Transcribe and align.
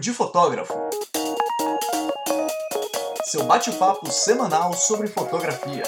de 0.00 0.14
Fotógrafo. 0.14 0.72
Seu 3.26 3.44
bate-papo 3.44 4.10
semanal 4.10 4.72
sobre 4.72 5.06
fotografia. 5.06 5.82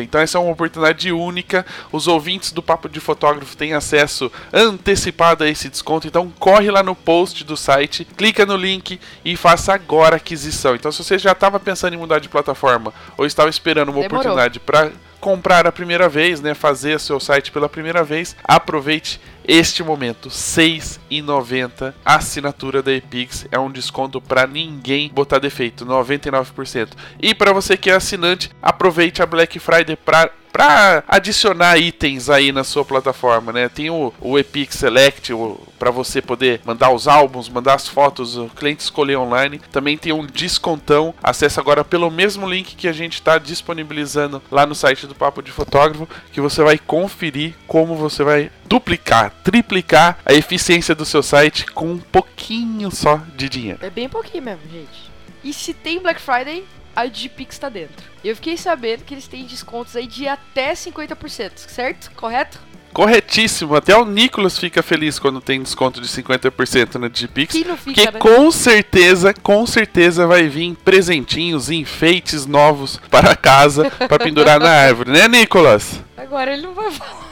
Então 0.03 0.21
essa 0.21 0.39
é 0.39 0.41
uma 0.41 0.53
oportunidade 0.53 1.13
única. 1.13 1.65
Os 1.93 2.09
ouvintes 2.09 2.51
do 2.51 2.63
Papo 2.63 2.89
de 2.89 3.01
Fotógrafo 3.01 3.57
têm 3.57 3.73
acesso 3.73 4.31
antecipado 4.53 5.45
a 5.45 5.49
esse 5.49 5.69
desconto. 5.69 6.07
Então 6.07 6.33
corre 6.39 6.71
lá 6.71 6.83
no 6.83 6.95
post 6.95 7.45
do 7.45 7.57
site, 7.57 8.05
clica 8.05 8.45
no 8.45 8.57
link 8.57 8.99
e 9.25 9.37
faça 9.37 9.73
agora 9.73 10.17
a 10.17 10.19
aquisição. 10.19 10.75
Então 10.75 10.91
se 10.91 11.03
você 11.03 11.19
já 11.19 11.33
estava 11.33 11.61
pensando 11.61 11.95
em 11.95 11.99
mudar 11.99 12.19
de 12.19 12.29
plataforma 12.29 12.93
ou 13.17 13.25
estava 13.25 13.49
esperando 13.49 13.91
uma 13.91 14.01
Demorou. 14.01 14.21
oportunidade 14.21 14.59
para 14.59 14.91
comprar 15.21 15.67
a 15.67 15.73
primeira 15.73 16.07
vez, 16.07 16.43
né, 16.43 16.53
fazer 16.53 17.01
seu 17.01 17.19
site 17.19 17.51
pela 17.51 17.67
primeira 17.67 18.05
vez, 18.05 18.37
aproveite 18.45 19.19
este 19.47 19.83
momento, 19.83 20.29
R$ 20.29 20.35
6,90 20.35 21.95
a 22.05 22.17
assinatura 22.17 22.83
da 22.83 22.93
Epix 22.93 23.47
é 23.51 23.59
um 23.59 23.71
desconto 23.71 24.21
para 24.21 24.47
ninguém 24.47 25.11
botar 25.11 25.39
defeito, 25.39 25.85
99%. 25.85 26.91
E 27.21 27.35
para 27.35 27.53
você 27.53 27.77
que 27.77 27.91
é 27.91 27.95
assinante, 27.95 28.51
aproveite 28.63 29.23
a 29.23 29.27
Black 29.27 29.59
Friday 29.59 29.97
para 29.97 30.31
para 30.55 31.03
adicionar 31.09 31.77
itens 31.79 32.31
aí 32.31 32.53
na 32.53 32.63
sua 32.63 32.85
plataforma, 32.85 33.53
né? 33.53 33.69
Tem 33.69 33.91
o, 33.91 34.15
o 34.21 34.39
Epix 34.39 34.77
Select 34.77 35.33
para 35.81 35.91
você 35.91 36.23
poder 36.23 36.61
mandar 36.65 36.93
os 36.93 37.09
álbuns, 37.09 37.49
mandar 37.49 37.75
as 37.75 37.89
fotos, 37.89 38.37
o 38.37 38.47
cliente 38.47 38.85
escolher 38.85 39.17
online. 39.17 39.61
Também 39.73 39.99
tem 39.99 40.13
um 40.13 40.25
descontão. 40.25 41.13
Acesse 41.21 41.59
agora 41.59 41.83
pelo 41.85 42.09
mesmo 42.09 42.49
link 42.49 42.77
que 42.77 42.87
a 42.87 42.93
gente 42.93 43.15
está 43.15 43.37
disponibilizando 43.37 44.41
lá 44.49 44.65
no 44.65 44.77
site 44.77 45.09
do 45.09 45.15
Papo 45.15 45.43
de 45.43 45.51
Fotógrafo, 45.51 46.09
que 46.31 46.41
você 46.41 46.63
vai 46.63 46.79
conferir 46.79 47.55
como 47.67 47.97
você 47.97 48.23
vai 48.23 48.49
duplicar, 48.67 49.33
triplicar 49.43 50.19
a 50.25 50.35
eficiência 50.35 50.95
do 50.95 51.05
seu 51.05 51.23
site 51.23 51.67
com 51.67 51.87
um 51.87 51.99
pouquinho 51.99 52.95
só 52.95 53.21
de 53.35 53.49
dinheiro. 53.49 53.81
É 53.83 53.91
bem 53.91 54.09
pouquinho 54.09 54.45
mesmo, 54.45 54.63
gente. 54.71 55.11
E 55.43 55.53
se 55.53 55.75
tem 55.75 56.01
Black 56.01 56.21
Friday, 56.21 56.65
a 56.95 57.07
Digipix 57.07 57.59
tá 57.59 57.69
dentro. 57.69 58.07
Eu 58.23 58.35
fiquei 58.37 58.57
sabendo 58.57 59.05
que 59.05 59.15
eles 59.15 59.27
têm 59.27 59.45
descontos 59.45 59.97
aí 59.97 60.07
de 60.07 60.29
até 60.29 60.73
50%, 60.73 61.53
certo? 61.69 62.11
Correto? 62.13 62.59
Corretíssimo, 62.95 63.75
até 63.75 63.97
o 63.97 64.05
Nicolas 64.05 64.57
fica 64.57 64.81
feliz 64.81 65.19
quando 65.19 65.41
tem 65.41 65.61
desconto 65.61 66.01
de 66.01 66.07
50% 66.07 66.95
na 66.95 67.09
Digipix. 67.09 67.53
Quem 67.53 67.65
não 67.65 67.77
fica, 67.77 68.03
Porque 68.03 68.11
né? 68.13 68.21
com 68.21 68.53
certeza, 68.53 69.35
com 69.35 69.67
certeza 69.67 70.29
vai 70.29 70.47
vir 70.47 70.77
presentinhos, 70.85 71.71
enfeites 71.71 72.47
novos 72.47 73.01
para 73.11 73.35
casa, 73.35 73.91
para 73.91 74.19
pendurar 74.25 74.61
na 74.61 74.71
árvore, 74.71 75.11
né, 75.11 75.27
Nicolas? 75.27 76.01
Agora 76.17 76.53
ele 76.53 76.63
não 76.63 76.73
vai 76.73 76.93
falar. 76.93 77.24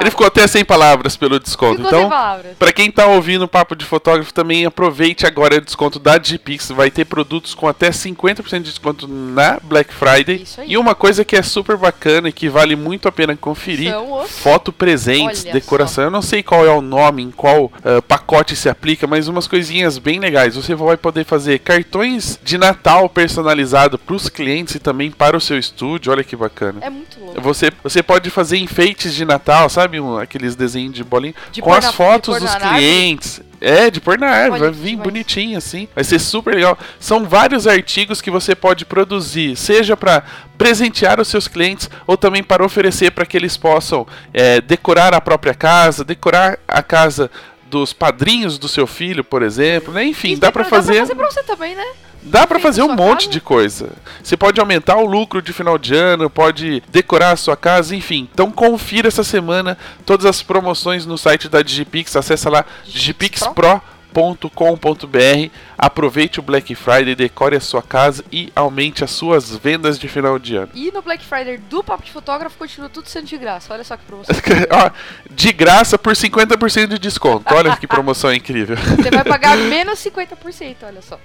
Ele 0.00 0.10
ficou 0.10 0.26
até 0.26 0.46
sem 0.46 0.64
palavras 0.64 1.16
pelo 1.16 1.38
desconto. 1.38 1.82
Ficou 1.82 2.00
então. 2.00 2.10
Pra 2.58 2.72
quem 2.72 2.90
tá 2.90 3.06
ouvindo 3.06 3.42
o 3.44 3.48
Papo 3.48 3.74
de 3.76 3.84
Fotógrafo, 3.84 4.32
também 4.32 4.64
aproveite 4.64 5.26
agora 5.26 5.56
o 5.56 5.60
desconto 5.60 5.98
da 5.98 6.18
Digipix. 6.18 6.68
Vai 6.70 6.90
ter 6.90 7.04
produtos 7.04 7.54
com 7.54 7.68
até 7.68 7.90
50% 7.90 8.58
de 8.58 8.70
desconto 8.70 9.06
na 9.08 9.58
Black 9.62 9.92
Friday. 9.92 10.44
E 10.66 10.76
uma 10.76 10.94
coisa 10.94 11.24
que 11.24 11.36
é 11.36 11.42
super 11.42 11.76
bacana 11.76 12.28
e 12.28 12.32
que 12.32 12.48
vale 12.48 12.76
muito 12.76 13.08
a 13.08 13.12
pena 13.12 13.36
conferir: 13.36 13.94
os- 13.96 14.30
foto 14.30 14.72
presentes, 14.72 15.44
Olha 15.44 15.52
decoração. 15.52 16.04
Eu 16.04 16.10
não 16.10 16.22
sei 16.22 16.42
qual 16.42 16.64
é 16.66 16.70
o 16.70 16.80
nome, 16.80 17.22
em 17.22 17.30
qual 17.30 17.70
ah, 17.84 18.02
pacote 18.02 18.56
se 18.56 18.68
aplica, 18.68 19.06
mas 19.06 19.28
umas 19.28 19.46
coisinhas 19.46 19.98
bem 19.98 20.18
legais. 20.18 20.56
Você 20.56 20.74
vai 20.74 20.96
poder 20.96 21.24
fazer 21.24 21.58
cartões 21.60 22.38
de 22.42 22.58
Natal 22.58 23.08
personalizado 23.08 23.98
pros 23.98 24.28
clientes 24.28 24.74
e 24.74 24.78
também 24.78 25.10
para 25.10 25.36
o 25.36 25.40
seu 25.40 25.58
estúdio. 25.58 26.12
Olha 26.12 26.24
que 26.24 26.34
bacana. 26.36 26.78
É 26.82 26.90
muito 26.90 27.18
louco. 27.20 27.40
Você, 27.40 27.70
você 27.82 28.02
pode 28.02 28.28
fazer 28.30 28.39
enfeites 28.52 29.14
de 29.14 29.24
Natal, 29.24 29.68
sabe? 29.68 30.00
Um- 30.00 30.16
aqueles 30.18 30.56
desenhos 30.56 30.94
de 30.94 31.04
bolinha. 31.04 31.34
De 31.52 31.60
com 31.60 31.72
as 31.72 31.84
na- 31.84 31.92
fotos 31.92 32.40
dos 32.40 32.54
clientes. 32.54 33.40
É, 33.62 33.90
de 33.90 34.00
pôr 34.00 34.18
na 34.18 34.26
árvore. 34.28 34.60
Vai 34.60 34.70
vir 34.70 34.96
bonitinho 34.96 35.58
assim. 35.58 35.86
Vai 35.94 36.02
ser 36.02 36.18
super 36.18 36.54
legal. 36.54 36.78
São 36.98 37.26
vários 37.28 37.66
artigos 37.66 38.22
que 38.22 38.30
você 38.30 38.54
pode 38.54 38.86
produzir, 38.86 39.54
seja 39.54 39.94
para 39.94 40.22
presentear 40.56 41.20
os 41.20 41.28
seus 41.28 41.46
clientes 41.46 41.88
ou 42.06 42.16
também 42.16 42.42
para 42.42 42.64
oferecer 42.64 43.10
para 43.10 43.26
que 43.26 43.36
eles 43.36 43.58
possam 43.58 44.06
é, 44.32 44.62
decorar 44.62 45.12
a 45.14 45.20
própria 45.20 45.52
casa, 45.54 46.02
decorar 46.04 46.58
a 46.66 46.82
casa 46.82 47.30
dos 47.70 47.92
padrinhos 47.92 48.58
do 48.58 48.66
seu 48.66 48.86
filho, 48.86 49.22
por 49.22 49.42
exemplo, 49.42 49.92
né? 49.92 50.04
Enfim, 50.04 50.32
E 50.32 50.36
dá 50.36 50.50
para 50.50 50.64
fazer. 50.64 51.00
Dá 51.06 51.06
pra 51.06 51.06
fazer 51.06 51.14
pra 51.14 51.30
você 51.30 51.42
também, 51.44 51.74
né? 51.76 51.86
Dá 52.22 52.46
Enfim, 52.56 52.62
fazer 52.62 52.82
um 52.82 52.94
monte 52.94 53.26
casa. 53.26 53.30
de 53.30 53.40
coisa. 53.40 53.92
Você 54.22 54.36
pode 54.36 54.60
aumentar 54.60 54.96
o 54.96 55.06
lucro 55.06 55.40
de 55.40 55.52
final 55.52 55.78
de 55.78 55.94
ano, 55.94 56.28
pode 56.28 56.82
decorar 56.90 57.32
a 57.32 57.36
sua 57.36 57.56
casa, 57.56 57.96
enfim. 57.96 58.28
Então 58.32 58.50
confira 58.50 59.08
essa 59.08 59.24
semana 59.24 59.78
todas 60.04 60.26
as 60.26 60.42
promoções 60.42 61.06
no 61.06 61.16
site 61.16 61.48
da 61.48 61.62
Digipix. 61.62 62.14
Acesse 62.16 62.48
lá 62.48 62.64
digipixpro.com.br. 62.84 65.50
Aproveite 65.82 66.38
o 66.38 66.42
Black 66.42 66.74
Friday, 66.74 67.14
decore 67.14 67.56
a 67.56 67.60
sua 67.60 67.80
casa 67.82 68.22
e 68.30 68.52
aumente 68.54 69.02
as 69.02 69.10
suas 69.10 69.56
vendas 69.56 69.98
de 69.98 70.08
final 70.08 70.38
de 70.38 70.54
ano. 70.54 70.68
E 70.74 70.90
no 70.92 71.00
Black 71.00 71.24
Friday 71.24 71.56
do 71.56 71.82
Papo 71.82 72.04
de 72.04 72.12
Fotógrafo 72.12 72.58
continua 72.58 72.90
tudo 72.90 73.08
sendo 73.08 73.24
de 73.24 73.38
graça. 73.38 73.72
Olha 73.72 73.82
só 73.82 73.96
que 73.96 74.04
promoção. 74.04 74.36
De 75.30 75.52
graça 75.52 75.96
por 75.96 76.12
50% 76.12 76.88
de 76.88 76.98
desconto. 76.98 77.54
Olha 77.54 77.74
que 77.76 77.86
promoção 77.86 78.32
incrível. 78.32 78.76
Você 78.76 79.10
vai 79.10 79.24
pagar 79.24 79.56
menos 79.56 79.98
50%, 80.00 80.76
olha 80.82 81.00
só. 81.00 81.18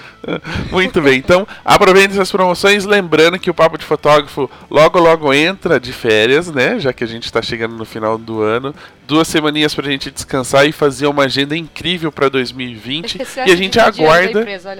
Muito 0.70 1.02
bem, 1.02 1.18
então 1.18 1.46
aproveite 1.62 2.14
essas 2.14 2.32
promoções. 2.32 2.86
Lembrando 2.86 3.38
que 3.38 3.50
o 3.50 3.54
Papo 3.54 3.76
de 3.76 3.84
Fotógrafo 3.84 4.50
logo 4.70 4.98
logo 4.98 5.34
entra 5.34 5.78
de 5.78 5.92
férias, 5.92 6.50
né? 6.50 6.78
Já 6.78 6.94
que 6.94 7.04
a 7.04 7.06
gente 7.06 7.24
está 7.24 7.42
chegando 7.42 7.76
no 7.76 7.84
final 7.84 8.16
do 8.16 8.40
ano. 8.40 8.74
Duas 9.06 9.28
semaninhas 9.28 9.74
pra 9.74 9.84
gente 9.90 10.10
descansar 10.10 10.66
e 10.66 10.72
fazer 10.72 11.06
uma 11.06 11.24
agenda 11.24 11.54
incrível 11.56 12.10
pra 12.10 12.28
2020. 12.28 13.20
Esse 13.20 13.40
E 13.44 13.52
a 13.52 13.56
gente 13.56 13.78
aguarda. 13.86 14.40
Empresa. 14.40 14.74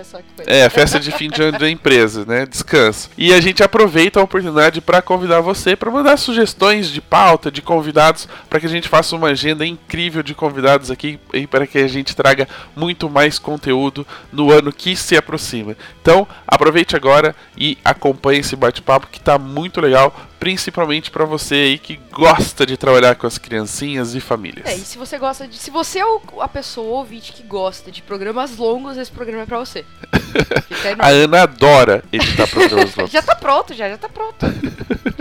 É, 0.46 0.69
festa 0.69 0.99
de 0.99 1.10
fim 1.12 1.28
de 1.28 1.43
ano 1.43 1.58
da 1.58 1.69
empresa, 1.69 2.25
né? 2.25 2.46
Descanso. 2.46 3.10
E 3.16 3.32
a 3.32 3.40
gente 3.40 3.62
aproveita 3.62 4.20
a 4.20 4.22
oportunidade 4.22 4.81
para 4.81 5.02
convidar 5.02 5.40
você 5.40 5.76
para 5.76 5.90
mandar 5.90 6.16
sugestões 6.16 6.88
de 6.88 7.00
pauta, 7.00 7.50
de 7.50 7.62
convidados, 7.62 8.28
para 8.49 8.60
que 8.60 8.66
a 8.66 8.69
gente 8.69 8.88
faça 8.88 9.16
uma 9.16 9.28
agenda 9.28 9.66
incrível 9.66 10.22
de 10.22 10.34
convidados 10.34 10.90
aqui 10.90 11.19
e 11.32 11.46
para 11.46 11.66
que 11.66 11.78
a 11.78 11.88
gente 11.88 12.14
traga 12.14 12.49
muito 12.76 13.08
mais 13.08 13.38
conteúdo 13.38 14.06
no 14.32 14.50
ano 14.50 14.72
que 14.72 14.96
se 14.96 15.16
aproxima. 15.16 15.76
Então, 16.00 16.26
aproveite 16.46 16.96
agora 16.96 17.34
e 17.56 17.78
acompanhe 17.84 18.40
esse 18.40 18.56
bate-papo 18.56 19.08
que 19.08 19.19
está 19.19 19.38
muito 19.38 19.81
legal 19.81 20.14
principalmente 20.43 21.09
para 21.09 21.25
você 21.25 21.55
aí 21.55 21.79
que 21.79 22.00
gosta 22.11 22.67
de 22.67 22.77
trabalhar 22.77 23.15
com 23.15 23.29
as 23.29 23.39
criancinhas 23.39 24.17
e 24.17 24.21
famílias. 24.21 24.67
É, 24.67 24.75
e 24.75 24.81
se 24.81 24.99
você 24.99 25.17
gosta 25.17 25.47
de. 25.47 25.56
Se 25.56 25.71
você 25.71 26.00
é 26.00 26.05
a 26.41 26.49
pessoa 26.49 26.99
ouvinte 26.99 27.33
que 27.33 27.44
gosta 27.44 27.93
de 27.93 28.03
programas 28.03 28.56
longos, 28.56 28.97
esse 28.97 29.12
programa 29.12 29.44
é 29.44 29.47
pra 29.47 29.61
você. 29.61 29.85
A 30.99 31.11
Ana 31.11 31.43
adora 31.43 32.03
editar 32.12 32.49
programas 32.49 32.93
longos. 32.97 33.12
Já 33.12 33.23
tá 33.23 33.37
pronto, 33.37 33.73
já, 33.73 33.89
já 33.89 33.97
tá 33.97 34.09
pronto. 34.09 34.44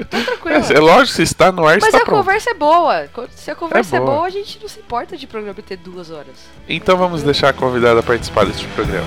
Tô 0.09 0.23
tranquilo. 0.23 0.57
É, 0.57 0.73
é 0.73 0.79
lógico, 0.79 1.15
se 1.15 1.21
está 1.21 1.51
no 1.51 1.67
ar, 1.67 1.75
Mas 1.75 1.94
está 1.94 2.00
a 2.00 2.01
pronto. 2.01 2.17
conversa 2.17 2.50
é 2.50 2.53
boa. 2.56 3.07
Se 3.35 3.51
a 3.51 3.56
conversa 3.56 3.97
é 3.97 4.00
boa. 4.00 4.12
boa. 4.15 4.25
a 4.25 4.29
gente 4.31 4.57
não 4.59 4.67
se 4.67 4.79
importa 4.79 5.15
de 5.15 5.27
programa 5.27 5.62
ter 5.62 5.77
duas 5.77 6.09
horas. 6.09 6.33
Então 6.67 6.97
vamos 6.97 7.21
deixar 7.21 7.50
a 7.50 7.53
convidada 7.53 8.01
participar 8.01 8.47
deste 8.47 8.65
programa. 8.69 9.06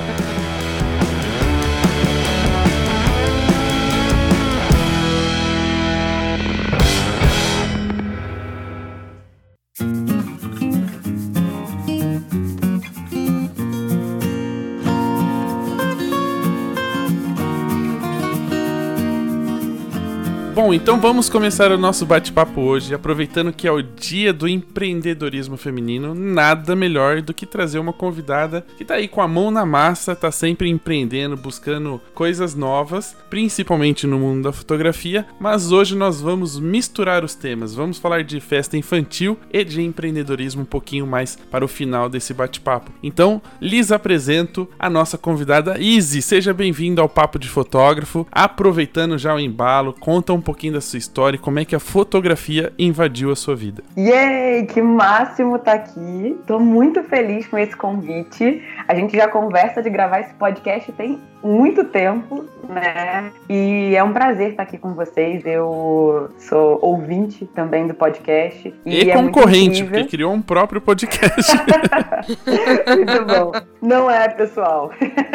Bom, 20.64 20.72
então 20.72 20.98
vamos 20.98 21.28
começar 21.28 21.70
o 21.70 21.76
nosso 21.76 22.06
bate-papo 22.06 22.62
hoje, 22.62 22.94
aproveitando 22.94 23.52
que 23.52 23.68
é 23.68 23.70
o 23.70 23.82
dia 23.82 24.32
do 24.32 24.48
empreendedorismo 24.48 25.58
feminino, 25.58 26.14
nada 26.14 26.74
melhor 26.74 27.20
do 27.20 27.34
que 27.34 27.44
trazer 27.44 27.78
uma 27.78 27.92
convidada 27.92 28.64
que 28.78 28.82
tá 28.82 28.94
aí 28.94 29.06
com 29.06 29.20
a 29.20 29.28
mão 29.28 29.50
na 29.50 29.66
massa, 29.66 30.16
tá 30.16 30.32
sempre 30.32 30.70
empreendendo, 30.70 31.36
buscando 31.36 32.00
coisas 32.14 32.54
novas, 32.54 33.14
principalmente 33.28 34.06
no 34.06 34.18
mundo 34.18 34.44
da 34.44 34.52
fotografia, 34.52 35.26
mas 35.38 35.70
hoje 35.70 35.94
nós 35.94 36.22
vamos 36.22 36.58
misturar 36.58 37.24
os 37.24 37.34
temas, 37.34 37.74
vamos 37.74 37.98
falar 37.98 38.24
de 38.24 38.40
festa 38.40 38.74
infantil 38.74 39.38
e 39.52 39.62
de 39.64 39.82
empreendedorismo 39.82 40.62
um 40.62 40.64
pouquinho 40.64 41.06
mais 41.06 41.36
para 41.50 41.62
o 41.62 41.68
final 41.68 42.08
desse 42.08 42.32
bate-papo. 42.32 42.90
Então, 43.02 43.42
lhes 43.60 43.92
apresento 43.92 44.66
a 44.78 44.88
nossa 44.88 45.18
convidada 45.18 45.78
Izzy, 45.78 46.22
seja 46.22 46.54
bem-vinda 46.54 47.02
ao 47.02 47.08
Papo 47.08 47.38
de 47.38 47.50
Fotógrafo, 47.50 48.26
aproveitando 48.32 49.18
já 49.18 49.34
o 49.34 49.38
embalo, 49.38 49.92
conta 49.92 50.32
um 50.32 50.40
pouquinho 50.40 50.53
da 50.72 50.80
sua 50.80 50.98
história 50.98 51.36
e 51.36 51.38
como 51.38 51.58
é 51.58 51.64
que 51.64 51.74
a 51.74 51.80
fotografia 51.80 52.72
invadiu 52.78 53.30
a 53.30 53.36
sua 53.36 53.54
vida. 53.54 53.82
Yay, 53.96 54.66
que 54.66 54.80
máximo 54.80 55.58
tá 55.58 55.74
aqui. 55.74 56.38
Tô 56.46 56.58
muito 56.58 57.02
feliz 57.04 57.46
com 57.46 57.58
esse 57.58 57.76
convite. 57.76 58.62
A 58.86 58.94
gente 58.94 59.16
já 59.16 59.28
conversa 59.28 59.82
de 59.82 59.90
gravar 59.90 60.20
esse 60.20 60.34
podcast 60.34 60.90
tem 60.92 61.18
muito 61.42 61.84
tempo, 61.84 62.46
né? 62.68 63.30
E 63.50 63.94
é 63.94 64.02
um 64.02 64.12
prazer 64.12 64.50
estar 64.50 64.62
aqui 64.62 64.78
com 64.78 64.94
vocês. 64.94 65.44
Eu 65.44 66.30
sou 66.38 66.78
ouvinte 66.80 67.44
também 67.54 67.86
do 67.86 67.92
podcast. 67.92 68.74
E, 68.86 69.10
é 69.10 69.16
muito 69.16 69.34
concorrente, 69.34 69.84
porque 69.84 70.04
criou 70.04 70.32
um 70.32 70.40
próprio 70.40 70.80
podcast. 70.80 71.52
Muito 72.96 73.24
bom. 73.26 73.52
Não 73.82 74.10
é, 74.10 74.28
pessoal. 74.28 74.90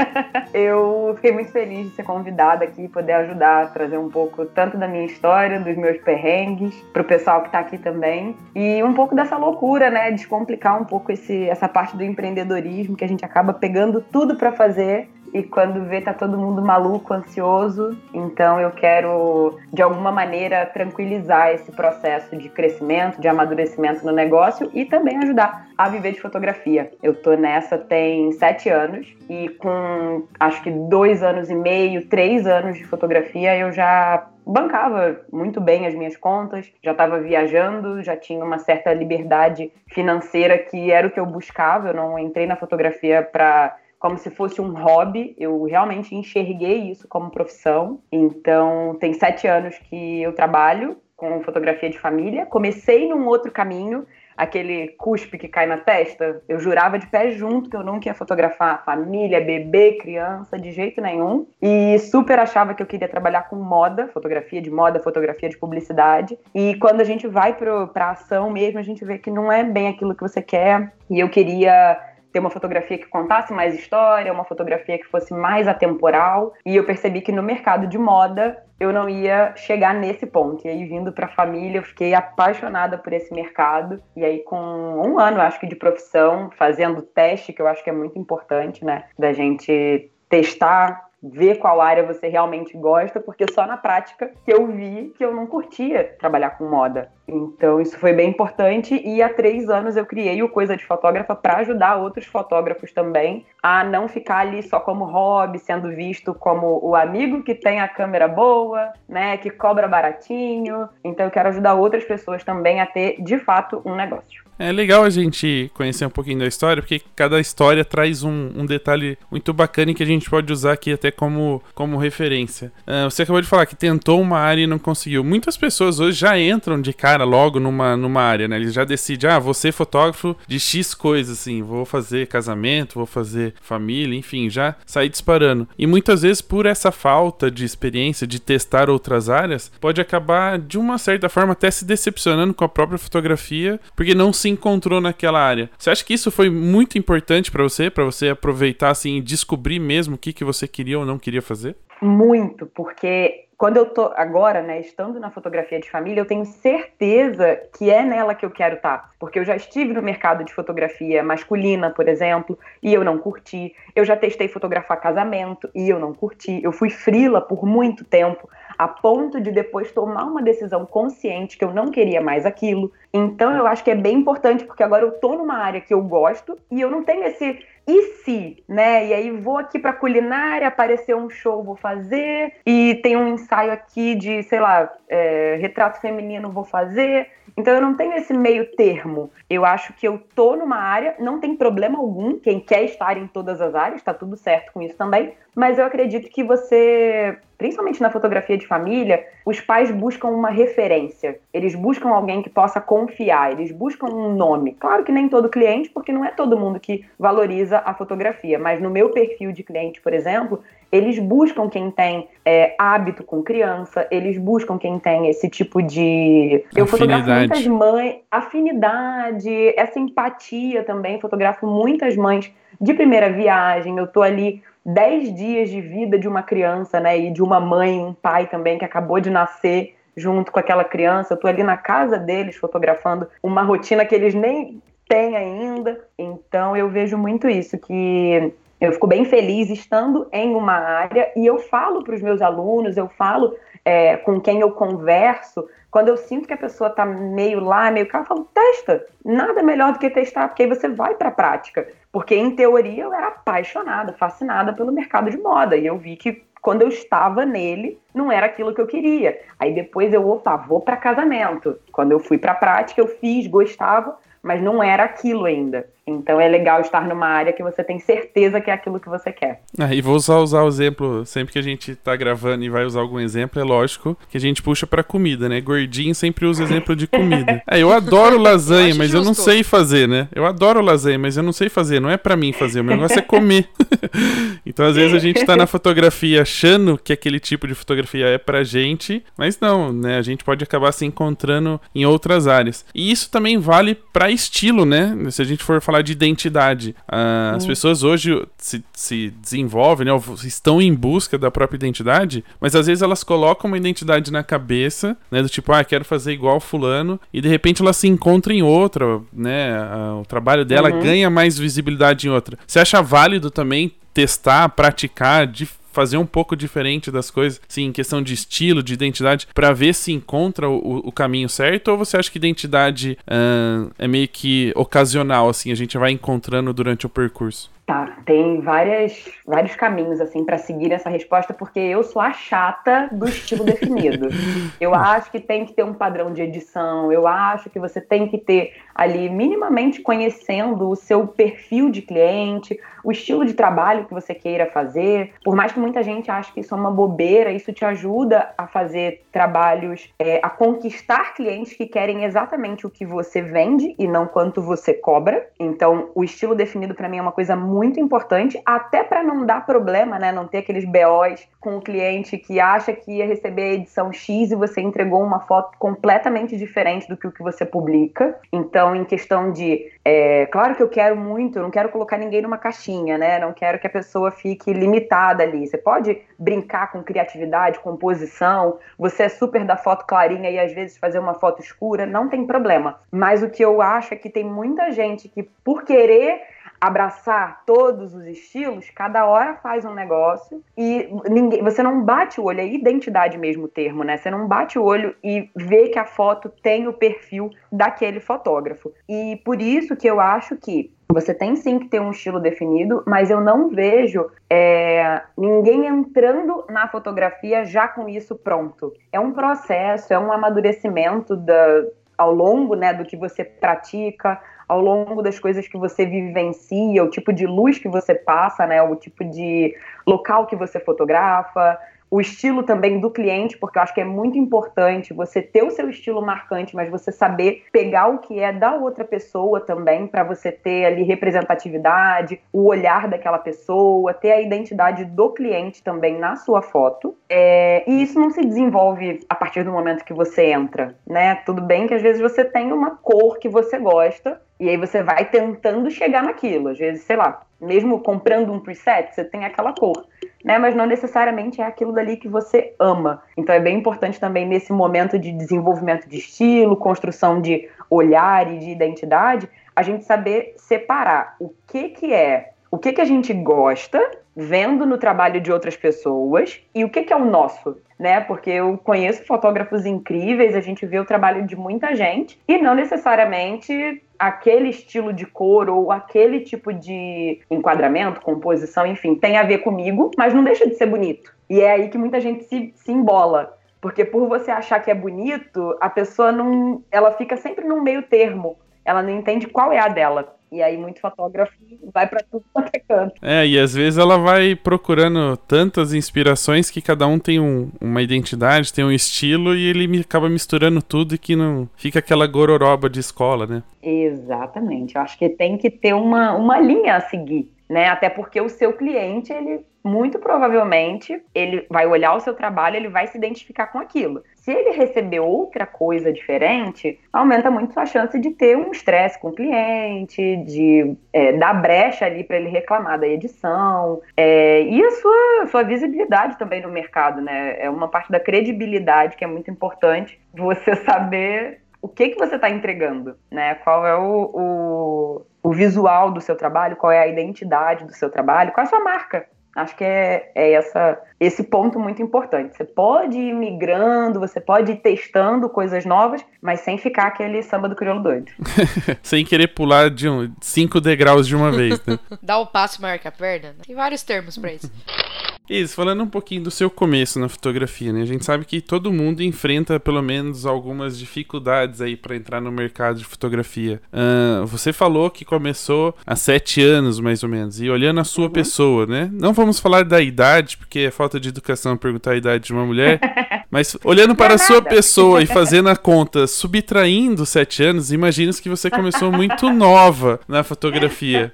Eu 0.54 1.14
fiquei 1.16 1.32
muito 1.32 1.52
feliz 1.52 1.90
de 1.90 1.96
ser 1.96 2.04
convidada 2.04 2.66
aqui, 2.66 2.88
poder 2.88 3.14
ajudar 3.14 3.64
a 3.64 3.68
trazer 3.68 3.98
um 3.98 4.10
pouco 4.10 4.46
tanto 4.46 4.78
da 4.78 4.88
minha 4.88 5.06
história, 5.10 5.60
dos 5.60 5.76
meus 5.76 5.98
perrengues, 5.98 6.74
pro 6.94 7.04
pessoal 7.04 7.44
que 7.44 7.52
tá 7.52 7.60
aqui 7.60 7.78
também. 7.78 8.36
E 8.56 8.82
um 8.84 8.94
pouco 8.94 9.16
dessa 9.16 9.38
loucura, 9.38 9.90
né? 9.90 10.12
Descomplicar 10.12 10.82
um 10.82 10.86
pouco 10.86 11.12
esse, 11.12 11.50
essa 11.50 11.68
parte 11.68 11.96
do 11.96 12.04
empreendedorismo 12.04 12.96
que 12.96 13.04
a 13.04 13.08
gente 13.08 13.26
acaba 13.26 13.54
pegando 13.54 14.02
tudo 14.02 14.36
para 14.36 14.52
fazer 14.52 15.10
e 15.34 15.44
quando 15.44 15.86
vê 15.86 16.02
tá 16.02 16.14
todo 16.14 16.38
mundo 16.38 16.62
maluco, 16.62 17.14
ansioso. 17.14 17.98
Então 18.14 18.60
eu 18.60 18.72
quero 18.72 19.58
de 19.72 19.82
alguma 19.82 20.12
maneira 20.12 20.66
tranquilizar 20.66 21.52
esse 21.52 21.72
processo 21.72 22.36
de 22.36 22.50
crescimento, 22.50 23.20
de 23.20 23.28
amadurecimento 23.28 24.06
no 24.06 24.12
negócio 24.12 24.70
e 24.74 24.86
também 24.86 25.18
ajudar 25.18 25.68
a 25.78 25.90
viver 25.90 26.14
de 26.14 26.22
fotografia. 26.22 26.92
Eu 27.02 27.16
tô 27.16 27.34
nessa 27.36 27.78
tem 27.78 28.32
sete 28.34 28.70
anos 28.70 29.16
e 29.30 29.50
com 29.50 30.24
acho 30.40 30.62
que 30.62 30.72
dois 30.72 31.24
anos 31.24 31.50
e 31.50 31.56
meio, 31.56 32.08
três 32.08 32.46
anos 32.46 32.78
de 32.78 32.84
fotografia 32.84 33.58
eu 33.58 33.72
já 33.72 34.28
bancava 34.46 35.22
muito 35.32 35.62
bem 35.62 35.86
as 35.86 35.94
minhas 35.94 36.18
contas, 36.18 36.72
já 36.84 36.92
estava 36.92 37.20
viajando, 37.20 38.02
já 38.02 38.18
tinha 38.18 38.44
uma 38.44 38.58
certa 38.58 38.92
liberdade 38.92 39.72
financeira 39.88 40.58
que 40.58 40.92
era 40.92 41.08
o 41.08 41.12
que 41.12 41.20
eu 41.20 41.26
buscava. 41.26 41.90
Eu 41.90 41.94
não 41.94 42.18
entrei 42.18 42.48
na 42.48 42.56
fotografia 42.56 43.22
para 43.22 43.76
como 44.00 44.18
se 44.18 44.32
fosse 44.32 44.62
um 44.62 44.74
hobby. 44.74 45.36
Eu 45.38 45.64
realmente 45.66 46.16
enxerguei 46.16 46.90
isso 46.90 47.08
como 47.08 47.30
profissão. 47.30 48.00
Então, 48.12 48.98
tem 49.00 49.14
sete 49.14 49.46
anos 49.46 49.78
que 49.78 50.22
eu 50.22 50.34
trabalho 50.34 50.98
com 51.18 51.44
fotografia 51.44 51.90
de 51.90 52.00
família. 52.00 52.46
Comecei 52.46 53.10
num 53.10 53.28
outro 53.28 53.52
caminho, 53.52 54.08
aquele 54.38 54.88
cuspe 54.98 55.38
que 55.38 55.50
cai 55.50 55.66
na 55.66 55.78
testa. 55.78 56.42
Eu 56.48 56.62
jurava 56.62 56.98
de 56.98 57.08
pé 57.08 57.32
junto 57.32 57.70
que 57.70 57.76
eu 57.76 57.84
nunca 57.84 58.08
ia 58.08 58.14
fotografar 58.14 58.86
família, 58.86 59.42
bebê, 59.42 59.98
criança, 59.98 60.58
de 60.58 60.72
jeito 60.72 61.02
nenhum. 61.02 61.46
E 61.62 62.00
super 62.00 62.40
achava 62.40 62.74
que 62.74 62.82
eu 62.82 62.88
queria 62.88 63.10
trabalhar 63.10 63.50
com 63.50 63.58
moda, 63.58 64.08
fotografia 64.14 64.62
de 64.62 64.72
moda, 64.72 65.02
fotografia 65.02 65.50
de 65.50 65.58
publicidade. 65.58 66.40
E 66.56 66.76
quando 66.76 67.02
a 67.02 67.04
gente 67.04 67.28
vai 67.28 67.54
para 67.54 68.12
ação 68.12 68.50
mesmo, 68.50 68.80
a 68.80 68.84
gente 68.84 69.04
vê 69.04 69.18
que 69.18 69.30
não 69.30 69.52
é 69.52 69.62
bem 69.62 69.90
aquilo 69.90 70.16
que 70.16 70.22
você 70.22 70.42
quer. 70.42 70.94
E 71.10 71.20
eu 71.20 71.28
queria 71.28 72.00
ter 72.32 72.40
uma 72.40 72.50
fotografia 72.50 72.98
que 72.98 73.08
contasse 73.08 73.54
mais 73.54 73.76
história, 73.76 74.32
uma 74.32 74.46
fotografia 74.46 74.98
que 74.98 75.08
fosse 75.08 75.34
mais 75.34 75.68
atemporal. 75.68 76.54
E 76.66 76.76
eu 76.76 76.86
percebi 76.86 77.22
que 77.22 77.32
no 77.32 77.44
mercado 77.44 77.88
de 77.88 77.98
moda 77.98 78.64
eu 78.80 78.94
não 78.94 79.10
ia 79.10 79.54
chegar 79.56 79.94
nesse 79.94 80.26
ponto. 80.26 80.66
E 80.66 80.70
aí, 80.70 80.86
vindo 80.86 81.12
para 81.12 81.26
a 81.26 81.30
família, 81.30 81.80
eu 81.80 81.84
fiquei 81.84 82.14
apaixonada 82.14 82.98
por 82.98 83.12
esse 83.12 83.34
mercado. 83.34 84.02
E 84.16 84.24
aí, 84.24 84.40
com 84.44 84.58
um 84.58 85.20
ano, 85.20 85.42
acho 85.42 85.60
que, 85.60 85.68
de 85.68 85.76
profissão, 85.76 86.50
fazendo 86.58 87.02
teste, 87.02 87.52
que 87.52 87.62
eu 87.62 87.68
acho 87.68 87.84
que 87.84 87.90
é 87.90 87.94
muito 87.94 88.18
importante, 88.18 88.86
né? 88.86 89.06
Da 89.18 89.34
gente 89.34 90.10
testar 90.30 91.10
ver 91.22 91.58
qual 91.58 91.82
área 91.82 92.06
você 92.06 92.28
realmente 92.28 92.78
gosta, 92.78 93.20
porque 93.20 93.46
só 93.52 93.66
na 93.66 93.78
prática 93.78 94.32
que 94.46 94.54
eu 94.54 94.68
vi 94.68 95.14
que 95.18 95.24
eu 95.24 95.34
não 95.34 95.46
curtia 95.48 96.16
trabalhar 96.18 96.52
com 96.52 96.70
moda. 96.70 97.12
Então 97.30 97.80
isso 97.80 97.98
foi 97.98 98.14
bem 98.14 98.30
importante 98.30 99.02
e 99.04 99.22
há 99.22 99.30
três 99.30 99.70
anos 99.70 99.96
eu 99.96 100.06
criei 100.06 100.42
o 100.44 100.50
Coisa 100.50 100.76
de 100.76 100.86
Fotógrafa 100.86 101.36
para 101.36 101.58
ajudar 101.58 101.98
outros 101.98 102.26
fotógrafos 102.26 102.92
também 102.92 103.46
a 103.62 103.84
não 103.84 104.08
ficar 104.08 104.40
ali 104.40 104.64
só 104.64 104.80
como 104.80 105.06
hobby, 105.06 105.60
sendo 105.60 105.90
visto 105.90 106.34
como 106.34 106.80
o 106.84 106.96
amigo 106.96 107.44
que 107.44 107.54
tem 107.54 107.80
a 107.80 107.88
câmera 107.88 108.28
boa, 108.28 108.94
né, 109.08 109.38
que 109.38 109.50
cobra 109.50 109.88
baratinho. 109.88 110.88
Então 111.04 111.26
eu 111.26 111.32
quero 111.32 111.50
ajudar 111.50 111.74
outras 111.76 112.04
pessoas 112.04 112.44
também 112.44 112.80
a 112.80 112.86
ter 112.86 113.22
de 113.22 113.38
fato 113.40 113.82
um 113.86 113.96
negócio. 113.96 114.50
É 114.62 114.74
legal 114.74 115.06
a 115.06 115.10
gente 115.10 115.72
conhecer 115.74 116.06
um 116.06 116.10
pouquinho 116.10 116.40
da 116.40 116.46
história, 116.46 116.84
porque 116.84 117.02
cada 117.16 117.40
história 117.40 117.86
traz 117.86 118.24
um, 118.24 118.52
um 118.54 118.66
detalhe 118.66 119.18
muito 119.32 119.54
bacana 119.54 119.94
que 119.94 120.04
a 120.04 120.06
gente 120.06 120.30
pode 120.30 120.52
usar 120.52 120.74
aqui 120.74 120.92
até 120.92 121.10
como, 121.10 121.64
como 121.74 121.96
referência. 121.96 122.70
Uh, 122.86 123.10
você 123.10 123.24
acabou 123.24 123.42
de 123.42 123.48
falar 123.48 123.66
que 123.66 123.76
tentou 123.76 124.20
uma 124.20 124.38
área 124.38 124.64
e 124.64 124.68
não 124.68 124.78
conseguiu. 124.78 125.24
Muitas 125.24 125.56
pessoas 125.56 126.02
hoje 126.02 126.20
já 126.20 126.38
entram 126.38 126.82
de 126.82 126.92
cara 126.92 127.19
logo 127.24 127.60
numa, 127.60 127.96
numa 127.96 128.22
área, 128.22 128.48
né? 128.48 128.56
Eles 128.56 128.74
já 128.74 128.84
decidem, 128.84 129.30
ah, 129.30 129.40
ser 129.54 129.72
fotógrafo 129.72 130.36
de 130.48 130.60
X 130.60 130.94
coisas, 130.94 131.40
assim, 131.40 131.62
vou 131.62 131.86
fazer 131.86 132.28
casamento, 132.28 132.96
vou 132.96 133.06
fazer 133.06 133.54
família, 133.62 134.18
enfim, 134.18 134.50
já 134.50 134.76
sair 134.86 135.10
disparando. 135.10 135.68
E 135.78 135.86
muitas 135.86 136.22
vezes, 136.22 136.42
por 136.42 136.66
essa 136.66 136.92
falta 136.92 137.50
de 137.50 137.66
experiência, 137.66 138.26
de 138.26 138.40
testar 138.40 138.90
outras 138.90 139.30
áreas, 139.30 139.72
pode 139.80 140.00
acabar, 140.00 140.58
de 140.58 140.78
uma 140.78 140.98
certa 140.98 141.30
forma, 141.30 141.54
até 141.54 141.70
se 141.70 141.86
decepcionando 141.86 142.54
com 142.54 142.64
a 142.64 142.70
própria 142.70 142.98
fotografia, 142.98 143.80
porque 143.96 144.16
não 144.16 144.32
se 144.32 144.50
encontrou 144.50 145.02
naquela 145.02 145.40
área. 145.40 145.70
Você 145.78 145.90
acha 145.90 146.06
que 146.06 146.14
isso 146.14 146.32
foi 146.32 146.50
muito 146.50 146.98
importante 146.98 147.52
para 147.52 147.64
você, 147.64 147.90
para 147.90 148.04
você 148.04 148.30
aproveitar 148.30 148.92
assim 148.92 149.18
e 149.18 149.22
descobrir 149.22 149.80
mesmo 149.80 150.16
o 150.16 150.18
que, 150.18 150.34
que 150.34 150.44
você 150.44 150.68
queria 150.68 151.00
ou 151.00 151.06
não 151.06 151.20
queria 151.20 151.42
fazer? 151.42 151.76
Muito, 152.02 152.66
porque 152.68 153.49
quando 153.60 153.76
eu 153.76 153.88
tô 153.88 154.14
agora, 154.16 154.62
né, 154.62 154.80
estando 154.80 155.20
na 155.20 155.30
fotografia 155.30 155.82
de 155.82 155.92
família, 155.92 156.22
eu 156.22 156.26
tenho 156.26 156.46
certeza 156.46 157.60
que 157.78 157.92
é 157.92 158.06
nela 158.06 158.34
que 158.34 158.46
eu 158.46 158.50
quero 158.50 158.78
estar, 158.78 159.12
porque 159.20 159.38
eu 159.38 159.44
já 159.44 159.54
estive 159.54 159.92
no 159.92 160.02
mercado 160.02 160.46
de 160.46 160.54
fotografia 160.54 161.22
masculina, 161.22 161.90
por 161.90 162.08
exemplo, 162.08 162.58
e 162.82 162.94
eu 162.94 163.04
não 163.04 163.18
curti. 163.18 163.76
Eu 163.94 164.06
já 164.06 164.16
testei 164.16 164.48
fotografar 164.48 165.02
casamento 165.02 165.70
e 165.76 165.90
eu 165.90 166.00
não 166.00 166.14
curti. 166.14 166.62
Eu 166.64 166.72
fui 166.72 166.90
frila 166.90 167.42
por 167.42 167.66
muito 167.66 168.06
tempo, 168.06 168.50
a 168.78 168.88
ponto 168.88 169.42
de 169.42 169.52
depois 169.52 169.92
tomar 169.92 170.24
uma 170.24 170.42
decisão 170.42 170.86
consciente 170.86 171.58
que 171.58 171.66
eu 171.66 171.74
não 171.74 171.92
queria 171.92 172.22
mais 172.22 172.46
aquilo. 172.46 172.94
Então 173.14 173.52
eu 173.54 173.68
acho 173.68 173.84
que 173.84 173.92
é 173.92 173.96
bem 173.96 174.20
importante 174.20 174.64
porque 174.64 174.84
agora 174.84 175.04
eu 175.04 175.12
tô 175.20 175.34
numa 175.34 175.58
área 175.58 175.82
que 175.82 175.94
eu 175.94 176.02
gosto 176.02 176.58
e 176.72 176.80
eu 176.80 176.90
não 176.90 177.04
tenho 177.04 177.26
esse 177.26 177.60
e 177.90 178.04
se, 178.24 178.64
né? 178.68 179.08
E 179.08 179.14
aí 179.14 179.32
vou 179.32 179.58
aqui 179.58 179.80
para 179.80 179.94
culinária, 179.94 180.68
aparecer 180.68 181.16
um 181.16 181.30
show, 181.30 181.64
vou 181.64 181.76
fazer, 181.76 182.54
e 182.64 183.00
tem 183.02 183.18
um 183.18 183.30
ensaio 183.30 183.72
aqui 183.72 184.14
de, 184.14 184.44
sei 184.44 184.60
lá, 184.60 184.94
é, 185.08 185.58
retrato 185.60 186.00
feminino, 186.00 186.52
vou 186.52 186.64
fazer. 186.64 187.28
Então 187.58 187.74
eu 187.74 187.82
não 187.82 187.96
tenho 187.96 188.14
esse 188.14 188.34
meio 188.34 188.72
termo. 188.76 189.32
Eu 189.50 189.66
acho 189.66 189.94
que 189.94 190.08
eu 190.08 190.22
tô 190.36 190.56
numa 190.56 190.78
área, 190.78 191.16
não 191.20 191.40
tem 191.40 191.56
problema 191.56 191.98
algum, 191.98 192.38
quem 192.38 192.60
quer 192.60 192.84
estar 192.84 193.18
em 193.18 193.28
todas 193.28 193.60
as 193.60 193.74
áreas, 193.74 194.04
tá 194.04 194.14
tudo 194.14 194.38
certo 194.38 194.72
com 194.72 194.82
isso 194.82 194.96
também, 194.96 195.34
mas 195.56 195.78
eu 195.78 195.86
acredito 195.86 196.30
que 196.30 196.44
você, 196.44 197.38
principalmente 197.58 198.02
na 198.02 198.10
fotografia 198.10 198.58
de 198.58 198.66
família, 198.66 199.28
os 199.46 199.60
pais 199.60 199.92
buscam 199.92 200.30
uma 200.30 200.50
referência. 200.50 201.40
Eles 201.54 201.76
buscam 201.76 202.10
alguém 202.10 202.42
que 202.42 202.50
possa 202.50 202.80
confiar, 202.80 203.52
eles 203.52 203.72
buscam 203.72 204.08
um 204.08 204.34
nome. 204.34 204.78
Claro 204.80 205.04
que 205.04 205.12
nem 205.12 205.28
todo 205.28 205.50
cliente, 205.50 205.90
porque 205.90 206.14
não 206.14 206.24
é 206.24 206.32
todo 206.32 206.58
mundo 206.58 206.80
que 206.80 207.04
valoriza 207.18 207.79
a 207.86 207.94
fotografia, 207.94 208.60
mas 208.60 208.82
no 208.82 208.90
meu 208.90 209.10
perfil 209.10 209.52
de 209.52 209.64
cliente, 209.64 210.02
por 210.02 210.14
exemplo, 210.14 210.62
eles 210.92 211.20
buscam 211.20 211.70
quem 211.70 211.92
tem 211.92 212.28
é, 212.44 212.76
hábito 212.78 213.24
com 213.24 213.44
criança, 213.44 214.08
eles 214.10 214.38
buscam 214.38 214.78
quem 214.78 214.98
tem 215.00 215.28
esse 215.28 215.50
tipo 215.50 215.82
de. 215.82 216.64
Eu 216.76 216.88
fotografo 216.88 217.30
muitas 217.30 217.68
mães, 217.68 218.16
afinidade, 218.32 219.74
essa 219.78 220.00
empatia 220.00 220.84
também. 220.84 221.20
Fotografo 221.20 221.68
muitas 221.68 222.16
mães 222.16 222.52
de 222.80 222.94
primeira 222.94 223.32
viagem. 223.32 223.98
Eu 223.98 224.08
tô 224.08 224.22
ali 224.22 224.64
10 224.86 225.34
dias 225.36 225.70
de 225.70 225.82
vida 225.82 226.18
de 226.18 226.28
uma 226.28 226.42
criança, 226.42 227.00
né? 227.00 227.18
E 227.18 227.32
de 227.32 227.44
uma 227.44 227.60
mãe, 227.60 228.00
um 228.00 228.14
pai 228.14 228.48
também 228.48 228.78
que 228.78 228.86
acabou 228.86 229.20
de 229.20 229.30
nascer 229.30 229.96
junto 230.16 230.52
com 230.52 230.60
aquela 230.60 230.84
criança. 230.84 231.34
Eu 231.34 231.38
tô 231.38 231.48
ali 231.48 231.64
na 231.64 231.78
casa 231.78 232.18
deles 232.18 232.56
fotografando 232.56 233.28
uma 233.44 233.62
rotina 233.62 234.06
que 234.06 234.16
eles 234.16 234.34
nem 234.34 234.82
têm 235.10 235.36
ainda. 235.36 236.00
Então 236.18 236.78
eu 236.78 236.88
vejo 236.88 237.18
muito 237.18 237.50
isso, 237.50 237.78
que 237.78 238.54
eu 238.80 238.94
fico 238.94 239.08
bem 239.08 239.26
feliz 239.26 239.70
estando 239.70 240.28
em 240.32 240.56
uma 240.56 240.74
área 240.74 241.30
e 241.36 241.46
eu 241.46 241.60
falo 241.60 242.04
para 242.04 242.16
os 242.16 242.22
meus 242.22 242.42
alunos, 242.42 242.96
eu 242.96 243.10
falo 243.10 243.54
é, 243.84 244.16
com 244.18 244.40
quem 244.40 244.62
eu 244.62 244.72
converso, 244.72 245.68
quando 245.92 246.10
eu 246.10 246.18
sinto 246.18 246.48
que 246.48 246.54
a 246.54 246.58
pessoa 246.58 246.90
está 246.90 247.06
meio 247.06 247.60
lá, 247.60 247.90
meio 247.90 248.08
cá, 248.08 248.20
eu 248.20 248.26
falo, 248.26 248.48
testa. 248.54 249.04
Nada 249.26 249.64
melhor 249.64 249.92
do 249.92 250.00
que 250.00 250.10
testar, 250.10 250.48
porque 250.48 250.64
aí 250.64 250.70
você 250.70 250.88
vai 250.88 251.16
para 251.16 251.30
a 251.30 251.32
prática. 251.32 251.88
Porque, 252.12 252.36
em 252.36 252.56
teoria, 252.56 253.04
eu 253.04 253.14
era 253.14 253.30
apaixonada, 253.30 254.14
fascinada 254.14 254.74
pelo 254.74 254.92
mercado 254.92 255.32
de 255.32 255.38
moda. 255.38 255.76
E 255.76 255.88
eu 255.88 255.98
vi 255.98 256.16
que 256.16 256.44
quando 256.62 256.84
eu 256.84 256.90
estava 256.90 257.44
nele, 257.46 258.00
não 258.14 258.32
era 258.32 258.46
aquilo 258.46 258.74
que 258.74 258.82
eu 258.82 258.86
queria. 258.86 259.40
Aí 259.58 259.74
depois 259.74 260.14
eu, 260.14 260.28
opa, 260.30 260.56
vou 260.58 260.82
para 260.82 260.96
casamento. 260.98 261.80
Quando 261.92 262.12
eu 262.12 262.20
fui 262.20 262.38
para 262.38 262.52
a 262.52 262.56
prática, 262.56 263.02
eu 263.02 263.08
fiz, 263.08 263.48
gostava, 263.48 264.18
mas 264.42 264.62
não 264.62 264.82
era 264.82 265.04
aquilo 265.04 265.46
ainda. 265.46 265.88
Então 266.10 266.40
é 266.40 266.48
legal 266.48 266.82
estar 266.82 267.08
numa 267.08 267.28
área 267.28 267.54
que 267.54 267.64
você 267.64 267.84
tem 267.84 268.00
certeza 268.00 268.60
que 268.60 268.70
é 268.70 268.74
aquilo 268.74 269.00
que 269.00 269.10
você 269.10 269.32
quer. 269.32 269.62
Ah, 269.78 269.94
e 269.94 270.02
vou 270.02 270.20
só 270.20 270.42
usar 270.42 270.64
o 270.64 270.68
exemplo, 270.68 271.26
sempre 271.26 271.54
que 271.54 271.60
a 271.60 271.64
gente 271.64 271.96
tá 271.96 272.16
gravando 272.16 272.64
e 272.64 272.70
vai 272.70 272.86
usar 272.86 273.00
algum 273.00 273.20
exemplo, 273.20 273.62
é 273.62 273.64
lógico 273.64 274.18
que 274.30 274.38
a 274.38 274.40
gente 274.40 274.62
puxa 274.62 274.88
pra 274.88 275.04
comida, 275.04 275.48
né? 275.48 275.62
Gordinho 275.62 276.14
sempre 276.16 276.46
usa 276.46 276.64
exemplo 276.64 276.96
de 276.96 277.08
comida. 277.08 277.62
É, 277.72 277.80
eu 277.80 277.92
adoro 277.92 278.38
lasanha, 278.38 278.92
eu 278.92 278.96
mas 278.96 279.12
justo. 279.12 279.18
eu 279.18 279.26
não 279.26 279.34
sei 279.34 279.64
fazer, 279.64 280.08
né? 280.08 280.28
Eu 280.34 280.46
adoro 280.46 280.82
lasanha, 280.82 281.20
mas 281.20 281.38
eu 281.38 281.44
não 281.44 281.52
sei 281.52 281.70
fazer, 281.70 282.00
não 282.00 282.10
é 282.10 282.18
para 282.18 282.36
mim 282.36 282.52
fazer, 282.52 282.82
o 282.82 282.84
meu 282.84 282.96
negócio 282.96 283.20
é 283.20 283.22
comer. 283.22 283.70
então 284.66 284.86
às 284.86 284.96
vezes 284.96 285.14
a 285.14 285.20
gente 285.20 285.46
tá 285.46 285.56
na 285.56 285.68
fotografia 285.68 286.42
achando 286.42 286.98
que 286.98 287.14
aquele 287.14 287.40
tipo 287.40 287.68
de 287.68 287.76
fotografia 287.76 288.26
é 288.26 288.38
pra 288.38 288.64
gente, 288.64 289.24
mas 289.38 289.60
não, 289.60 289.94
né? 289.94 290.18
A 290.18 290.22
gente 290.22 290.44
pode 290.44 290.64
acabar 290.64 290.92
se 290.92 291.06
encontrando 291.06 291.80
em 291.94 292.06
outras 292.06 292.48
áreas. 292.48 292.86
E 292.94 293.12
isso 293.12 293.30
também 293.30 293.58
vale 293.58 293.96
para 293.96 294.32
estilo, 294.32 294.86
né? 294.86 295.16
Se 295.30 295.42
a 295.42 295.46
gente 295.46 295.64
for 295.64 295.82
falar 295.82 295.99
de 296.02 296.12
identidade. 296.12 296.96
Uh, 297.08 297.56
As 297.56 297.66
pessoas 297.66 298.04
hoje 298.04 298.46
se, 298.58 298.84
se 298.94 299.34
desenvolvem, 299.42 300.06
né, 300.06 300.12
estão 300.44 300.82
em 300.82 300.94
busca 300.94 301.38
da 301.38 301.52
própria 301.52 301.78
identidade, 301.78 302.44
mas 302.60 302.76
às 302.76 302.88
vezes 302.88 303.02
elas 303.02 303.24
colocam 303.24 303.70
uma 303.70 303.78
identidade 303.78 304.32
na 304.32 304.44
cabeça, 304.44 305.18
né, 305.32 305.42
do 305.42 305.50
tipo, 305.50 305.72
ah, 305.72 305.84
quero 305.84 306.06
fazer 306.06 306.34
igual 306.34 306.60
fulano, 306.60 307.20
e 307.34 307.42
de 307.42 307.48
repente 307.48 307.82
ela 307.82 307.94
se 307.94 308.08
encontra 308.08 308.54
em 308.54 308.62
outra, 308.62 309.22
né, 309.34 309.78
o 310.20 310.26
trabalho 310.26 310.66
dela 310.66 310.92
uhum. 310.92 311.02
ganha 311.02 311.30
mais 311.30 311.58
visibilidade 311.58 312.28
em 312.28 312.30
outra. 312.30 312.58
Você 312.66 312.80
acha 312.80 313.02
válido 313.02 313.50
também 313.52 313.94
testar, 314.14 314.68
praticar, 314.70 315.48
de 315.48 315.68
fazer 316.00 316.16
um 316.16 316.26
pouco 316.26 316.56
diferente 316.56 317.12
das 317.12 317.30
coisas, 317.30 317.60
sim, 317.68 317.88
em 317.88 317.92
questão 317.92 318.22
de 318.22 318.34
estilo, 318.34 318.82
de 318.82 318.94
identidade, 318.94 319.50
para 319.54 319.74
ver 319.74 319.94
se 319.94 320.14
encontra 320.14 320.70
o, 320.70 321.00
o, 321.00 321.12
caminho 321.12 321.50
certo? 321.50 321.90
Ou 321.90 321.98
você 321.98 322.16
acha 322.16 322.32
que 322.32 322.38
identidade 322.38 323.18
uh, 323.28 323.92
é 324.00 324.08
meio 324.08 324.30
que 324.30 324.72
ocasional, 324.78 325.50
assim, 325.50 325.74
a 325.74 325.76
gente 325.76 325.98
vai 325.98 326.12
encontrando 326.12 326.72
durante 326.72 327.06
o 327.06 327.10
percurso? 327.10 327.70
Tá, 327.90 328.18
tem 328.24 328.62
várias, 328.62 329.28
vários 329.44 329.76
caminhos 329.76 330.22
assim 330.22 330.46
para 330.46 330.60
seguir 330.60 330.92
essa 330.92 331.10
resposta, 331.10 331.56
porque 331.56 331.80
eu 331.80 332.04
sou 332.04 332.22
a 332.22 332.32
chata 332.32 333.10
do 333.12 333.28
estilo 333.28 333.64
definido. 333.64 334.30
Eu 334.80 334.94
acho 334.94 335.32
que 335.32 335.40
tem 335.40 335.66
que 335.66 335.74
ter 335.74 335.84
um 335.84 335.94
padrão 335.94 336.32
de 336.32 336.42
edição, 336.42 337.12
eu 337.12 337.28
acho 337.28 337.70
que 337.70 337.80
você 337.80 338.00
tem 338.00 338.28
que 338.28 338.38
ter 338.38 338.74
ali 338.94 339.30
minimamente 339.30 340.02
conhecendo 340.02 340.90
o 340.90 340.96
seu 340.96 341.28
perfil 341.28 341.90
de 341.90 342.02
cliente, 342.02 342.80
o 343.04 343.12
estilo 343.12 343.46
de 343.46 343.54
trabalho 343.54 344.06
que 344.06 344.14
você 344.14 344.34
queira 344.34 344.68
fazer. 344.68 345.34
Por 345.44 345.56
mais 345.56 345.72
que 345.72 345.80
muita 345.80 346.04
gente 346.04 346.30
ache 346.30 346.54
que 346.54 346.60
isso 346.60 346.74
é 346.74 346.78
uma 346.78 346.92
bobeira, 346.92 347.52
isso 347.52 347.74
te 347.74 347.84
ajuda 347.84 348.54
a 348.58 348.68
fazer 348.68 349.24
trabalhos, 349.32 350.14
é, 350.20 350.40
a 350.44 350.50
conquistar 350.50 351.34
clientes 351.34 351.74
que 351.74 351.86
querem 351.86 352.24
exatamente 352.24 352.86
o 352.86 352.90
que 352.90 353.06
você 353.06 353.42
vende 353.42 353.96
e 353.98 354.08
não 354.08 354.28
quanto 354.28 354.62
você 354.62 354.94
cobra. 354.94 355.50
Então, 355.60 356.12
o 356.16 356.24
estilo 356.24 356.56
definido 356.56 356.94
para 356.94 357.10
mim 357.10 357.18
é 357.18 357.22
uma 357.22 357.32
coisa 357.32 357.56
muito 357.56 357.79
muito 357.80 357.98
importante, 357.98 358.62
até 358.66 359.06
para 359.06 359.24
não 359.24 359.46
dar 359.46 359.66
problema, 359.66 360.20
né? 360.20 360.34
Não 360.34 360.46
ter 360.46 360.58
aqueles 360.58 360.84
BOs 360.84 361.48
com 361.62 361.78
o 361.78 361.82
cliente 361.82 362.38
que 362.38 362.60
acha 362.60 362.92
que 362.92 363.20
ia 363.20 363.26
receber 363.26 363.62
a 363.62 363.74
edição 363.76 364.12
X 364.12 364.52
e 364.52 364.56
você 364.56 364.82
entregou 364.82 365.24
uma 365.24 365.40
foto 365.40 365.78
completamente 365.80 366.58
diferente 366.58 367.08
do 367.08 367.16
que 367.16 367.26
o 367.26 367.32
que 367.32 367.42
você 367.42 367.66
publica. 367.66 368.38
Então, 368.52 368.94
em 368.94 369.06
questão 369.06 369.54
de. 369.54 369.90
É, 370.04 370.46
claro 370.48 370.76
que 370.76 370.84
eu 370.84 370.90
quero 370.90 371.16
muito, 371.16 371.58
eu 371.58 371.64
não 371.64 371.72
quero 371.72 371.88
colocar 371.88 372.18
ninguém 372.18 372.42
numa 372.42 372.58
caixinha, 372.58 373.18
né? 373.18 373.40
Não 373.40 373.54
quero 373.54 373.80
que 373.80 373.88
a 373.88 373.90
pessoa 373.90 374.30
fique 374.30 374.74
limitada 374.74 375.44
ali. 375.44 375.66
Você 375.66 375.78
pode 375.78 376.22
brincar 376.38 376.92
com 376.92 377.02
criatividade, 377.02 377.80
composição, 377.80 378.78
você 378.98 379.24
é 379.24 379.30
super 379.30 379.64
da 379.64 379.78
foto 379.78 380.06
clarinha 380.06 380.50
e 380.50 380.60
às 380.60 380.74
vezes 380.74 380.98
fazer 380.98 381.20
uma 381.20 381.34
foto 381.34 381.62
escura, 381.62 382.06
não 382.06 382.28
tem 382.28 382.46
problema. 382.46 383.00
Mas 383.10 383.42
o 383.42 383.50
que 383.50 383.64
eu 383.64 383.82
acho 383.82 384.14
é 384.14 384.18
que 384.18 384.30
tem 384.30 384.44
muita 384.44 384.92
gente 384.92 385.30
que, 385.30 385.44
por 385.44 385.84
querer 385.84 386.42
abraçar 386.80 387.64
todos 387.66 388.14
os 388.14 388.26
estilos, 388.26 388.90
cada 388.90 389.26
hora 389.26 389.56
faz 389.56 389.84
um 389.86 389.94
negócio 389.94 390.64
e 390.78 391.10
ninguém, 391.30 391.62
você 391.64 391.84
não 391.84 392.04
bate 392.04 392.40
o 392.40 392.46
olho, 392.46 392.62
é 392.62 392.68
identidade 392.68 393.38
mesmo 393.38 393.66
o 393.66 393.68
termo, 393.68 394.04
né? 394.04 394.18
Você 394.18 394.30
não 394.32 394.48
bate 394.48 394.80
o 394.80 394.84
olho 394.84 395.16
e 395.24 395.50
vê 395.56 395.90
que 395.90 396.00
a 396.00 396.06
foto 396.06 396.50
tem 396.62 396.88
o 396.88 396.94
perfil 396.94 397.50
daquele 397.72 398.20
fotógrafo. 398.20 398.92
E 399.08 399.42
por 399.44 399.62
isso 399.62 399.96
que 399.96 400.10
eu 400.10 400.20
acho 400.20 400.56
que 400.56 400.94
você 401.12 401.34
tem 401.34 401.56
sim 401.56 401.80
que 401.80 401.88
ter 401.88 402.00
um 402.00 402.12
estilo 402.12 402.40
definido, 402.40 403.04
mas 403.08 403.32
eu 403.32 403.42
não 403.42 403.70
vejo 403.70 404.30
é, 404.48 405.24
ninguém 405.36 405.88
entrando 405.88 406.66
na 406.70 406.88
fotografia 406.88 407.66
já 407.66 407.88
com 407.88 408.08
isso 408.08 408.36
pronto. 408.36 408.94
É 409.12 409.20
um 409.20 409.34
processo, 409.34 410.14
é 410.14 410.20
um 410.20 410.32
amadurecimento 410.32 411.36
da, 411.36 411.84
ao 412.16 412.32
longo 412.32 412.76
né, 412.76 412.94
do 412.94 413.06
que 413.06 413.18
você 413.18 413.44
pratica, 413.44 414.40
ao 414.70 414.80
longo 414.80 415.24
das 415.24 415.40
coisas 415.40 415.68
que 415.68 415.78
você 415.78 416.06
vivencia, 416.06 417.04
o 417.04 417.10
tipo 417.10 417.34
de 417.34 417.48
luz 417.48 417.80
que 417.80 417.90
você 417.90 418.14
passa, 418.14 418.68
né, 418.68 418.82
o 418.82 418.96
tipo 418.96 419.26
de 419.26 419.76
local 420.06 420.46
que 420.46 420.56
você 420.56 420.80
fotografa, 420.80 421.78
o 422.12 422.20
estilo 422.20 422.64
também 422.64 423.00
do 423.00 423.12
cliente, 423.12 423.58
porque 423.58 423.78
eu 423.78 423.84
acho 423.84 423.94
que 423.94 424.02
é 424.02 424.06
muito 424.06 424.38
importante 424.38 425.14
você 425.14 425.42
ter 425.42 425.64
o 425.64 425.70
seu 425.70 425.90
estilo 425.90 426.22
marcante, 426.22 426.76
mas 426.76 426.90
você 426.90 427.12
saber 427.12 427.66
pegar 427.72 428.08
o 428.08 428.18
que 428.18 428.40
é 428.40 428.52
da 428.52 428.74
outra 428.74 429.06
pessoa 429.06 429.60
também, 429.60 430.08
para 430.08 430.24
você 430.24 430.52
ter 430.52 430.86
ali 430.86 431.04
representatividade, 431.04 432.42
o 432.52 432.66
olhar 432.66 433.08
daquela 433.08 433.38
pessoa, 433.38 434.14
ter 434.14 434.32
a 434.32 434.42
identidade 434.42 435.06
do 435.06 435.30
cliente 435.32 435.84
também 435.84 436.18
na 436.18 436.36
sua 436.36 436.62
foto. 436.62 437.16
É, 437.30 437.84
e 437.88 438.02
isso 438.02 438.20
não 438.20 438.32
se 438.32 438.42
desenvolve 438.42 439.20
a 439.30 439.36
partir 439.36 439.64
do 439.64 439.72
momento 439.72 440.04
que 440.04 440.14
você 440.14 440.46
entra, 440.46 440.96
né? 441.06 441.36
Tudo 441.46 441.62
bem 441.62 441.86
que 441.86 441.94
às 441.94 442.02
vezes 442.02 442.22
você 442.22 442.44
tem 442.44 442.72
uma 442.72 442.96
cor 442.96 443.38
que 443.38 443.48
você 443.48 443.78
gosta, 443.78 444.42
e 444.60 444.68
aí 444.68 444.78
você 444.78 445.02
vai 445.02 445.26
tentando 445.26 445.90
chegar 445.90 446.22
naquilo. 446.22 446.70
Às 446.70 446.78
vezes, 446.78 447.04
sei 447.04 447.16
lá, 447.16 447.42
mesmo 447.62 448.00
comprando 448.02 448.52
um 448.52 448.60
preset, 448.60 449.14
você 449.14 449.24
tem 449.24 449.46
aquela 449.46 449.74
cor, 449.74 450.06
né? 450.44 450.58
Mas 450.58 450.76
não 450.76 450.86
necessariamente 450.86 451.62
é 451.62 451.66
aquilo 451.66 451.94
dali 451.94 452.18
que 452.18 452.28
você 452.28 452.74
ama. 452.78 453.24
Então 453.38 453.56
é 453.56 453.60
bem 453.60 453.78
importante 453.78 454.20
também 454.20 454.46
nesse 454.46 454.74
momento 454.74 455.18
de 455.18 455.32
desenvolvimento 455.32 456.08
de 456.10 456.18
estilo, 456.18 456.76
construção 456.76 457.42
de 457.42 457.70
olhar 457.90 458.52
e 458.52 458.60
de 458.60 458.70
identidade, 458.70 459.50
a 459.76 459.82
gente 459.82 460.04
saber 460.04 460.54
separar 460.58 461.36
o 461.40 461.54
que 461.66 461.90
que 461.90 462.14
é, 462.14 462.52
o 462.70 462.78
que 462.78 462.92
que 462.92 463.02
a 463.02 463.06
gente 463.06 463.34
gosta 463.34 464.00
vendo 464.36 464.86
no 464.86 464.98
trabalho 464.98 465.42
de 465.42 465.52
outras 465.52 465.76
pessoas 465.76 466.62
e 466.74 466.84
o 466.84 466.90
que 466.90 467.04
que 467.04 467.12
é 467.12 467.16
o 467.16 467.26
nosso, 467.26 467.78
né? 467.98 468.22
Porque 468.22 468.50
eu 468.50 468.78
conheço 468.78 469.26
fotógrafos 469.26 469.86
incríveis, 469.86 470.56
a 470.56 470.62
gente 470.62 470.86
vê 470.86 471.00
o 471.00 471.06
trabalho 471.06 471.46
de 471.46 471.56
muita 471.56 471.96
gente 471.96 472.40
e 472.48 472.58
não 472.58 472.76
necessariamente 472.76 474.02
aquele 474.20 474.70
estilo 474.70 475.14
de 475.14 475.26
cor 475.26 475.70
ou 475.70 475.92
aquele 475.92 476.42
tipo 476.42 476.74
de 476.74 477.40
enquadramento, 477.50 478.20
composição, 478.20 478.86
enfim, 478.86 479.16
tem 479.16 479.38
a 479.38 479.44
ver 479.44 479.60
comigo, 479.60 480.12
mas 480.18 480.34
não 480.34 480.44
deixa 480.44 480.68
de 480.68 480.76
ser 480.76 480.86
bonito. 480.86 481.34
E 481.50 481.62
é 481.62 481.72
aí 481.72 481.90
que 481.90 481.98
muita 481.98 482.20
gente 482.20 482.44
se, 482.44 482.74
se 482.76 482.92
embola. 482.92 483.58
Porque 483.82 484.04
por 484.04 484.28
você 484.28 484.52
achar 484.52 484.82
que 484.82 484.92
é 484.92 484.94
bonito, 484.94 485.76
a 485.80 485.90
pessoa 485.90 486.34
não. 486.34 486.84
Ela 486.92 487.14
fica 487.14 487.38
sempre 487.38 487.66
num 487.66 487.82
meio 487.82 488.04
termo. 488.04 488.58
Ela 488.84 489.02
não 489.02 489.10
entende 489.10 489.48
qual 489.48 489.72
é 489.72 489.80
a 489.80 489.88
dela. 489.88 490.36
E 490.52 490.62
aí 490.62 490.78
muito 490.78 491.00
fotógrafo 491.00 491.54
vai 491.94 492.08
para 492.08 492.24
tudo 492.24 492.44
quanto 492.54 492.70
é 492.74 492.80
canto. 492.80 493.14
É, 493.22 493.46
e 493.46 493.60
às 493.60 493.74
vezes 493.74 493.98
ela 493.98 494.18
vai 494.18 494.56
procurando 494.56 495.38
tantas 495.38 495.94
inspirações 495.94 496.70
que 496.70 496.82
cada 496.82 497.06
um 497.08 497.20
tem 497.20 497.40
um, 497.40 497.70
uma 497.80 498.02
identidade, 498.02 498.74
tem 498.74 498.84
um 498.84 498.92
estilo 498.92 499.56
e 499.56 499.68
ele 499.68 500.00
acaba 500.00 500.30
misturando 500.30 500.82
tudo 500.82 501.16
e 501.16 501.18
que 501.18 501.36
não 501.36 501.70
fica 501.76 502.00
aquela 502.00 502.26
gororoba 502.28 502.90
de 502.90 503.00
escola, 503.00 503.46
né? 503.46 503.64
Exatamente. 503.82 504.96
Eu 504.96 505.02
acho 505.02 505.18
que 505.18 505.30
tem 505.30 505.58
que 505.58 505.70
ter 505.70 505.94
uma, 505.94 506.34
uma 506.36 506.60
linha 506.60 506.96
a 506.96 507.02
seguir, 507.02 507.52
né? 507.70 507.88
Até 507.88 508.10
porque 508.10 508.42
o 508.42 508.50
seu 508.50 508.74
cliente, 508.74 509.32
ele 509.32 509.62
muito 509.84 510.20
provavelmente 510.20 511.22
ele 511.34 511.66
vai 511.70 511.88
olhar 511.88 512.14
o 512.14 512.20
seu 512.20 512.34
trabalho, 512.34 512.76
ele 512.76 512.90
vai 512.90 513.08
se 513.08 513.18
identificar 513.18 513.68
com 513.68 513.80
aquilo. 513.80 514.24
Se 514.36 514.52
ele 514.52 514.72
receber 514.72 515.20
outra 515.20 515.66
coisa 515.66 516.12
diferente, 516.12 517.00
aumenta 517.12 517.52
muito 517.52 517.74
sua 517.74 517.86
chance 517.86 518.18
de 518.20 518.32
ter 518.32 518.58
um 518.58 518.72
estresse 518.72 519.20
com 519.20 519.30
o 519.30 519.34
cliente, 519.34 520.38
de 520.38 520.96
é, 521.14 521.34
dar 521.34 521.54
brecha 521.54 522.06
ali 522.06 522.24
para 522.24 522.38
ele 522.38 522.50
reclamar 522.50 523.00
da 523.00 523.08
edição 523.08 524.02
é, 524.18 524.64
e 524.64 524.84
a 524.84 524.92
sua, 524.92 525.48
sua 525.48 525.64
visibilidade 525.64 526.38
também 526.38 526.62
no 526.62 526.70
mercado, 526.70 527.22
né? 527.22 527.58
É 527.60 527.70
uma 527.70 527.88
parte 527.88 528.12
da 528.12 528.20
credibilidade 528.20 529.16
que 529.16 529.24
é 529.24 529.28
muito 529.28 529.52
importante 529.52 530.20
você 530.34 530.76
saber 530.84 531.62
o 531.82 531.88
que, 531.88 532.10
que 532.10 532.18
você 532.18 532.36
está 532.36 532.50
entregando, 532.50 533.16
né? 533.32 533.56
Qual 533.56 533.86
é 533.86 533.96
o, 533.96 534.32
o, 534.34 535.26
o, 535.42 535.54
visual 535.54 536.12
do 536.12 536.20
seu 536.20 536.36
trabalho, 536.36 536.76
qual 536.76 536.92
é 536.92 537.00
a 537.00 537.08
identidade 537.08 537.86
do 537.86 537.94
seu 537.94 538.10
trabalho, 538.10 538.52
qual 538.52 538.64
é 538.64 538.68
a 538.68 538.70
sua 538.70 538.82
marca, 538.82 539.26
Acho 539.56 539.76
que 539.76 539.84
é, 539.84 540.32
é 540.36 540.54
essa, 540.54 541.00
esse 541.20 541.44
ponto 541.44 541.80
muito 541.80 542.02
importante. 542.02 542.56
Você 542.56 542.64
pode 542.64 543.18
ir 543.18 543.34
migrando, 543.34 544.20
você 544.20 544.40
pode 544.40 544.72
ir 544.72 544.78
testando 544.78 545.50
coisas 545.50 545.86
novas, 545.86 546.24
mas 546.42 546.62
sem 546.62 546.78
ficar 546.78 547.08
aquele 547.08 547.42
samba 547.42 547.68
do 547.68 547.76
crioulo 547.76 548.02
doido. 548.02 548.32
sem 549.02 549.26
querer 549.26 549.48
pular 549.50 549.90
de 549.90 550.08
um, 550.08 550.32
cinco 550.40 550.80
degraus 550.80 551.28
de 551.28 551.36
uma 551.36 551.52
vez, 551.52 551.84
né? 551.86 552.00
Dá 552.22 552.38
o 552.38 552.44
um 552.44 552.46
passo 552.46 552.82
maior 552.82 553.00
que 553.00 553.08
a 553.08 553.12
perna. 553.12 553.56
Tem 553.66 553.76
vários 553.76 554.04
termos 554.04 554.38
para 554.38 554.54
isso. 554.54 554.72
Isso, 555.50 555.74
falando 555.74 556.04
um 556.04 556.08
pouquinho 556.08 556.44
do 556.44 556.52
seu 556.52 556.70
começo 556.70 557.20
na 557.20 557.28
fotografia, 557.28 557.92
né? 557.92 558.04
A 558.04 558.06
gente 558.06 558.24
sabe 558.24 558.46
que 558.46 558.62
todo 558.62 558.94
mundo 558.94 559.24
enfrenta 559.24 559.80
pelo 559.80 560.02
menos 560.02 560.46
algumas 560.46 561.00
dificuldades 561.00 561.82
aí 561.82 561.96
para 561.96 562.16
entrar 562.16 562.40
no 562.40 562.52
mercado 562.52 563.00
de 563.00 563.06
fotografia. 563.06 563.82
Uh, 563.92 564.46
você 564.46 564.72
falou 564.72 565.10
que 565.10 565.26
começou 565.26 565.96
há 566.06 566.16
sete 566.16 566.62
anos, 566.62 567.00
mais 567.00 567.24
ou 567.24 567.30
menos, 567.30 567.60
e 567.60 567.68
olhando 567.68 568.00
a 568.00 568.04
sua 568.04 568.26
uhum. 568.26 568.30
pessoa, 568.30 568.86
né? 568.86 569.10
Não 569.12 569.34
vamos 569.34 569.60
falar 569.60 569.84
da 569.84 570.00
idade, 570.00 570.56
porque 570.56 570.80
é 570.80 570.92
falta 570.92 571.20
de 571.20 571.30
educação 571.30 571.76
perguntar 571.76 572.12
a 572.12 572.18
idade 572.18 572.46
de 572.46 572.54
uma 572.54 572.66
mulher, 572.66 573.00
mas 573.50 573.76
olhando 573.84 574.16
para 574.16 574.36
a 574.36 574.38
sua 574.38 574.62
pessoa 574.62 575.24
e 575.24 575.26
fazendo 575.28 575.70
a 575.70 575.76
conta, 575.76 576.28
subtraindo 576.28 577.26
sete 577.26 577.64
anos, 577.64 577.92
imagina 577.92 578.30
que 578.34 578.50
você 578.50 578.70
começou 578.70 579.12
muito 579.12 579.50
nova 579.50 580.20
na 580.28 580.44
fotografia 580.44 581.32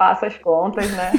faço 0.00 0.24
as 0.24 0.38
contas, 0.38 0.90
né? 0.92 1.12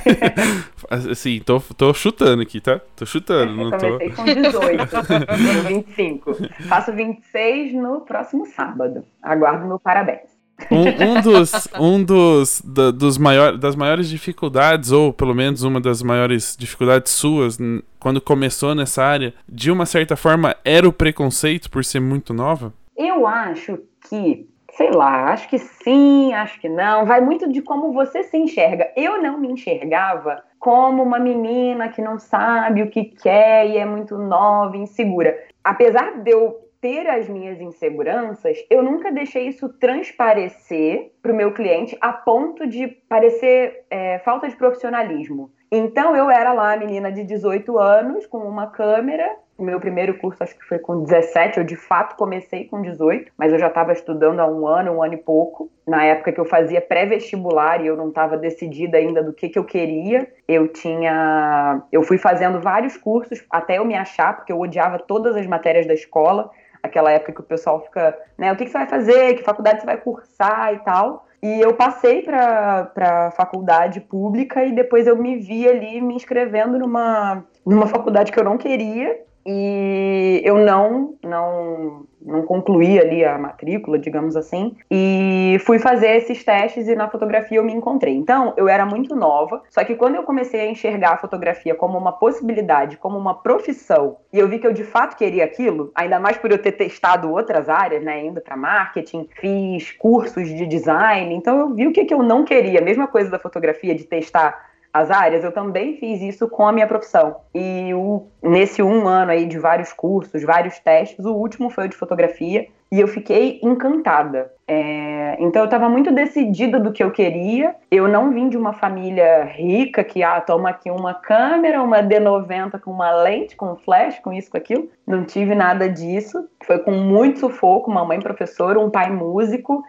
assim, 1.12 1.40
tô, 1.46 1.60
tô 1.78 1.94
chutando 1.94 2.42
aqui, 2.42 2.60
tá? 2.60 2.82
Tô 2.96 3.06
chutando, 3.06 3.56
não 3.56 3.70
tô... 3.70 3.78
Comecei 3.78 4.10
com 4.10 4.24
18, 4.24 5.68
25. 5.68 6.36
Faço 6.68 6.92
26 6.92 7.76
no 7.76 8.02
próximo 8.02 8.44
sábado. 8.48 9.06
Aguardo 9.22 9.68
meu 9.68 9.78
parabéns. 9.78 10.32
Um, 10.72 11.18
um, 11.18 11.22
dos, 11.22 11.52
um 11.80 12.04
dos, 12.04 12.62
da, 12.66 12.90
dos 12.90 13.20
maior, 13.20 13.56
das 13.56 13.76
maiores 13.76 14.10
dificuldades, 14.10 14.92
ou 14.92 15.14
pelo 15.14 15.36
menos 15.36 15.62
uma 15.62 15.80
das 15.80 16.02
maiores 16.02 16.56
dificuldades 16.58 17.12
suas, 17.12 17.60
quando 18.00 18.20
começou 18.20 18.74
nessa 18.74 19.04
área, 19.04 19.32
de 19.48 19.70
uma 19.70 19.86
certa 19.86 20.16
forma, 20.16 20.56
era 20.66 20.90
o 20.90 20.94
preconceito 20.94 21.70
por 21.70 21.86
ser 21.86 22.00
muito 22.00 22.34
nova? 22.34 22.74
Eu 22.98 23.28
acho 23.28 23.78
que 24.10 24.48
Sei 24.72 24.90
lá, 24.90 25.32
acho 25.32 25.50
que 25.50 25.60
sim, 25.60 26.34
acho 26.34 26.60
que 26.60 26.70
não. 26.70 27.06
Vai 27.06 27.20
muito 27.20 27.52
de 27.52 27.62
como 27.62 27.92
você 27.92 28.24
se 28.24 28.38
enxerga. 28.38 28.92
Eu 28.96 29.22
não 29.22 29.38
me 29.38 29.52
enxergava 29.52 30.44
como 30.60 31.04
uma 31.04 31.20
menina 31.20 31.90
que 31.90 32.02
não 32.02 32.18
sabe 32.18 32.84
o 32.84 32.90
que 32.90 33.06
quer 33.06 33.68
e 33.68 33.78
é 33.78 33.86
muito 33.86 34.18
nova, 34.18 34.78
insegura. 34.78 35.38
Apesar 35.64 36.22
de 36.22 36.32
eu 36.32 36.58
ter 36.80 37.08
as 37.08 37.30
minhas 37.30 37.62
inseguranças, 37.62 38.58
eu 38.70 38.82
nunca 38.82 39.12
deixei 39.12 39.48
isso 39.48 39.70
transparecer 39.70 41.12
para 41.22 41.32
o 41.32 41.36
meu 41.36 41.54
cliente 41.54 41.96
a 42.02 42.12
ponto 42.12 42.66
de 42.66 42.88
parecer 42.88 43.86
é, 43.90 44.20
falta 44.20 44.50
de 44.50 44.56
profissionalismo. 44.56 45.52
Então 45.72 46.16
eu 46.16 46.30
era 46.30 46.54
lá, 46.54 46.76
menina 46.76 47.12
de 47.12 47.24
18 47.24 47.78
anos, 47.78 48.26
com 48.26 48.40
uma 48.40 48.68
câmera 48.68 49.38
meu 49.64 49.80
primeiro 49.80 50.18
curso 50.18 50.44
acho 50.44 50.58
que 50.58 50.66
foi 50.66 50.80
com 50.80 51.04
17, 51.04 51.58
eu 51.58 51.64
de 51.64 51.76
fato 51.76 52.16
comecei 52.16 52.66
com 52.66 52.82
18, 52.82 53.32
mas 53.38 53.52
eu 53.52 53.60
já 53.60 53.68
estava 53.68 53.92
estudando 53.92 54.40
há 54.40 54.48
um 54.48 54.68
ano, 54.68 54.94
um 54.94 55.04
ano 55.04 55.14
e 55.14 55.18
pouco. 55.18 55.72
Na 55.88 56.04
época 56.04 56.32
que 56.32 56.40
eu 56.40 56.46
fazia 56.46 56.82
pré-vestibular 56.82 57.82
e 57.82 57.88
eu 57.88 57.98
não 57.98 58.10
estava 58.10 58.38
decidida 58.38 58.98
ainda 58.98 59.24
do 59.24 59.34
que, 59.34 59.50
que 59.50 59.60
eu 59.60 59.64
queria, 59.64 60.28
eu 60.48 60.68
tinha. 60.68 61.82
Eu 61.92 62.04
fui 62.04 62.18
fazendo 62.18 62.60
vários 62.60 62.98
cursos 62.98 63.44
até 63.50 63.78
eu 63.78 63.86
me 63.86 63.96
achar, 63.96 64.36
porque 64.36 64.52
eu 64.52 64.60
odiava 64.60 65.00
todas 65.00 65.36
as 65.36 65.48
matérias 65.48 65.88
da 65.88 65.94
escola. 65.94 66.50
Aquela 66.84 67.12
época 67.12 67.34
que 67.34 67.42
o 67.42 67.44
pessoal 67.44 67.80
fica, 67.82 68.18
né, 68.38 68.52
o 68.52 68.56
que, 68.56 68.66
que 68.66 68.72
você 68.72 68.80
vai 68.80 68.88
fazer, 68.88 69.36
que 69.36 69.44
faculdade 69.44 69.82
você 69.82 69.86
vai 69.86 69.98
cursar 69.98 70.74
e 70.74 70.80
tal. 70.80 71.28
E 71.44 71.60
eu 71.60 71.74
passei 71.74 72.22
para 72.22 72.92
a 72.98 73.32
faculdade 73.32 74.00
pública 74.00 74.64
e 74.64 74.72
depois 74.72 75.08
eu 75.08 75.16
me 75.16 75.38
vi 75.38 75.68
ali 75.68 76.00
me 76.00 76.16
inscrevendo 76.16 76.78
numa, 76.78 77.44
numa 77.66 77.88
faculdade 77.88 78.32
que 78.32 78.40
eu 78.40 78.44
não 78.44 78.58
queria 78.58 79.20
e 79.46 80.42
eu 80.44 80.58
não 80.58 81.16
não 81.24 82.06
não 82.24 82.44
concluí 82.44 83.00
ali 83.00 83.26
a 83.26 83.38
matrícula, 83.38 83.98
digamos 83.98 84.36
assim, 84.36 84.76
e 84.90 85.58
fui 85.66 85.80
fazer 85.80 86.18
esses 86.18 86.44
testes 86.44 86.88
e 86.88 86.96
na 86.96 87.10
fotografia 87.10 87.58
eu 87.58 87.64
me 87.64 87.74
encontrei. 87.74 88.14
Então, 88.14 88.54
eu 88.58 88.70
era 88.70 88.86
muito 88.86 89.16
nova, 89.16 89.64
só 89.70 89.84
que 89.84 89.96
quando 89.96 90.16
eu 90.16 90.24
comecei 90.24 90.62
a 90.62 90.70
enxergar 90.70 91.14
a 91.14 91.18
fotografia 91.18 91.74
como 91.74 91.98
uma 91.98 92.12
possibilidade, 92.12 92.98
como 92.98 93.18
uma 93.18 93.34
profissão, 93.42 94.18
e 94.32 94.38
eu 94.38 94.48
vi 94.48 94.60
que 94.60 94.68
eu 94.68 94.74
de 94.74 94.84
fato 94.84 95.18
queria 95.18 95.44
aquilo, 95.44 95.92
ainda 95.96 96.20
mais 96.20 96.38
por 96.38 96.52
eu 96.52 96.62
ter 96.62 96.74
testado 96.74 97.32
outras 97.32 97.68
áreas, 97.68 98.04
né, 98.04 98.24
indo 98.24 98.40
para 98.40 98.56
marketing, 98.56 99.28
fiz 99.40 99.92
cursos 99.94 100.48
de 100.48 100.66
design, 100.68 101.34
então 101.34 101.60
eu 101.60 101.74
vi 101.74 101.88
o 101.88 101.92
que 101.92 102.06
que 102.06 102.14
eu 102.14 102.22
não 102.22 102.46
queria, 102.46 102.82
mesma 102.82 103.08
coisa 103.08 103.30
da 103.30 103.40
fotografia 103.40 103.96
de 103.96 104.04
testar 104.04 104.71
as 104.94 105.10
áreas, 105.10 105.44
eu 105.44 105.52
também 105.52 105.98
fiz 105.98 106.22
isso 106.22 106.48
com 106.50 106.68
a 106.68 106.72
minha 106.72 106.88
profissão. 106.88 107.38
E 107.54 107.94
o, 107.94 108.28
nesse 108.42 108.84
um 108.84 109.08
ano 109.08 109.32
aí 109.32 109.46
de 109.46 109.58
vários 109.58 109.94
cursos, 109.94 110.44
vários 110.44 110.80
testes, 110.80 111.26
o 111.26 111.34
último 111.34 111.70
foi 111.70 111.86
o 111.86 111.90
de 111.90 111.96
fotografia, 111.96 112.68
e 112.92 113.00
eu 113.00 113.08
fiquei 113.08 113.60
encantada. 113.64 114.52
É, 114.68 115.38
então 115.40 115.62
eu 115.62 115.66
estava 115.66 115.88
muito 115.88 116.12
decidida 116.12 116.78
do 116.78 116.92
que 116.92 117.02
eu 117.02 117.10
queria. 117.10 117.74
Eu 117.90 118.06
não 118.08 118.32
vim 118.32 118.50
de 118.50 118.58
uma 118.58 118.74
família 118.74 119.46
rica 119.46 120.04
que, 120.04 120.22
ah, 120.22 120.42
toma 120.42 120.70
aqui 120.70 120.92
uma 120.92 121.14
câmera, 121.14 121.82
uma 121.82 122.04
D90 122.04 122.80
com 122.82 122.92
uma 122.92 123.12
lente, 123.12 123.56
com 123.56 123.78
flash, 123.78 124.20
com 124.20 124.34
isso, 124.34 124.52
com 124.52 124.58
aquilo. 124.58 124.90
Não 125.08 125.24
tive 125.24 125.56
nada 125.56 125.90
disso. 125.90 126.46
Foi 126.66 126.80
com 126.80 126.92
muito 126.92 127.40
sufoco, 127.40 127.90
uma 127.90 128.04
mãe 128.04 128.20
professora, 128.20 128.78
um 128.78 128.90
pai 128.90 129.10
músico 129.10 129.82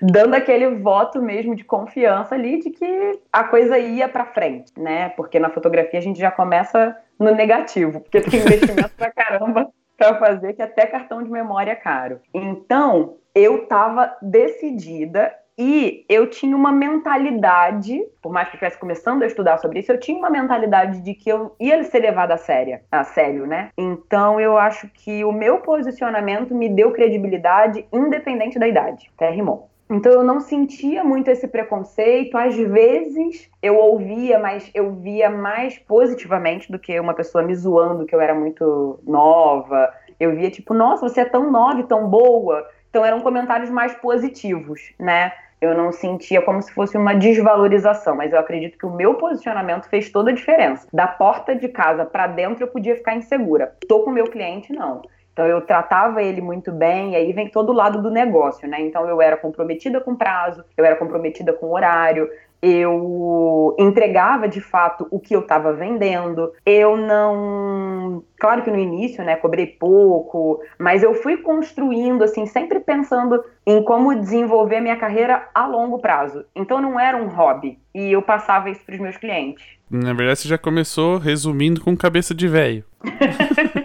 dando 0.00 0.34
aquele 0.34 0.68
voto 0.76 1.20
mesmo 1.20 1.54
de 1.54 1.64
confiança 1.64 2.34
ali 2.34 2.58
de 2.58 2.70
que 2.70 3.20
a 3.32 3.44
coisa 3.44 3.78
ia 3.78 4.08
para 4.08 4.26
frente, 4.26 4.72
né? 4.76 5.10
Porque 5.10 5.38
na 5.38 5.50
fotografia 5.50 5.98
a 5.98 6.02
gente 6.02 6.18
já 6.18 6.30
começa 6.30 6.96
no 7.18 7.34
negativo, 7.34 8.00
porque 8.00 8.20
tem 8.20 8.40
investimento 8.40 8.90
pra 8.96 9.10
caramba 9.10 9.68
para 9.96 10.18
fazer 10.18 10.54
que 10.54 10.62
até 10.62 10.86
cartão 10.86 11.22
de 11.22 11.30
memória 11.30 11.72
é 11.72 11.76
caro. 11.76 12.20
Então, 12.34 13.16
eu 13.34 13.62
estava 13.62 14.16
decidida 14.20 15.32
e 15.56 16.04
eu 16.08 16.28
tinha 16.28 16.56
uma 16.56 16.72
mentalidade, 16.72 18.02
por 18.22 18.32
mais 18.32 18.48
que 18.48 18.54
eu 18.54 18.56
estivesse 18.56 18.78
começando 18.78 19.22
a 19.22 19.26
estudar 19.26 19.58
sobre 19.58 19.80
isso, 19.80 19.92
eu 19.92 20.00
tinha 20.00 20.18
uma 20.18 20.30
mentalidade 20.30 21.00
de 21.02 21.14
que 21.14 21.28
eu 21.28 21.54
ia 21.60 21.82
ser 21.84 22.00
levada 22.00 22.34
a 22.34 22.38
sério, 22.38 22.80
a 22.90 23.04
sério, 23.04 23.46
né? 23.46 23.68
Então 23.76 24.40
eu 24.40 24.56
acho 24.56 24.88
que 24.88 25.24
o 25.24 25.30
meu 25.30 25.58
posicionamento 25.58 26.54
me 26.54 26.68
deu 26.68 26.92
credibilidade 26.92 27.86
independente 27.92 28.58
da 28.58 28.66
idade. 28.66 29.10
Até 29.14 29.30
rimou. 29.30 29.70
Então 29.92 30.10
eu 30.10 30.24
não 30.24 30.40
sentia 30.40 31.04
muito 31.04 31.28
esse 31.28 31.46
preconceito. 31.46 32.36
Às 32.36 32.56
vezes 32.56 33.50
eu 33.62 33.76
ouvia, 33.76 34.38
mas 34.38 34.70
eu 34.74 34.90
via 34.92 35.28
mais 35.28 35.78
positivamente 35.78 36.72
do 36.72 36.78
que 36.78 36.98
uma 36.98 37.12
pessoa 37.12 37.44
me 37.44 37.54
zoando 37.54 38.06
que 38.06 38.14
eu 38.14 38.20
era 38.20 38.34
muito 38.34 38.98
nova. 39.06 39.92
Eu 40.18 40.34
via 40.34 40.50
tipo, 40.50 40.72
nossa, 40.72 41.06
você 41.06 41.20
é 41.20 41.24
tão 41.26 41.50
nova 41.50 41.80
e 41.80 41.84
tão 41.84 42.08
boa. 42.08 42.66
Então 42.88 43.04
eram 43.04 43.20
comentários 43.20 43.68
mais 43.68 43.94
positivos, 43.94 44.80
né? 44.98 45.32
Eu 45.60 45.76
não 45.76 45.92
sentia 45.92 46.42
como 46.42 46.60
se 46.60 46.72
fosse 46.72 46.96
uma 46.96 47.14
desvalorização, 47.14 48.16
mas 48.16 48.32
eu 48.32 48.38
acredito 48.38 48.76
que 48.76 48.86
o 48.86 48.90
meu 48.90 49.14
posicionamento 49.14 49.88
fez 49.88 50.10
toda 50.10 50.30
a 50.30 50.34
diferença. 50.34 50.88
Da 50.92 51.06
porta 51.06 51.54
de 51.54 51.68
casa 51.68 52.04
para 52.04 52.26
dentro 52.26 52.64
eu 52.64 52.68
podia 52.68 52.96
ficar 52.96 53.14
insegura. 53.14 53.76
Tô 53.86 54.00
com 54.00 54.10
o 54.10 54.12
meu 54.12 54.24
cliente, 54.24 54.72
não 54.72 55.02
Então 55.32 55.46
eu 55.46 55.60
tratava 55.62 56.22
ele 56.22 56.40
muito 56.40 56.70
bem, 56.70 57.12
e 57.12 57.16
aí 57.16 57.32
vem 57.32 57.48
todo 57.48 57.70
o 57.70 57.74
lado 57.74 58.02
do 58.02 58.10
negócio, 58.10 58.68
né? 58.68 58.80
Então 58.80 59.08
eu 59.08 59.20
era 59.20 59.36
comprometida 59.36 60.00
com 60.00 60.14
prazo, 60.14 60.64
eu 60.76 60.84
era 60.84 60.96
comprometida 60.96 61.52
com 61.52 61.72
horário, 61.72 62.28
eu 62.62 63.74
entregava 63.76 64.48
de 64.48 64.60
fato 64.60 65.08
o 65.10 65.18
que 65.18 65.34
eu 65.34 65.40
estava 65.40 65.72
vendendo. 65.72 66.52
Eu 66.64 66.96
não, 66.96 68.22
claro 68.38 68.62
que 68.62 68.70
no 68.70 68.78
início, 68.78 69.24
né, 69.24 69.34
cobrei 69.34 69.66
pouco, 69.66 70.60
mas 70.78 71.02
eu 71.02 71.12
fui 71.12 71.38
construindo 71.38 72.22
assim, 72.22 72.46
sempre 72.46 72.78
pensando 72.78 73.42
em 73.66 73.82
como 73.82 74.14
desenvolver 74.14 74.76
a 74.76 74.80
minha 74.80 74.96
carreira 74.96 75.48
a 75.52 75.66
longo 75.66 75.98
prazo. 75.98 76.44
Então 76.54 76.80
não 76.80 77.00
era 77.00 77.16
um 77.16 77.26
hobby 77.26 77.80
e 77.92 78.12
eu 78.12 78.22
passava 78.22 78.70
isso 78.70 78.84
para 78.86 78.94
os 78.94 79.00
meus 79.00 79.16
clientes. 79.16 79.64
Na 79.90 80.12
verdade, 80.12 80.38
você 80.38 80.48
já 80.48 80.56
começou 80.56 81.18
resumindo 81.18 81.80
com 81.80 81.96
cabeça 81.96 82.32
de 82.32 82.46
velho. 82.46 82.84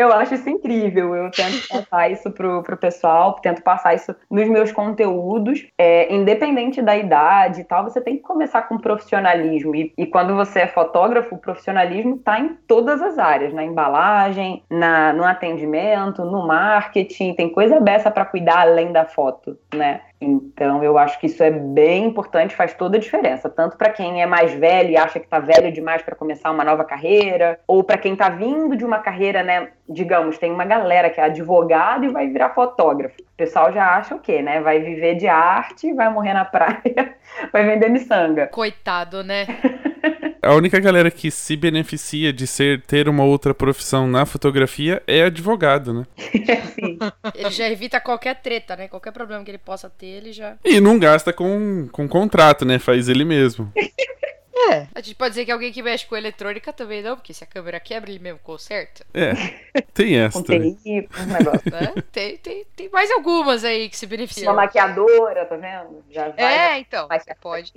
Eu 0.00 0.10
acho 0.14 0.32
isso 0.32 0.48
incrível. 0.48 1.14
Eu 1.14 1.30
tento 1.30 1.68
passar 1.68 2.10
isso 2.10 2.30
pro, 2.30 2.62
pro 2.62 2.74
pessoal, 2.74 3.34
tento 3.34 3.62
passar 3.62 3.94
isso 3.94 4.16
nos 4.30 4.48
meus 4.48 4.72
conteúdos. 4.72 5.66
É, 5.76 6.10
independente 6.10 6.80
da 6.80 6.96
idade 6.96 7.60
e 7.60 7.64
tal, 7.64 7.84
você 7.84 8.00
tem 8.00 8.16
que 8.16 8.22
começar 8.22 8.62
com 8.62 8.78
profissionalismo. 8.78 9.76
E, 9.76 9.92
e 9.98 10.06
quando 10.06 10.34
você 10.34 10.60
é 10.60 10.66
fotógrafo, 10.66 11.34
o 11.34 11.38
profissionalismo 11.38 12.14
está 12.14 12.40
em 12.40 12.56
todas 12.66 13.02
as 13.02 13.18
áreas, 13.18 13.52
na 13.52 13.62
embalagem, 13.62 14.64
na, 14.70 15.12
no 15.12 15.22
atendimento, 15.22 16.24
no 16.24 16.46
marketing, 16.46 17.34
tem 17.34 17.52
coisa 17.52 17.78
beça 17.78 18.10
para 18.10 18.24
cuidar 18.24 18.60
além 18.60 18.92
da 18.92 19.04
foto, 19.04 19.58
né? 19.74 20.00
Então, 20.20 20.84
eu 20.84 20.98
acho 20.98 21.18
que 21.18 21.26
isso 21.26 21.42
é 21.42 21.50
bem 21.50 22.04
importante, 22.04 22.54
faz 22.54 22.74
toda 22.74 22.98
a 22.98 23.00
diferença, 23.00 23.48
tanto 23.48 23.78
para 23.78 23.90
quem 23.90 24.20
é 24.20 24.26
mais 24.26 24.52
velho 24.52 24.90
e 24.90 24.96
acha 24.96 25.18
que 25.18 25.24
está 25.24 25.38
velho 25.38 25.72
demais 25.72 26.02
para 26.02 26.14
começar 26.14 26.50
uma 26.50 26.62
nova 26.62 26.84
carreira, 26.84 27.58
ou 27.66 27.82
para 27.82 27.96
quem 27.96 28.12
está 28.12 28.28
vindo 28.28 28.76
de 28.76 28.84
uma 28.84 28.98
carreira, 28.98 29.42
né, 29.42 29.68
digamos, 29.88 30.36
tem 30.36 30.52
uma 30.52 30.66
galera 30.66 31.08
que 31.08 31.20
é 31.20 31.24
advogado 31.24 32.04
e 32.04 32.08
vai 32.08 32.28
virar 32.28 32.50
fotógrafo. 32.50 33.16
O 33.20 33.36
pessoal 33.36 33.72
já 33.72 33.96
acha 33.96 34.14
o 34.14 34.18
quê, 34.18 34.42
né? 34.42 34.60
Vai 34.60 34.80
viver 34.80 35.14
de 35.14 35.26
arte, 35.26 35.92
vai 35.94 36.10
morrer 36.10 36.34
na 36.34 36.44
praia, 36.44 37.14
vai 37.50 37.64
vender 37.64 37.88
miçanga. 37.88 38.48
Coitado, 38.48 39.24
né? 39.24 39.46
A 40.42 40.54
única 40.54 40.80
galera 40.80 41.10
que 41.10 41.30
se 41.30 41.54
beneficia 41.54 42.32
de 42.32 42.46
ser 42.46 42.80
ter 42.82 43.08
uma 43.08 43.24
outra 43.24 43.52
profissão 43.52 44.06
na 44.06 44.24
fotografia 44.24 45.02
é 45.06 45.24
advogado, 45.24 45.92
né? 45.92 46.06
Sim. 46.16 46.98
Ele 47.34 47.50
já 47.50 47.68
evita 47.68 48.00
qualquer 48.00 48.40
treta, 48.40 48.74
né? 48.74 48.88
Qualquer 48.88 49.12
problema 49.12 49.44
que 49.44 49.50
ele 49.50 49.58
possa 49.58 49.90
ter, 49.90 50.06
ele 50.06 50.32
já. 50.32 50.56
E 50.64 50.80
não 50.80 50.98
gasta 50.98 51.32
com, 51.32 51.88
com 51.92 52.08
contrato, 52.08 52.64
né? 52.64 52.78
Faz 52.78 53.08
ele 53.08 53.24
mesmo. 53.24 53.70
É. 54.68 54.86
A 54.94 55.00
gente 55.00 55.14
pode 55.14 55.30
dizer 55.30 55.44
que 55.44 55.52
alguém 55.52 55.72
que 55.72 55.82
mexe 55.82 56.06
com 56.06 56.16
eletrônica 56.16 56.72
também 56.72 57.02
não, 57.02 57.16
porque 57.16 57.32
se 57.32 57.42
a 57.44 57.46
câmera 57.46 57.80
quebra, 57.80 58.10
ele 58.10 58.18
mesmo 58.18 58.38
conserta. 58.42 59.04
É, 59.14 59.32
tem 59.94 60.16
essa 60.18 60.38
Com 60.38 60.44
também. 60.44 60.74
TI. 60.74 61.08
Né? 61.70 62.02
tem, 62.12 62.36
tem, 62.38 62.64
tem 62.76 62.88
mais 62.90 63.10
algumas 63.10 63.64
aí 63.64 63.88
que 63.88 63.96
se 63.96 64.04
Uma 64.06 64.10
beneficiam. 64.10 64.54
maquiadora, 64.54 65.44
tá 65.46 65.56
vendo? 65.56 66.04
Já 66.10 66.28
vai. 66.28 66.44
É, 66.44 66.78
então. 66.78 67.08
vai 67.08 67.20
Você 67.20 67.34
pode. 67.40 67.72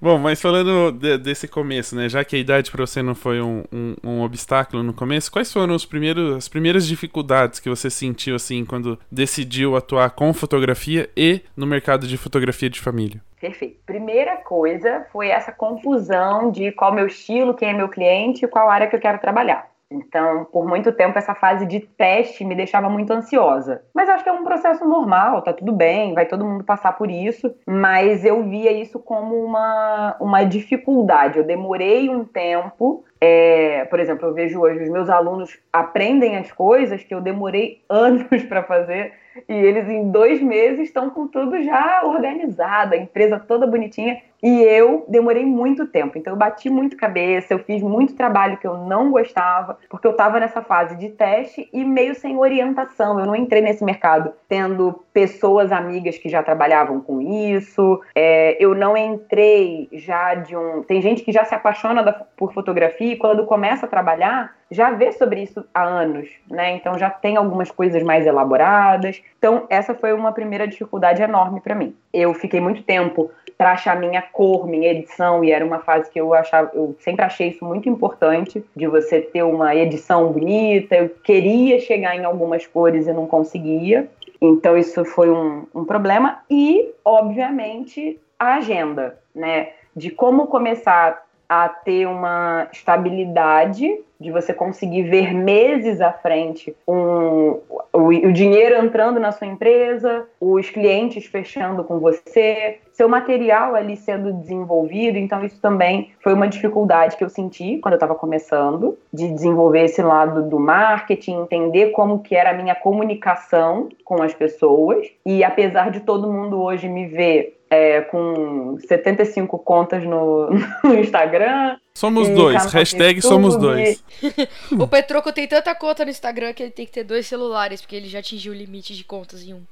Bom, 0.00 0.16
mas 0.18 0.40
falando 0.40 0.92
de- 0.92 1.18
desse 1.18 1.46
começo, 1.46 1.94
né? 1.94 2.08
Já 2.08 2.24
que 2.24 2.34
a 2.34 2.38
idade 2.38 2.70
pra 2.70 2.86
você 2.86 3.02
não 3.02 3.14
foi 3.14 3.40
um, 3.40 3.64
um, 3.70 3.96
um 4.02 4.22
obstáculo 4.22 4.82
no 4.82 4.94
começo, 4.94 5.30
quais 5.30 5.52
foram 5.52 5.74
os 5.74 5.84
primeiros, 5.84 6.36
as 6.36 6.48
primeiras 6.48 6.86
dificuldades 6.86 7.60
que 7.60 7.68
você 7.68 7.90
sentiu, 7.90 8.34
assim, 8.34 8.64
quando 8.64 8.98
decidiu 9.10 9.76
atuar 9.76 10.10
com 10.10 10.32
fotografia 10.32 11.08
e 11.16 11.42
no 11.56 11.66
mercado 11.66 12.06
de 12.06 12.16
fotografia 12.16 12.70
de 12.70 12.80
família? 12.80 13.20
Perfeito. 13.40 13.80
Primeira 13.86 14.36
coisa 14.36 15.06
foi 15.10 15.28
essa 15.28 15.50
confusão 15.50 16.50
de 16.50 16.70
qual 16.72 16.92
meu 16.92 17.06
estilo, 17.06 17.54
quem 17.54 17.70
é 17.70 17.72
meu 17.72 17.88
cliente 17.88 18.44
e 18.44 18.48
qual 18.48 18.68
área 18.68 18.86
que 18.86 18.94
eu 18.94 19.00
quero 19.00 19.18
trabalhar. 19.18 19.70
Então, 19.90 20.44
por 20.44 20.64
muito 20.68 20.92
tempo, 20.92 21.18
essa 21.18 21.34
fase 21.34 21.66
de 21.66 21.80
teste 21.80 22.44
me 22.44 22.54
deixava 22.54 22.88
muito 22.88 23.12
ansiosa. 23.12 23.82
Mas 23.92 24.08
acho 24.08 24.22
que 24.22 24.30
é 24.30 24.32
um 24.32 24.44
processo 24.44 24.84
normal, 24.84 25.42
tá 25.42 25.52
tudo 25.52 25.72
bem, 25.72 26.14
vai 26.14 26.26
todo 26.26 26.44
mundo 26.44 26.62
passar 26.62 26.92
por 26.92 27.10
isso. 27.10 27.52
Mas 27.66 28.24
eu 28.24 28.44
via 28.44 28.70
isso 28.70 29.00
como 29.00 29.34
uma, 29.44 30.16
uma 30.20 30.44
dificuldade. 30.44 31.38
Eu 31.38 31.44
demorei 31.44 32.08
um 32.08 32.24
tempo. 32.24 33.04
É, 33.20 33.84
por 33.86 34.00
exemplo, 34.00 34.28
eu 34.28 34.34
vejo 34.34 34.60
hoje 34.60 34.82
os 34.82 34.88
meus 34.90 35.08
alunos 35.10 35.58
aprendem 35.72 36.36
as 36.36 36.50
coisas 36.52 37.02
que 37.02 37.14
eu 37.14 37.20
demorei 37.20 37.82
anos 37.88 38.42
para 38.48 38.62
fazer. 38.62 39.12
E 39.48 39.54
eles 39.54 39.88
em 39.88 40.10
dois 40.10 40.42
meses 40.42 40.80
estão 40.88 41.08
com 41.08 41.28
tudo 41.28 41.62
já 41.62 42.02
organizado, 42.04 42.94
a 42.94 42.98
empresa 42.98 43.38
toda 43.38 43.66
bonitinha. 43.66 44.20
E 44.42 44.62
eu 44.62 45.04
demorei 45.06 45.44
muito 45.44 45.86
tempo. 45.86 46.16
Então 46.16 46.32
eu 46.32 46.36
bati 46.36 46.70
muito 46.70 46.96
cabeça, 46.96 47.52
eu 47.52 47.58
fiz 47.58 47.82
muito 47.82 48.14
trabalho 48.16 48.56
que 48.56 48.66
eu 48.66 48.78
não 48.78 49.10
gostava, 49.10 49.78
porque 49.88 50.06
eu 50.06 50.12
estava 50.12 50.40
nessa 50.40 50.62
fase 50.62 50.96
de 50.96 51.10
teste 51.10 51.68
e 51.72 51.84
meio 51.84 52.14
sem 52.14 52.38
orientação. 52.38 53.20
Eu 53.20 53.26
não 53.26 53.36
entrei 53.36 53.60
nesse 53.60 53.84
mercado 53.84 54.32
tendo 54.48 55.04
pessoas 55.12 55.70
amigas 55.70 56.16
que 56.16 56.28
já 56.30 56.42
trabalhavam 56.42 57.00
com 57.00 57.20
isso. 57.20 58.00
É, 58.14 58.56
eu 58.58 58.74
não 58.74 58.96
entrei 58.96 59.88
já 59.92 60.34
de 60.34 60.56
um. 60.56 60.82
Tem 60.84 61.02
gente 61.02 61.22
que 61.22 61.32
já 61.32 61.44
se 61.44 61.54
apaixona 61.54 62.02
da- 62.02 62.12
por 62.36 62.52
fotografia 62.54 63.09
quando 63.16 63.46
começa 63.46 63.86
a 63.86 63.88
trabalhar 63.88 64.54
já 64.70 64.90
vê 64.92 65.10
sobre 65.12 65.42
isso 65.42 65.64
há 65.74 65.82
anos, 65.82 66.28
né? 66.48 66.76
Então 66.76 66.96
já 66.96 67.10
tem 67.10 67.36
algumas 67.36 67.70
coisas 67.70 68.02
mais 68.02 68.26
elaboradas. 68.26 69.20
Então 69.38 69.66
essa 69.68 69.94
foi 69.94 70.12
uma 70.12 70.32
primeira 70.32 70.66
dificuldade 70.66 71.22
enorme 71.22 71.60
para 71.60 71.74
mim. 71.74 71.94
Eu 72.12 72.32
fiquei 72.34 72.60
muito 72.60 72.82
tempo 72.82 73.30
para 73.58 73.72
achar 73.72 73.98
minha 73.98 74.22
cor, 74.22 74.66
minha 74.66 74.90
edição 74.90 75.44
e 75.44 75.50
era 75.50 75.64
uma 75.64 75.80
fase 75.80 76.10
que 76.10 76.20
eu 76.20 76.32
achava, 76.32 76.70
eu 76.72 76.96
sempre 77.00 77.24
achei 77.24 77.48
isso 77.48 77.64
muito 77.64 77.88
importante 77.88 78.64
de 78.74 78.86
você 78.86 79.20
ter 79.20 79.42
uma 79.42 79.74
edição 79.74 80.32
bonita. 80.32 80.94
Eu 80.94 81.08
queria 81.08 81.80
chegar 81.80 82.16
em 82.16 82.24
algumas 82.24 82.66
cores 82.66 83.06
e 83.06 83.12
não 83.12 83.26
conseguia. 83.26 84.08
Então 84.40 84.78
isso 84.78 85.04
foi 85.04 85.30
um, 85.30 85.66
um 85.74 85.84
problema 85.84 86.42
e, 86.48 86.92
obviamente, 87.04 88.18
a 88.38 88.54
agenda, 88.54 89.18
né? 89.34 89.70
De 89.94 90.10
como 90.10 90.46
começar 90.46 91.22
a 91.50 91.68
ter 91.68 92.06
uma 92.06 92.68
estabilidade, 92.72 93.98
de 94.20 94.30
você 94.30 94.54
conseguir 94.54 95.02
ver 95.02 95.34
meses 95.34 96.00
à 96.00 96.12
frente 96.12 96.76
um, 96.86 97.58
o, 97.92 98.08
o 98.08 98.32
dinheiro 98.32 98.76
entrando 98.76 99.18
na 99.18 99.32
sua 99.32 99.48
empresa, 99.48 100.28
os 100.40 100.70
clientes 100.70 101.26
fechando 101.26 101.82
com 101.82 101.98
você, 101.98 102.78
seu 103.00 103.08
material 103.08 103.74
ali 103.74 103.96
sendo 103.96 104.30
desenvolvido. 104.30 105.16
Então, 105.16 105.42
isso 105.42 105.58
também 105.58 106.10
foi 106.22 106.34
uma 106.34 106.46
dificuldade 106.46 107.16
que 107.16 107.24
eu 107.24 107.30
senti 107.30 107.78
quando 107.78 107.94
eu 107.94 107.96
estava 107.96 108.14
começando, 108.14 108.98
de 109.10 109.32
desenvolver 109.32 109.84
esse 109.84 110.02
lado 110.02 110.42
do 110.42 110.60
marketing, 110.60 111.40
entender 111.40 111.92
como 111.92 112.18
que 112.18 112.36
era 112.36 112.50
a 112.50 112.52
minha 112.52 112.74
comunicação 112.74 113.88
com 114.04 114.22
as 114.22 114.34
pessoas. 114.34 115.06
E 115.24 115.42
apesar 115.42 115.90
de 115.90 116.00
todo 116.00 116.30
mundo 116.30 116.60
hoje 116.60 116.90
me 116.90 117.06
ver 117.06 117.58
é, 117.70 118.00
com 118.00 118.76
75 118.80 119.56
contas 119.60 120.04
no, 120.04 120.50
no 120.82 120.94
Instagram. 120.98 121.76
Somos 121.94 122.28
e 122.28 122.34
dois, 122.34 122.64
no 122.64 122.70
hashtag 122.70 123.22
somos 123.22 123.56
dois. 123.56 124.02
O 124.78 124.88
Petroco 124.88 125.32
tem 125.32 125.46
tanta 125.46 125.74
conta 125.74 126.04
no 126.04 126.10
Instagram 126.10 126.52
que 126.52 126.62
ele 126.62 126.72
tem 126.72 126.86
que 126.86 126.92
ter 126.92 127.04
dois 127.04 127.26
celulares, 127.26 127.80
porque 127.80 127.94
ele 127.94 128.08
já 128.08 128.18
atingiu 128.18 128.52
o 128.52 128.56
limite 128.56 128.94
de 128.94 129.04
contas 129.04 129.42
em 129.42 129.54
um. 129.54 129.62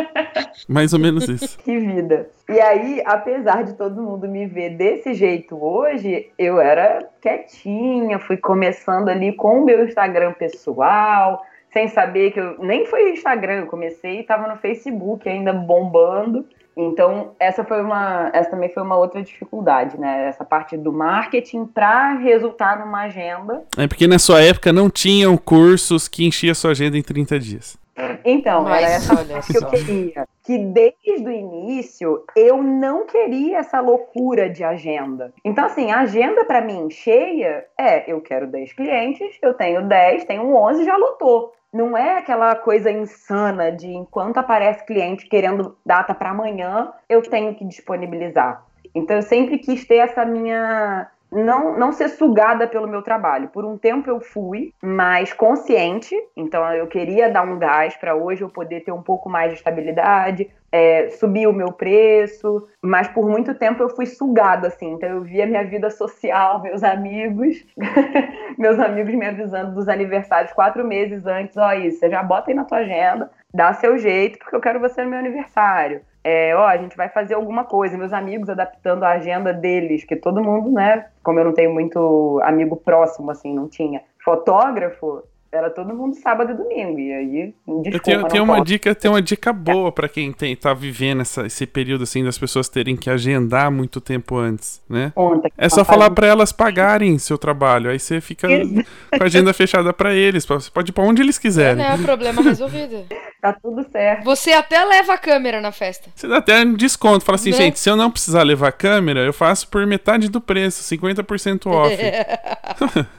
Mais 0.68 0.92
ou 0.92 0.98
menos 0.98 1.28
isso. 1.28 1.58
Que 1.58 1.78
vida. 1.78 2.28
E 2.48 2.60
aí, 2.64 3.02
apesar 3.04 3.62
de 3.62 3.74
todo 3.74 4.02
mundo 4.02 4.28
me 4.28 4.46
ver 4.46 4.70
desse 4.70 5.14
jeito 5.14 5.62
hoje, 5.62 6.30
eu 6.38 6.60
era 6.60 7.08
quietinha, 7.20 8.18
fui 8.18 8.36
começando 8.36 9.08
ali 9.08 9.32
com 9.32 9.60
o 9.60 9.64
meu 9.64 9.84
Instagram 9.84 10.32
pessoal, 10.32 11.44
sem 11.72 11.88
saber 11.88 12.30
que 12.32 12.40
eu. 12.40 12.58
Nem 12.58 12.86
foi 12.86 13.12
Instagram, 13.12 13.60
eu 13.60 13.66
comecei 13.66 14.16
e 14.16 14.20
estava 14.20 14.48
no 14.48 14.56
Facebook 14.56 15.28
ainda 15.28 15.52
bombando. 15.52 16.46
Então, 16.76 17.32
essa 17.38 17.62
foi 17.64 17.80
uma. 17.82 18.30
Essa 18.32 18.50
também 18.50 18.68
foi 18.68 18.82
uma 18.82 18.96
outra 18.96 19.22
dificuldade, 19.22 19.98
né? 19.98 20.26
Essa 20.26 20.44
parte 20.44 20.76
do 20.76 20.92
marketing 20.92 21.66
para 21.66 22.14
resultar 22.14 22.80
numa 22.80 23.02
agenda. 23.02 23.62
É 23.76 23.86
porque 23.86 24.06
na 24.06 24.18
sua 24.18 24.40
época 24.40 24.72
não 24.72 24.90
tinham 24.90 25.36
cursos 25.36 26.08
que 26.08 26.26
enchia 26.26 26.54
sua 26.54 26.72
agenda 26.72 26.98
em 26.98 27.02
30 27.02 27.38
dias. 27.38 27.83
Então, 28.24 28.64
Mas 28.64 28.82
era 28.82 28.94
essa 28.94 29.52
que 29.52 29.56
eu 29.56 29.68
queria. 29.68 30.28
Que 30.42 30.58
desde 30.58 31.26
o 31.26 31.30
início 31.30 32.24
eu 32.36 32.62
não 32.62 33.06
queria 33.06 33.58
essa 33.58 33.80
loucura 33.80 34.50
de 34.50 34.64
agenda. 34.64 35.32
Então, 35.44 35.64
assim, 35.64 35.90
a 35.90 36.00
agenda 36.00 36.44
para 36.44 36.60
mim 36.60 36.90
cheia 36.90 37.64
é: 37.78 38.10
eu 38.10 38.20
quero 38.20 38.46
10 38.46 38.72
clientes, 38.72 39.38
eu 39.40 39.54
tenho 39.54 39.86
10, 39.86 40.24
tenho 40.24 40.54
11, 40.54 40.84
já 40.84 40.96
lotou. 40.96 41.52
Não 41.72 41.96
é 41.96 42.18
aquela 42.18 42.54
coisa 42.54 42.90
insana 42.90 43.72
de 43.72 43.88
enquanto 43.88 44.38
aparece 44.38 44.84
cliente 44.84 45.26
querendo 45.26 45.76
data 45.84 46.14
para 46.14 46.30
amanhã, 46.30 46.92
eu 47.08 47.22
tenho 47.22 47.54
que 47.54 47.64
disponibilizar. 47.64 48.64
Então, 48.94 49.16
eu 49.16 49.22
sempre 49.22 49.58
quis 49.58 49.84
ter 49.84 49.96
essa 49.96 50.24
minha 50.24 51.08
não, 51.34 51.76
não 51.76 51.92
ser 51.92 52.08
sugada 52.08 52.66
pelo 52.66 52.86
meu 52.86 53.02
trabalho. 53.02 53.48
Por 53.48 53.64
um 53.64 53.76
tempo 53.76 54.08
eu 54.08 54.20
fui 54.20 54.72
mais 54.82 55.32
consciente, 55.32 56.14
então 56.36 56.64
eu 56.72 56.86
queria 56.86 57.30
dar 57.30 57.42
um 57.42 57.58
gás 57.58 57.96
para 57.96 58.14
hoje 58.14 58.42
eu 58.42 58.48
poder 58.48 58.80
ter 58.80 58.92
um 58.92 59.02
pouco 59.02 59.28
mais 59.28 59.50
de 59.50 59.58
estabilidade, 59.58 60.48
é, 60.70 61.08
subir 61.10 61.46
o 61.46 61.52
meu 61.52 61.72
preço, 61.72 62.66
mas 62.82 63.06
por 63.08 63.28
muito 63.28 63.54
tempo 63.54 63.82
eu 63.82 63.88
fui 63.88 64.06
sugada, 64.06 64.68
assim, 64.68 64.92
então 64.92 65.08
eu 65.08 65.22
via 65.22 65.46
minha 65.46 65.64
vida 65.64 65.88
social, 65.90 66.62
meus 66.66 66.82
amigos, 66.82 67.64
meus 68.58 68.78
amigos 68.78 69.14
me 69.14 69.26
avisando 69.26 69.74
dos 69.74 69.88
aniversários 69.88 70.52
quatro 70.52 70.84
meses 70.84 71.26
antes, 71.26 71.56
ó, 71.56 71.72
isso, 71.74 72.00
você 72.00 72.10
já 72.10 72.22
bota 72.22 72.50
aí 72.50 72.56
na 72.56 72.64
tua 72.64 72.78
agenda, 72.78 73.30
dá 73.52 73.72
seu 73.72 73.96
jeito, 73.98 74.38
porque 74.38 74.56
eu 74.56 74.60
quero 74.60 74.80
você 74.80 75.04
no 75.04 75.10
meu 75.10 75.18
aniversário. 75.18 76.00
É, 76.26 76.56
ó, 76.56 76.66
a 76.66 76.78
gente 76.78 76.96
vai 76.96 77.10
fazer 77.10 77.34
alguma 77.34 77.64
coisa, 77.64 77.98
meus 77.98 78.14
amigos 78.14 78.48
adaptando 78.48 79.04
a 79.04 79.10
agenda 79.10 79.52
deles, 79.52 80.04
que 80.04 80.16
todo 80.16 80.42
mundo, 80.42 80.72
né, 80.72 81.06
como 81.22 81.38
eu 81.38 81.44
não 81.44 81.52
tenho 81.52 81.72
muito 81.72 82.40
amigo 82.42 82.76
próximo, 82.76 83.30
assim, 83.30 83.54
não 83.54 83.68
tinha. 83.68 84.00
Fotógrafo, 84.24 85.22
era 85.54 85.70
todo 85.70 85.94
mundo 85.94 86.14
sábado 86.16 86.52
e 86.52 86.54
domingo. 86.54 86.98
E 86.98 87.12
aí, 87.12 87.54
desculpa, 87.82 87.88
eu 87.88 88.00
tenho, 88.00 88.28
tenho 88.28 88.44
uma 88.44 88.62
dica, 88.62 88.94
tem 88.94 89.10
uma 89.10 89.22
dica 89.22 89.52
boa 89.52 89.92
para 89.92 90.08
quem 90.08 90.32
tem, 90.32 90.56
tá 90.56 90.74
vivendo 90.74 91.22
essa, 91.22 91.46
esse 91.46 91.66
período 91.66 92.04
assim 92.04 92.24
das 92.24 92.36
pessoas 92.36 92.68
terem 92.68 92.96
que 92.96 93.08
agendar 93.08 93.70
muito 93.70 94.00
tempo 94.00 94.36
antes, 94.36 94.82
né? 94.88 95.12
Conta, 95.14 95.48
é 95.56 95.68
só 95.68 95.84
falar 95.84 96.10
para 96.10 96.26
elas 96.26 96.52
pagarem 96.52 97.18
seu 97.18 97.38
trabalho, 97.38 97.90
aí 97.90 97.98
você 97.98 98.20
fica 98.20 98.48
com 98.48 99.22
a 99.22 99.26
agenda 99.26 99.52
fechada 99.52 99.92
para 99.92 100.12
eles, 100.14 100.44
você 100.44 100.70
pode 100.70 100.90
ir 100.90 100.92
para 100.92 101.04
onde 101.04 101.22
eles 101.22 101.38
quiserem. 101.38 101.84
É, 101.84 101.96
né? 101.96 102.04
Problema 102.04 102.42
resolvido. 102.42 103.04
tá 103.40 103.52
tudo 103.52 103.86
certo. 103.90 104.24
Você 104.24 104.52
até 104.52 104.84
leva 104.84 105.14
a 105.14 105.18
câmera 105.18 105.60
na 105.60 105.70
festa. 105.70 106.10
Você 106.14 106.26
dá 106.26 106.38
até 106.38 106.60
um 106.62 106.74
desconto, 106.74 107.24
fala 107.24 107.36
assim, 107.36 107.50
né? 107.50 107.56
gente, 107.56 107.78
se 107.78 107.88
eu 107.88 107.96
não 107.96 108.10
precisar 108.10 108.42
levar 108.42 108.68
a 108.68 108.72
câmera, 108.72 109.20
eu 109.20 109.32
faço 109.32 109.68
por 109.68 109.86
metade 109.86 110.28
do 110.28 110.40
preço, 110.40 110.82
50% 110.82 111.66
off. 111.66 111.96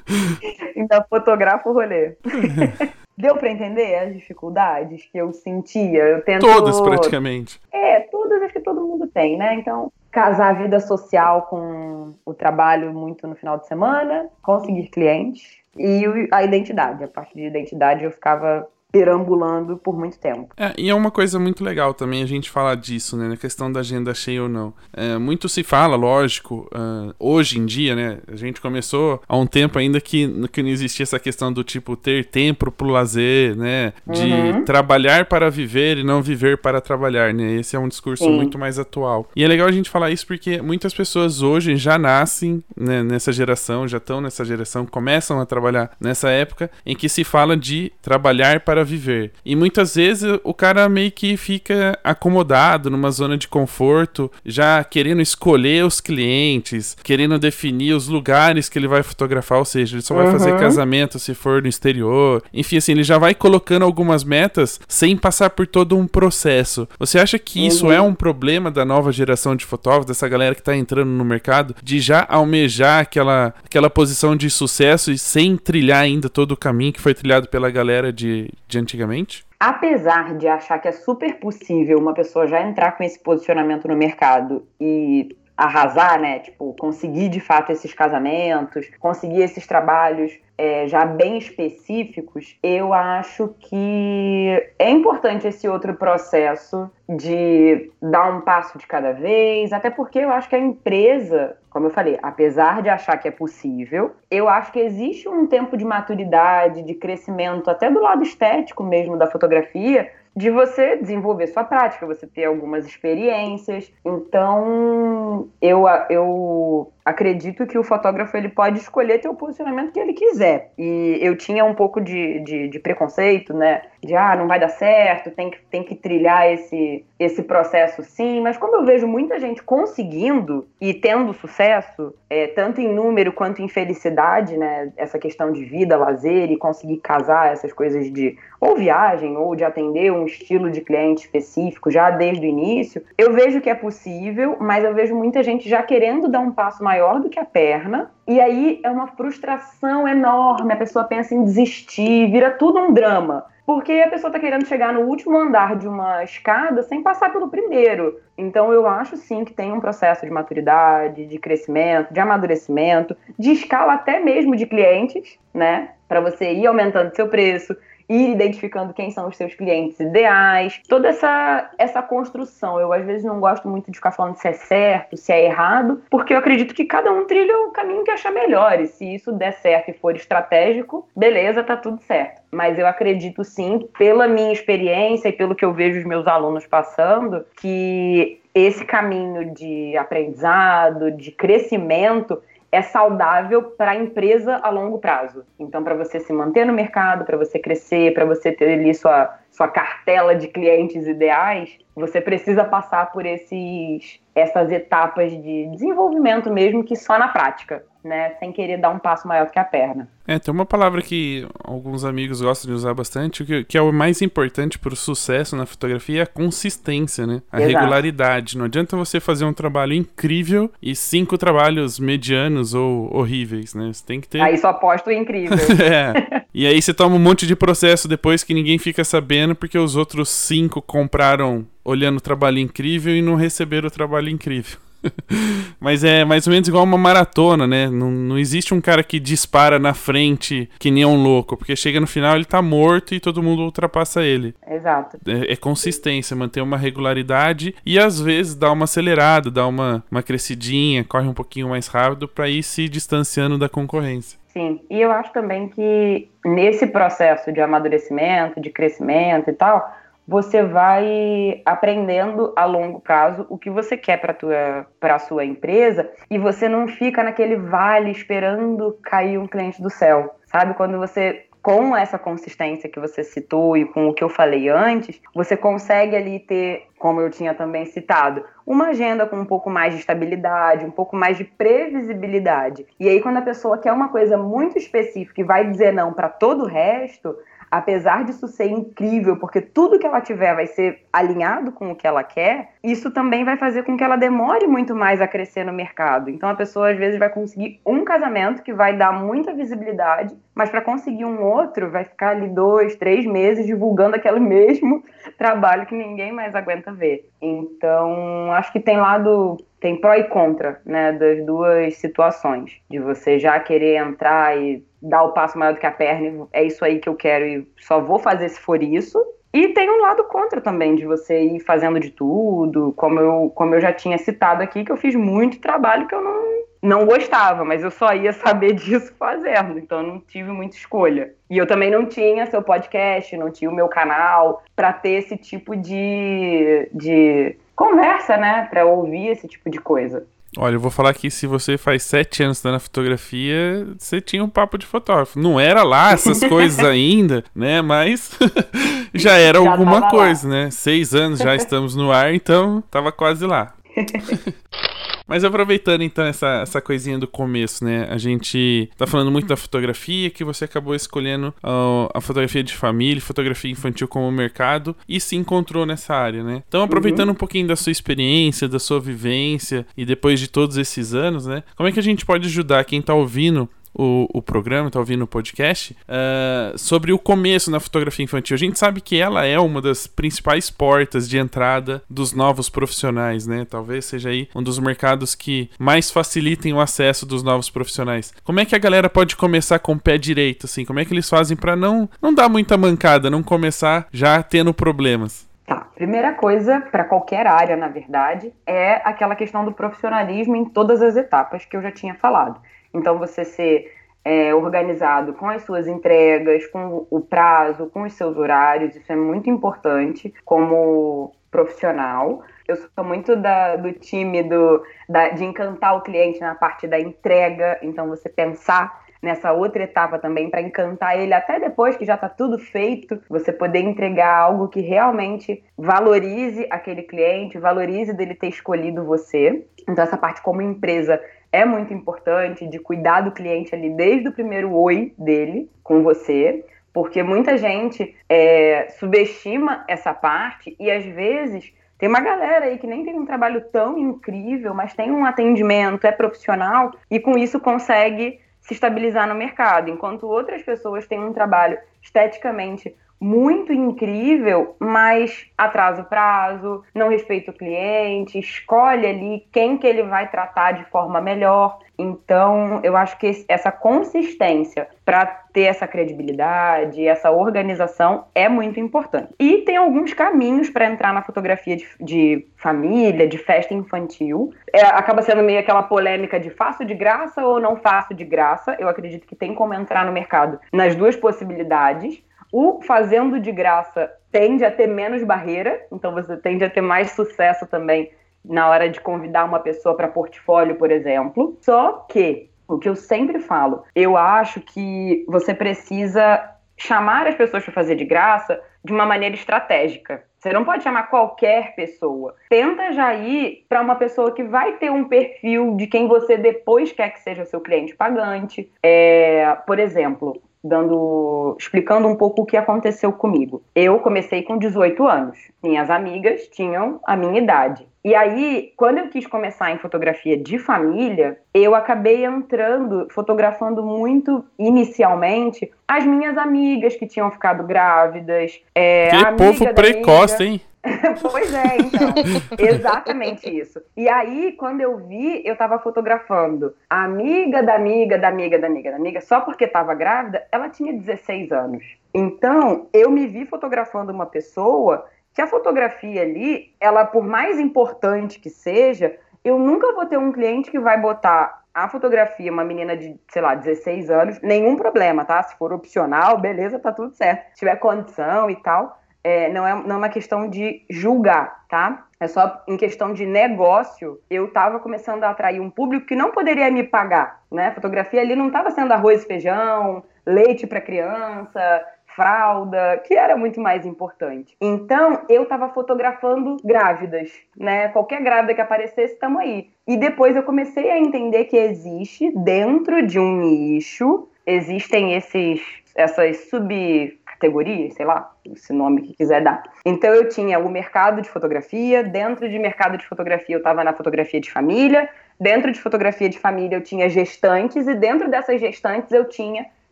Ainda 0.76 1.06
fotografo 1.10 1.70
o 1.70 1.74
rolê. 1.74 2.16
Deu 3.18 3.38
para 3.38 3.50
entender 3.50 3.96
as 3.96 4.14
dificuldades 4.14 5.06
que 5.06 5.18
eu 5.18 5.32
sentia? 5.32 6.04
Eu 6.04 6.22
tento... 6.22 6.42
Todas, 6.42 6.82
praticamente. 6.82 7.62
É, 7.72 8.02
todas 8.02 8.42
acho 8.42 8.54
que 8.54 8.60
todo 8.60 8.86
mundo 8.86 9.08
tem, 9.08 9.38
né? 9.38 9.56
Então, 9.56 9.90
casar 10.12 10.50
a 10.50 10.54
vida 10.54 10.80
social 10.82 11.44
com 11.44 12.14
o 12.26 12.34
trabalho 12.34 12.94
muito 12.94 13.26
no 13.26 13.36
final 13.36 13.58
de 13.58 13.68
semana, 13.68 14.28
conseguir 14.42 14.88
clientes 14.88 15.58
e 15.78 16.04
a 16.32 16.44
identidade. 16.44 17.04
A 17.04 17.08
parte 17.08 17.34
de 17.34 17.46
identidade 17.46 18.04
eu 18.04 18.12
ficava 18.12 18.68
perambulando 18.96 19.76
por 19.76 20.00
muito 20.00 20.18
tempo. 20.18 20.48
É, 20.56 20.74
e 20.78 20.90
é 20.90 20.96
uma 20.96 21.12
coisa 21.12 21.38
muito 21.38 21.62
legal 21.66 21.94
também 21.94 22.24
a 22.24 22.26
gente 22.26 22.50
falar 22.50 22.76
disso, 22.76 23.18
né, 23.18 23.28
na 23.28 23.36
questão 23.36 23.70
da 23.70 23.82
agenda 23.82 24.14
cheia 24.14 24.44
ou 24.44 24.48
não. 24.48 24.74
É, 24.94 25.18
muito 25.18 25.50
se 25.50 25.64
fala, 25.64 25.98
lógico, 25.98 26.70
uh, 26.74 27.14
hoje 27.20 27.60
em 27.60 27.66
dia, 27.66 27.94
né, 27.94 28.20
a 28.26 28.38
gente 28.38 28.62
começou 28.62 29.22
há 29.28 29.36
um 29.36 29.46
tempo 29.46 29.78
ainda 29.78 30.00
que, 30.00 30.48
que 30.50 30.64
não 30.64 30.70
existia 30.70 31.04
essa 31.04 31.20
questão 31.20 31.52
do 31.52 31.62
tipo 31.62 31.98
ter 31.98 32.24
tempo 32.24 32.72
pro 32.72 32.88
lazer, 32.88 33.58
né, 33.58 33.92
de 34.08 34.32
uhum. 34.32 34.64
trabalhar 34.64 35.26
para 35.26 35.50
viver 35.50 35.98
e 35.98 36.04
não 36.04 36.22
viver 36.22 36.60
para 36.60 36.80
trabalhar, 36.80 37.34
né, 37.34 37.56
esse 37.56 37.76
é 37.76 37.80
um 37.80 37.90
discurso 37.90 38.24
Sim. 38.24 38.32
muito 38.34 38.58
mais 38.58 38.80
atual. 38.80 39.30
E 39.36 39.44
é 39.44 39.48
legal 39.48 39.68
a 39.68 39.74
gente 39.74 39.90
falar 39.90 40.10
isso 40.10 40.26
porque 40.26 40.62
muitas 40.62 40.94
pessoas 40.94 41.42
hoje 41.42 41.76
já 41.76 41.98
nascem 41.98 42.64
né, 42.78 43.04
nessa 43.04 43.34
geração, 43.34 43.90
já 43.90 43.98
estão 43.98 44.22
nessa 44.22 44.46
geração, 44.46 44.86
começam 44.86 45.38
a 45.42 45.46
trabalhar 45.46 45.92
nessa 46.00 46.30
época 46.30 46.72
em 46.86 46.96
que 46.96 47.10
se 47.10 47.26
fala 47.26 47.58
de 47.58 47.92
trabalhar 48.02 48.62
para 48.62 48.85
viver. 48.86 49.32
E 49.46 49.56
muitas 49.56 49.96
vezes 49.96 50.40
o 50.44 50.54
cara 50.54 50.88
meio 50.88 51.12
que 51.12 51.36
fica 51.38 51.98
acomodado 52.04 52.90
numa 52.90 53.12
zona 53.12 53.38
de 53.38 53.48
conforto, 53.48 54.32
já 54.46 54.84
querendo 54.84 55.22
escolher 55.22 55.86
os 55.86 56.00
clientes, 56.00 56.96
querendo 57.04 57.38
definir 57.38 57.94
os 57.94 58.08
lugares 58.08 58.70
que 58.70 58.78
ele 58.80 58.88
vai 58.88 59.04
fotografar, 59.04 59.60
ou 59.60 59.66
seja, 59.66 59.96
ele 59.96 60.02
só 60.02 60.14
vai 60.14 60.32
fazer 60.32 60.52
uhum. 60.52 60.60
casamento 60.60 61.20
se 61.20 61.34
for 61.34 61.62
no 61.62 61.68
exterior. 61.68 62.44
Enfim, 62.54 62.78
assim, 62.78 62.92
ele 62.94 63.04
já 63.04 63.18
vai 63.18 63.34
colocando 63.34 63.84
algumas 63.84 64.24
metas 64.24 64.80
sem 64.88 65.18
passar 65.18 65.50
por 65.50 65.68
todo 65.68 65.98
um 65.98 66.08
processo. 66.08 66.88
Você 67.00 67.20
acha 67.20 67.38
que 67.40 67.66
isso 67.66 67.88
uhum. 67.88 67.92
é 67.92 68.02
um 68.02 68.14
problema 68.14 68.70
da 68.72 68.86
nova 68.86 69.12
geração 69.12 69.56
de 69.56 69.66
fotógrafos, 69.66 70.08
dessa 70.08 70.28
galera 70.28 70.56
que 70.56 70.64
tá 70.64 70.76
entrando 70.76 71.10
no 71.10 71.26
mercado, 71.26 71.76
de 71.84 72.00
já 72.00 72.26
almejar 72.30 73.02
aquela, 73.02 73.54
aquela 73.64 73.90
posição 73.90 74.36
de 74.36 74.50
sucesso 74.50 75.12
e 75.12 75.18
sem 75.18 75.58
trilhar 75.58 76.02
ainda 76.02 76.30
todo 76.30 76.52
o 76.52 76.58
caminho 76.58 76.94
que 76.94 77.02
foi 77.02 77.14
trilhado 77.14 77.48
pela 77.48 77.70
galera 77.70 78.12
de, 78.12 78.50
de 78.68 78.80
antigamente? 78.80 79.46
Apesar 79.60 80.38
de 80.38 80.48
achar 80.48 80.80
que 80.80 80.88
é 80.88 80.92
super 80.92 81.40
possível 81.40 81.98
uma 81.98 82.14
pessoa 82.14 82.48
já 82.48 82.62
entrar 82.62 82.94
com 82.94 83.04
esse 83.04 83.20
posicionamento 83.20 83.88
no 83.88 83.96
mercado 83.96 84.68
e 84.80 85.36
arrasar, 85.58 86.20
né? 86.20 86.40
Tipo, 86.40 86.74
conseguir 86.74 87.30
de 87.30 87.40
fato 87.40 87.72
esses 87.72 87.94
casamentos, 87.94 88.90
conseguir 89.00 89.42
esses 89.42 89.66
trabalhos 89.66 90.38
é, 90.58 90.88
já 90.88 91.06
bem 91.06 91.38
específicos, 91.38 92.58
eu 92.64 92.94
acho 92.94 93.54
que 93.60 94.72
é 94.80 94.90
importante 94.90 95.48
esse 95.48 95.68
outro 95.68 95.94
processo 95.96 96.90
de 97.08 97.92
dar 98.02 98.34
um 98.34 98.42
passo 98.42 98.78
de 98.78 98.88
cada 98.88 99.12
vez, 99.12 99.74
até 99.74 99.90
porque 99.90 100.20
eu 100.20 100.32
acho 100.32 100.48
que 100.48 100.56
a 100.56 100.60
empresa, 100.60 101.58
como 101.70 101.88
eu 101.88 101.92
falei, 101.92 102.18
apesar 102.24 102.82
de 102.82 102.90
achar 102.90 103.18
que 103.18 103.28
é 103.28 103.32
possível, 103.32 104.14
eu 104.32 104.48
acho 104.48 104.72
que 104.72 104.80
existe 104.80 105.28
um 105.28 105.46
tempo 105.46 105.76
de 105.76 105.84
maturidade, 105.84 106.84
de 106.84 106.94
crescimento, 106.94 107.70
até 107.70 107.92
do 107.92 108.02
lado 108.02 108.24
estético 108.24 108.84
mesmo 108.84 109.18
da 109.18 109.28
fotografia, 109.28 110.10
de 110.36 110.50
você 110.50 110.98
desenvolver 110.98 111.48
sua 111.48 111.64
prática, 111.64 112.06
você 112.06 112.28
ter 112.28 112.46
algumas 112.46 112.86
experiências. 112.86 113.92
Então, 114.04 115.50
eu, 115.62 115.86
eu 116.10 116.92
acredito 117.06 117.68
que 117.68 117.78
o 117.78 117.84
fotógrafo 117.84 118.36
ele 118.36 118.50
pode 118.50 118.80
escolher 118.80 119.20
ter 119.20 119.30
o 119.30 119.36
posicionamento 119.36 119.92
que 119.92 120.00
ele 120.00 120.14
quiser. 120.14 120.72
E 120.76 121.20
eu 121.22 121.38
tinha 121.38 121.64
um 121.64 121.76
pouco 121.76 122.02
de, 122.02 122.40
de, 122.40 122.68
de, 122.68 122.80
preconceito, 122.80 123.54
né? 123.54 123.84
De 124.04 124.16
ah, 124.16 124.36
não 124.36 124.48
vai 124.48 124.60
dar 124.60 124.70
certo, 124.70 125.30
tem 125.30 125.52
que, 125.52 125.60
tem 125.70 125.84
que 125.84 125.94
trilhar 125.94 126.52
esse, 126.52 127.06
esse 127.20 127.44
processo 127.44 128.02
sim. 128.04 128.42
Mas 128.42 128.58
quando 128.58 128.74
eu 128.74 128.86
vejo 128.86 129.08
muita 129.08 129.40
gente 129.40 129.62
conseguindo 129.62 130.68
e 130.82 130.96
tendo 130.96 131.32
sucesso, 131.34 132.12
é, 132.28 132.48
tanto 132.48 132.82
em 132.82 132.92
número 132.92 133.32
quanto 133.32 133.62
em 133.62 133.68
felicidade, 133.68 134.58
né? 134.58 134.92
Essa 134.98 135.20
questão 135.20 135.52
de 135.52 135.64
vida, 135.64 135.96
lazer 135.96 136.52
e 136.52 136.58
conseguir 136.58 136.98
casar 136.98 137.54
essas 137.54 137.72
coisas 137.72 138.12
de 138.12 138.36
ou 138.60 138.76
viagem 138.76 139.38
ou 139.38 139.56
de 139.56 139.64
atender 139.64 140.12
um 140.12 140.26
estilo 140.26 140.72
de 140.72 140.82
cliente 140.82 141.26
específico 141.26 141.92
já 141.92 142.10
desde 142.10 142.46
o 142.46 142.50
início, 142.50 143.04
eu 143.16 143.32
vejo 143.32 143.62
que 143.62 143.70
é 143.70 143.76
possível, 143.76 144.58
mas 144.60 144.84
eu 144.84 144.94
vejo 144.94 145.16
muita 145.16 145.44
gente 145.44 145.70
já 145.70 145.84
querendo 145.84 146.28
dar 146.28 146.40
um 146.40 146.52
passo 146.52 146.84
maior 146.84 146.95
maior 146.96 147.20
do 147.20 147.30
que 147.30 147.40
a 147.40 147.46
perna, 147.46 148.10
e 148.26 148.40
aí 148.40 148.80
é 148.84 148.90
uma 148.90 149.08
frustração 149.08 150.08
enorme, 150.08 150.74
a 150.74 150.78
pessoa 150.78 151.04
pensa 151.04 151.36
em 151.36 151.44
desistir, 151.44 152.32
vira 152.32 152.52
tudo 152.52 152.80
um 152.80 152.94
drama. 152.94 153.46
Porque 153.66 153.92
a 153.94 154.10
pessoa 154.10 154.30
está 154.30 154.40
querendo 154.40 154.68
chegar 154.68 154.94
no 154.94 155.02
último 155.02 155.36
andar 155.38 155.76
de 155.76 155.88
uma 155.88 156.24
escada 156.24 156.84
sem 156.84 157.02
passar 157.02 157.34
pelo 157.34 157.50
primeiro. 157.50 158.20
Então 158.38 158.72
eu 158.72 158.88
acho 158.88 159.18
sim 159.18 159.44
que 159.44 159.54
tem 159.54 159.74
um 159.74 159.80
processo 159.80 160.24
de 160.24 160.32
maturidade, 160.32 161.26
de 161.26 161.40
crescimento, 161.40 162.14
de 162.14 162.20
amadurecimento, 162.20 163.18
de 163.40 163.52
escala 163.52 163.94
até 163.94 164.20
mesmo 164.20 164.56
de 164.56 164.68
clientes, 164.68 165.40
né? 165.52 165.90
Para 166.08 166.22
você 166.22 166.54
ir 166.54 166.68
aumentando 166.68 167.16
seu 167.16 167.28
preço, 167.28 167.76
ir 168.08 168.32
identificando 168.32 168.94
quem 168.94 169.12
são 169.12 169.28
os 169.28 169.38
seus 169.38 169.54
clientes 169.56 170.00
ideais, 170.00 170.82
toda 170.88 171.10
essa, 171.10 171.72
essa 171.78 172.02
construção. 172.02 172.80
Eu, 172.80 172.94
às 172.94 173.06
vezes, 173.06 173.24
não 173.24 173.40
gosto 173.40 173.68
muito 173.68 173.92
de 173.92 173.98
ficar 173.98 174.12
falando 174.12 174.36
se 174.36 174.48
é 174.48 174.54
certo, 174.54 175.18
se 175.18 175.32
é 175.32 175.46
errado, 175.46 176.02
porque 176.10 176.34
eu 176.34 176.38
acredito 176.38 176.74
que 176.74 176.86
cada 176.86 177.12
um 177.12 177.26
trilha 177.26 177.58
o 177.60 177.72
caminho 177.72 178.04
que 178.04 178.12
achar 178.12 178.32
melhor. 178.32 178.80
E 178.80 178.88
se 178.88 179.16
isso 179.16 179.32
der 179.32 179.54
certo 179.54 179.90
e 179.90 179.94
for 179.94 180.16
estratégico, 180.16 181.08
beleza, 181.16 181.64
tá 181.64 181.76
tudo 181.76 182.02
certo. 182.04 182.42
Mas 182.52 182.78
eu 182.78 182.88
acredito 182.88 183.44
sim, 183.44 183.88
pela 183.98 184.28
minha 184.28 184.54
experiência 184.54 185.30
e 185.30 185.34
pelo 185.34 185.56
que 185.56 185.66
eu 185.66 185.74
vejo 185.74 186.00
os 186.00 186.06
meus 186.06 186.28
alunos 186.28 186.66
passando, 186.66 187.46
que 187.60 188.40
esse 188.56 188.86
caminho 188.86 189.54
de 189.54 189.98
aprendizado, 189.98 191.12
de 191.12 191.30
crescimento, 191.32 192.42
é 192.72 192.82
saudável 192.82 193.64
para 193.64 193.92
a 193.92 193.96
empresa 193.96 194.60
a 194.62 194.70
longo 194.70 195.00
prazo. 195.00 195.46
Então, 195.60 195.84
para 195.84 195.96
você 195.96 196.20
se 196.20 196.34
manter 196.34 196.66
no 196.66 196.74
mercado, 196.74 197.26
para 197.26 197.38
você 197.38 197.58
crescer, 197.58 198.14
para 198.14 198.26
você 198.26 198.52
ter 198.52 198.80
ali 198.80 198.94
sua, 198.94 199.34
sua 199.52 199.68
cartela 199.68 200.36
de 200.36 200.48
clientes 200.48 201.08
ideais, 201.08 201.78
você 201.96 202.20
precisa 202.20 202.66
passar 202.66 203.12
por 203.12 203.26
esses, 203.26 204.20
essas 204.34 204.72
etapas 204.72 205.32
de 205.32 205.68
desenvolvimento 205.72 206.52
mesmo 206.52 206.84
que 206.84 206.96
só 206.96 207.18
na 207.18 207.30
prática 207.30 207.84
né? 208.06 208.36
Sem 208.40 208.52
querer 208.52 208.78
dar 208.78 208.92
um 208.92 209.00
passo 209.00 209.28
maior 209.28 209.50
que 209.50 209.60
a 209.60 209.64
perna. 209.64 210.08
É, 210.28 210.40
tem 210.40 210.54
uma 210.54 210.66
palavra 210.66 211.02
que 211.02 211.48
alguns 211.64 212.04
amigos 212.04 212.42
gostam 212.42 212.70
de 212.70 212.76
usar 212.76 212.94
bastante, 212.94 213.44
que, 213.44 213.64
que 213.64 213.78
é 213.78 213.82
o 213.82 213.92
mais 213.92 214.22
importante 214.22 214.80
para 214.80 214.94
o 214.94 214.96
sucesso 214.96 215.56
na 215.56 215.66
fotografia, 215.66 216.20
é 216.20 216.24
a 216.24 216.28
consistência, 216.28 217.28
né? 217.28 217.42
A 217.52 217.62
Exato. 217.62 217.78
regularidade. 217.78 218.58
Não 218.58 218.66
adianta 218.66 218.96
você 218.96 219.20
fazer 219.20 219.46
um 219.46 219.54
trabalho 219.54 219.94
incrível 219.94 220.72
e 220.82 220.96
cinco 220.96 221.38
trabalhos 221.38 222.00
medianos 222.00 222.74
ou 222.74 223.16
horríveis, 223.16 223.74
né? 223.74 223.92
Você 223.92 224.06
tem 224.06 224.22
que 224.22 224.28
ter. 224.28 224.42
Aí 224.42 224.58
só 224.58 224.70
aposto 224.70 225.12
incrível. 225.12 225.58
é. 225.84 226.46
E 226.54 226.66
aí 226.66 226.82
você 226.82 226.94
toma 226.94 227.16
um 227.16 227.20
monte 227.20 227.46
de 227.46 227.56
processo 227.56 228.08
depois 228.08 228.44
que 228.44 228.54
ninguém 228.54 228.78
fica 228.78 229.04
sabendo 229.04 229.56
porque 229.56 229.78
os 229.78 229.96
outros 229.96 230.30
cinco 230.30 230.82
compraram 230.82 231.68
olhando 231.84 232.18
o 232.18 232.22
trabalho 232.22 232.58
incrível 232.58 233.16
e 233.16 233.22
não 233.22 233.36
receberam 233.36 233.88
o 233.88 233.92
trabalho 233.92 234.30
incrível. 234.30 234.80
Mas 235.80 236.04
é 236.04 236.26
mais 236.26 236.48
ou 236.48 236.54
menos 236.54 236.68
igual 236.68 236.84
uma 236.84 236.98
maratona, 236.98 237.68
né? 237.68 237.88
Não, 237.88 238.10
não 238.10 238.38
existe 238.38 238.74
um 238.74 238.82
cara 238.82 239.04
que 239.04 239.20
dispara 239.20 239.80
na 239.80 239.94
frente 239.94 240.70
que 240.80 240.92
nem 240.92 241.06
um 241.06 241.22
louco, 241.22 241.58
porque 241.58 241.76
chega 241.76 242.00
no 242.00 242.08
final 242.08 242.36
ele 242.36 242.46
tá 242.46 242.62
morto 242.62 243.14
e 243.14 243.20
todo 243.20 243.44
mundo 243.44 243.64
ultrapassa 243.64 244.24
ele. 244.24 244.54
Exato. 244.68 245.18
É, 245.28 245.54
é 245.54 245.56
consistência, 245.56 246.36
manter 246.36 246.62
uma 246.62 246.78
regularidade 246.78 247.76
e 247.86 248.00
às 248.00 248.20
vezes 248.20 248.56
dar 248.56 248.72
uma 248.72 248.86
acelerada, 248.86 249.52
dar 249.52 249.68
uma, 249.68 250.04
uma 250.10 250.24
crescidinha, 250.24 251.04
corre 251.04 251.28
um 251.28 251.34
pouquinho 251.34 251.70
mais 251.70 251.88
rápido 251.88 252.28
para 252.28 252.50
ir 252.50 252.64
se 252.64 252.88
distanciando 252.88 253.58
da 253.58 253.70
concorrência. 253.70 254.40
Sim, 254.48 254.80
e 254.90 255.02
eu 255.02 255.12
acho 255.12 255.34
também 255.34 255.68
que 255.68 256.30
nesse 256.46 256.88
processo 256.88 257.52
de 257.52 257.60
amadurecimento, 257.60 258.62
de 258.62 258.70
crescimento 258.70 259.50
e 259.50 259.54
tal, 259.54 259.94
você 260.28 260.64
vai 260.64 261.62
aprendendo 261.66 262.54
a 262.56 262.66
longo 262.66 263.00
prazo 263.00 263.46
o 263.50 263.58
que 263.58 263.70
você 263.70 263.96
quer 263.96 264.18
para 264.18 265.16
a 265.16 265.20
sua 265.20 265.46
empresa 265.46 266.10
e 266.30 266.38
você 266.38 266.68
não 266.68 266.88
fica 266.88 267.24
naquele 267.24 267.56
vale 267.56 268.12
esperando 268.12 268.98
cair 269.04 269.38
um 269.38 269.48
cliente 269.48 269.82
do 269.82 269.90
céu. 269.90 270.36
Sabe? 270.46 270.74
Quando 270.74 270.98
você 270.98 271.46
com 271.66 271.98
essa 271.98 272.20
consistência 272.20 272.88
que 272.88 273.00
você 273.00 273.24
citou 273.24 273.76
e 273.76 273.86
com 273.86 274.08
o 274.08 274.14
que 274.14 274.24
eu 274.24 274.30
falei 274.30 274.70
antes, 274.70 275.20
você 275.34 275.58
consegue 275.58 276.16
ali 276.16 276.40
ter, 276.40 276.84
como 277.00 277.20
eu 277.20 277.32
tinha 277.32 277.56
também 277.56 277.88
citado, 277.88 278.46
uma 278.68 278.90
agenda 278.90 279.26
com 279.26 279.38
um 279.38 279.46
pouco 279.46 279.68
mais 279.68 279.96
de 279.96 280.00
estabilidade, 280.00 280.86
um 280.86 280.92
pouco 280.92 281.16
mais 281.16 281.38
de 281.38 281.44
previsibilidade. 281.44 282.86
E 283.00 283.10
aí, 283.10 283.20
quando 283.20 283.38
a 283.38 283.42
pessoa 283.42 283.80
quer 283.80 283.92
uma 283.92 284.10
coisa 284.10 284.38
muito 284.38 284.78
específica 284.78 285.42
e 285.42 285.44
vai 285.44 285.68
dizer 285.68 285.92
não 285.92 286.14
para 286.14 286.30
todo 286.30 286.66
o 286.66 286.68
resto, 286.68 287.36
apesar 287.78 288.24
disso 288.24 288.48
ser 288.48 288.68
incrível, 288.68 289.38
porque 289.38 289.60
tudo 289.60 290.00
que 290.00 290.06
ela 290.06 290.22
tiver 290.22 290.56
vai 290.56 290.66
ser 290.66 291.04
alinhado 291.12 291.72
com 291.72 291.92
o 291.92 291.96
que 291.96 292.08
ela 292.08 292.24
quer, 292.24 292.70
isso 292.84 293.12
também 293.12 293.44
vai 293.44 293.58
fazer 293.58 293.84
com 293.84 293.98
que 293.98 294.04
ela 294.04 294.16
demore 294.16 294.66
muito 294.66 294.96
mais 294.96 295.20
a 295.20 295.28
crescer 295.28 295.66
no 295.66 295.74
mercado. 295.74 296.30
Então 296.30 296.48
a 296.48 296.56
pessoa 296.56 296.92
às 296.92 296.98
vezes 296.98 297.20
vai 297.20 297.30
conseguir 297.30 297.82
um 297.86 298.06
casamento 298.06 298.64
que 298.64 298.74
vai 298.74 298.96
dar 298.96 299.12
muita 299.12 299.54
visibilidade, 299.54 300.36
mas 300.54 300.70
para 300.70 300.82
conseguir 300.82 301.26
um 301.26 301.44
outro 301.44 301.92
vai 301.92 302.06
ficar 302.06 302.30
ali 302.30 302.48
dois, 302.48 302.96
três 302.96 303.26
meses 303.26 303.66
divulgando 303.66 304.16
aquele 304.16 304.40
mesmo 304.42 305.04
trabalho 305.38 305.86
que 305.86 305.96
ninguém 305.96 306.32
mais 306.32 306.56
aguenta 306.56 306.94
ver. 306.94 307.30
Então 307.42 308.52
acho 308.54 308.72
que 308.72 308.80
tem 308.80 308.98
lado 308.98 309.58
tem 309.86 309.96
pró 309.96 310.16
e 310.16 310.24
contra, 310.24 310.82
né, 310.84 311.12
das 311.12 311.46
duas 311.46 311.96
situações, 311.98 312.82
de 312.90 312.98
você 312.98 313.38
já 313.38 313.60
querer 313.60 313.98
entrar 313.98 314.58
e 314.58 314.84
dar 315.00 315.22
o 315.22 315.32
passo 315.32 315.60
maior 315.60 315.76
do 315.76 315.80
que 315.80 315.86
a 315.86 315.92
perna, 315.92 316.48
é 316.52 316.64
isso 316.64 316.84
aí 316.84 316.98
que 316.98 317.08
eu 317.08 317.14
quero 317.14 317.46
e 317.46 317.68
só 317.80 318.02
vou 318.02 318.18
fazer 318.18 318.50
se 318.50 318.60
for 318.60 318.82
isso. 318.82 319.24
E 319.54 319.68
tem 319.68 319.88
um 319.88 320.02
lado 320.02 320.24
contra 320.24 320.60
também, 320.60 320.96
de 320.96 321.06
você 321.06 321.40
ir 321.40 321.60
fazendo 321.60 322.00
de 322.00 322.10
tudo, 322.10 322.94
como 322.98 323.20
eu, 323.20 323.52
como 323.54 323.76
eu 323.76 323.80
já 323.80 323.94
tinha 323.94 324.18
citado 324.18 324.64
aqui, 324.64 324.84
que 324.84 324.92
eu 324.92 324.98
fiz 324.98 325.14
muito 325.14 325.62
trabalho 325.62 326.08
que 326.08 326.16
eu 326.16 326.22
não, 326.22 326.64
não 326.82 327.06
gostava, 327.06 327.64
mas 327.64 327.84
eu 327.84 327.92
só 327.92 328.12
ia 328.12 328.34
saber 328.42 328.74
disso 328.74 329.14
fazendo, 329.20 329.78
então 329.78 330.00
eu 330.00 330.08
não 330.08 330.20
tive 330.20 330.50
muita 330.50 330.76
escolha. 330.76 331.32
E 331.48 331.60
eu 331.60 331.68
também 331.68 331.92
não 331.92 332.08
tinha 332.08 332.48
seu 332.48 332.64
podcast, 332.64 333.38
não 333.38 333.52
tinha 333.52 333.70
o 333.70 333.76
meu 333.76 333.88
canal, 333.88 334.64
para 334.76 334.92
ter 334.92 335.12
esse 335.12 335.38
tipo 335.38 335.76
de, 335.76 336.90
de 336.92 337.56
conversa, 337.76 338.38
né, 338.38 338.68
para 338.70 338.86
ouvir 338.86 339.28
esse 339.28 339.48
tipo 339.48 339.70
de 339.70 339.80
coisa. 339.80 340.26
Olha, 340.58 340.76
eu 340.76 340.80
vou 340.80 340.90
falar 340.92 341.14
que 341.14 341.30
se 341.30 341.46
você 341.46 341.78
faz 341.78 342.04
sete 342.04 342.42
anos 342.42 342.64
na 342.64 342.80
fotografia, 342.80 343.86
você 343.98 344.22
tinha 344.22 344.44
um 344.44 344.50
papo 344.50 344.78
de 344.78 344.86
fotógrafo. 344.86 345.38
Não 345.38 345.60
era 345.60 345.84
lá 345.84 346.12
essas 346.12 346.40
coisas 346.48 346.80
ainda, 346.80 347.44
né? 347.54 347.82
Mas 347.82 348.32
já 349.14 349.34
era 349.34 349.62
já 349.62 349.70
alguma 349.70 350.10
coisa, 350.10 350.48
lá. 350.48 350.54
né? 350.54 350.72
Seis 350.72 351.14
anos 351.14 351.40
já 351.40 351.56
estamos 351.56 351.96
no 351.96 352.12
ar, 352.12 352.34
então 352.34 352.82
tava 352.90 353.12
quase 353.12 353.46
lá. 353.46 353.74
Mas 355.28 355.44
aproveitando 355.44 356.04
então 356.04 356.26
essa, 356.26 356.62
essa 356.62 356.82
coisinha 356.82 357.18
do 357.18 357.28
começo, 357.28 357.84
né? 357.84 358.08
A 358.10 358.18
gente 358.18 358.90
tá 358.98 359.08
falando 359.08 359.32
muito 359.32 359.48
da 359.48 359.58
fotografia, 359.58 360.30
que 360.30 360.44
você 360.44 360.66
acabou 360.66 360.94
escolhendo 360.94 361.54
uh, 361.64 362.10
a 362.14 362.22
fotografia 362.22 362.64
de 362.64 362.76
família, 362.76 363.22
fotografia 363.22 363.72
infantil 363.72 364.08
como 364.08 364.32
mercado 364.32 364.96
e 365.08 365.20
se 365.20 365.36
encontrou 365.36 365.86
nessa 365.86 366.14
área, 366.14 366.44
né? 366.44 366.64
Então, 366.68 366.84
aproveitando 366.84 367.30
uhum. 367.30 367.34
um 367.34 367.38
pouquinho 367.38 367.68
da 367.68 367.76
sua 367.76 367.92
experiência, 367.92 368.68
da 368.68 368.80
sua 368.80 369.00
vivência 369.00 369.86
e 369.98 370.06
depois 370.06 370.40
de 370.40 370.48
todos 370.48 370.78
esses 370.78 371.14
anos, 371.14 371.46
né? 371.46 371.64
Como 371.76 371.90
é 371.90 371.92
que 371.92 372.00
a 372.00 372.04
gente 372.04 372.26
pode 372.26 372.48
ajudar 372.48 372.86
quem 372.86 373.02
tá 373.02 373.14
ouvindo 373.14 373.70
o, 373.96 374.28
o 374.34 374.42
programa, 374.42 374.92
tá 374.92 375.00
ouvindo 375.00 375.24
o 375.24 375.28
podcast, 375.28 375.96
uh, 376.04 376.78
sobre 376.78 377.14
o 377.14 377.18
começo 377.18 377.72
na 377.72 377.80
fotografia 377.80 378.24
infantil. 378.24 378.56
A 378.56 378.60
gente 378.60 378.78
sabe 378.78 379.00
que 379.02 379.20
ela 379.20 379.46
é 379.46 379.58
uma 379.58 379.82
das 379.82 380.06
principais 380.06 380.70
portas 380.70 381.30
de 381.30 381.38
entrada 381.38 382.04
dos 382.10 382.34
novos 382.34 382.70
profissionais, 382.70 383.48
né? 383.48 383.66
Talvez 383.70 384.06
seja 384.06 384.30
aí 384.30 384.50
um 384.54 384.62
dos 384.62 384.78
mercados 384.78 385.34
que 385.34 385.70
mais 385.80 386.12
facilitem 386.12 386.74
o 386.74 386.80
acesso 386.80 387.26
dos 387.26 387.42
novos 387.42 387.70
profissionais. 387.70 388.34
Como 388.44 388.60
é 388.60 388.66
que 388.66 388.76
a 388.76 388.80
galera 388.80 389.10
pode 389.10 389.36
começar 389.36 389.80
com 389.80 389.94
o 389.94 390.00
pé 390.00 390.18
direito, 390.18 390.66
assim? 390.66 390.84
Como 390.84 391.00
é 391.00 391.06
que 391.06 391.14
eles 391.14 391.30
fazem 391.30 391.56
para 391.56 391.76
não, 391.76 392.10
não 392.22 392.34
dar 392.34 392.50
muita 392.50 392.78
mancada, 392.78 393.30
não 393.30 393.42
começar 393.42 394.08
já 394.12 394.44
tendo 394.44 394.74
problemas? 394.74 395.46
Tá. 395.66 395.88
Primeira 395.96 396.34
coisa, 396.34 396.80
para 396.92 397.04
qualquer 397.04 397.48
área, 397.48 397.76
na 397.76 397.88
verdade, 397.88 398.54
é 398.68 399.02
aquela 399.04 399.36
questão 399.36 399.66
do 399.66 399.72
profissionalismo 399.72 400.56
em 400.56 400.66
todas 400.66 401.02
as 401.02 401.16
etapas 401.16 401.66
que 401.66 401.76
eu 401.76 401.82
já 401.82 401.92
tinha 401.92 402.14
falado. 402.16 402.62
Então, 402.96 403.20
você 403.20 403.46
ser 403.46 403.92
é, 404.26 404.56
organizado 404.56 405.34
com 405.34 405.48
as 405.48 405.62
suas 405.62 405.88
entregas, 405.88 406.66
com 406.68 407.06
o 407.12 407.22
prazo, 407.22 407.92
com 407.92 408.02
os 408.02 408.14
seus 408.14 408.36
horários, 408.36 408.96
isso 408.96 409.12
é 409.12 409.16
muito 409.16 409.50
importante 409.50 410.34
como 410.44 411.32
profissional. 411.52 412.42
Eu 412.68 412.76
sou 412.76 413.06
muito 413.06 413.36
da, 413.36 413.76
do 413.76 413.94
time 413.94 414.42
do, 414.42 414.84
da, 415.08 415.30
de 415.30 415.46
encantar 415.46 415.96
o 415.96 416.02
cliente 416.02 416.42
na 416.42 416.56
parte 416.56 416.88
da 416.88 417.00
entrega, 417.00 417.78
então 417.84 418.10
você 418.10 418.28
pensar 418.28 419.06
nessa 419.22 419.54
outra 419.54 419.84
etapa 419.84 420.20
também 420.20 420.50
para 420.50 420.62
encantar 420.62 421.18
ele 421.18 421.34
até 421.34 421.60
depois 421.60 421.96
que 421.96 422.06
já 422.06 422.16
está 422.16 422.30
tudo 422.30 422.60
feito, 422.60 423.20
você 423.30 423.52
poder 423.52 423.80
entregar 423.80 424.36
algo 424.38 424.68
que 424.68 424.82
realmente 424.82 425.64
valorize 425.78 426.68
aquele 426.70 427.04
cliente, 427.04 427.58
valorize 427.58 428.14
dele 428.14 428.36
ter 428.36 428.50
escolhido 428.50 429.04
você. 429.04 429.66
Então 429.88 430.04
essa 430.04 430.18
parte 430.18 430.42
como 430.42 430.62
empresa 430.62 431.20
é 431.56 431.64
muito 431.64 431.94
importante 431.94 432.68
de 432.68 432.78
cuidar 432.80 433.22
do 433.22 433.32
cliente 433.32 433.74
ali 433.74 433.90
desde 433.90 434.28
o 434.28 434.34
primeiro 434.34 434.74
oi 434.74 435.14
dele 435.18 435.70
com 435.82 436.04
você, 436.04 436.66
porque 436.94 437.24
muita 437.24 437.58
gente 437.58 438.14
é, 438.28 438.90
subestima 439.00 439.86
essa 439.88 440.14
parte 440.14 440.76
e 440.78 440.92
às 440.92 441.06
vezes 441.06 441.74
tem 441.98 442.10
uma 442.10 442.20
galera 442.20 442.66
aí 442.66 442.78
que 442.78 442.86
nem 442.86 443.06
tem 443.06 443.18
um 443.18 443.26
trabalho 443.26 443.62
tão 443.72 443.98
incrível, 443.98 444.74
mas 444.74 444.94
tem 444.94 445.10
um 445.12 445.26
atendimento, 445.26 446.06
é 446.06 446.12
profissional 446.12 446.92
e 447.10 447.22
com 447.22 447.38
isso 447.38 447.58
consegue 447.58 448.42
se 448.60 448.74
estabilizar 448.74 449.26
no 449.26 449.36
mercado, 449.36 449.90
enquanto 449.90 450.28
outras 450.28 450.62
pessoas 450.62 451.08
têm 451.08 451.24
um 451.24 451.32
trabalho 451.32 451.78
esteticamente 452.02 452.94
muito 453.26 453.74
incrível, 453.74 454.76
mas 454.80 455.48
atrasa 455.58 456.04
o 456.04 456.06
prazo, 456.06 456.84
não 456.94 457.10
respeita 457.10 457.50
o 457.50 457.54
cliente, 457.56 458.38
escolhe 458.38 459.08
ali 459.08 459.48
quem 459.52 459.80
que 459.80 459.88
ele 459.88 460.04
vai 460.04 460.30
tratar 460.30 460.74
de 460.74 460.86
forma 460.86 461.20
melhor. 461.20 461.80
Então, 461.98 462.82
eu 462.84 462.96
acho 462.96 463.18
que 463.18 463.46
essa 463.48 463.72
consistência 463.72 464.88
para 465.04 465.26
ter 465.26 465.62
essa 465.62 465.88
credibilidade, 465.88 467.08
essa 467.08 467.32
organização 467.32 468.26
é 468.36 468.48
muito 468.48 468.80
importante. 468.80 469.34
E 469.40 469.60
tem 469.60 469.78
alguns 469.78 470.14
caminhos 470.14 470.70
para 470.70 470.86
entrar 470.86 471.14
na 471.14 471.24
fotografia 471.24 471.78
de, 471.78 471.88
de, 472.00 472.48
família, 472.58 473.28
de 473.28 473.38
festa 473.38 473.74
infantil. 473.74 474.54
É, 474.74 474.82
acaba 474.82 475.22
sendo 475.22 475.42
meio 475.42 475.60
aquela 475.60 475.84
polêmica 475.84 476.40
de 476.40 476.50
faço 476.50 476.86
de 476.86 476.94
graça 476.94 477.44
ou 477.44 477.60
não 477.60 477.78
faço 477.78 478.14
de 478.14 478.26
graça. 478.26 478.76
Eu 478.78 478.90
acredito 478.90 479.26
que 479.26 479.36
tem 479.36 479.56
como 479.56 479.74
entrar 479.74 480.06
no 480.06 480.12
mercado 480.12 480.60
nas 480.74 480.96
duas 480.96 481.16
possibilidades. 481.16 482.22
O 482.58 482.82
fazendo 482.82 483.38
de 483.38 483.52
graça 483.52 484.10
tende 484.32 484.64
a 484.64 484.72
ter 484.72 484.88
menos 484.88 485.22
barreira, 485.26 485.86
então 485.92 486.14
você 486.14 486.38
tende 486.38 486.64
a 486.64 486.70
ter 486.70 486.80
mais 486.80 487.12
sucesso 487.12 487.68
também 487.68 488.14
na 488.46 488.70
hora 488.70 488.88
de 488.88 489.02
convidar 489.02 489.44
uma 489.44 489.60
pessoa 489.60 489.94
para 489.94 490.08
portfólio, 490.08 490.78
por 490.78 490.90
exemplo. 490.90 491.58
Só 491.60 492.06
que, 492.10 492.50
o 492.66 492.80
que 492.80 492.88
eu 492.88 492.96
sempre 492.96 493.40
falo, 493.40 493.84
eu 493.94 494.16
acho 494.16 494.62
que 494.62 495.26
você 495.28 495.54
precisa 495.54 496.50
chamar 496.78 497.28
as 497.28 497.36
pessoas 497.36 497.62
para 497.62 497.74
fazer 497.74 497.96
de 497.96 498.06
graça 498.06 498.58
de 498.86 498.94
uma 498.94 499.06
maneira 499.06 499.36
estratégica. 499.36 500.24
Você 500.40 500.54
não 500.54 500.64
pode 500.64 500.82
chamar 500.82 501.10
qualquer 501.10 501.76
pessoa. 501.76 502.36
Tenta 502.50 502.94
já 502.94 503.14
ir 503.16 503.66
para 503.68 503.82
uma 503.82 503.96
pessoa 503.96 504.32
que 504.32 504.44
vai 504.44 504.78
ter 504.78 504.90
um 504.90 505.10
perfil 505.10 505.76
de 505.76 505.88
quem 505.88 506.08
você 506.08 506.38
depois 506.38 506.90
quer 506.94 507.10
que 507.10 507.20
seja 507.20 507.44
seu 507.44 507.60
cliente 507.60 507.94
pagante. 507.94 508.72
É, 508.82 509.58
por 509.68 509.78
exemplo, 509.78 510.42
dando, 510.66 511.56
explicando 511.60 512.08
um 512.08 512.16
pouco 512.16 512.42
o 512.42 512.46
que 512.46 512.58
aconteceu 512.58 513.14
comigo. 513.14 513.62
Eu 513.76 514.00
comecei 514.00 514.42
com 514.42 514.58
18 514.58 515.08
anos. 515.08 515.38
Minhas 515.64 515.90
amigas 515.90 516.48
tinham 516.48 517.00
a 517.06 517.16
minha 517.16 517.40
idade. 517.40 517.88
E 518.06 518.14
aí, 518.14 518.72
quando 518.78 519.00
eu 519.00 519.08
quis 519.08 519.26
começar 519.26 519.72
em 519.72 519.80
fotografia 519.80 520.38
de 520.38 520.60
família, 520.60 521.40
eu 521.52 521.74
acabei 521.74 522.24
entrando, 522.24 523.08
fotografando 523.10 523.82
muito 523.82 524.46
inicialmente 524.60 525.72
as 525.88 526.06
minhas 526.06 526.38
amigas 526.38 526.96
que 526.96 527.08
tinham 527.08 527.32
ficado 527.32 527.64
grávidas. 527.64 528.62
É, 528.76 529.10
que 529.10 529.32
povo 529.32 529.74
precoce, 529.74 530.36
amiga... 530.36 530.46
hein? 530.46 530.62
pois 531.20 531.52
é, 531.52 531.78
então. 531.78 532.14
Exatamente 532.60 533.50
isso. 533.50 533.82
E 533.98 534.08
aí, 534.08 534.52
quando 534.52 534.82
eu 534.82 534.98
vi, 534.98 535.42
eu 535.44 535.56
tava 535.56 535.80
fotografando 535.80 536.76
a 536.88 537.06
amiga 537.06 537.64
da 537.64 537.74
amiga 537.74 538.20
da 538.20 538.28
amiga 538.28 538.60
da 538.60 538.68
amiga 538.68 538.92
da 538.92 538.98
amiga, 538.98 539.20
só 539.20 539.42
porque 539.42 539.66
tava 539.66 539.96
grávida, 539.96 540.46
ela 540.52 540.70
tinha 540.70 540.94
16 540.94 541.52
anos. 541.52 541.84
Então, 542.14 542.88
eu 542.94 543.10
me 543.10 543.26
vi 543.26 543.46
fotografando 543.46 544.12
uma 544.12 544.28
pessoa 544.28 545.06
que 545.36 545.42
a 545.42 545.48
fotografia 545.48 546.22
ali, 546.22 546.74
ela, 546.80 547.06
por 547.06 547.24
mais 547.24 547.60
importante 547.60 548.40
que 548.40 548.50
seja, 548.50 549.16
eu 549.44 549.60
nunca 549.60 549.94
vou 549.94 550.06
ter 550.06 550.18
um 550.18 550.32
cliente 550.32 550.72
que 550.72 550.80
vai 550.80 551.00
botar 551.00 551.62
a 551.74 551.90
fotografia, 551.90 552.50
uma 552.50 552.64
menina 552.64 552.96
de, 552.96 553.20
sei 553.28 553.42
lá, 553.42 553.54
16 553.54 554.10
anos, 554.10 554.42
nenhum 554.42 554.78
problema, 554.78 555.26
tá? 555.26 555.44
Se 555.44 555.58
for 555.58 555.74
opcional, 555.74 556.38
beleza, 556.38 556.80
tá 556.80 556.94
tudo 556.94 557.14
certo. 557.14 557.50
Se 557.50 557.60
tiver 557.60 557.76
condição 557.76 558.50
e 558.50 558.56
tal 558.56 558.98
é, 559.26 559.50
não, 559.50 559.66
é, 559.66 559.74
não 559.74 559.96
é 559.96 559.98
uma 559.98 560.10
questão 560.10 560.48
de 560.48 560.86
julgar, 560.88 561.66
tá? 561.68 562.06
É 562.20 562.28
só 562.28 562.64
em 562.68 562.78
questão 562.78 563.12
de 563.12 563.26
negócio, 563.26 564.22
eu 564.30 564.46
estava 564.46 564.80
começando 564.80 565.24
a 565.24 565.32
atrair 565.32 565.60
um 565.60 565.68
público 565.68 566.06
que 566.06 566.16
não 566.16 566.30
poderia 566.30 566.70
me 566.70 566.84
pagar, 566.84 567.42
né? 567.52 567.72
Fotografia 567.72 568.22
ali 568.22 568.36
não 568.36 568.48
estava 568.48 568.70
sendo 568.70 568.92
arroz 568.92 569.24
e 569.24 569.26
feijão, 569.26 570.04
leite 570.28 570.68
para 570.68 570.80
criança, 570.80 571.84
fralda, 572.16 573.02
que 573.06 573.14
era 573.14 573.36
muito 573.36 573.60
mais 573.60 573.86
importante. 573.86 574.56
Então, 574.62 575.22
eu 575.28 575.44
estava 575.44 575.70
fotografando 575.70 576.58
grávidas, 576.64 577.32
né? 577.58 577.90
Qualquer 577.90 578.22
grávida 578.22 578.54
que 578.54 578.62
aparecesse, 578.62 579.14
estamos 579.14 579.42
aí. 579.42 579.70
E 579.88 579.98
depois 579.98 580.36
eu 580.36 580.44
comecei 580.44 580.90
a 580.90 580.98
entender 580.98 581.46
que 581.46 581.58
existe 581.58 582.32
dentro 582.32 583.06
de 583.06 583.20
um 583.20 583.38
nicho, 583.38 584.28
existem 584.46 585.14
esses 585.14 585.62
essas 585.96 586.50
sub 586.50 587.18
categorias, 587.26 587.94
sei 587.94 588.06
lá, 588.06 588.34
esse 588.46 588.74
nome 588.74 589.02
que 589.02 589.14
quiser 589.14 589.42
dar. 589.42 589.64
Então 589.86 590.14
eu 590.14 590.28
tinha 590.28 590.60
o 590.60 590.70
mercado 590.70 591.22
de 591.22 591.30
fotografia, 591.30 592.04
dentro 592.04 592.50
de 592.50 592.60
mercado 592.60 592.98
de 592.98 593.06
fotografia 593.06 593.56
eu 593.56 593.60
estava 593.60 593.84
na 593.84 593.94
fotografia 593.94 594.42
de 594.42 594.52
família, 594.52 595.10
dentro 595.40 595.72
de 595.72 595.80
fotografia 595.80 596.30
de 596.30 596.38
família 596.38 596.76
eu 596.78 596.84
tinha 596.84 597.10
gestantes 597.10 597.88
e 597.88 597.96
dentro 597.96 598.30
dessas 598.30 598.60
gestantes 598.60 599.12
eu 599.12 599.28
tinha 599.28 599.66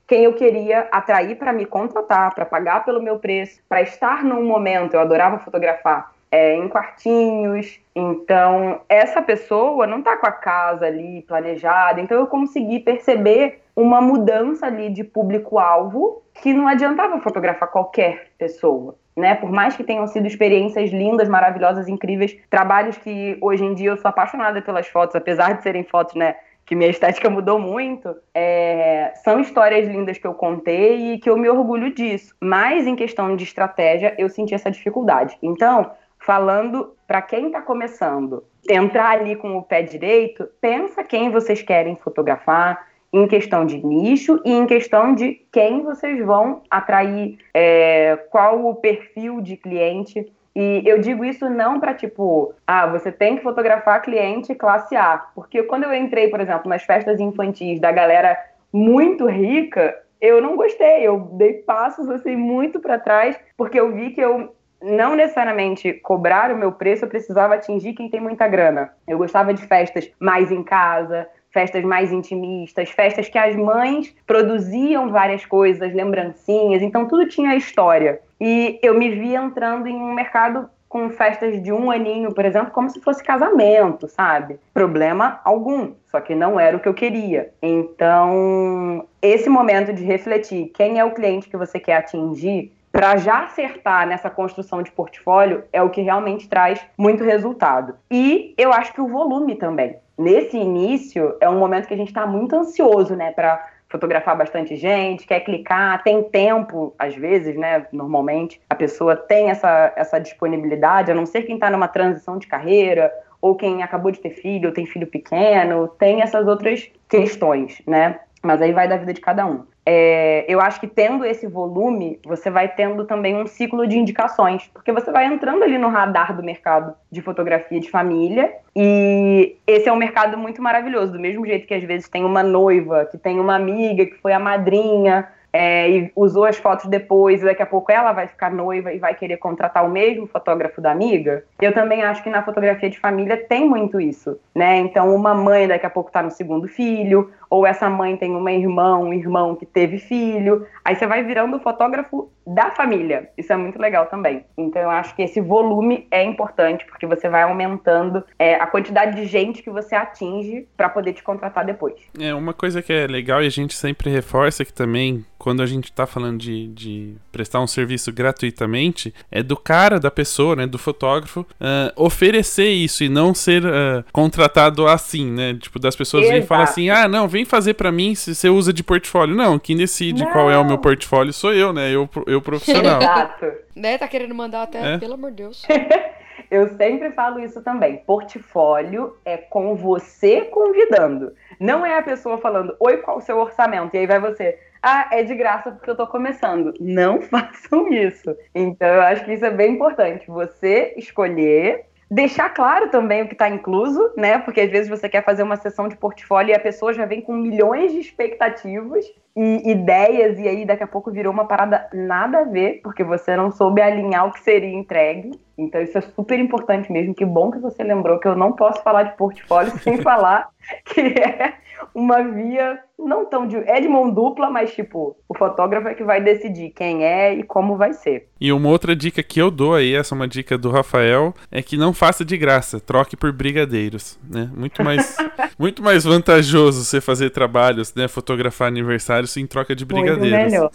quem 0.08 0.24
eu 0.24 0.34
queria 0.34 0.88
atrair 0.92 1.36
para 1.38 1.54
me 1.54 1.66
contratar, 1.66 2.34
para 2.34 2.46
pagar 2.46 2.84
pelo 2.84 3.02
meu 3.02 3.20
preço, 3.20 3.62
para 3.68 3.82
estar 3.82 4.24
num 4.24 4.44
momento, 4.46 4.94
eu 4.94 5.00
adorava 5.00 5.40
fotografar 5.40 6.14
é, 6.34 6.56
em 6.56 6.68
quartinhos. 6.68 7.80
Então, 7.96 8.82
essa 8.90 9.22
pessoa 9.22 9.86
não 9.86 10.00
está 10.00 10.18
com 10.18 10.26
a 10.26 10.32
casa 10.32 10.88
ali 10.88 11.22
planejada. 11.28 12.02
Então, 12.02 12.18
eu 12.18 12.26
consegui 12.26 12.80
perceber 12.80 13.62
uma 13.76 14.02
mudança 14.02 14.66
ali 14.66 14.90
de 14.90 15.04
público-alvo 15.04 16.24
que 16.42 16.52
não 16.52 16.68
adiantava 16.68 17.20
fotografar 17.22 17.70
qualquer 17.70 18.32
pessoa. 18.38 18.96
Né? 19.16 19.36
Por 19.36 19.52
mais 19.52 19.76
que 19.76 19.84
tenham 19.84 20.08
sido 20.08 20.26
experiências 20.26 20.90
lindas, 20.90 21.30
maravilhosas, 21.30 21.88
incríveis, 21.88 22.36
trabalhos 22.50 22.98
que 22.98 23.38
hoje 23.40 23.64
em 23.64 23.76
dia 23.76 23.92
eu 23.92 23.98
sou 23.98 24.10
apaixonada 24.10 24.60
pelas 24.60 24.88
fotos, 24.88 25.16
apesar 25.16 25.54
de 25.54 25.62
serem 25.62 25.84
fotos, 25.84 26.16
né, 26.16 26.36
que 26.66 26.76
minha 26.76 26.90
estética 26.90 27.30
mudou 27.30 27.60
muito, 27.60 28.16
é, 28.34 29.12
são 29.24 29.40
histórias 29.40 29.88
lindas 29.88 30.18
que 30.18 30.26
eu 30.26 30.34
contei 30.34 31.14
e 31.14 31.20
que 31.20 31.30
eu 31.30 31.38
me 31.38 31.50
orgulho 31.50 31.94
disso. 31.94 32.34
Mas 32.40 32.88
em 32.88 32.96
questão 32.96 33.36
de 33.36 33.44
estratégia, 33.44 34.16
eu 34.18 34.30
senti 34.30 34.56
essa 34.56 34.72
dificuldade. 34.72 35.38
Então, 35.42 35.92
falando 36.20 36.96
para 37.06 37.22
quem 37.22 37.48
está 37.48 37.62
começando, 37.62 38.44
entrar 38.70 39.20
ali 39.20 39.36
com 39.36 39.58
o 39.58 39.64
pé 39.64 39.82
direito, 39.82 40.48
pensa 40.62 41.04
quem 41.04 41.30
vocês 41.30 41.62
querem 41.62 41.96
fotografar, 41.96 42.88
em 43.14 43.28
questão 43.28 43.64
de 43.64 43.86
nicho 43.86 44.42
e 44.44 44.52
em 44.52 44.66
questão 44.66 45.14
de 45.14 45.40
quem 45.52 45.84
vocês 45.84 46.26
vão 46.26 46.64
atrair, 46.70 47.38
é, 47.54 48.18
qual 48.32 48.66
o 48.66 48.74
perfil 48.74 49.40
de 49.40 49.56
cliente. 49.56 50.26
E 50.56 50.84
eu 50.86 51.00
digo 51.00 51.26
isso 51.26 51.50
não 51.50 51.80
para 51.80 51.94
tipo, 51.94 52.54
ah, 52.68 52.86
você 52.88 53.12
tem 53.12 53.38
que 53.38 53.44
fotografar 53.44 54.02
cliente 54.02 54.54
classe 54.54 54.96
A, 54.96 55.18
porque 55.34 55.64
quando 55.64 55.84
eu 55.84 55.94
entrei, 55.94 56.28
por 56.28 56.40
exemplo, 56.40 56.70
nas 56.70 56.84
festas 56.84 57.20
infantis 57.20 57.80
da 57.80 57.92
galera 57.92 58.38
muito 58.72 59.26
rica, 59.28 59.98
eu 60.22 60.42
não 60.42 60.56
gostei, 60.56 61.08
eu 61.08 61.20
dei 61.34 61.54
passos 61.54 62.10
assim 62.10 62.36
muito 62.36 62.80
para 62.80 63.00
trás, 63.00 63.38
porque 63.58 63.80
eu 63.80 63.94
vi 63.94 64.12
que 64.12 64.22
eu 64.22 64.56
não 64.82 65.16
necessariamente 65.16 65.94
cobrar 65.94 66.52
o 66.52 66.58
meu 66.58 66.72
preço, 66.72 67.06
eu 67.06 67.10
precisava 67.10 67.56
atingir 67.56 67.94
quem 67.94 68.10
tem 68.10 68.20
muita 68.20 68.48
grana. 68.48 68.92
Eu 69.08 69.18
gostava 69.18 69.54
de 69.54 69.66
festas 69.66 70.12
mais 70.20 70.52
em 70.52 70.62
casa, 70.62 71.28
festas 71.54 71.84
mais 71.84 72.12
intimistas, 72.12 72.90
festas 72.90 73.30
que 73.30 73.38
as 73.38 73.56
mães 73.56 74.14
produziam 74.26 75.12
várias 75.12 75.46
coisas, 75.46 75.94
lembrancinhas, 75.94 76.82
então 76.82 77.08
tudo 77.08 77.28
tinha 77.28 77.56
história. 77.56 78.20
E 78.42 78.80
eu 78.82 78.98
me 78.98 79.12
vi 79.12 79.36
entrando 79.36 79.88
em 79.88 79.96
um 79.96 80.14
mercado 80.14 80.68
com 80.90 81.10
festas 81.10 81.62
de 81.64 81.72
um 81.72 81.90
aninho, 81.90 82.34
por 82.34 82.46
exemplo, 82.46 82.72
como 82.72 82.90
se 82.90 83.00
fosse 83.00 83.24
casamento, 83.24 84.08
sabe? 84.08 84.60
Problema 84.74 85.40
algum, 85.44 85.94
só 86.06 86.20
que 86.20 86.36
não 86.36 86.60
era 86.60 86.78
o 86.78 86.80
que 86.80 86.88
eu 86.88 86.94
queria. 86.94 87.50
Então, 87.62 89.06
esse 89.22 89.50
momento 89.50 89.92
de 89.92 90.04
refletir 90.04 90.72
quem 90.74 91.00
é 91.00 91.06
o 91.06 91.14
cliente 91.14 91.50
que 91.50 91.58
você 91.58 91.80
quer 91.80 91.98
atingir 91.98 92.72
para 92.92 93.18
já 93.18 93.46
acertar 93.46 94.08
nessa 94.08 94.30
construção 94.30 94.84
de 94.84 94.92
portfólio 94.92 95.64
é 95.74 95.82
o 95.82 95.90
que 95.90 96.02
realmente 96.02 96.48
traz 96.48 96.80
muito 96.96 97.24
resultado. 97.24 97.96
E 98.12 98.54
eu 98.56 98.72
acho 98.72 98.94
que 98.94 99.02
o 99.02 99.08
volume 99.08 99.56
também. 99.56 99.96
Nesse 100.18 100.58
início 100.58 101.36
é 101.42 101.50
um 101.50 101.58
momento 101.58 101.88
que 101.88 101.94
a 101.94 101.98
gente 101.98 102.10
está 102.10 102.26
muito 102.26 102.56
ansioso, 102.56 103.16
né, 103.16 103.32
para 103.32 103.68
fotografar 103.90 104.36
bastante 104.36 104.76
gente, 104.76 105.28
quer 105.28 105.42
clicar, 105.42 106.02
tem 106.04 106.24
tempo, 106.24 106.96
às 106.98 107.16
vezes, 107.16 107.56
né? 107.56 107.86
Normalmente, 107.92 108.60
a 108.68 108.74
pessoa 108.74 109.16
tem 109.16 109.52
essa, 109.52 109.94
essa 109.96 110.20
disponibilidade, 110.20 111.12
a 111.12 111.16
não 111.16 111.28
ser 111.28 111.44
quem 111.44 111.56
está 111.56 111.70
numa 111.70 111.88
transição 111.88 112.40
de 112.40 112.48
carreira, 112.48 113.14
ou 113.40 113.56
quem 113.56 113.84
acabou 113.84 114.12
de 114.12 114.20
ter 114.20 114.32
filho, 114.32 114.70
ou 114.70 114.74
tem 114.74 114.88
filho 114.88 115.06
pequeno, 115.06 115.88
tem 115.88 116.24
essas 116.24 116.48
outras 116.48 116.90
questões, 117.08 117.84
né? 117.86 118.20
Mas 118.42 118.64
aí 118.64 118.72
vai 118.72 118.88
da 118.88 118.98
vida 118.98 119.14
de 119.14 119.22
cada 119.22 119.46
um 119.46 119.64
é, 119.86 120.46
eu 120.48 120.62
acho 120.62 120.80
que 120.80 120.88
tendo 120.88 121.26
esse 121.26 121.46
volume, 121.46 122.20
você 122.26 122.50
vai 122.50 122.68
tendo 122.68 123.06
também 123.06 123.36
um 123.36 123.46
ciclo 123.46 123.86
de 123.86 123.98
indicações, 123.98 124.70
porque 124.74 124.92
você 124.92 125.12
vai 125.12 125.26
entrando 125.26 125.64
ali 125.64 125.78
no 125.78 125.90
radar 125.90 126.36
do 126.36 126.44
mercado 126.44 126.96
de 127.12 127.22
fotografia 127.22 127.80
de 127.80 127.90
família, 127.90 128.54
e 128.76 129.58
esse 129.68 129.90
é 129.90 129.94
um 129.94 129.98
mercado 129.98 130.38
muito 130.38 130.62
maravilhoso, 130.62 131.12
do 131.12 131.20
mesmo 131.20 131.46
jeito 131.46 131.68
que 131.68 131.74
às 131.74 131.84
vezes 131.84 132.08
tem 132.08 132.24
uma 132.24 132.42
noiva, 132.42 133.06
que 133.06 133.18
tem 133.18 133.40
uma 133.40 133.56
amiga 133.56 134.06
que 134.06 134.16
foi 134.16 134.32
a 134.32 134.40
madrinha, 134.40 135.28
é, 135.54 135.88
e 135.88 136.12
usou 136.16 136.46
as 136.46 136.58
fotos 136.58 136.88
depois, 136.88 137.42
e 137.42 137.46
daqui 137.46 137.62
a 137.62 137.66
pouco 137.66 137.92
ela 137.92 138.12
vai 138.12 138.28
ficar 138.28 138.52
noiva 138.52 138.92
e 138.92 138.98
vai 138.98 139.14
querer 139.14 139.38
contratar 139.38 139.86
o 139.86 139.90
mesmo 139.90 140.26
fotógrafo 140.26 140.82
da 140.82 140.92
amiga. 140.92 141.44
Eu 141.62 141.72
também 141.72 142.02
acho 142.02 142.24
que 142.24 142.30
na 142.30 142.42
fotografia 142.42 142.90
de 142.90 143.00
família 143.00 143.38
tem 143.38 143.70
muito 143.70 144.02
isso, 144.02 144.40
né? 144.54 144.78
Então, 144.78 145.14
uma 145.14 145.34
mãe 145.34 145.68
daqui 145.68 145.86
a 145.86 145.90
pouco 145.90 146.10
está 146.10 146.22
no 146.22 146.32
segundo 146.32 146.68
filho, 146.68 147.32
ou 147.54 147.68
essa 147.68 147.88
mãe 147.88 148.18
tem 148.18 148.36
uma 148.36 148.52
irmã, 148.52 148.98
um 148.98 149.14
irmão 149.14 149.56
que 149.56 149.64
teve 149.64 150.00
filho. 150.00 150.66
Aí 150.84 150.96
você 150.96 151.06
vai 151.06 151.24
virando 151.24 151.60
fotógrafo 151.60 152.32
da 152.46 152.72
família. 152.72 153.30
Isso 153.38 153.54
é 153.54 153.56
muito 153.56 153.80
legal 153.80 154.08
também. 154.08 154.44
Então 154.58 154.82
eu 154.82 154.90
acho 154.90 155.16
que 155.16 155.22
esse 155.22 155.40
volume 155.40 156.08
é 156.10 156.24
importante 156.24 156.84
porque 156.86 157.06
você 157.06 157.30
vai 157.30 157.44
aumentando 157.44 158.24
é, 158.40 158.56
a 158.56 158.66
quantidade 158.66 159.16
de 159.16 159.28
gente 159.28 159.62
que 159.62 159.70
você 159.70 159.96
atinge 159.96 160.68
para 160.76 160.90
poder 160.90 161.14
te 161.14 161.24
contratar 161.24 161.64
depois. 161.64 161.94
É 162.20 162.34
uma 162.34 162.54
coisa 162.54 162.82
que 162.82 162.92
é 162.92 163.06
legal 163.06 163.42
e 163.42 163.48
a 163.48 163.52
gente 163.52 163.76
sempre 163.76 164.10
reforça 164.10 164.66
que 164.66 164.74
também 164.74 165.24
quando 165.38 165.62
a 165.62 165.66
gente 165.66 165.86
está 165.86 166.08
falando 166.08 166.40
de, 166.40 166.68
de, 166.70 167.16
prestar 167.30 167.60
um 167.60 167.68
serviço 167.68 168.14
gratuitamente 168.14 169.14
é 169.30 169.44
do 169.44 169.58
cara 169.58 170.00
da 170.00 170.10
pessoa, 170.10 170.56
né, 170.56 170.66
do 170.66 170.78
fotógrafo 170.78 171.42
uh, 171.42 171.92
oferecer 171.98 172.70
isso 172.70 173.04
e 173.04 173.10
não 173.10 173.34
ser 173.34 173.66
uh, 173.66 174.06
contratado 174.14 174.43
assim, 174.88 175.30
né? 175.30 175.54
Tipo 175.60 175.78
das 175.78 175.96
pessoas 175.96 176.26
virem 176.26 176.42
e 176.42 176.46
falar 176.46 176.64
assim, 176.64 176.90
ah 176.90 177.08
não, 177.08 177.28
vem 177.28 177.44
vem 177.44 177.46
fazer 177.46 177.74
para 177.74 177.92
mim 177.92 178.16
se 178.16 178.34
você 178.34 178.50
usa 178.50 178.74
de 178.74 178.84
portfólio. 178.84 179.36
Não, 179.36 179.60
quem 179.60 179.76
decide 179.76 180.24
não. 180.24 180.32
qual 180.32 180.50
é 180.50 180.58
o 180.58 180.66
meu 180.66 180.78
portfólio 180.78 181.34
sou 181.34 181.54
eu, 181.54 181.74
né? 181.74 181.92
Eu, 181.92 182.10
eu 182.26 182.42
profissional. 182.42 183.00
Exato. 183.04 183.46
Né? 183.76 183.98
Tá 183.98 184.08
querendo 184.08 184.34
mandar 184.34 184.64
até, 184.64 184.96
é? 184.96 184.98
pelo 184.98 185.14
amor 185.14 185.32
de 185.32 185.38
Deus. 185.38 185.64
eu 186.50 186.70
sempre 186.78 187.12
falo 187.12 187.40
isso 187.40 187.62
também. 187.62 187.98
Portfólio 187.98 189.18
é 189.26 189.38
com 189.38 189.76
você 189.76 190.42
convidando. 190.42 191.34
Não 191.60 191.86
é 191.86 191.98
a 191.98 192.02
pessoa 192.02 192.38
falando, 192.38 192.76
oi, 192.80 192.98
qual 192.98 193.18
o 193.18 193.22
seu 193.22 193.38
orçamento? 193.38 193.94
E 193.94 194.00
aí 194.00 194.08
vai 194.08 194.20
você, 194.20 194.58
ah, 194.82 195.10
é 195.12 195.24
de 195.24 195.36
graça 195.36 195.72
porque 195.72 195.90
eu 195.90 195.96
tô 195.96 196.08
começando. 196.08 196.74
Não 196.80 197.22
façam 197.24 197.92
isso. 197.92 198.36
Então, 198.56 198.88
eu 198.88 199.02
acho 199.02 199.26
que 199.26 199.34
isso 199.34 199.46
é 199.46 199.52
bem 199.52 199.74
importante. 199.74 200.28
Você 200.28 200.94
escolher 200.98 201.86
Deixar 202.14 202.52
claro 202.52 202.90
também 202.90 203.24
o 203.24 203.28
que 203.28 203.34
está 203.34 203.50
incluso, 203.50 204.14
né? 204.16 204.38
Porque 204.38 204.62
às 204.62 204.70
vezes 204.70 204.88
você 204.88 205.10
quer 205.10 205.26
fazer 205.26 205.42
uma 205.42 205.56
sessão 205.56 205.88
de 205.88 205.96
portfólio 205.96 206.52
e 206.52 206.56
a 206.56 206.60
pessoa 206.60 206.94
já 206.94 207.08
vem 207.08 207.22
com 207.22 207.34
milhões 207.34 207.92
de 207.92 207.98
expectativas 207.98 209.04
e 209.36 209.72
ideias, 209.72 210.38
e 210.38 210.48
aí 210.48 210.64
daqui 210.64 210.84
a 210.84 210.88
pouco 210.88 211.10
virou 211.10 211.34
uma 211.34 211.48
parada 211.48 211.90
nada 211.92 212.42
a 212.42 212.44
ver, 212.44 212.82
porque 212.84 213.04
você 213.04 213.36
não 213.36 213.50
soube 213.50 213.82
alinhar 213.82 214.28
o 214.28 214.32
que 214.32 214.42
seria 214.42 214.70
entregue. 214.70 215.32
Então 215.58 215.82
isso 215.82 215.98
é 215.98 216.02
super 216.02 216.38
importante 216.38 216.92
mesmo. 216.92 217.16
Que 217.16 217.26
bom 217.26 217.50
que 217.50 217.58
você 217.58 217.82
lembrou 217.82 218.20
que 218.20 218.28
eu 218.28 218.36
não 218.36 218.52
posso 218.52 218.84
falar 218.84 219.04
de 219.04 219.18
portfólio 219.18 219.72
sem 219.80 219.98
falar 220.04 220.50
que 220.86 221.02
é 221.02 221.56
uma 221.96 222.22
via 222.22 222.80
não 223.06 223.26
tão 223.26 223.48
de. 223.48 223.58
É 223.58 223.80
de 223.80 223.88
mão 223.88 224.10
dupla, 224.10 224.50
mas 224.50 224.74
tipo, 224.74 225.16
o 225.28 225.38
fotógrafo 225.38 225.88
é 225.88 225.94
que 225.94 226.04
vai 226.04 226.22
decidir 226.22 226.72
quem 226.72 227.04
é 227.04 227.34
e 227.34 227.44
como 227.44 227.78
vai 227.78 227.94
ser. 227.94 228.28
E 228.40 228.52
uma 228.52 228.70
outra 228.70 228.96
dica 228.96 229.24
que 229.24 229.42
eu 229.42 229.50
dou 229.50 229.74
aí, 229.74 229.94
essa 229.94 230.14
é 230.14 230.16
uma 230.16 230.28
dica 230.28 230.58
do 230.58 230.70
Rafael, 230.70 231.34
é 231.52 231.62
que 231.62 231.78
não 231.78 231.94
faça 231.94 232.26
de 232.26 232.38
graça, 232.38 232.80
troque 232.80 233.16
por 233.16 233.32
brigadeiros, 233.32 234.20
né? 234.30 234.50
Muito 234.56 234.84
mais, 234.84 235.16
muito 235.58 235.82
mais 235.82 236.04
vantajoso 236.04 236.84
você 236.84 237.00
fazer 237.00 237.30
trabalhos, 237.30 237.94
né? 237.94 238.08
Fotografar 238.08 238.68
aniversários 238.68 239.36
em 239.38 239.46
troca 239.46 239.76
de 239.76 239.86
brigadeiros. 239.86 240.30
Muito 240.32 240.52
melhor. 240.52 240.72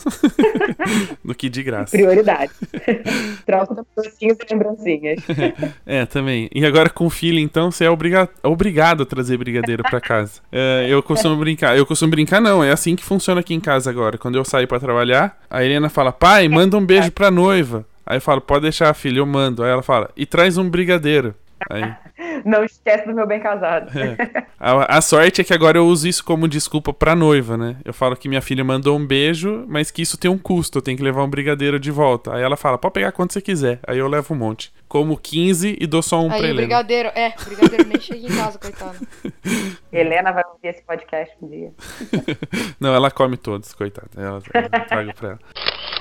do 1.25 1.35
que 1.35 1.49
de 1.49 1.63
graça. 1.63 1.97
Prioridade. 1.97 2.53
Troca 3.45 3.75
de 3.75 3.83
docinhos 3.97 4.39
e 4.39 4.53
lembrancinhas. 4.55 5.21
é, 5.85 6.07
também. 6.07 6.49
E 6.55 6.65
agora 6.65 6.89
com 6.89 7.09
filho, 7.11 7.39
então, 7.39 7.71
você 7.71 7.85
é 7.85 7.91
obriga 7.91 8.29
obrigado 8.43 9.03
a 9.03 9.07
trazer 9.07 9.37
brigadeiro 9.37 9.83
para 9.83 10.01
casa. 10.01 10.41
É, 10.51 10.87
eu 10.89 11.03
costumo 11.03 11.37
brincar, 11.37 11.77
eu 11.77 11.87
costumo 11.87 12.11
brincar 12.19 12.41
não, 12.41 12.65
é 12.65 12.73
assim 12.73 12.97
que 12.97 13.05
funciona 13.05 13.41
aqui 13.41 13.55
em 13.55 13.61
casa 13.61 13.89
agora. 13.89 14.19
Quando 14.19 14.37
eu 14.37 14.45
saio 14.45 14.67
para 14.67 14.81
trabalhar, 14.81 15.39
a 15.49 15.65
Helena 15.65 15.89
fala: 15.89 16.11
"Pai, 16.11 16.49
manda 16.49 16.77
um 16.77 16.85
beijo 16.85 17.13
pra 17.13 17.31
noiva". 17.31 17.87
Aí 18.05 18.17
eu 18.17 18.21
falo: 18.21 18.41
"Pode 18.41 18.63
deixar, 18.63 18.93
filho, 18.95 19.21
eu 19.21 19.27
mando". 19.27 19.63
Aí 19.63 19.71
ela 19.71 19.83
fala: 19.83 20.11
"E 20.17 20.27
traz 20.27 20.59
um 20.59 20.69
brigadeiro". 20.69 21.33
Aí 21.71 21.95
não 22.45 22.65
esquece 22.65 23.07
do 23.07 23.15
meu 23.15 23.27
bem 23.27 23.41
casado. 23.41 23.91
É. 23.99 24.45
A, 24.59 24.99
a, 24.99 25.01
sorte 25.01 25.41
é 25.41 25.45
que 25.45 25.55
agora 25.55 25.79
eu 25.79 25.87
uso 25.87 26.09
isso 26.09 26.25
como 26.25 26.49
desculpa 26.49 26.93
pra 26.93 27.15
noiva, 27.15 27.57
né? 27.57 27.77
Eu 27.85 27.93
falo 27.93 28.17
que 28.17 28.29
minha 28.29 28.43
filha 28.43 28.65
mandou 28.65 28.97
um 28.97 29.07
beijo, 29.07 29.65
mas 29.69 29.91
que 29.91 30.03
isso 30.03 30.19
tem 30.19 30.31
um 30.31 30.39
custo, 30.39 30.79
eu 30.79 30.83
tenho 30.83 30.97
que 30.97 31.03
levar 31.03 31.23
um 31.25 31.31
brigadeiro 31.31 31.79
de 31.79 31.91
volta. 31.91 32.35
Aí 32.35 32.43
ela 32.43 32.57
fala, 32.57 32.79
pode 32.79 32.95
pegar 32.95 33.13
quanto 33.13 33.33
você 33.33 33.41
quiser. 33.41 33.81
Aí 33.87 33.99
eu 33.99 34.09
levo 34.09 34.35
um 34.35 34.37
monte. 34.37 34.73
Como 34.89 35.17
15 35.17 35.77
e 35.81 35.87
dou 35.87 36.03
só 36.03 36.21
um 36.21 36.31
Aí, 36.33 36.39
pra 36.39 36.49
Helena. 36.49 36.55
brigadeiro, 36.55 37.09
é, 37.15 37.35
brigadeiro 37.45 37.87
nem 37.87 38.01
chega 38.01 38.27
em 38.27 38.37
casa, 38.37 38.59
coitada. 38.59 38.97
Helena 39.93 40.33
vai 40.33 40.43
ouvir 40.53 40.69
esse 40.69 40.83
podcast 40.83 41.35
um 41.43 41.49
dia. 41.49 41.73
Não, 42.81 42.95
ela 42.95 43.11
come 43.11 43.37
todos, 43.37 43.75
coitada. 43.75 44.09
Ela, 44.17 44.41
ela 44.55 44.69
trago 44.69 45.15
pra 45.15 45.29
ela. 45.29 45.39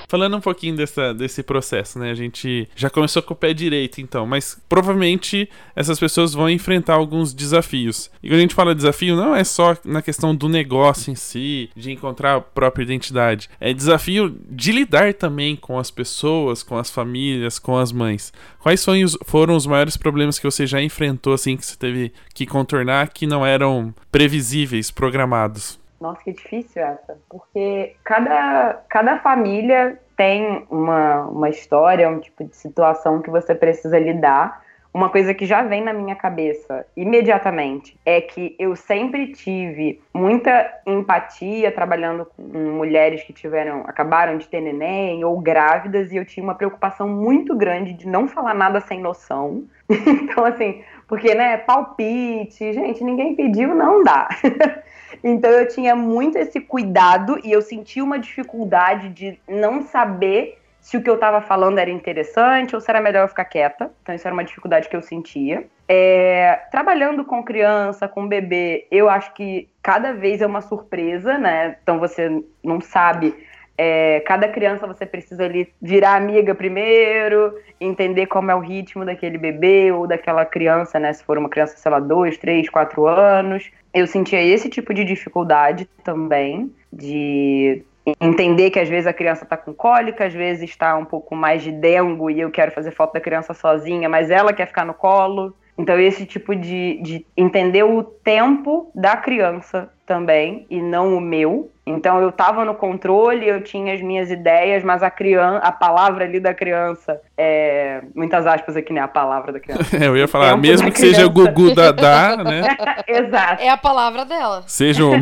Falando 0.08 0.38
um 0.38 0.40
pouquinho 0.40 0.74
dessa, 0.74 1.12
desse 1.12 1.42
processo, 1.42 1.98
né? 1.98 2.10
A 2.10 2.14
gente 2.14 2.66
já 2.74 2.88
começou 2.88 3.22
com 3.22 3.34
o 3.34 3.36
pé 3.36 3.52
direito, 3.52 4.00
então, 4.00 4.26
mas 4.26 4.58
provavelmente 4.66 5.50
essas 5.76 6.00
pessoas 6.00 6.32
vão 6.32 6.48
enfrentar 6.48 6.94
alguns 6.94 7.34
desafios. 7.34 8.10
E 8.22 8.28
quando 8.28 8.38
a 8.38 8.40
gente 8.40 8.54
fala 8.54 8.74
desafio, 8.74 9.14
não 9.14 9.36
é 9.36 9.44
só 9.44 9.76
na 9.84 10.00
questão 10.00 10.34
do 10.34 10.48
negócio 10.48 11.12
em 11.12 11.14
si, 11.14 11.68
de 11.76 11.92
encontrar 11.92 12.36
a 12.36 12.40
própria 12.40 12.84
identidade. 12.84 13.50
É 13.60 13.74
desafio 13.74 14.34
de 14.50 14.72
lidar 14.72 15.12
também 15.12 15.54
com 15.54 15.78
as 15.78 15.90
pessoas, 15.90 16.62
com 16.62 16.78
as 16.78 16.90
famílias, 16.90 17.58
com 17.58 17.76
as 17.76 17.92
mães. 17.92 18.32
Quais 18.60 18.84
foram 19.26 19.54
os 19.54 19.66
maiores 19.66 19.98
problemas 19.98 20.38
que 20.38 20.44
você 20.46 20.66
já 20.66 20.80
enfrentou, 20.80 21.34
assim, 21.34 21.54
que 21.54 21.66
você 21.66 21.76
teve 21.76 22.12
que 22.32 22.46
contornar, 22.46 23.10
que 23.10 23.26
não 23.26 23.44
eram 23.44 23.94
previsíveis, 24.10 24.90
programados? 24.90 25.78
Nossa, 26.00 26.22
que 26.22 26.32
difícil 26.32 26.82
essa. 26.82 27.18
Porque 27.28 27.96
cada, 28.04 28.82
cada 28.88 29.18
família 29.18 29.98
tem 30.16 30.66
uma, 30.70 31.26
uma 31.26 31.48
história, 31.48 32.08
um 32.08 32.20
tipo 32.20 32.44
de 32.44 32.56
situação 32.56 33.20
que 33.20 33.30
você 33.30 33.54
precisa 33.54 33.98
lidar. 33.98 34.62
Uma 34.92 35.10
coisa 35.10 35.34
que 35.34 35.44
já 35.44 35.62
vem 35.62 35.82
na 35.82 35.92
minha 35.92 36.16
cabeça 36.16 36.84
imediatamente 36.96 37.96
é 38.06 38.20
que 38.20 38.56
eu 38.58 38.74
sempre 38.74 39.32
tive 39.32 40.00
muita 40.14 40.80
empatia 40.86 41.70
trabalhando 41.70 42.26
com 42.26 42.42
mulheres 42.42 43.22
que 43.22 43.32
tiveram, 43.32 43.82
acabaram 43.86 44.38
de 44.38 44.48
ter 44.48 44.60
neném 44.60 45.24
ou 45.24 45.38
grávidas, 45.38 46.10
e 46.10 46.16
eu 46.16 46.24
tinha 46.24 46.42
uma 46.42 46.54
preocupação 46.54 47.06
muito 47.06 47.54
grande 47.54 47.92
de 47.92 48.08
não 48.08 48.26
falar 48.26 48.54
nada 48.54 48.80
sem 48.80 49.00
noção. 49.00 49.64
então, 49.88 50.44
assim, 50.44 50.82
porque, 51.06 51.34
né, 51.34 51.58
palpite, 51.58 52.72
gente, 52.72 53.04
ninguém 53.04 53.36
pediu, 53.36 53.74
não 53.74 54.02
dá. 54.02 54.28
Então 55.22 55.50
eu 55.50 55.68
tinha 55.68 55.94
muito 55.96 56.36
esse 56.38 56.60
cuidado 56.60 57.38
e 57.44 57.52
eu 57.52 57.62
sentia 57.62 58.02
uma 58.04 58.18
dificuldade 58.18 59.08
de 59.10 59.38
não 59.48 59.82
saber 59.82 60.58
se 60.80 60.96
o 60.96 61.02
que 61.02 61.10
eu 61.10 61.16
estava 61.16 61.40
falando 61.40 61.78
era 61.78 61.90
interessante 61.90 62.74
ou 62.74 62.80
se 62.80 62.90
era 62.90 63.00
melhor 63.00 63.24
eu 63.24 63.28
ficar 63.28 63.44
quieta. 63.44 63.90
Então 64.02 64.14
isso 64.14 64.26
era 64.26 64.34
uma 64.34 64.44
dificuldade 64.44 64.88
que 64.88 64.96
eu 64.96 65.02
sentia. 65.02 65.66
É, 65.86 66.60
trabalhando 66.70 67.24
com 67.24 67.42
criança, 67.42 68.06
com 68.06 68.28
bebê, 68.28 68.86
eu 68.90 69.08
acho 69.08 69.32
que 69.34 69.68
cada 69.82 70.12
vez 70.12 70.40
é 70.40 70.46
uma 70.46 70.60
surpresa, 70.60 71.36
né? 71.36 71.76
Então 71.82 71.98
você 71.98 72.42
não 72.62 72.80
sabe 72.80 73.34
é, 73.80 74.18
cada 74.26 74.48
criança 74.48 74.88
você 74.88 75.06
precisa 75.06 75.44
ali 75.44 75.72
virar 75.80 76.16
amiga 76.16 76.52
primeiro, 76.52 77.54
entender 77.80 78.26
como 78.26 78.50
é 78.50 78.54
o 78.54 78.58
ritmo 78.58 79.04
daquele 79.04 79.38
bebê 79.38 79.92
ou 79.92 80.04
daquela 80.04 80.44
criança, 80.44 80.98
né? 80.98 81.12
Se 81.12 81.22
for 81.22 81.38
uma 81.38 81.48
criança, 81.48 81.76
sei 81.76 81.92
lá, 81.92 82.00
dois, 82.00 82.36
três, 82.36 82.68
quatro 82.68 83.06
anos. 83.06 83.70
Eu 83.94 84.08
sentia 84.08 84.42
esse 84.42 84.68
tipo 84.68 84.92
de 84.92 85.04
dificuldade 85.04 85.88
também, 86.02 86.74
de 86.92 87.84
entender 88.20 88.70
que 88.70 88.80
às 88.80 88.88
vezes 88.88 89.06
a 89.06 89.12
criança 89.12 89.44
está 89.44 89.56
com 89.56 89.72
cólica, 89.72 90.26
às 90.26 90.34
vezes 90.34 90.68
está 90.68 90.96
um 90.96 91.04
pouco 91.04 91.36
mais 91.36 91.62
de 91.62 91.70
dengo 91.70 92.30
e 92.30 92.40
eu 92.40 92.50
quero 92.50 92.72
fazer 92.72 92.90
foto 92.90 93.12
da 93.12 93.20
criança 93.20 93.54
sozinha, 93.54 94.08
mas 94.08 94.28
ela 94.28 94.52
quer 94.52 94.66
ficar 94.66 94.84
no 94.84 94.94
colo. 94.94 95.54
Então, 95.76 95.96
esse 96.00 96.26
tipo 96.26 96.56
de, 96.56 97.00
de 97.00 97.26
entender 97.36 97.84
o 97.84 98.02
tempo 98.02 98.90
da 98.92 99.16
criança 99.16 99.88
também 100.04 100.66
e 100.68 100.82
não 100.82 101.16
o 101.16 101.20
meu. 101.20 101.70
Então 101.88 102.20
eu 102.20 102.28
estava 102.28 102.64
no 102.64 102.74
controle, 102.74 103.48
eu 103.48 103.62
tinha 103.62 103.94
as 103.94 104.00
minhas 104.00 104.30
ideias, 104.30 104.84
mas 104.84 105.02
a 105.02 105.10
criança, 105.10 105.58
a 105.58 105.72
palavra 105.72 106.24
ali 106.24 106.38
da 106.38 106.52
criança, 106.52 107.20
é, 107.36 108.02
muitas 108.14 108.46
aspas 108.46 108.76
aqui, 108.76 108.92
né? 108.92 109.00
A 109.00 109.08
palavra 109.08 109.52
da 109.52 109.60
criança. 109.60 109.96
eu 110.04 110.16
ia 110.16 110.28
falar, 110.28 110.56
mesmo 110.56 110.90
que 110.92 110.98
seja 110.98 111.26
Gugu 111.26 111.74
Dadá, 111.74 112.36
né? 112.36 112.62
Exato. 113.08 113.62
É 113.62 113.70
a 113.70 113.76
palavra 113.76 114.24
dela. 114.24 114.62
Seja 114.66 115.04
o 115.04 115.12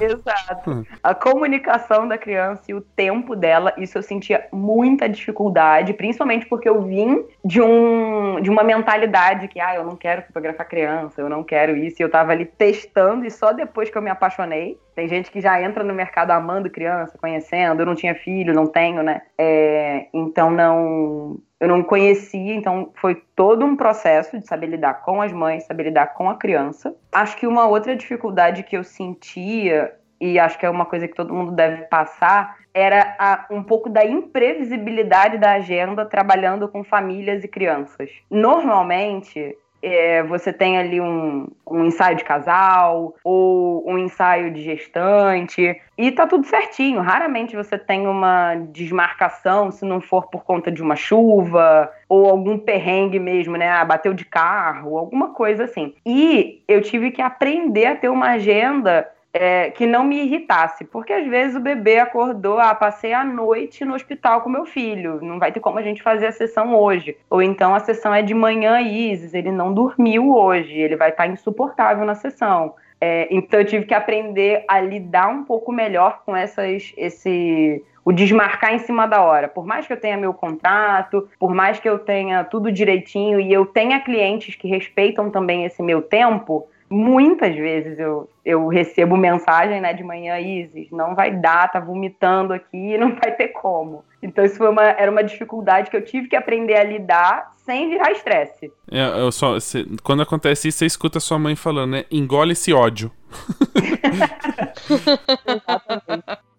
Exato. 0.00 0.86
A 1.02 1.14
comunicação 1.14 2.08
da 2.08 2.16
criança 2.16 2.62
e 2.68 2.74
o 2.74 2.80
tempo 2.80 3.36
dela, 3.36 3.74
isso 3.76 3.98
eu 3.98 4.02
sentia 4.02 4.46
muita 4.52 5.08
dificuldade, 5.08 5.92
principalmente 5.92 6.46
porque 6.46 6.68
eu 6.68 6.82
vim 6.82 7.24
de 7.44 7.60
um 7.60 8.40
de 8.40 8.50
uma 8.50 8.62
mentalidade 8.62 9.48
que, 9.48 9.60
ah, 9.60 9.74
eu 9.74 9.84
não 9.84 9.96
quero 9.96 10.22
fotografar 10.22 10.66
criança, 10.66 11.20
eu 11.20 11.28
não 11.28 11.42
quero 11.42 11.76
isso, 11.76 11.96
e 12.00 12.02
eu 12.02 12.10
tava 12.10 12.32
ali 12.32 12.44
testando 12.44 13.24
e 13.24 13.30
só 13.30 13.52
depois 13.52 13.90
que 13.90 13.96
eu 13.96 14.02
me 14.02 14.10
apaixonei. 14.10 14.78
Tem 14.96 15.06
gente 15.06 15.30
que 15.30 15.42
já 15.42 15.60
entra 15.60 15.84
no 15.84 15.92
mercado 15.92 16.30
amando 16.30 16.70
criança, 16.70 17.18
conhecendo. 17.18 17.82
Eu 17.82 17.86
não 17.86 17.94
tinha 17.94 18.14
filho, 18.14 18.54
não 18.54 18.66
tenho, 18.66 19.02
né? 19.02 19.20
É, 19.36 20.06
então 20.12 20.50
não. 20.50 21.38
Eu 21.60 21.68
não 21.68 21.82
conhecia, 21.82 22.54
então 22.54 22.90
foi 22.96 23.22
todo 23.34 23.64
um 23.64 23.76
processo 23.76 24.38
de 24.38 24.46
saber 24.46 24.68
lidar 24.68 25.02
com 25.02 25.20
as 25.20 25.32
mães, 25.32 25.64
saber 25.64 25.84
lidar 25.84 26.14
com 26.14 26.30
a 26.30 26.36
criança. 26.36 26.96
Acho 27.12 27.36
que 27.36 27.46
uma 27.46 27.66
outra 27.66 27.94
dificuldade 27.94 28.62
que 28.62 28.76
eu 28.76 28.84
sentia, 28.84 29.92
e 30.20 30.38
acho 30.38 30.58
que 30.58 30.66
é 30.66 30.70
uma 30.70 30.86
coisa 30.86 31.06
que 31.06 31.14
todo 31.14 31.32
mundo 31.32 31.52
deve 31.52 31.84
passar, 31.84 32.56
era 32.72 33.16
a, 33.18 33.46
um 33.50 33.62
pouco 33.62 33.88
da 33.88 34.04
imprevisibilidade 34.04 35.38
da 35.38 35.52
agenda 35.52 36.04
trabalhando 36.04 36.68
com 36.68 36.84
famílias 36.84 37.42
e 37.42 37.48
crianças. 37.48 38.10
Normalmente, 38.30 39.56
é, 39.86 40.22
você 40.24 40.52
tem 40.52 40.76
ali 40.76 41.00
um, 41.00 41.46
um 41.64 41.84
ensaio 41.84 42.16
de 42.16 42.24
casal 42.24 43.14
ou 43.22 43.88
um 43.88 43.96
ensaio 43.96 44.52
de 44.52 44.60
gestante 44.60 45.80
e 45.96 46.10
tá 46.10 46.26
tudo 46.26 46.44
certinho. 46.44 47.00
Raramente 47.00 47.54
você 47.54 47.78
tem 47.78 48.08
uma 48.08 48.56
desmarcação 48.72 49.70
se 49.70 49.84
não 49.84 50.00
for 50.00 50.26
por 50.28 50.42
conta 50.42 50.72
de 50.72 50.82
uma 50.82 50.96
chuva 50.96 51.88
ou 52.08 52.28
algum 52.28 52.58
perrengue 52.58 53.20
mesmo, 53.20 53.56
né? 53.56 53.70
Ah, 53.70 53.84
bateu 53.84 54.12
de 54.12 54.24
carro, 54.24 54.98
alguma 54.98 55.32
coisa 55.32 55.64
assim. 55.64 55.94
E 56.04 56.62
eu 56.66 56.82
tive 56.82 57.12
que 57.12 57.22
aprender 57.22 57.86
a 57.86 57.96
ter 57.96 58.08
uma 58.08 58.30
agenda 58.30 59.08
é, 59.36 59.70
que 59.70 59.86
não 59.86 60.04
me 60.04 60.22
irritasse, 60.22 60.84
porque 60.84 61.12
às 61.12 61.26
vezes 61.26 61.56
o 61.56 61.60
bebê 61.60 61.98
acordou, 61.98 62.58
ah, 62.58 62.74
passei 62.74 63.12
a 63.12 63.24
noite 63.24 63.84
no 63.84 63.94
hospital 63.94 64.40
com 64.40 64.48
meu 64.48 64.64
filho, 64.64 65.20
não 65.22 65.38
vai 65.38 65.52
ter 65.52 65.60
como 65.60 65.78
a 65.78 65.82
gente 65.82 66.02
fazer 66.02 66.26
a 66.26 66.32
sessão 66.32 66.74
hoje. 66.74 67.16
Ou 67.28 67.42
então 67.42 67.74
a 67.74 67.80
sessão 67.80 68.14
é 68.14 68.22
de 68.22 68.34
manhã, 68.34 68.80
Isis, 68.80 69.34
ele 69.34 69.52
não 69.52 69.72
dormiu 69.72 70.34
hoje, 70.34 70.72
ele 70.72 70.96
vai 70.96 71.10
estar 71.10 71.26
insuportável 71.26 72.04
na 72.04 72.14
sessão. 72.14 72.74
É, 72.98 73.28
então 73.30 73.60
eu 73.60 73.66
tive 73.66 73.84
que 73.84 73.92
aprender 73.92 74.64
a 74.66 74.80
lidar 74.80 75.28
um 75.28 75.44
pouco 75.44 75.70
melhor 75.70 76.22
com 76.24 76.34
essas, 76.34 76.94
esse, 76.96 77.84
o 78.02 78.12
desmarcar 78.12 78.72
em 78.72 78.78
cima 78.78 79.06
da 79.06 79.22
hora. 79.22 79.48
Por 79.48 79.66
mais 79.66 79.86
que 79.86 79.92
eu 79.92 80.00
tenha 80.00 80.16
meu 80.16 80.32
contrato, 80.32 81.28
por 81.38 81.54
mais 81.54 81.78
que 81.78 81.88
eu 81.88 81.98
tenha 81.98 82.42
tudo 82.44 82.72
direitinho 82.72 83.38
e 83.38 83.52
eu 83.52 83.66
tenha 83.66 84.00
clientes 84.00 84.54
que 84.54 84.66
respeitam 84.66 85.30
também 85.30 85.64
esse 85.66 85.82
meu 85.82 86.00
tempo, 86.00 86.66
muitas 86.88 87.54
vezes 87.54 87.98
eu, 87.98 88.28
eu 88.44 88.68
recebo 88.68 89.16
mensagem 89.16 89.80
né, 89.80 89.92
de 89.92 90.04
manhã, 90.04 90.38
Isis, 90.38 90.90
não 90.90 91.14
vai 91.14 91.32
dar, 91.32 91.70
tá 91.70 91.80
vomitando 91.80 92.52
aqui, 92.52 92.96
não 92.98 93.14
vai 93.16 93.32
ter 93.32 93.48
como. 93.48 94.04
Então 94.22 94.44
isso 94.44 94.56
foi 94.56 94.68
uma, 94.68 94.82
era 94.82 95.10
uma 95.10 95.24
dificuldade 95.24 95.90
que 95.90 95.96
eu 95.96 96.04
tive 96.04 96.28
que 96.28 96.36
aprender 96.36 96.74
a 96.74 96.84
lidar 96.84 97.54
sem 97.64 97.90
virar 97.90 98.12
estresse. 98.12 98.72
É, 98.90 99.20
eu 99.20 99.32
só, 99.32 99.58
cê, 99.58 99.86
quando 100.02 100.22
acontece 100.22 100.68
isso, 100.68 100.78
você 100.78 100.86
escuta 100.86 101.20
sua 101.20 101.38
mãe 101.38 101.56
falando, 101.56 101.92
né? 101.92 102.04
Engole 102.10 102.52
esse 102.52 102.72
ódio. 102.72 103.10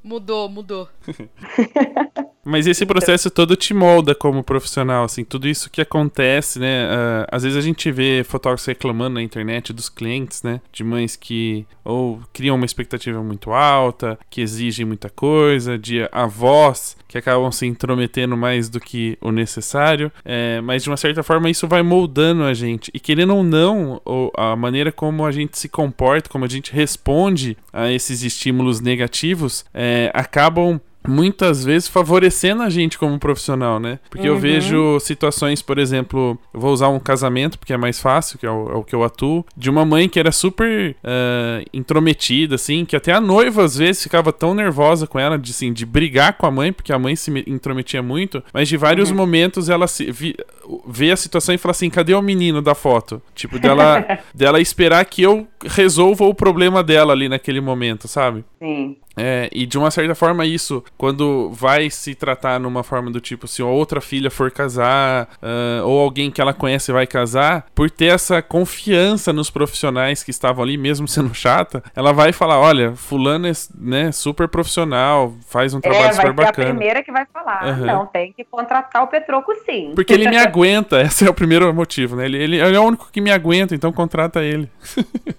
Mudou, 0.03 0.47
mudou. 0.47 0.87
Mas 2.47 2.65
esse 2.65 2.85
processo 2.85 3.29
todo 3.29 3.55
te 3.55 3.73
molda 3.73 4.15
como 4.15 4.41
profissional, 4.41 5.03
assim, 5.03 5.23
tudo 5.23 5.47
isso 5.47 5.69
que 5.69 5.81
acontece, 5.81 6.59
né? 6.59 6.85
Uh, 6.85 7.27
às 7.29 7.43
vezes 7.43 7.57
a 7.57 7.61
gente 7.61 7.91
vê 7.91 8.23
fotógrafos 8.23 8.65
reclamando 8.65 9.15
na 9.15 9.21
internet 9.21 9.73
dos 9.73 9.89
clientes, 9.89 10.41
né? 10.43 10.61
De 10.71 10.83
mães 10.83 11.17
que 11.17 11.65
ou 11.83 12.21
criam 12.31 12.55
uma 12.55 12.65
expectativa 12.65 13.21
muito 13.21 13.51
alta, 13.51 14.17
que 14.29 14.39
exigem 14.41 14.85
muita 14.85 15.09
coisa, 15.09 15.77
de 15.77 16.07
avós 16.11 16.95
que 17.07 17.17
acabam 17.17 17.51
se 17.51 17.65
intrometendo 17.65 18.35
mais 18.35 18.69
do 18.69 18.79
que 18.79 19.17
o 19.21 19.31
necessário, 19.31 20.11
é, 20.25 20.59
mas 20.61 20.83
de 20.83 20.89
uma 20.89 20.97
certa 20.97 21.23
forma 21.23 21.49
isso 21.49 21.67
vai 21.67 21.81
moldando 21.81 22.43
a 22.43 22.53
gente. 22.53 22.91
E 22.93 22.99
querendo 22.99 23.35
ou 23.35 23.43
não, 23.43 24.01
a 24.35 24.55
maneira 24.55 24.91
como 24.91 25.25
a 25.25 25.31
gente 25.31 25.57
se 25.57 25.69
comporta, 25.69 26.29
como 26.29 26.45
a 26.45 26.49
gente 26.49 26.73
responde 26.73 27.57
a 27.71 27.91
esses 27.91 28.23
estímulos 28.23 28.81
negativos, 28.81 29.65
é, 29.73 30.11
acabam 30.13 30.79
muitas 31.07 31.63
vezes 31.63 31.87
favorecendo 31.87 32.63
a 32.63 32.69
gente 32.69 32.97
como 32.97 33.17
profissional, 33.17 33.79
né? 33.79 33.99
Porque 34.09 34.27
uhum. 34.27 34.35
eu 34.35 34.39
vejo 34.39 34.99
situações, 34.99 35.61
por 35.61 35.77
exemplo, 35.77 36.37
eu 36.53 36.59
vou 36.59 36.71
usar 36.71 36.89
um 36.89 36.99
casamento, 36.99 37.57
porque 37.57 37.73
é 37.73 37.77
mais 37.77 37.99
fácil, 37.99 38.37
que 38.37 38.45
é 38.45 38.51
o, 38.51 38.71
é 38.71 38.75
o 38.75 38.83
que 38.83 38.95
eu 38.95 39.03
atuo, 39.03 39.45
de 39.55 39.69
uma 39.69 39.85
mãe 39.85 40.09
que 40.09 40.19
era 40.19 40.31
super 40.31 40.95
uh, 41.03 41.65
intrometida, 41.73 42.55
assim, 42.55 42.85
que 42.85 42.95
até 42.95 43.11
a 43.13 43.21
noiva 43.21 43.63
às 43.63 43.77
vezes 43.77 44.03
ficava 44.03 44.31
tão 44.33 44.53
nervosa 44.53 45.07
com 45.07 45.19
ela, 45.19 45.37
de, 45.37 45.51
assim, 45.51 45.71
de 45.71 45.85
brigar 45.85 46.33
com 46.33 46.45
a 46.45 46.51
mãe, 46.51 46.71
porque 46.73 46.91
a 46.91 46.99
mãe 46.99 47.15
se 47.15 47.31
intrometia 47.47 48.01
muito, 48.01 48.43
mas 48.53 48.67
de 48.67 48.77
vários 48.77 49.09
uhum. 49.09 49.15
momentos 49.15 49.69
ela 49.69 49.87
se, 49.87 50.11
vi, 50.11 50.35
vê 50.87 51.11
a 51.11 51.17
situação 51.17 51.53
e 51.55 51.57
fala 51.57 51.71
assim: 51.71 51.89
cadê 51.89 52.13
o 52.13 52.21
menino 52.21 52.61
da 52.61 52.75
foto? 52.75 53.21
Tipo, 53.33 53.59
dela, 53.59 54.05
dela 54.33 54.59
esperar 54.59 55.05
que 55.05 55.21
eu 55.21 55.47
resolva 55.65 56.25
o 56.25 56.33
problema 56.33 56.83
dela 56.83 57.13
ali 57.13 57.29
naquele 57.29 57.61
momento, 57.61 58.07
sabe? 58.07 58.43
Sim. 58.59 58.97
É, 59.17 59.49
e 59.51 59.65
de 59.65 59.77
uma 59.77 59.89
certa 59.89 60.13
forma 60.13 60.45
isso, 60.45 60.83
quando 60.97 61.49
vai 61.51 61.89
se 61.89 62.13
tratar 62.13 62.59
numa 62.59 62.83
forma 62.83 63.09
do 63.09 63.19
tipo, 63.19 63.47
se 63.47 63.63
outra 63.63 63.99
filha 63.99 64.29
for 64.29 64.51
casar, 64.51 65.27
uh, 65.41 65.85
ou 65.85 65.99
alguém 65.99 66.29
que 66.29 66.39
ela 66.39 66.53
conhece 66.53 66.91
vai 66.91 67.07
casar, 67.07 67.65
por 67.73 67.89
ter 67.89 68.07
essa 68.07 68.41
confiança 68.41 69.33
nos 69.33 69.49
profissionais 69.49 70.23
que 70.23 70.29
estavam 70.29 70.63
ali, 70.63 70.77
mesmo 70.77 71.07
sendo 71.09 71.33
chata, 71.33 71.83
ela 71.95 72.13
vai 72.13 72.31
falar, 72.31 72.59
olha, 72.59 72.95
fulano 72.95 73.47
é 73.47 73.51
né, 73.75 74.11
super 74.11 74.47
profissional, 74.47 75.33
faz 75.47 75.73
um 75.73 75.81
trabalho 75.81 76.05
é, 76.05 76.13
super 76.13 76.33
bacana. 76.33 76.67
É, 76.67 76.71
a 76.71 76.75
primeira 76.75 77.03
que 77.03 77.11
vai 77.11 77.25
falar, 77.33 77.65
uhum. 77.65 77.85
não, 77.85 78.05
tem 78.05 78.31
que 78.31 78.43
contratar 78.43 79.03
o 79.03 79.07
Petroco 79.07 79.53
sim. 79.65 79.93
Porque 79.95 80.13
ele 80.13 80.29
me 80.29 80.37
aguenta, 80.37 81.01
esse 81.07 81.25
é 81.25 81.29
o 81.29 81.33
primeiro 81.33 81.73
motivo, 81.73 82.15
né? 82.15 82.25
Ele, 82.25 82.37
ele, 82.37 82.61
ele 82.61 82.75
é 82.75 82.79
o 82.79 82.83
único 82.83 83.09
que 83.11 83.19
me 83.19 83.31
aguenta, 83.31 83.73
então 83.73 83.91
contrata 83.91 84.43
ele. 84.43 84.69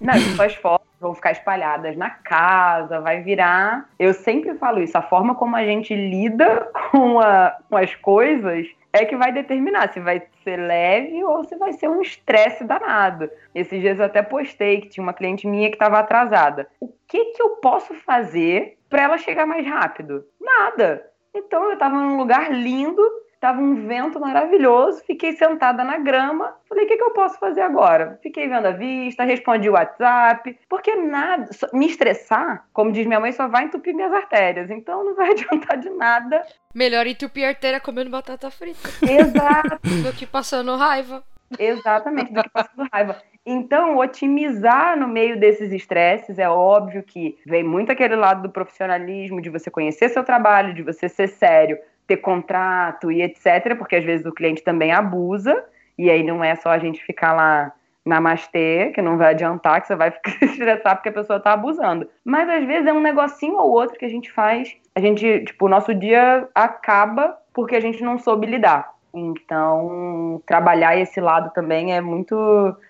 Não, 0.01 0.13
suas 0.35 0.55
fotos 0.55 0.89
vão 0.99 1.15
ficar 1.15 1.31
espalhadas 1.31 1.95
na 1.95 2.09
casa, 2.09 2.99
vai 2.99 3.21
virar. 3.21 3.89
Eu 3.97 4.13
sempre 4.13 4.55
falo 4.55 4.81
isso, 4.81 4.97
a 4.97 5.01
forma 5.01 5.35
como 5.35 5.55
a 5.55 5.63
gente 5.63 5.95
lida 5.95 6.69
com, 6.91 7.19
a, 7.19 7.57
com 7.69 7.77
as 7.77 7.95
coisas 7.95 8.67
é 8.91 9.05
que 9.05 9.15
vai 9.15 9.31
determinar 9.31 9.91
se 9.93 9.99
vai 9.99 10.23
ser 10.43 10.57
leve 10.57 11.23
ou 11.23 11.43
se 11.43 11.55
vai 11.55 11.73
ser 11.73 11.87
um 11.87 12.01
estresse 12.01 12.63
danado. 12.63 13.29
Esses 13.53 13.79
dias 13.79 13.99
eu 13.99 14.05
até 14.05 14.21
postei 14.21 14.81
que 14.81 14.89
tinha 14.89 15.03
uma 15.03 15.13
cliente 15.13 15.47
minha 15.47 15.69
que 15.69 15.75
estava 15.75 15.99
atrasada. 15.99 16.67
O 16.79 16.91
que, 17.07 17.25
que 17.25 17.41
eu 17.41 17.49
posso 17.57 17.93
fazer 17.93 18.77
para 18.89 19.03
ela 19.03 19.17
chegar 19.17 19.45
mais 19.45 19.65
rápido? 19.65 20.25
Nada. 20.39 21.05
Então 21.33 21.65
eu 21.65 21.73
estava 21.73 21.95
num 21.95 22.17
lugar 22.17 22.51
lindo, 22.51 23.01
Tava 23.39 23.61
um 23.61 23.87
vento 23.87 24.19
maravilhoso, 24.19 25.01
fiquei 25.05 25.31
sentada 25.31 25.81
na 25.83 25.97
grama. 25.97 26.53
Falei, 26.67 26.83
o 26.83 26.87
que, 26.87 26.97
que 26.97 27.03
eu 27.03 27.11
posso 27.11 27.39
fazer 27.39 27.61
agora? 27.61 28.19
Fiquei 28.21 28.49
vendo 28.49 28.65
a 28.65 28.71
vista, 28.71 29.23
respondi 29.23 29.69
o 29.69 29.73
WhatsApp, 29.73 30.59
porque 30.67 30.93
nada, 30.95 31.47
me 31.71 31.87
estressar, 31.87 32.65
como 32.73 32.91
diz 32.91 33.05
minha 33.05 33.19
mãe, 33.19 33.31
só 33.31 33.47
vai 33.47 33.63
entupir 33.63 33.95
minhas 33.95 34.11
artérias. 34.11 34.69
Então 34.69 35.05
não 35.05 35.15
vai 35.15 35.31
adiantar 35.31 35.77
de 35.77 35.89
nada. 35.89 36.45
Melhor 36.75 37.07
entupir 37.07 37.45
a 37.45 37.49
artéria 37.49 37.79
comendo 37.79 38.09
batata 38.09 38.51
frita. 38.51 38.89
Exato. 39.01 39.79
do 40.03 40.13
que 40.13 40.25
passando 40.25 40.75
raiva. 40.75 41.23
Exatamente, 41.57 42.33
do 42.33 42.43
que 42.43 42.49
passando 42.49 42.87
raiva. 42.91 43.21
Então, 43.45 43.97
otimizar 43.97 44.99
no 44.99 45.07
meio 45.07 45.39
desses 45.39 45.71
estresses 45.71 46.37
é 46.37 46.47
óbvio 46.49 47.01
que 47.01 47.39
vem 47.45 47.63
muito 47.63 47.91
aquele 47.91 48.15
lado 48.15 48.43
do 48.43 48.49
profissionalismo, 48.49 49.41
de 49.41 49.49
você 49.49 49.71
conhecer 49.71 50.09
seu 50.09 50.23
trabalho, 50.23 50.73
de 50.73 50.83
você 50.83 51.07
ser 51.07 51.29
sério, 51.29 51.77
ter 52.09 52.17
contrato 52.17 53.11
e 53.11 53.21
etc., 53.21 53.77
porque 53.77 53.95
às 53.95 54.03
vezes 54.03 54.25
o 54.25 54.33
cliente 54.33 54.63
também 54.63 54.91
abusa, 54.91 55.63
e 55.97 56.09
aí 56.09 56.23
não 56.23 56.43
é 56.43 56.55
só 56.55 56.69
a 56.69 56.79
gente 56.79 57.03
ficar 57.03 57.33
lá 57.33 57.71
namastê, 58.03 58.91
que 58.95 59.01
não 59.01 59.17
vai 59.17 59.31
adiantar, 59.31 59.79
que 59.79 59.87
você 59.87 59.95
vai 59.95 60.09
ficar 60.09 60.35
estressar 60.43 60.95
porque 60.95 61.09
a 61.09 61.13
pessoa 61.13 61.37
está 61.37 61.53
abusando. 61.53 62.09
Mas 62.25 62.49
às 62.49 62.65
vezes 62.65 62.87
é 62.87 62.93
um 62.93 62.99
negocinho 62.99 63.57
ou 63.57 63.71
outro 63.71 63.99
que 63.99 64.05
a 64.05 64.09
gente 64.09 64.31
faz, 64.31 64.75
a 64.95 64.99
gente, 64.99 65.45
tipo, 65.45 65.67
o 65.67 65.69
nosso 65.69 65.93
dia 65.93 66.49
acaba 66.55 67.37
porque 67.53 67.75
a 67.75 67.79
gente 67.79 68.03
não 68.03 68.17
soube 68.17 68.47
lidar. 68.47 68.91
Então, 69.13 70.41
trabalhar 70.45 70.97
esse 70.97 71.19
lado 71.19 71.51
também 71.53 71.93
é 71.93 72.01
muito, 72.01 72.35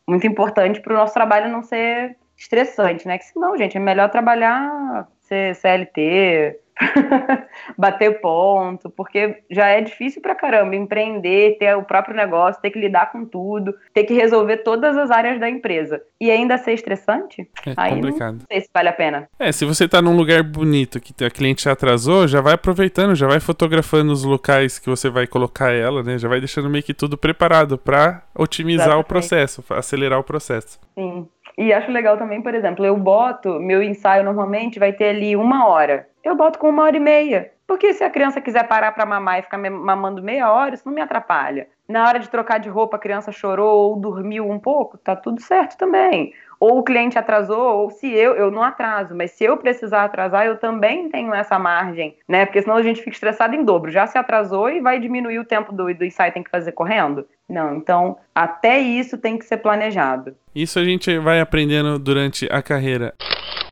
muito 0.07 0.25
importante 0.27 0.79
para 0.79 0.93
o 0.93 0.97
nosso 0.97 1.13
trabalho 1.13 1.51
não 1.51 1.61
ser 1.61 2.15
estressante, 2.37 3.07
né? 3.07 3.17
Que 3.17 3.25
senão, 3.25 3.57
gente, 3.57 3.75
é 3.75 3.79
melhor 3.79 4.09
trabalhar, 4.09 5.07
ser 5.21 5.55
CLT, 5.55 6.57
bater 7.77 8.21
ponto, 8.21 8.89
porque 8.89 9.43
já 9.49 9.67
é 9.67 9.81
difícil 9.81 10.21
pra 10.21 10.35
caramba 10.35 10.75
empreender, 10.75 11.57
ter 11.57 11.75
o 11.75 11.83
próprio 11.83 12.15
negócio, 12.15 12.61
ter 12.61 12.71
que 12.71 12.79
lidar 12.79 13.11
com 13.11 13.25
tudo, 13.25 13.73
ter 13.93 14.03
que 14.03 14.13
resolver 14.13 14.57
todas 14.57 14.97
as 14.97 15.11
áreas 15.11 15.39
da 15.39 15.49
empresa. 15.49 16.01
E 16.19 16.31
ainda 16.31 16.57
ser 16.57 16.73
estressante? 16.73 17.49
É 17.65 17.73
aí 17.75 17.95
complicado. 17.95 18.33
Não 18.33 18.45
sei 18.47 18.61
se 18.61 18.69
vale 18.73 18.89
a 18.89 18.93
pena. 18.93 19.29
É, 19.37 19.51
se 19.51 19.65
você 19.65 19.87
tá 19.87 20.01
num 20.01 20.15
lugar 20.15 20.43
bonito 20.43 20.99
que 20.99 21.23
a 21.23 21.29
cliente 21.29 21.63
já 21.63 21.73
atrasou, 21.73 22.27
já 22.27 22.41
vai 22.41 22.53
aproveitando, 22.53 23.15
já 23.15 23.27
vai 23.27 23.39
fotografando 23.39 24.11
os 24.11 24.23
locais 24.23 24.79
que 24.79 24.89
você 24.89 25.09
vai 25.09 25.27
colocar 25.27 25.71
ela, 25.71 26.03
né? 26.03 26.17
Já 26.17 26.27
vai 26.27 26.39
deixando 26.39 26.69
meio 26.69 26.83
que 26.83 26.93
tudo 26.93 27.17
preparado 27.17 27.77
para 27.77 28.23
otimizar 28.35 28.87
Exatamente. 28.87 29.05
o 29.05 29.07
processo, 29.07 29.63
acelerar 29.69 30.19
o 30.19 30.23
processo. 30.23 30.79
Sim. 30.97 31.27
E 31.57 31.73
acho 31.73 31.91
legal 31.91 32.17
também, 32.17 32.41
por 32.41 32.55
exemplo, 32.55 32.85
eu 32.85 32.95
boto, 32.95 33.59
meu 33.59 33.83
ensaio 33.83 34.23
normalmente 34.23 34.79
vai 34.79 34.93
ter 34.93 35.09
ali 35.09 35.35
uma 35.35 35.67
hora. 35.67 36.07
Eu 36.23 36.35
boto 36.35 36.59
com 36.59 36.69
uma 36.69 36.83
hora 36.83 36.97
e 36.97 36.99
meia. 36.99 37.51
Porque 37.69 37.93
se 37.93 38.03
a 38.03 38.09
criança 38.09 38.41
quiser 38.41 38.67
parar 38.67 38.91
para 38.93 39.05
mamar 39.05 39.37
e 39.39 39.41
ficar 39.43 39.59
mamando 39.59 40.23
meia 40.23 40.51
hora, 40.51 40.73
isso 40.73 40.87
não 40.87 40.93
me 40.93 41.01
atrapalha. 41.01 41.67
Na 41.87 42.07
hora 42.07 42.19
de 42.19 42.27
trocar 42.27 42.59
de 42.59 42.67
roupa, 42.67 42.97
a 42.97 42.99
criança 42.99 43.31
chorou 43.31 43.91
ou 43.91 43.95
dormiu 43.95 44.49
um 44.49 44.57
pouco, 44.57 44.97
tá 44.97 45.15
tudo 45.15 45.39
certo 45.39 45.77
também. 45.77 46.33
Ou 46.59 46.79
o 46.79 46.83
cliente 46.83 47.17
atrasou, 47.17 47.77
ou 47.77 47.91
se 47.91 48.11
eu, 48.11 48.33
eu 48.35 48.49
não 48.49 48.63
atraso, 48.63 49.15
mas 49.15 49.31
se 49.31 49.43
eu 49.43 49.55
precisar 49.55 50.03
atrasar, 50.03 50.47
eu 50.47 50.57
também 50.57 51.09
tenho 51.09 51.31
essa 51.31 51.59
margem, 51.59 52.17
né? 52.27 52.45
Porque 52.45 52.61
senão 52.61 52.75
a 52.75 52.81
gente 52.81 53.01
fica 53.01 53.11
estressado 53.11 53.55
em 53.55 53.63
dobro. 53.63 53.91
Já 53.91 54.07
se 54.07 54.17
atrasou 54.17 54.67
e 54.69 54.81
vai 54.81 54.99
diminuir 54.99 55.37
o 55.37 55.45
tempo 55.45 55.71
do, 55.71 55.93
do 55.93 56.03
ensaio, 56.03 56.33
tem 56.33 56.43
que 56.43 56.49
fazer 56.49 56.71
correndo. 56.71 57.27
Não, 57.47 57.75
então 57.75 58.17
até 58.33 58.79
isso 58.79 59.15
tem 59.15 59.37
que 59.37 59.45
ser 59.45 59.57
planejado. 59.57 60.35
Isso 60.55 60.79
a 60.79 60.83
gente 60.83 61.19
vai 61.19 61.39
aprendendo 61.39 61.99
durante 61.99 62.47
a 62.51 62.63
carreira. 62.63 63.13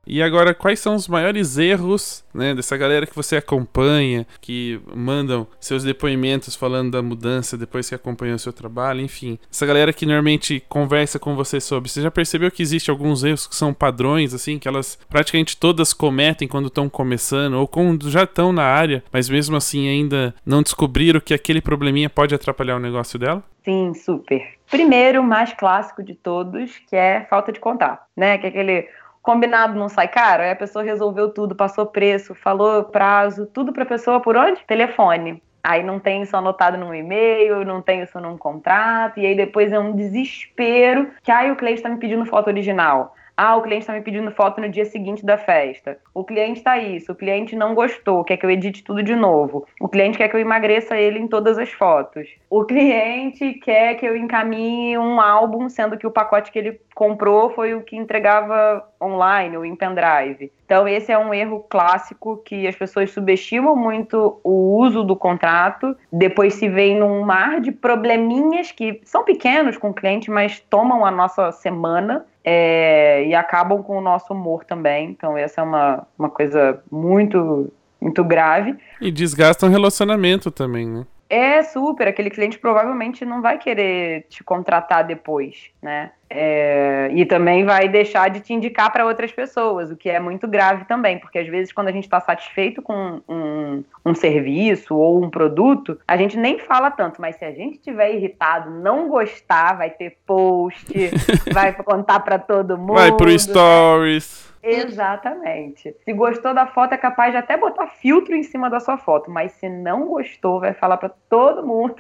E 0.08 0.24
agora, 0.24 0.54
quais 0.54 0.80
são 0.80 0.96
os 0.96 1.08
maiores 1.08 1.58
erros 1.58 2.24
né, 2.34 2.56
dessa 2.56 2.78
galera 2.78 3.06
que 3.06 3.16
você 3.16 3.36
acompanha, 3.36 4.26
que 4.40 4.80
mandam 4.96 5.46
seus 5.60 5.84
depoimentos 5.84 6.56
falando 6.56 6.92
da 6.92 7.02
mudança 7.02 7.58
depois 7.58 7.90
que 7.90 7.96
acompanhou 7.96 8.36
o 8.36 8.40
seu 8.40 8.54
trabalho, 8.54 9.02
enfim. 9.02 9.38
Essa 9.52 9.66
galera 9.66 9.92
que 9.92 10.06
normalmente 10.06 10.64
conversa 10.70 11.20
com 11.20 11.36
você 11.36 11.60
sobre. 11.60 11.90
Você 11.90 12.02
já 12.02 12.10
percebeu 12.10 12.50
que 12.50 12.64
existe 12.64 12.90
alguns 12.90 13.24
erros 13.24 13.48
que 13.48 13.56
são 13.56 13.74
padrões, 13.74 14.34
assim, 14.34 14.58
que 14.58 14.68
elas 14.68 14.98
praticamente 15.10 15.58
todas 15.58 15.94
cometem 15.94 16.48
quando 16.48 16.68
estão 16.68 16.88
começando 16.88 17.56
ou 17.56 17.68
quando 17.68 18.10
já 18.10 18.24
estão 18.24 18.54
na 18.54 18.64
área, 18.64 19.04
mas 19.12 19.28
mesmo 19.28 19.58
assim 19.58 19.90
ainda 19.90 20.34
não 20.46 20.64
descobriram 20.64 21.20
que 21.20 21.34
aquele 21.34 21.60
probleminha 21.60 22.10
pode 22.10 22.34
atrapalhar 22.34 22.78
o 22.78 22.80
negócio 22.80 23.20
dela? 23.20 23.44
Sim, 23.66 23.94
super. 23.94 24.42
Primeiro, 24.70 25.22
mais 25.22 25.54
clássico 25.54 26.02
de 26.02 26.16
todos, 26.16 26.72
que 26.90 26.96
é 26.96 27.26
falta 27.30 27.52
de 27.52 27.60
contato, 27.60 28.06
né? 28.16 28.38
Que 28.38 28.46
é 28.46 28.50
aquele 28.50 28.88
combinado 29.28 29.78
não 29.78 29.90
sai 29.90 30.08
caro, 30.08 30.42
aí 30.42 30.52
a 30.52 30.56
pessoa 30.56 30.86
resolveu 30.86 31.28
tudo, 31.28 31.54
passou 31.54 31.86
preço, 31.86 32.34
falou 32.34 32.86
prazo, 32.86 33.46
tudo 33.46 33.74
para 33.74 33.84
a 33.84 33.86
pessoa 33.86 34.22
por 34.22 34.38
onde? 34.38 34.64
Telefone. 34.66 35.44
Aí 35.62 35.84
não 35.84 36.00
tem 36.00 36.22
isso 36.22 36.38
anotado 36.38 36.78
num 36.78 36.96
e-mail, 36.96 37.66
não 37.66 37.82
tem 37.82 38.02
isso 38.02 38.22
num 38.22 38.38
contrato, 38.38 39.20
e 39.20 39.26
aí 39.26 39.36
depois 39.36 39.74
é 39.74 39.78
um 39.78 39.94
desespero 39.94 41.12
que 41.22 41.30
aí 41.30 41.52
o 41.52 41.58
cliente 41.58 41.80
está 41.80 41.90
me 41.90 41.98
pedindo 41.98 42.26
foto 42.26 42.48
original. 42.48 43.14
Ah, 43.40 43.56
o 43.56 43.62
cliente 43.62 43.84
está 43.84 43.94
me 43.94 44.02
pedindo 44.02 44.32
foto 44.32 44.60
no 44.60 44.68
dia 44.68 44.84
seguinte 44.84 45.24
da 45.24 45.38
festa. 45.38 46.00
O 46.12 46.24
cliente 46.24 46.58
está 46.58 46.80
isso, 46.80 47.12
o 47.12 47.16
cliente 47.16 47.56
não 47.56 47.76
gostou, 47.76 48.24
quer 48.24 48.36
que 48.36 48.44
eu 48.44 48.50
edite 48.50 48.84
tudo 48.84 49.04
de 49.04 49.16
novo. 49.16 49.68
O 49.80 49.88
cliente 49.88 50.18
quer 50.18 50.28
que 50.28 50.36
eu 50.36 50.40
emagreça 50.40 50.98
ele 50.98 51.20
em 51.20 51.28
todas 51.28 51.56
as 51.60 51.72
fotos. 51.72 52.28
O 52.50 52.66
cliente 52.66 53.54
quer 53.54 53.94
que 53.94 54.08
eu 54.08 54.18
encaminhe 54.18 54.98
um 54.98 55.22
álbum, 55.22 55.70
sendo 55.70 56.00
que 56.00 56.08
o 56.08 56.12
pacote 56.12 56.52
que 56.52 56.58
ele 56.58 56.82
comprou 56.96 57.52
foi 57.52 57.76
o 57.76 57.84
que 57.84 57.96
entregava 57.96 58.84
online 59.00 59.56
ou 59.56 59.64
em 59.64 59.76
pendrive. 59.76 60.52
Então, 60.66 60.88
esse 60.88 61.12
é 61.12 61.18
um 61.18 61.32
erro 61.32 61.64
clássico 61.70 62.42
que 62.44 62.68
as 62.68 62.76
pessoas 62.76 63.12
subestimam 63.12 63.76
muito 63.76 64.42
o 64.44 64.80
uso 64.80 65.04
do 65.04 65.16
contrato, 65.16 65.96
depois 66.12 66.56
se 66.56 66.68
vem 66.68 66.98
num 66.98 67.24
mar 67.24 67.62
de 67.62 67.72
probleminhas 67.72 68.72
que 68.72 69.00
são 69.06 69.24
pequenos 69.24 69.78
com 69.78 69.92
o 69.92 69.94
cliente, 69.94 70.32
mas 70.32 70.60
tomam 70.60 71.06
a 71.06 71.12
nossa 71.12 71.52
semana 71.52 72.26
é, 72.50 73.28
e 73.28 73.36
acabam 73.36 73.84
com 73.84 73.98
o 73.98 74.02
nosso 74.02 74.34
humor 74.34 74.64
também. 74.64 75.10
Então, 75.10 75.38
essa 75.38 75.60
é 75.60 75.64
uma, 75.66 76.08
uma 76.18 76.30
coisa 76.30 76.82
muito, 76.90 77.70
muito 78.00 78.24
grave. 78.24 78.78
E 79.02 79.12
desgastam 79.12 79.68
o 79.68 79.72
relacionamento 79.72 80.50
também, 80.50 80.88
né? 80.88 81.06
É 81.30 81.62
super, 81.62 82.08
aquele 82.08 82.30
cliente 82.30 82.58
provavelmente 82.58 83.26
não 83.26 83.42
vai 83.42 83.58
querer 83.58 84.28
te 84.30 84.46
contratar 84.46 85.06
depois, 85.06 85.72
né? 85.82 86.12
É, 86.30 87.10
e 87.14 87.26
também 87.26 87.64
vai 87.64 87.88
deixar 87.88 88.30
de 88.30 88.42
te 88.42 88.54
indicar 88.54 88.92
para 88.92 89.06
outras 89.06 89.32
pessoas, 89.32 89.90
o 89.90 89.96
que 89.96 90.10
é 90.10 90.20
muito 90.20 90.46
grave 90.46 90.84
também, 90.84 91.18
porque 91.18 91.40
às 91.40 91.48
vezes 91.48 91.72
quando 91.72 91.88
a 91.88 91.92
gente 91.92 92.04
está 92.04 92.20
satisfeito 92.20 92.82
com 92.82 93.22
um, 93.30 93.84
um, 94.06 94.14
serviço 94.14 94.94
ou 94.96 95.24
um 95.24 95.30
produto, 95.30 95.98
a 96.06 96.18
gente 96.18 96.38
nem 96.38 96.60
fala 96.60 96.92
tanto, 96.92 97.22
mas 97.22 97.38
se 97.38 97.46
a 97.46 97.52
gente 97.52 97.76
estiver 97.76 98.14
irritado, 98.14 98.70
não 98.70 99.08
gostar, 99.08 99.78
vai 99.78 99.90
ter 99.90 100.18
post, 100.26 100.86
vai 101.54 101.72
contar 101.72 102.20
para 102.20 102.38
todo 102.38 102.78
mundo. 102.78 102.96
Vai 102.96 103.16
pro 103.16 103.40
stories. 103.40 104.48
Exatamente. 104.62 105.96
Se 106.04 106.12
gostou 106.12 106.54
da 106.54 106.68
foto, 106.68 106.94
é 106.94 106.98
capaz 106.98 107.32
de 107.32 107.38
até 107.38 107.56
botar 107.56 107.88
filtro 107.88 108.36
em 108.36 108.44
cima 108.44 108.70
da 108.70 108.82
sua 108.82 108.98
foto, 108.98 109.32
mas 109.32 109.54
se 109.54 109.70
não 109.70 110.08
gostou, 110.08 110.60
vai 110.60 110.74
falar 110.74 110.98
para 110.98 111.10
todo 111.30 111.66
mundo. 111.66 111.96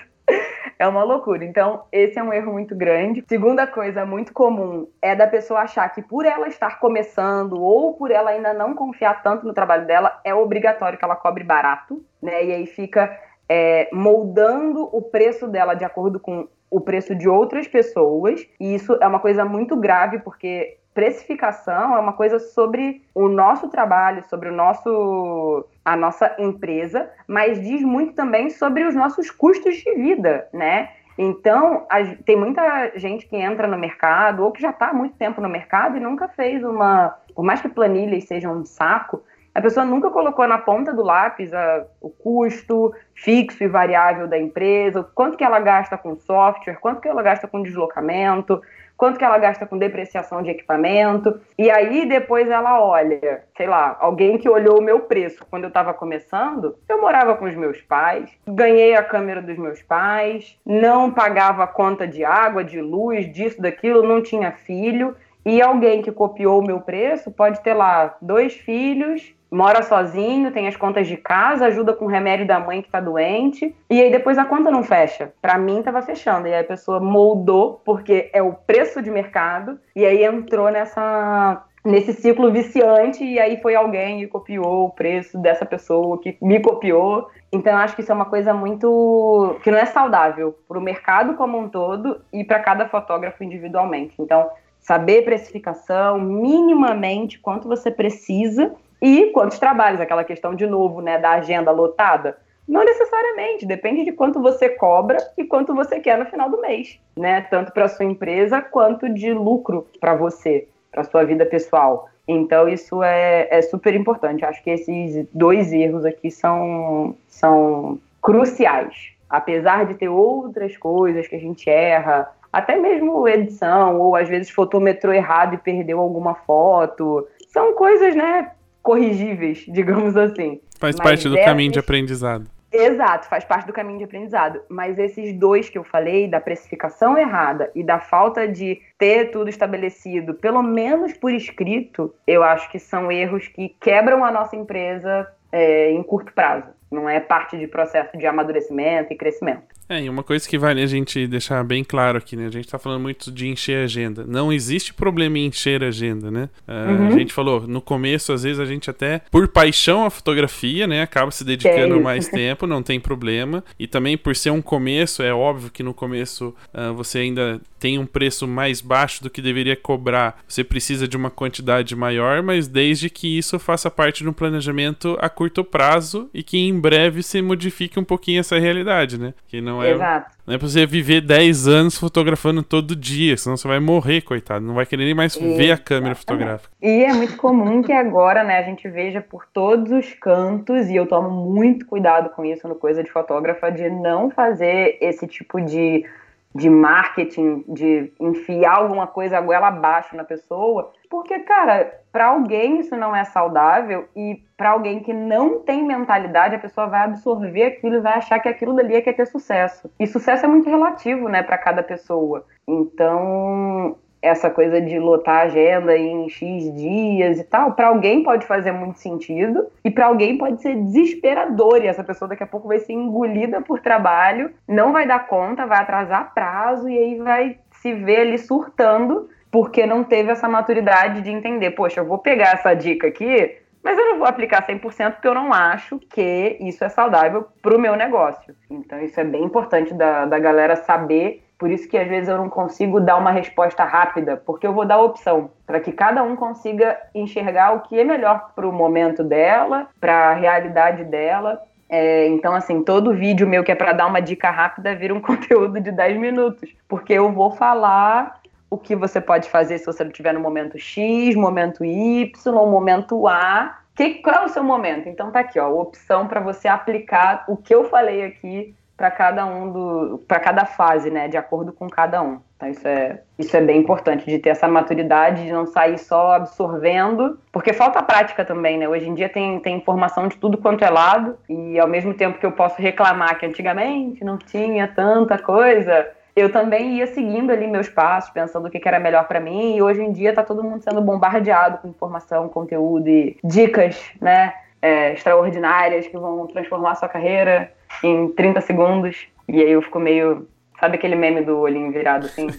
É 0.79 0.87
uma 0.87 1.03
loucura. 1.03 1.43
Então, 1.43 1.85
esse 1.91 2.19
é 2.19 2.23
um 2.23 2.31
erro 2.31 2.53
muito 2.53 2.75
grande. 2.75 3.23
Segunda 3.27 3.65
coisa 3.65 4.05
muito 4.05 4.31
comum 4.31 4.87
é 5.01 5.15
da 5.15 5.25
pessoa 5.25 5.61
achar 5.61 5.89
que 5.89 6.03
por 6.03 6.25
ela 6.25 6.47
estar 6.47 6.79
começando 6.79 7.59
ou 7.59 7.93
por 7.93 8.11
ela 8.11 8.29
ainda 8.29 8.53
não 8.53 8.75
confiar 8.75 9.23
tanto 9.23 9.45
no 9.45 9.53
trabalho 9.53 9.87
dela, 9.87 10.19
é 10.23 10.35
obrigatório 10.35 10.97
que 10.97 11.03
ela 11.03 11.15
cobre 11.15 11.43
barato, 11.43 12.03
né? 12.21 12.45
E 12.45 12.53
aí 12.53 12.65
fica 12.67 13.17
é, 13.49 13.89
moldando 13.91 14.87
o 14.95 15.01
preço 15.01 15.47
dela 15.47 15.73
de 15.73 15.83
acordo 15.83 16.19
com 16.19 16.47
o 16.69 16.79
preço 16.79 17.15
de 17.15 17.27
outras 17.27 17.67
pessoas. 17.67 18.47
E 18.59 18.75
isso 18.75 18.97
é 19.01 19.07
uma 19.07 19.19
coisa 19.19 19.43
muito 19.45 19.75
grave, 19.75 20.19
porque 20.19 20.77
precificação 20.97 21.95
é 21.95 21.99
uma 21.99 22.13
coisa 22.13 22.39
sobre 22.39 23.03
o 23.13 23.29
nosso 23.29 23.67
trabalho, 23.67 24.23
sobre 24.27 24.49
o 24.49 24.51
nosso 24.51 25.63
a 25.85 25.95
nossa 25.95 26.35
empresa, 26.39 27.07
mas 27.27 27.61
diz 27.61 27.83
muito 27.83 28.13
também 28.13 28.49
sobre 28.49 28.83
os 28.83 28.95
nossos 28.95 29.29
custos 29.29 29.75
de 29.75 29.93
vida, 29.93 30.47
né? 30.51 30.89
Então, 31.15 31.85
a, 31.87 32.03
tem 32.25 32.35
muita 32.35 32.93
gente 32.95 33.27
que 33.27 33.35
entra 33.35 33.67
no 33.67 33.77
mercado 33.77 34.43
ou 34.43 34.51
que 34.51 34.59
já 34.59 34.71
está 34.71 34.87
há 34.87 34.93
muito 34.93 35.15
tempo 35.17 35.39
no 35.39 35.47
mercado 35.47 35.97
e 35.97 35.99
nunca 35.99 36.27
fez 36.29 36.63
uma. 36.63 37.15
Por 37.35 37.45
mais 37.45 37.61
que 37.61 37.69
planilhas 37.69 38.23
sejam 38.23 38.55
um 38.55 38.65
saco, 38.65 39.23
a 39.53 39.61
pessoa 39.61 39.85
nunca 39.85 40.09
colocou 40.09 40.47
na 40.47 40.57
ponta 40.57 40.91
do 40.93 41.03
lápis 41.03 41.53
a, 41.53 41.85
o 42.01 42.09
custo 42.09 42.91
fixo 43.13 43.63
e 43.63 43.67
variável 43.67 44.27
da 44.27 44.37
empresa, 44.39 45.03
quanto 45.13 45.37
que 45.37 45.43
ela 45.43 45.59
gasta 45.59 45.95
com 45.95 46.15
software, 46.15 46.79
quanto 46.81 47.01
que 47.01 47.07
ela 47.07 47.21
gasta 47.21 47.47
com 47.47 47.61
deslocamento, 47.61 48.59
quanto 48.97 49.19
que 49.19 49.23
ela 49.23 49.37
gasta 49.37 49.65
com 49.65 49.77
depreciação 49.77 50.41
de 50.41 50.49
equipamento. 50.49 51.39
E 51.57 51.69
aí 51.69 52.07
depois 52.07 52.49
ela 52.49 52.81
olha, 52.81 53.43
sei 53.55 53.67
lá, 53.67 53.95
alguém 53.99 54.37
que 54.37 54.49
olhou 54.49 54.79
o 54.79 54.83
meu 54.83 55.01
preço 55.01 55.45
quando 55.49 55.65
eu 55.65 55.69
estava 55.69 55.93
começando, 55.93 56.75
eu 56.89 56.99
morava 56.99 57.35
com 57.35 57.45
os 57.45 57.55
meus 57.55 57.79
pais, 57.81 58.29
ganhei 58.47 58.95
a 58.95 59.03
câmera 59.03 59.41
dos 59.41 59.57
meus 59.57 59.81
pais, 59.83 60.59
não 60.65 61.11
pagava 61.11 61.67
conta 61.67 62.07
de 62.07 62.25
água, 62.25 62.63
de 62.63 62.81
luz, 62.81 63.31
disso, 63.31 63.61
daquilo, 63.61 64.01
não 64.01 64.21
tinha 64.21 64.51
filho. 64.51 65.15
E 65.45 65.61
alguém 65.61 66.01
que 66.01 66.11
copiou 66.11 66.59
o 66.59 66.65
meu 66.65 66.81
preço 66.81 67.31
pode 67.31 67.61
ter 67.61 67.73
lá 67.73 68.17
dois 68.21 68.53
filhos, 68.53 69.33
mora 69.51 69.81
sozinho, 69.83 70.51
tem 70.51 70.67
as 70.67 70.75
contas 70.75 71.07
de 71.07 71.17
casa, 71.17 71.65
ajuda 71.65 71.93
com 71.93 72.05
o 72.05 72.09
remédio 72.09 72.45
da 72.45 72.59
mãe 72.59 72.81
que 72.81 72.89
tá 72.89 72.99
doente, 72.99 73.75
e 73.89 74.01
aí 74.01 74.11
depois 74.11 74.37
a 74.37 74.45
conta 74.45 74.69
não 74.71 74.83
fecha. 74.83 75.31
Para 75.41 75.57
mim 75.57 75.81
tava 75.81 76.01
fechando, 76.01 76.47
e 76.47 76.53
aí 76.53 76.61
a 76.61 76.67
pessoa 76.67 76.99
moldou 76.99 77.81
porque 77.85 78.29
é 78.33 78.41
o 78.41 78.53
preço 78.53 79.01
de 79.01 79.09
mercado, 79.09 79.79
e 79.95 80.05
aí 80.05 80.23
entrou 80.23 80.69
nessa 80.69 81.63
nesse 81.87 82.11
ciclo 82.11 82.51
viciante 82.51 83.23
e 83.23 83.39
aí 83.39 83.61
foi 83.61 83.73
alguém 83.73 84.21
e 84.21 84.27
copiou 84.27 84.85
o 84.85 84.89
preço 84.89 85.37
dessa 85.37 85.65
pessoa 85.65 86.19
que 86.19 86.37
me 86.41 86.59
copiou. 86.59 87.29
Então 87.51 87.71
eu 87.71 87.79
acho 87.79 87.95
que 87.95 88.01
isso 88.01 88.11
é 88.11 88.15
uma 88.15 88.25
coisa 88.25 88.53
muito 88.53 89.57
que 89.63 89.71
não 89.71 89.77
é 89.77 89.85
saudável 89.85 90.53
para 90.67 90.77
o 90.77 90.81
mercado 90.81 91.35
como 91.35 91.57
um 91.57 91.69
todo 91.69 92.19
e 92.33 92.43
para 92.43 92.59
cada 92.59 92.89
fotógrafo 92.89 93.41
individualmente. 93.41 94.13
Então 94.19 94.49
saber 94.79 95.23
precificação, 95.23 96.19
minimamente 96.19 97.39
quanto 97.39 97.67
você 97.67 97.89
precisa 97.89 98.75
e 99.01 99.27
quantos 99.27 99.59
trabalhos, 99.59 100.01
aquela 100.01 100.23
questão 100.23 100.55
de 100.55 100.65
novo, 100.65 101.01
né, 101.01 101.17
da 101.17 101.31
agenda 101.31 101.71
lotada. 101.71 102.37
Não 102.67 102.83
necessariamente, 102.83 103.65
depende 103.65 104.03
de 104.03 104.11
quanto 104.11 104.41
você 104.41 104.67
cobra 104.67 105.17
e 105.37 105.45
quanto 105.45 105.73
você 105.73 105.99
quer 105.99 106.17
no 106.17 106.25
final 106.25 106.49
do 106.49 106.59
mês, 106.59 106.99
né? 107.15 107.41
Tanto 107.49 107.71
para 107.71 107.87
sua 107.87 108.03
empresa 108.03 108.61
quanto 108.61 109.07
de 109.07 109.31
lucro 109.31 109.87
para 110.01 110.15
você, 110.15 110.67
para 110.91 111.05
sua 111.05 111.23
vida 111.23 111.45
pessoal. 111.45 112.09
Então 112.27 112.67
isso 112.67 113.01
é, 113.01 113.47
é 113.49 113.61
super 113.61 113.95
importante. 113.95 114.43
Acho 114.43 114.61
que 114.61 114.69
esses 114.69 115.25
dois 115.33 115.71
erros 115.71 116.03
aqui 116.03 116.29
são, 116.29 117.15
são 117.29 117.97
cruciais. 118.21 119.13
Apesar 119.29 119.85
de 119.85 119.93
ter 119.93 120.09
outras 120.09 120.75
coisas 120.75 121.25
que 121.25 121.35
a 121.35 121.39
gente 121.39 121.69
erra, 121.69 122.29
até 122.51 122.75
mesmo 122.75 123.27
edição, 123.29 123.99
ou 123.99 124.15
às 124.15 124.27
vezes 124.27 124.49
fotometrou 124.49 125.13
errado 125.13 125.53
e 125.53 125.57
perdeu 125.57 125.99
alguma 125.99 126.35
foto. 126.35 127.25
São 127.47 127.73
coisas, 127.73 128.13
né, 128.15 128.51
corrigíveis, 128.87 129.65
digamos 129.67 130.15
assim. 130.15 130.61
Faz 130.79 130.95
Mas 130.95 131.03
parte 131.03 131.27
do 131.27 131.35
caminho 131.35 131.73
de 131.73 131.79
aprendizado. 131.79 132.49
Exato, 132.71 133.27
faz 133.27 133.43
parte 133.43 133.65
do 133.65 133.73
caminho 133.73 133.97
de 133.97 134.03
aprendizado. 134.05 134.61
Mas 134.69 134.97
esses 134.97 135.33
dois 135.33 135.69
que 135.69 135.77
eu 135.77 135.83
falei, 135.83 136.27
da 136.27 136.39
precificação 136.39 137.17
errada 137.17 137.69
e 137.75 137.83
da 137.83 137.99
falta 137.99 138.47
de 138.47 138.81
ter 138.97 139.31
tudo 139.31 139.49
estabelecido, 139.49 140.33
pelo 140.33 140.61
menos 140.61 141.13
por 141.13 141.33
escrito, 141.33 142.13
eu 142.25 142.43
acho 142.43 142.69
que 142.71 142.79
são 142.79 143.11
erros 143.11 143.47
que 143.47 143.69
quebram 143.79 144.23
a 144.23 144.31
nossa 144.31 144.55
empresa 144.55 145.27
é, 145.51 145.91
em 145.91 146.03
curto 146.03 146.33
prazo. 146.33 146.69
Não 146.91 147.09
é 147.09 147.19
parte 147.19 147.57
de 147.57 147.67
processo 147.67 148.17
de 148.17 148.25
amadurecimento 148.25 149.11
e 149.11 149.15
crescimento. 149.15 149.77
É, 149.89 150.01
e 150.01 150.09
uma 150.09 150.23
coisa 150.23 150.47
que 150.47 150.57
vale 150.57 150.81
a 150.81 150.85
gente 150.85 151.27
deixar 151.27 151.63
bem 151.63 151.83
claro 151.83 152.17
aqui, 152.17 152.35
né? 152.35 152.47
A 152.47 152.51
gente 152.51 152.67
tá 152.67 152.77
falando 152.77 153.01
muito 153.01 153.31
de 153.31 153.47
encher 153.47 153.81
a 153.81 153.83
agenda. 153.85 154.25
Não 154.27 154.51
existe 154.51 154.93
problema 154.93 155.37
em 155.37 155.45
encher 155.45 155.81
a 155.81 155.87
agenda, 155.87 156.29
né? 156.29 156.49
Uh, 156.67 156.91
uhum. 156.91 157.07
A 157.07 157.11
gente 157.11 157.31
falou, 157.31 157.65
no 157.65 157.81
começo, 157.81 158.33
às 158.33 158.43
vezes 158.43 158.59
a 158.59 158.65
gente 158.65 158.89
até, 158.89 159.21
por 159.31 159.47
paixão 159.47 160.05
à 160.05 160.09
fotografia, 160.09 160.85
né? 160.85 161.01
Acaba 161.01 161.31
se 161.31 161.43
dedicando 161.43 161.95
é 161.95 161.99
mais 161.99 162.27
tempo, 162.27 162.67
não 162.67 162.83
tem 162.83 162.99
problema. 162.99 163.63
E 163.79 163.87
também 163.87 164.17
por 164.17 164.35
ser 164.35 164.49
um 164.49 164.61
começo, 164.61 165.23
é 165.23 165.33
óbvio 165.33 165.71
que 165.71 165.83
no 165.83 165.93
começo 165.93 166.53
uh, 166.73 166.93
você 166.93 167.19
ainda 167.19 167.61
tem 167.79 167.97
um 167.97 168.05
preço 168.05 168.47
mais 168.47 168.81
baixo 168.81 169.23
do 169.23 169.29
que 169.29 169.41
deveria 169.41 169.75
cobrar. 169.75 170.41
Você 170.47 170.63
precisa 170.63 171.07
de 171.07 171.15
uma 171.15 171.29
quantidade 171.29 171.95
maior, 171.95 172.41
mas 172.41 172.67
desde 172.67 173.09
que 173.09 173.37
isso 173.37 173.57
faça 173.59 173.89
parte 173.89 174.23
de 174.23 174.29
um 174.29 174.33
planejamento 174.33 175.17
a 175.21 175.29
curto 175.29 175.63
prazo 175.63 176.29
e 176.33 176.43
que 176.43 176.57
em 176.57 176.76
breve 176.79 177.23
se 177.23 177.41
modifique 177.41 177.99
um 177.99 178.03
pouquinho 178.03 178.41
essa 178.41 178.59
realidade, 178.59 179.17
né? 179.17 179.33
Que 179.47 179.61
não 179.61 179.77
não 179.77 179.83
é, 179.83 179.91
Exato. 179.91 180.31
Não 180.45 180.55
é 180.55 180.57
pra 180.57 180.67
você 180.67 180.85
viver 180.85 181.21
10 181.21 181.67
anos 181.67 181.97
fotografando 181.97 182.63
todo 182.63 182.95
dia, 182.95 183.35
senão 183.37 183.57
você 183.57 183.67
vai 183.67 183.79
morrer, 183.79 184.21
coitado. 184.21 184.65
Não 184.65 184.73
vai 184.73 184.85
querer 184.85 185.05
nem 185.05 185.13
mais 185.13 185.35
Exatamente. 185.35 185.57
ver 185.57 185.71
a 185.71 185.77
câmera 185.77 186.15
fotográfica. 186.15 186.69
E 186.81 187.03
é 187.03 187.13
muito 187.13 187.35
comum 187.37 187.81
que 187.81 187.91
agora, 187.91 188.43
né, 188.43 188.59
a 188.59 188.63
gente 188.63 188.87
veja 188.89 189.21
por 189.21 189.45
todos 189.45 189.91
os 189.91 190.13
cantos, 190.13 190.89
e 190.89 190.95
eu 190.95 191.05
tomo 191.05 191.29
muito 191.29 191.85
cuidado 191.85 192.29
com 192.29 192.45
isso 192.45 192.67
no 192.67 192.75
Coisa 192.75 193.03
de 193.03 193.11
Fotógrafa, 193.11 193.69
de 193.69 193.89
não 193.89 194.29
fazer 194.29 194.97
esse 195.01 195.27
tipo 195.27 195.61
de 195.61 196.05
de 196.53 196.69
marketing, 196.69 197.63
de 197.67 198.11
enfiar 198.19 198.77
alguma 198.77 199.05
coisa 199.05 199.39
goela 199.39 199.67
abaixo 199.67 200.15
na 200.15 200.23
pessoa, 200.23 200.91
porque, 201.09 201.39
cara, 201.39 202.01
para 202.11 202.27
alguém 202.27 202.79
isso 202.79 202.95
não 202.95 203.15
é 203.15 203.23
saudável 203.23 204.07
e 204.15 204.41
para 204.57 204.71
alguém 204.71 205.01
que 205.01 205.13
não 205.13 205.59
tem 205.59 205.85
mentalidade, 205.85 206.55
a 206.55 206.59
pessoa 206.59 206.87
vai 206.87 207.01
absorver 207.01 207.63
aquilo 207.63 207.95
e 207.95 208.01
vai 208.01 208.13
achar 208.13 208.39
que 208.39 208.49
aquilo 208.49 208.75
dali 208.75 208.95
é 208.95 209.01
que 209.01 209.09
é 209.09 209.13
ter 209.13 209.27
sucesso. 209.27 209.89
E 209.99 210.07
sucesso 210.07 210.45
é 210.45 210.49
muito 210.49 210.69
relativo, 210.69 211.29
né, 211.29 211.43
para 211.43 211.57
cada 211.57 211.83
pessoa. 211.83 212.45
Então, 212.67 213.97
essa 214.21 214.49
coisa 214.49 214.81
de 214.81 214.99
lotar 214.99 215.41
a 215.41 215.43
agenda 215.43 215.95
em 215.95 216.27
X 216.29 216.73
dias 216.73 217.39
e 217.39 217.43
tal, 217.43 217.73
para 217.73 217.87
alguém 217.87 218.23
pode 218.23 218.45
fazer 218.45 218.71
muito 218.71 218.99
sentido 218.99 219.67
e 219.83 219.91
para 219.91 220.07
alguém 220.07 220.37
pode 220.37 220.61
ser 220.61 220.75
desesperador 220.75 221.83
e 221.83 221.87
essa 221.87 222.03
pessoa 222.03 222.29
daqui 222.29 222.43
a 222.43 222.47
pouco 222.47 222.67
vai 222.67 222.79
ser 222.79 222.93
engolida 222.93 223.61
por 223.61 223.79
trabalho, 223.79 224.51
não 224.67 224.91
vai 224.91 225.07
dar 225.07 225.27
conta, 225.27 225.65
vai 225.65 225.79
atrasar 225.79 226.33
prazo 226.33 226.89
e 226.89 226.97
aí 226.97 227.17
vai 227.17 227.57
se 227.71 227.93
ver 227.93 228.21
ali 228.21 228.37
surtando 228.37 229.29
porque 229.51 229.85
não 229.85 230.03
teve 230.03 230.31
essa 230.31 230.47
maturidade 230.49 231.21
de 231.21 231.29
entender, 231.29 231.71
poxa, 231.71 232.01
eu 232.01 232.05
vou 232.05 232.17
pegar 232.17 232.53
essa 232.53 232.73
dica 232.73 233.07
aqui, 233.07 233.57
mas 233.83 233.97
eu 233.97 234.05
não 234.05 234.17
vou 234.17 234.27
aplicar 234.27 234.67
100% 234.67 235.13
porque 235.13 235.27
eu 235.27 235.33
não 235.33 235.53
acho 235.53 235.97
que 235.99 236.57
isso 236.59 236.83
é 236.83 236.89
saudável 236.89 237.47
para 237.61 237.75
o 237.75 237.79
meu 237.79 237.95
negócio. 237.95 238.53
Então 238.69 238.99
isso 238.99 239.19
é 239.19 239.23
bem 239.23 239.43
importante 239.43 239.93
da, 239.93 240.25
da 240.25 240.37
galera 240.37 240.75
saber 240.75 241.46
por 241.57 241.71
isso 241.71 241.87
que 241.87 241.97
às 241.97 242.07
vezes 242.07 242.29
eu 242.29 242.37
não 242.37 242.49
consigo 242.49 242.99
dar 242.99 243.17
uma 243.17 243.31
resposta 243.31 243.83
rápida, 243.83 244.37
porque 244.37 244.67
eu 244.67 244.73
vou 244.73 244.85
dar 244.85 244.99
opção 244.99 245.49
para 245.65 245.79
que 245.79 245.91
cada 245.91 246.21
um 246.21 246.35
consiga 246.35 246.97
enxergar 247.15 247.73
o 247.73 247.81
que 247.81 247.99
é 247.99 248.03
melhor 248.03 248.51
para 248.55 248.67
o 248.67 248.71
momento 248.71 249.23
dela, 249.23 249.87
para 249.99 250.29
a 250.29 250.33
realidade 250.33 251.03
dela. 251.03 251.61
É, 251.89 252.27
então, 252.27 252.53
assim, 252.53 252.83
todo 252.83 253.13
vídeo 253.13 253.47
meu 253.47 253.63
que 253.63 253.71
é 253.71 253.75
para 253.75 253.93
dar 253.93 254.05
uma 254.05 254.21
dica 254.21 254.51
rápida 254.51 254.95
vira 254.95 255.13
um 255.13 255.21
conteúdo 255.21 255.79
de 255.79 255.91
10 255.91 256.17
minutos, 256.17 256.69
porque 256.87 257.13
eu 257.13 257.31
vou 257.31 257.51
falar 257.51 258.39
o 258.69 258.77
que 258.77 258.95
você 258.95 259.19
pode 259.19 259.49
fazer 259.49 259.79
se 259.79 259.85
você 259.85 260.03
não 260.03 260.11
estiver 260.11 260.33
no 260.33 260.39
momento 260.39 260.77
X, 260.77 261.35
momento 261.35 261.83
Y, 261.83 262.53
momento 262.53 263.27
A. 263.27 263.79
Que, 263.95 264.15
qual 264.15 264.43
é 264.43 264.45
o 264.45 264.49
seu 264.49 264.63
momento? 264.63 265.09
Então 265.09 265.31
tá 265.31 265.39
aqui, 265.39 265.59
ó, 265.59 265.69
opção 265.69 266.27
para 266.27 266.39
você 266.39 266.67
aplicar 266.67 267.45
o 267.47 267.57
que 267.57 267.73
eu 267.73 267.85
falei 267.85 268.23
aqui 268.23 268.75
para 268.97 269.11
cada 269.11 269.45
um 269.45 269.71
do 269.71 270.23
para 270.27 270.39
cada 270.39 270.65
fase, 270.65 271.11
né, 271.11 271.27
de 271.27 271.37
acordo 271.37 271.71
com 271.71 271.87
cada 271.87 272.21
um. 272.21 272.39
Então 272.55 272.67
isso 272.67 272.87
é 272.87 273.21
isso 273.37 273.55
é 273.55 273.61
bem 273.61 273.79
importante 273.79 274.25
de 274.25 274.39
ter 274.39 274.49
essa 274.49 274.67
maturidade 274.67 275.45
de 275.45 275.51
não 275.51 275.67
sair 275.67 275.99
só 275.99 276.33
absorvendo, 276.33 277.39
porque 277.51 277.71
falta 277.71 278.01
prática 278.01 278.43
também, 278.43 278.79
né? 278.79 278.89
Hoje 278.89 279.07
em 279.07 279.13
dia 279.13 279.29
tem, 279.29 279.59
tem 279.59 279.77
informação 279.77 280.27
de 280.27 280.35
tudo 280.37 280.57
quanto 280.57 280.83
é 280.83 280.89
lado 280.89 281.37
e 281.47 281.79
ao 281.79 281.87
mesmo 281.87 282.15
tempo 282.15 282.39
que 282.39 282.45
eu 282.45 282.51
posso 282.51 282.81
reclamar 282.81 283.37
que 283.37 283.45
antigamente 283.45 284.25
não 284.25 284.39
tinha 284.39 284.87
tanta 284.87 285.37
coisa, 285.37 286.07
eu 286.35 286.51
também 286.51 286.97
ia 286.97 287.07
seguindo 287.07 287.51
ali 287.51 287.67
meus 287.67 287.89
passos, 287.89 288.31
pensando 288.31 288.67
o 288.67 288.71
que, 288.71 288.81
era 288.87 288.99
melhor 288.99 289.27
para 289.27 289.39
mim, 289.39 289.75
e 289.75 289.81
hoje 289.81 290.01
em 290.01 290.11
dia 290.11 290.33
tá 290.33 290.43
todo 290.43 290.63
mundo 290.63 290.83
sendo 290.83 291.01
bombardeado 291.01 291.79
com 291.79 291.87
informação, 291.87 292.47
conteúdo 292.47 293.07
e 293.09 293.37
dicas, 293.43 293.99
né, 294.21 294.53
é, 294.79 295.13
extraordinárias 295.13 296.07
que 296.07 296.15
vão 296.15 296.45
transformar 296.45 296.91
a 296.91 296.95
sua 296.95 297.09
carreira 297.09 297.71
em 298.03 298.29
30 298.29 298.61
segundos. 298.61 299.27
E 299.47 299.61
aí 299.61 299.71
eu 299.71 299.81
fico 299.81 299.99
meio. 299.99 300.47
Sabe 300.79 300.97
aquele 300.97 301.15
meme 301.15 301.41
do 301.41 301.57
olhinho 301.57 301.91
virado 301.91 302.27
assim? 302.27 302.47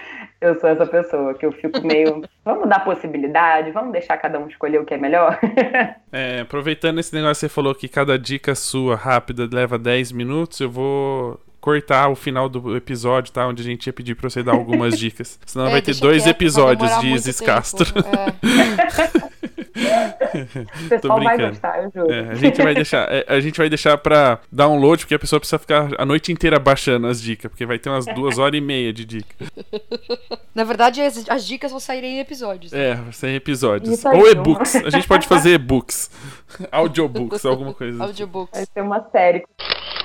eu 0.40 0.58
sou 0.58 0.70
essa 0.70 0.86
pessoa 0.86 1.34
que 1.34 1.44
eu 1.44 1.52
fico 1.52 1.86
meio. 1.86 2.22
Vamos 2.44 2.68
dar 2.68 2.80
possibilidade, 2.80 3.70
vamos 3.70 3.92
deixar 3.92 4.16
cada 4.16 4.38
um 4.38 4.48
escolher 4.48 4.80
o 4.80 4.84
que 4.84 4.94
é 4.94 4.98
melhor. 4.98 5.38
é, 6.10 6.40
aproveitando 6.40 6.98
esse 6.98 7.14
negócio 7.14 7.34
que 7.34 7.40
você 7.40 7.48
falou 7.48 7.74
que 7.74 7.88
cada 7.88 8.18
dica 8.18 8.54
sua 8.54 8.96
rápida 8.96 9.48
leva 9.52 9.78
10 9.78 10.12
minutos, 10.12 10.60
eu 10.60 10.70
vou 10.70 11.38
cortar 11.60 12.08
o 12.08 12.16
final 12.16 12.48
do 12.48 12.74
episódio, 12.74 13.32
tá? 13.32 13.46
Onde 13.46 13.60
a 13.60 13.64
gente 13.64 13.86
ia 13.86 13.92
pedir 13.92 14.14
pra 14.14 14.30
você 14.30 14.42
dar 14.42 14.52
algumas 14.52 14.98
dicas. 14.98 15.38
Senão 15.44 15.66
é, 15.66 15.72
vai 15.72 15.82
ter 15.82 15.94
dois 15.96 16.26
episódios 16.26 16.98
de 17.00 17.08
Isis 17.08 17.38
Castro. 17.38 17.92
É. 17.98 19.39
o 19.60 20.88
pessoal 20.88 21.22
vai 21.22 21.38
gostar, 21.38 21.82
eu 21.82 21.90
juro. 21.94 22.12
É, 22.12 22.30
a 22.30 22.34
gente 22.34 22.62
vai 22.62 22.74
deixar, 22.74 23.12
é, 23.12 23.24
a 23.28 23.40
gente 23.40 23.56
vai 23.56 23.68
deixar 23.68 23.98
pra 23.98 24.40
download, 24.50 25.02
porque 25.02 25.14
a 25.14 25.18
pessoa 25.18 25.40
precisa 25.40 25.58
ficar 25.58 25.90
a 25.98 26.04
noite 26.04 26.32
inteira 26.32 26.58
baixando 26.58 27.06
as 27.06 27.20
dicas, 27.20 27.50
porque 27.50 27.66
vai 27.66 27.78
ter 27.78 27.88
umas 27.88 28.06
duas 28.06 28.38
horas 28.38 28.58
e 28.58 28.60
meia 28.60 28.92
de 28.92 29.04
dica. 29.04 29.34
Na 30.54 30.64
verdade, 30.64 31.00
as, 31.00 31.28
as 31.28 31.46
dicas 31.46 31.70
vão 31.70 31.80
sair 31.80 32.04
em 32.04 32.18
episódios. 32.18 32.72
Né? 32.72 32.90
É, 32.90 32.94
vai 32.94 33.12
sair 33.12 33.32
em 33.32 33.36
episódios. 33.36 34.04
Ou 34.04 34.28
e-books. 34.30 34.76
A 34.76 34.90
gente 34.90 35.06
pode 35.06 35.26
fazer 35.26 35.54
e-books. 35.54 36.10
Audiobooks, 36.70 37.44
alguma 37.44 37.72
coisa. 37.72 37.96
Assim. 37.96 38.10
Audiobooks. 38.10 38.58
Vai 38.58 38.66
ser 38.66 38.80
uma 38.82 39.08
série. 39.10 39.44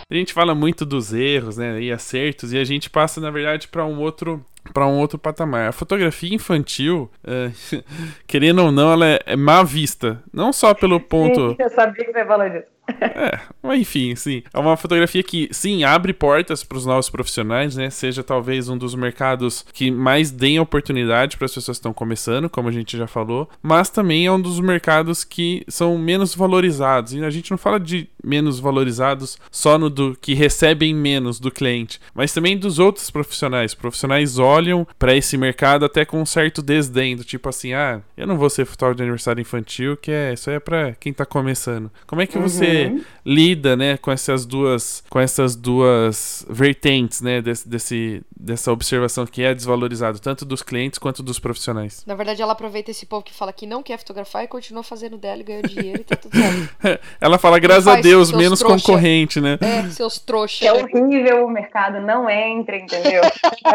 A 0.09 0.13
gente 0.13 0.33
fala 0.33 0.53
muito 0.53 0.85
dos 0.85 1.13
erros, 1.13 1.57
né, 1.57 1.81
e 1.81 1.91
acertos, 1.91 2.53
e 2.53 2.57
a 2.57 2.63
gente 2.63 2.91
passa, 2.91 3.19
na 3.19 3.31
verdade, 3.31 3.67
para 3.67 3.83
um 3.85 3.99
outro 3.99 4.45
para 4.73 4.87
um 4.87 4.99
outro 4.99 5.17
patamar. 5.17 5.69
A 5.69 5.71
fotografia 5.71 6.33
infantil, 6.33 7.09
é, 7.23 7.51
querendo 8.27 8.63
ou 8.63 8.71
não, 8.71 8.93
ela 8.93 9.07
é, 9.07 9.19
é 9.25 9.35
má 9.35 9.63
vista. 9.63 10.21
Não 10.33 10.51
só 10.51 10.73
pelo 10.73 10.99
ponto. 10.99 11.51
Sim, 11.51 11.57
eu 11.59 11.69
sabia 11.69 12.05
que 12.05 12.11
você 12.11 12.19
ia 12.19 12.25
falar 12.25 12.49
disso. 12.49 12.74
É, 12.87 13.39
mas 13.61 13.81
enfim, 13.81 14.15
sim. 14.15 14.43
É 14.53 14.59
uma 14.59 14.77
fotografia 14.77 15.23
que, 15.23 15.49
sim, 15.51 15.83
abre 15.83 16.13
portas 16.13 16.63
para 16.63 16.77
os 16.77 16.85
novos 16.85 17.09
profissionais, 17.09 17.75
né? 17.75 17.89
Seja 17.89 18.23
talvez 18.23 18.69
um 18.69 18.77
dos 18.77 18.93
mercados 18.95 19.65
que 19.73 19.89
mais 19.89 20.31
deem 20.31 20.59
oportunidade 20.59 21.37
para 21.37 21.45
as 21.45 21.53
pessoas 21.53 21.77
que 21.77 21.79
estão 21.79 21.93
começando, 21.93 22.49
como 22.49 22.69
a 22.69 22.71
gente 22.71 22.97
já 22.97 23.07
falou, 23.07 23.49
mas 23.61 23.89
também 23.89 24.25
é 24.25 24.31
um 24.31 24.41
dos 24.41 24.59
mercados 24.59 25.23
que 25.23 25.63
são 25.67 25.97
menos 25.97 26.35
valorizados. 26.35 27.13
E 27.13 27.23
a 27.23 27.29
gente 27.29 27.51
não 27.51 27.57
fala 27.57 27.79
de 27.79 28.07
menos 28.23 28.59
valorizados 28.59 29.37
só 29.51 29.77
no 29.77 29.89
do 29.89 30.17
que 30.19 30.33
recebem 30.33 30.93
menos 30.93 31.39
do 31.39 31.51
cliente, 31.51 31.99
mas 32.13 32.33
também 32.33 32.57
dos 32.57 32.79
outros 32.79 33.09
profissionais. 33.09 33.73
Profissionais 33.73 34.37
olham 34.37 34.87
para 34.97 35.15
esse 35.15 35.37
mercado 35.37 35.85
até 35.85 36.05
com 36.05 36.21
um 36.21 36.25
certo 36.25 36.61
desdém, 36.61 37.15
do 37.15 37.23
tipo 37.23 37.49
assim: 37.49 37.73
ah, 37.73 38.01
eu 38.17 38.27
não 38.27 38.37
vou 38.37 38.49
ser 38.49 38.65
fotógrafo 38.65 38.97
de 38.97 39.03
aniversário 39.03 39.41
infantil, 39.41 39.97
que 39.97 40.11
é 40.11 40.33
isso 40.33 40.49
aí 40.49 40.55
é 40.55 40.59
para 40.59 40.93
quem 40.93 41.11
está 41.11 41.25
começando. 41.25 41.91
Como 42.05 42.21
é 42.21 42.27
que 42.27 42.37
você 42.37 42.74
uhum. 42.83 43.03
lida, 43.25 43.75
né, 43.75 43.97
com 43.97 44.11
essas 44.11 44.45
duas, 44.45 45.03
com 45.09 45.19
essas 45.19 45.55
duas 45.55 46.45
vertentes, 46.49 47.21
né, 47.21 47.41
desse, 47.41 47.67
desse, 47.67 48.23
dessa 48.35 48.71
observação 48.71 49.25
que 49.25 49.43
é 49.43 49.53
desvalorizado 49.53 50.19
tanto 50.19 50.45
dos 50.45 50.61
clientes 50.61 50.99
quanto 50.99 51.23
dos 51.23 51.39
profissionais? 51.39 52.03
Na 52.05 52.15
verdade, 52.15 52.41
ela 52.41 52.53
aproveita 52.53 52.91
esse 52.91 53.05
povo 53.05 53.23
que 53.23 53.33
fala 53.33 53.51
que 53.53 53.65
não 53.65 53.81
quer 53.81 53.97
fotografar 53.97 54.43
e 54.43 54.47
continua 54.47 54.83
fazendo 54.83 55.17
dela 55.17 55.41
e 55.41 55.43
ganha 55.43 55.61
dinheiro 55.63 56.01
e 56.01 56.03
tá 56.03 56.15
tudo 56.15 56.35
certo. 56.35 56.99
ela 57.19 57.37
fala, 57.37 57.59
graças 57.59 57.87
a 57.87 57.99
Deus, 58.01 58.31
menos 58.31 58.59
trouxa. 58.59 58.85
concorrente, 58.85 59.41
né? 59.41 59.57
É, 59.61 59.89
seus 59.89 60.19
trouxas. 60.19 60.67
É 60.67 60.73
horrível 60.73 61.45
o 61.45 61.49
mercado, 61.49 61.99
não 62.01 62.29
entra, 62.29 62.77
entendeu? 62.77 63.21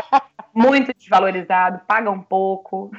Muito 0.55 0.93
desvalorizado, 0.99 1.81
paga 1.87 2.11
um 2.11 2.21
pouco. 2.21 2.91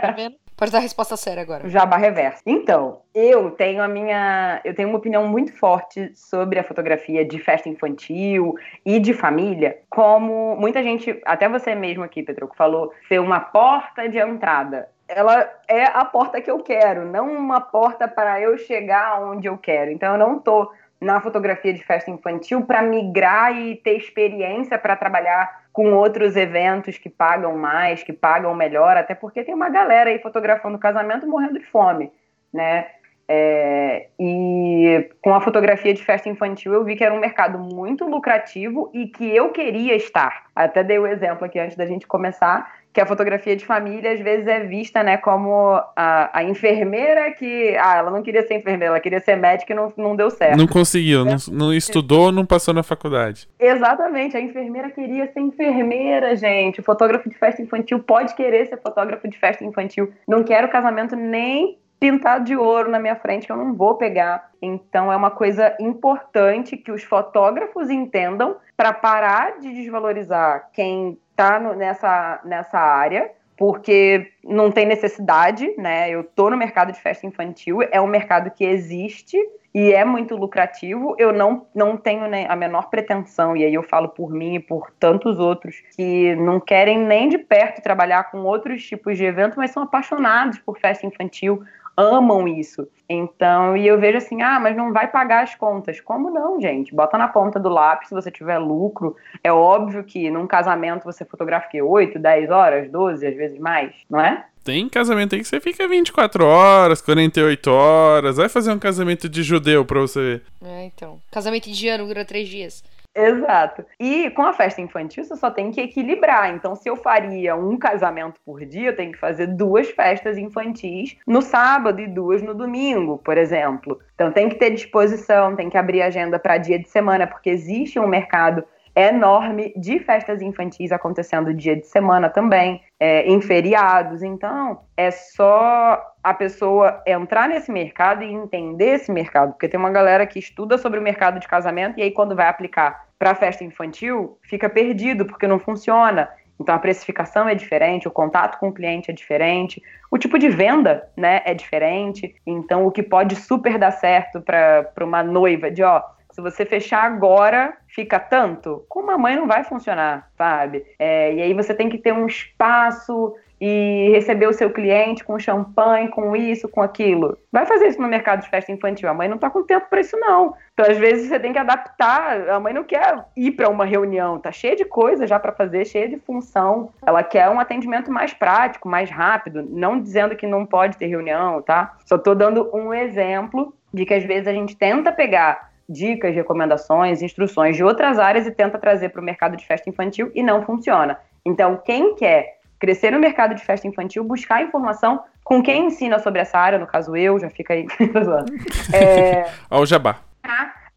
Tá 0.00 0.10
vendo? 0.12 0.34
Pode 0.58 0.72
dar 0.72 0.78
a 0.78 0.80
resposta 0.80 1.16
séria 1.16 1.40
agora. 1.40 1.68
Jabá 1.68 1.96
reverso. 1.96 2.42
Então, 2.44 3.02
eu 3.14 3.52
tenho 3.52 3.80
a 3.80 3.86
minha. 3.86 4.60
Eu 4.64 4.74
tenho 4.74 4.88
uma 4.88 4.98
opinião 4.98 5.28
muito 5.28 5.52
forte 5.52 6.10
sobre 6.16 6.58
a 6.58 6.64
fotografia 6.64 7.24
de 7.24 7.38
festa 7.38 7.68
infantil 7.68 8.56
e 8.84 8.98
de 8.98 9.14
família, 9.14 9.78
como 9.88 10.56
muita 10.56 10.82
gente, 10.82 11.16
até 11.24 11.48
você 11.48 11.76
mesmo 11.76 12.02
aqui, 12.02 12.24
Pedro, 12.24 12.48
que 12.48 12.56
falou, 12.56 12.92
ser 13.06 13.20
uma 13.20 13.38
porta 13.38 14.08
de 14.08 14.18
entrada 14.18 14.88
ela 15.08 15.50
é 15.66 15.84
a 15.84 16.04
porta 16.04 16.38
que 16.38 16.50
eu 16.50 16.58
quero, 16.58 17.06
não 17.06 17.32
uma 17.32 17.62
porta 17.62 18.06
para 18.06 18.38
eu 18.42 18.58
chegar 18.58 19.22
onde 19.22 19.48
eu 19.48 19.56
quero. 19.56 19.90
Então 19.90 20.12
eu 20.12 20.18
não 20.18 20.38
tô 20.38 20.70
na 21.00 21.20
fotografia 21.20 21.72
de 21.72 21.82
festa 21.82 22.10
infantil 22.10 22.62
para 22.66 22.82
migrar 22.82 23.56
e 23.56 23.76
ter 23.76 23.96
experiência 23.96 24.78
para 24.78 24.96
trabalhar 24.96 25.67
com 25.78 25.92
outros 25.92 26.34
eventos 26.34 26.98
que 26.98 27.08
pagam 27.08 27.56
mais, 27.56 28.02
que 28.02 28.12
pagam 28.12 28.52
melhor, 28.52 28.96
até 28.96 29.14
porque 29.14 29.44
tem 29.44 29.54
uma 29.54 29.70
galera 29.70 30.10
aí 30.10 30.18
fotografando 30.18 30.76
casamento 30.76 31.24
morrendo 31.24 31.56
de 31.56 31.64
fome, 31.66 32.10
né? 32.52 32.88
É, 33.28 34.08
e 34.18 35.08
com 35.22 35.32
a 35.32 35.40
fotografia 35.40 35.94
de 35.94 36.04
festa 36.04 36.28
infantil 36.28 36.72
eu 36.72 36.82
vi 36.82 36.96
que 36.96 37.04
era 37.04 37.14
um 37.14 37.20
mercado 37.20 37.60
muito 37.60 38.04
lucrativo 38.06 38.90
e 38.92 39.06
que 39.06 39.24
eu 39.24 39.52
queria 39.52 39.94
estar. 39.94 40.46
Até 40.52 40.82
dei 40.82 40.98
o 40.98 41.06
exemplo 41.06 41.44
aqui 41.44 41.60
antes 41.60 41.76
da 41.76 41.86
gente 41.86 42.08
começar, 42.08 42.74
que 42.98 43.02
a 43.02 43.06
fotografia 43.06 43.54
de 43.54 43.64
família 43.64 44.12
às 44.12 44.18
vezes 44.18 44.48
é 44.48 44.58
vista 44.58 45.04
né, 45.04 45.16
como 45.16 45.80
a, 45.94 46.36
a 46.36 46.42
enfermeira 46.42 47.30
que. 47.30 47.76
Ah, 47.78 47.98
ela 47.98 48.10
não 48.10 48.24
queria 48.24 48.44
ser 48.44 48.54
enfermeira, 48.54 48.86
ela 48.86 48.98
queria 48.98 49.20
ser 49.20 49.36
médica 49.36 49.72
e 49.72 49.76
não, 49.76 49.92
não 49.96 50.16
deu 50.16 50.28
certo. 50.30 50.58
Não 50.58 50.66
conseguiu, 50.66 51.24
não, 51.24 51.36
não 51.52 51.72
estudou, 51.72 52.32
não 52.32 52.44
passou 52.44 52.74
na 52.74 52.82
faculdade. 52.82 53.48
Exatamente, 53.56 54.36
a 54.36 54.40
enfermeira 54.40 54.90
queria 54.90 55.32
ser 55.32 55.38
enfermeira, 55.38 56.34
gente. 56.34 56.80
O 56.80 56.82
fotógrafo 56.82 57.28
de 57.28 57.38
festa 57.38 57.62
infantil 57.62 58.00
pode 58.00 58.34
querer 58.34 58.66
ser 58.66 58.78
fotógrafo 58.78 59.28
de 59.28 59.38
festa 59.38 59.64
infantil. 59.64 60.12
Não 60.26 60.42
quero 60.42 60.68
casamento 60.68 61.14
nem 61.14 61.78
pintado 61.98 62.44
de 62.44 62.56
ouro 62.56 62.90
na 62.90 62.98
minha 62.98 63.16
frente 63.16 63.46
que 63.46 63.52
eu 63.52 63.56
não 63.56 63.74
vou 63.74 63.96
pegar. 63.96 64.50
Então 64.60 65.12
é 65.12 65.16
uma 65.16 65.30
coisa 65.30 65.76
importante 65.80 66.76
que 66.76 66.92
os 66.92 67.02
fotógrafos 67.02 67.90
entendam 67.90 68.56
para 68.76 68.92
parar 68.92 69.58
de 69.58 69.72
desvalorizar 69.72 70.70
quem 70.72 71.18
está 71.30 71.58
nessa, 71.58 72.40
nessa 72.44 72.78
área, 72.78 73.30
porque 73.56 74.32
não 74.44 74.70
tem 74.70 74.86
necessidade, 74.86 75.74
né? 75.76 76.08
Eu 76.10 76.22
tô 76.22 76.48
no 76.48 76.56
mercado 76.56 76.92
de 76.92 77.00
festa 77.00 77.26
infantil, 77.26 77.80
é 77.82 78.00
um 78.00 78.06
mercado 78.06 78.50
que 78.50 78.64
existe 78.64 79.36
e 79.74 79.92
é 79.92 80.04
muito 80.04 80.36
lucrativo. 80.36 81.14
Eu 81.18 81.32
não, 81.32 81.66
não 81.74 81.96
tenho 81.96 82.24
a 82.48 82.56
menor 82.56 82.88
pretensão, 82.88 83.56
e 83.56 83.64
aí 83.64 83.74
eu 83.74 83.82
falo 83.82 84.08
por 84.08 84.30
mim 84.30 84.54
e 84.54 84.60
por 84.60 84.90
tantos 84.98 85.38
outros 85.38 85.76
que 85.96 86.34
não 86.36 86.60
querem 86.60 86.98
nem 86.98 87.28
de 87.28 87.38
perto 87.38 87.82
trabalhar 87.82 88.30
com 88.30 88.38
outros 88.38 88.84
tipos 88.84 89.16
de 89.16 89.24
evento, 89.24 89.54
mas 89.56 89.72
são 89.72 89.82
apaixonados 89.82 90.58
por 90.58 90.78
festa 90.78 91.06
infantil, 91.06 91.62
amam 91.98 92.46
isso. 92.46 92.86
Então, 93.08 93.76
e 93.76 93.84
eu 93.84 93.98
vejo 93.98 94.18
assim, 94.18 94.40
ah, 94.40 94.60
mas 94.60 94.76
não 94.76 94.92
vai 94.92 95.08
pagar 95.08 95.42
as 95.42 95.56
contas. 95.56 96.00
Como 96.00 96.30
não, 96.30 96.60
gente? 96.60 96.94
Bota 96.94 97.18
na 97.18 97.26
ponta 97.26 97.58
do 97.58 97.68
lápis 97.68 98.08
se 98.08 98.14
você 98.14 98.30
tiver 98.30 98.58
lucro. 98.58 99.16
É 99.42 99.52
óbvio 99.52 100.04
que 100.04 100.30
num 100.30 100.46
casamento 100.46 101.04
você 101.04 101.24
fotografa 101.24 101.68
que 101.68 101.82
8, 101.82 102.18
10 102.18 102.50
horas, 102.50 102.90
12, 102.90 103.26
às 103.26 103.34
vezes 103.34 103.58
mais, 103.58 103.92
não 104.08 104.20
é? 104.20 104.44
Tem 104.62 104.88
casamento 104.88 105.34
aí 105.34 105.40
que 105.40 105.48
você 105.48 105.60
fica 105.60 105.88
24 105.88 106.44
horas, 106.44 107.00
48 107.00 107.70
horas. 107.70 108.36
Vai 108.36 108.48
fazer 108.48 108.70
um 108.70 108.78
casamento 108.78 109.28
de 109.28 109.42
judeu 109.42 109.84
pra 109.84 110.00
você 110.00 110.20
ver. 110.20 110.42
É, 110.62 110.84
então. 110.84 111.18
Casamento 111.32 111.68
indiano 111.68 112.06
dura 112.06 112.24
3 112.24 112.48
dias. 112.48 112.84
Exato. 113.18 113.84
E 113.98 114.30
com 114.30 114.42
a 114.42 114.52
festa 114.52 114.80
infantil 114.80 115.24
você 115.24 115.34
só 115.34 115.50
tem 115.50 115.72
que 115.72 115.80
equilibrar. 115.80 116.54
Então, 116.54 116.76
se 116.76 116.88
eu 116.88 116.94
faria 116.94 117.56
um 117.56 117.76
casamento 117.76 118.40
por 118.44 118.64
dia, 118.64 118.90
eu 118.90 118.96
tenho 118.96 119.10
que 119.10 119.18
fazer 119.18 119.48
duas 119.48 119.90
festas 119.90 120.38
infantis 120.38 121.16
no 121.26 121.42
sábado 121.42 122.00
e 122.00 122.06
duas 122.06 122.42
no 122.42 122.54
domingo, 122.54 123.18
por 123.18 123.36
exemplo. 123.36 123.98
Então, 124.14 124.30
tem 124.30 124.48
que 124.48 124.54
ter 124.54 124.70
disposição, 124.70 125.56
tem 125.56 125.68
que 125.68 125.76
abrir 125.76 126.00
agenda 126.02 126.38
para 126.38 126.58
dia 126.58 126.78
de 126.78 126.88
semana, 126.88 127.26
porque 127.26 127.50
existe 127.50 127.98
um 127.98 128.06
mercado 128.06 128.64
enorme 128.94 129.72
de 129.76 130.00
festas 130.00 130.42
infantis 130.42 130.90
acontecendo 130.90 131.54
dia 131.54 131.76
de 131.76 131.86
semana 131.86 132.28
também, 132.28 132.82
é, 132.98 133.22
em 133.22 133.40
feriados. 133.40 134.22
Então, 134.22 134.80
é 134.96 135.10
só 135.10 136.02
a 136.22 136.34
pessoa 136.34 137.02
entrar 137.06 137.48
nesse 137.48 137.70
mercado 137.70 138.24
e 138.24 138.32
entender 138.32 138.94
esse 138.96 139.12
mercado, 139.12 139.52
porque 139.52 139.68
tem 139.68 139.78
uma 139.78 139.90
galera 139.90 140.26
que 140.26 140.38
estuda 140.38 140.76
sobre 140.76 140.98
o 140.98 141.02
mercado 141.02 141.38
de 141.38 141.46
casamento 141.46 141.98
e 141.98 142.02
aí 142.02 142.10
quando 142.10 142.34
vai 142.34 142.48
aplicar 142.48 143.07
para 143.18 143.34
festa 143.34 143.64
infantil, 143.64 144.38
fica 144.42 144.68
perdido 144.68 145.26
porque 145.26 145.46
não 145.46 145.58
funciona. 145.58 146.28
Então 146.60 146.74
a 146.74 146.78
precificação 146.78 147.48
é 147.48 147.54
diferente, 147.54 148.08
o 148.08 148.10
contato 148.10 148.58
com 148.58 148.68
o 148.68 148.72
cliente 148.72 149.10
é 149.10 149.14
diferente, 149.14 149.80
o 150.10 150.18
tipo 150.18 150.38
de 150.38 150.48
venda, 150.48 151.08
né, 151.16 151.40
é 151.44 151.54
diferente. 151.54 152.34
Então 152.46 152.86
o 152.86 152.90
que 152.90 153.02
pode 153.02 153.36
super 153.36 153.78
dar 153.78 153.92
certo 153.92 154.40
para 154.40 155.04
uma 155.04 155.22
noiva 155.22 155.70
de, 155.70 155.82
ó, 155.82 156.02
se 156.30 156.40
você 156.40 156.64
fechar 156.64 157.04
agora, 157.04 157.76
fica 157.88 158.18
tanto. 158.18 158.84
Com 158.88 159.00
uma 159.00 159.18
mãe 159.18 159.36
não 159.36 159.46
vai 159.46 159.64
funcionar, 159.64 160.30
sabe? 160.36 160.84
É, 160.98 161.34
e 161.34 161.42
aí 161.42 161.54
você 161.54 161.74
tem 161.74 161.88
que 161.88 161.98
ter 161.98 162.12
um 162.12 162.26
espaço 162.26 163.34
e 163.60 164.10
receber 164.12 164.46
o 164.46 164.52
seu 164.52 164.70
cliente 164.70 165.24
com 165.24 165.38
champanhe, 165.38 166.08
com 166.08 166.36
isso, 166.36 166.68
com 166.68 166.80
aquilo. 166.80 167.36
Vai 167.52 167.66
fazer 167.66 167.88
isso 167.88 168.00
no 168.00 168.08
mercado 168.08 168.42
de 168.42 168.48
festa 168.48 168.70
infantil. 168.70 169.08
A 169.08 169.14
mãe 169.14 169.28
não 169.28 169.36
está 169.36 169.50
com 169.50 169.64
tempo 169.64 169.86
para 169.88 170.00
isso, 170.00 170.16
não. 170.18 170.54
Então, 170.72 170.86
às 170.88 170.96
vezes, 170.96 171.28
você 171.28 171.40
tem 171.40 171.52
que 171.52 171.58
adaptar. 171.58 172.48
A 172.48 172.60
mãe 172.60 172.72
não 172.72 172.84
quer 172.84 173.24
ir 173.36 173.52
para 173.52 173.68
uma 173.68 173.84
reunião, 173.84 174.38
tá 174.38 174.52
cheia 174.52 174.76
de 174.76 174.84
coisa 174.84 175.26
já 175.26 175.38
para 175.38 175.52
fazer, 175.52 175.84
cheia 175.84 176.08
de 176.08 176.18
função. 176.18 176.90
Ela 177.04 177.22
quer 177.22 177.48
um 177.50 177.58
atendimento 177.58 178.10
mais 178.12 178.32
prático, 178.32 178.88
mais 178.88 179.10
rápido. 179.10 179.66
Não 179.68 180.00
dizendo 180.00 180.36
que 180.36 180.46
não 180.46 180.64
pode 180.64 180.96
ter 180.96 181.06
reunião, 181.06 181.60
tá? 181.62 181.96
Só 182.04 182.16
estou 182.16 182.34
dando 182.34 182.70
um 182.74 182.94
exemplo 182.94 183.74
de 183.92 184.04
que 184.04 184.14
às 184.14 184.24
vezes 184.24 184.46
a 184.46 184.52
gente 184.52 184.76
tenta 184.76 185.10
pegar 185.10 185.68
dicas, 185.88 186.34
recomendações, 186.34 187.22
instruções 187.22 187.76
de 187.76 187.82
outras 187.82 188.18
áreas 188.18 188.46
e 188.46 188.50
tenta 188.50 188.78
trazer 188.78 189.08
para 189.08 189.22
o 189.22 189.24
mercado 189.24 189.56
de 189.56 189.66
festa 189.66 189.88
infantil 189.88 190.30
e 190.34 190.42
não 190.42 190.62
funciona. 190.62 191.18
Então, 191.44 191.80
quem 191.82 192.14
quer 192.14 192.57
crescer 192.78 193.10
no 193.10 193.18
mercado 193.18 193.54
de 193.54 193.64
festa 193.64 193.86
infantil, 193.86 194.24
buscar 194.24 194.62
informação 194.62 195.22
com 195.44 195.62
quem 195.62 195.86
ensina 195.86 196.18
sobre 196.18 196.40
essa 196.40 196.58
área, 196.58 196.78
no 196.78 196.86
caso 196.86 197.16
eu, 197.16 197.38
já 197.38 197.50
fica 197.50 197.74
aí. 197.74 197.86
é... 198.92 199.50
Olha 199.70 199.82
o 199.82 199.86
jabá. 199.86 200.20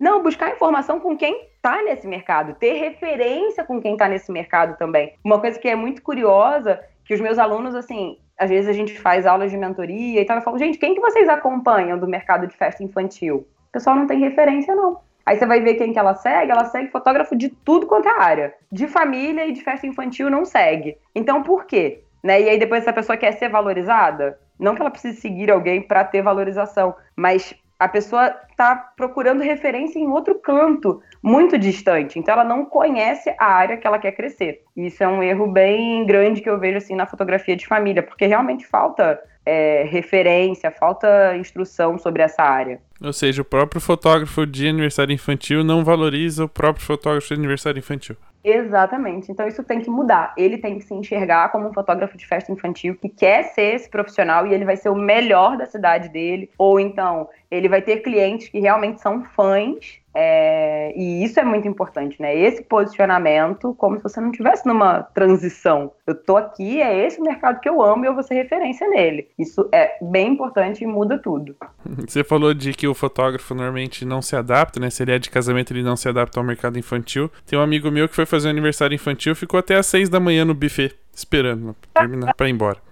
Não, 0.01 0.23
buscar 0.23 0.49
informação 0.49 0.99
com 0.99 1.15
quem 1.15 1.47
está 1.55 1.79
nesse 1.83 2.07
mercado, 2.07 2.55
ter 2.55 2.73
referência 2.73 3.63
com 3.63 3.79
quem 3.79 3.93
está 3.93 4.07
nesse 4.07 4.31
mercado 4.31 4.75
também. 4.75 5.13
Uma 5.23 5.39
coisa 5.39 5.59
que 5.59 5.67
é 5.67 5.75
muito 5.75 6.01
curiosa, 6.01 6.81
que 7.05 7.13
os 7.13 7.21
meus 7.21 7.37
alunos, 7.37 7.75
assim, 7.75 8.17
às 8.35 8.49
vezes 8.49 8.67
a 8.67 8.73
gente 8.73 8.99
faz 8.99 9.27
aulas 9.27 9.51
de 9.51 9.57
mentoria 9.57 10.19
e 10.19 10.25
tal, 10.25 10.37
eu 10.37 10.41
falo, 10.41 10.57
gente, 10.57 10.79
quem 10.79 10.95
que 10.95 10.99
vocês 10.99 11.29
acompanham 11.29 11.99
do 11.99 12.07
mercado 12.07 12.47
de 12.47 12.57
festa 12.57 12.83
infantil? 12.83 13.47
O 13.69 13.71
pessoal 13.71 13.95
não 13.95 14.07
tem 14.07 14.19
referência, 14.19 14.73
não. 14.73 14.99
Aí 15.25 15.37
você 15.37 15.45
vai 15.45 15.61
ver 15.61 15.75
quem 15.75 15.93
que 15.93 15.99
ela 15.99 16.15
segue, 16.15 16.51
ela 16.51 16.65
segue 16.65 16.91
fotógrafo 16.91 17.35
de 17.35 17.49
tudo 17.49 17.87
quanto 17.87 18.07
é 18.07 18.21
área. 18.21 18.53
De 18.71 18.87
família 18.87 19.45
e 19.45 19.51
de 19.51 19.63
festa 19.63 19.87
infantil 19.87 20.29
não 20.29 20.45
segue. 20.45 20.97
Então 21.13 21.43
por 21.43 21.65
quê? 21.65 22.03
Né? 22.23 22.41
E 22.41 22.49
aí 22.49 22.59
depois 22.59 22.81
essa 22.81 22.93
pessoa 22.93 23.17
quer 23.17 23.33
ser 23.33 23.49
valorizada? 23.49 24.39
Não 24.59 24.75
que 24.75 24.81
ela 24.81 24.91
precise 24.91 25.19
seguir 25.19 25.49
alguém 25.49 25.81
para 25.81 26.03
ter 26.03 26.21
valorização, 26.21 26.95
mas 27.15 27.53
a 27.81 27.87
pessoa 27.87 28.35
está 28.51 28.75
procurando 28.75 29.41
referência 29.41 29.97
em 29.97 30.07
outro 30.07 30.35
canto, 30.35 31.01
muito 31.23 31.57
distante. 31.57 32.19
Então 32.19 32.35
ela 32.35 32.43
não 32.43 32.63
conhece 32.63 33.33
a 33.39 33.45
área 33.45 33.75
que 33.75 33.87
ela 33.87 33.97
quer 33.97 34.11
crescer. 34.11 34.61
Isso 34.77 35.03
é 35.03 35.07
um 35.07 35.23
erro 35.23 35.47
bem 35.47 36.05
grande 36.05 36.41
que 36.41 36.49
eu 36.49 36.59
vejo 36.59 36.77
assim 36.77 36.93
na 36.93 37.07
fotografia 37.07 37.55
de 37.55 37.65
família, 37.65 38.03
porque 38.03 38.27
realmente 38.27 38.67
falta 38.67 39.19
é, 39.45 39.83
referência, 39.83 40.71
falta 40.71 41.35
instrução 41.37 41.97
sobre 41.97 42.21
essa 42.21 42.43
área. 42.43 42.79
Ou 43.01 43.11
seja, 43.11 43.41
o 43.41 43.45
próprio 43.45 43.81
fotógrafo 43.81 44.45
de 44.45 44.67
aniversário 44.67 45.13
infantil 45.13 45.63
não 45.63 45.83
valoriza 45.83 46.45
o 46.45 46.49
próprio 46.49 46.85
fotógrafo 46.85 47.29
de 47.29 47.33
aniversário 47.33 47.79
infantil. 47.79 48.15
Exatamente. 48.43 49.31
Então 49.31 49.47
isso 49.47 49.63
tem 49.63 49.81
que 49.81 49.89
mudar. 49.89 50.33
Ele 50.35 50.57
tem 50.57 50.77
que 50.77 50.83
se 50.83 50.93
enxergar 50.93 51.51
como 51.51 51.67
um 51.67 51.73
fotógrafo 51.73 52.17
de 52.17 52.25
festa 52.25 52.51
infantil 52.51 52.95
que 52.95 53.09
quer 53.09 53.43
ser 53.43 53.75
esse 53.75 53.89
profissional 53.89 54.47
e 54.47 54.53
ele 54.53 54.65
vai 54.65 54.75
ser 54.75 54.89
o 54.89 54.95
melhor 54.95 55.57
da 55.57 55.65
cidade 55.65 56.09
dele. 56.09 56.49
Ou 56.57 56.79
então 56.79 57.29
ele 57.49 57.69
vai 57.69 57.81
ter 57.81 57.97
clientes 57.97 58.49
que 58.49 58.59
realmente 58.59 59.01
são 59.01 59.23
fãs 59.23 60.00
é, 60.13 60.93
e 60.95 61.23
isso 61.23 61.39
é 61.39 61.43
muito 61.43 61.67
importante, 61.67 62.21
né? 62.21 62.35
Esse 62.35 62.63
posicionamento, 62.63 63.73
como 63.75 63.97
se 63.97 64.03
você 64.03 64.19
não 64.19 64.31
estivesse 64.31 64.67
numa 64.67 65.03
transição. 65.03 65.91
Eu 66.05 66.15
tô 66.15 66.37
aqui, 66.37 66.81
é 66.81 67.05
esse 67.05 67.19
o 67.19 67.23
mercado 67.23 67.59
que 67.59 67.69
eu 67.69 67.81
amo 67.81 68.03
e 68.03 68.07
eu 68.07 68.13
vou 68.13 68.23
ser 68.23 68.35
referência 68.35 68.87
nele. 68.89 69.27
Isso 69.39 69.67
é 69.71 69.97
bem 70.01 70.33
importante 70.33 70.83
e 70.83 70.87
muda 70.87 71.17
tudo. 71.17 71.55
Você 72.07 72.23
falou 72.23 72.53
de 72.53 72.73
que 72.73 72.87
o 72.87 72.93
fotógrafo 72.93 73.53
normalmente 73.53 74.05
não 74.05 74.21
se 74.21 74.35
adapta, 74.35 74.79
né? 74.79 74.89
Se 74.89 75.03
ele 75.03 75.13
é 75.13 75.19
de 75.19 75.29
casamento, 75.29 75.71
ele 75.71 75.83
não 75.83 75.95
se 75.95 76.09
adapta 76.09 76.39
ao 76.39 76.45
mercado 76.45 76.77
infantil. 76.77 77.31
Tem 77.45 77.57
um 77.57 77.61
amigo 77.61 77.89
meu 77.89 78.09
que 78.09 78.15
foi 78.15 78.25
fazer 78.25 78.47
um 78.47 78.51
aniversário 78.51 78.95
infantil, 78.95 79.35
ficou 79.35 79.59
até 79.59 79.75
às 79.75 79.85
seis 79.85 80.09
da 80.09 80.19
manhã 80.19 80.43
no 80.43 80.53
buffet, 80.53 80.93
esperando 81.13 81.75
terminar 81.93 82.33
pra 82.33 82.47
ir 82.47 82.51
embora. 82.51 82.90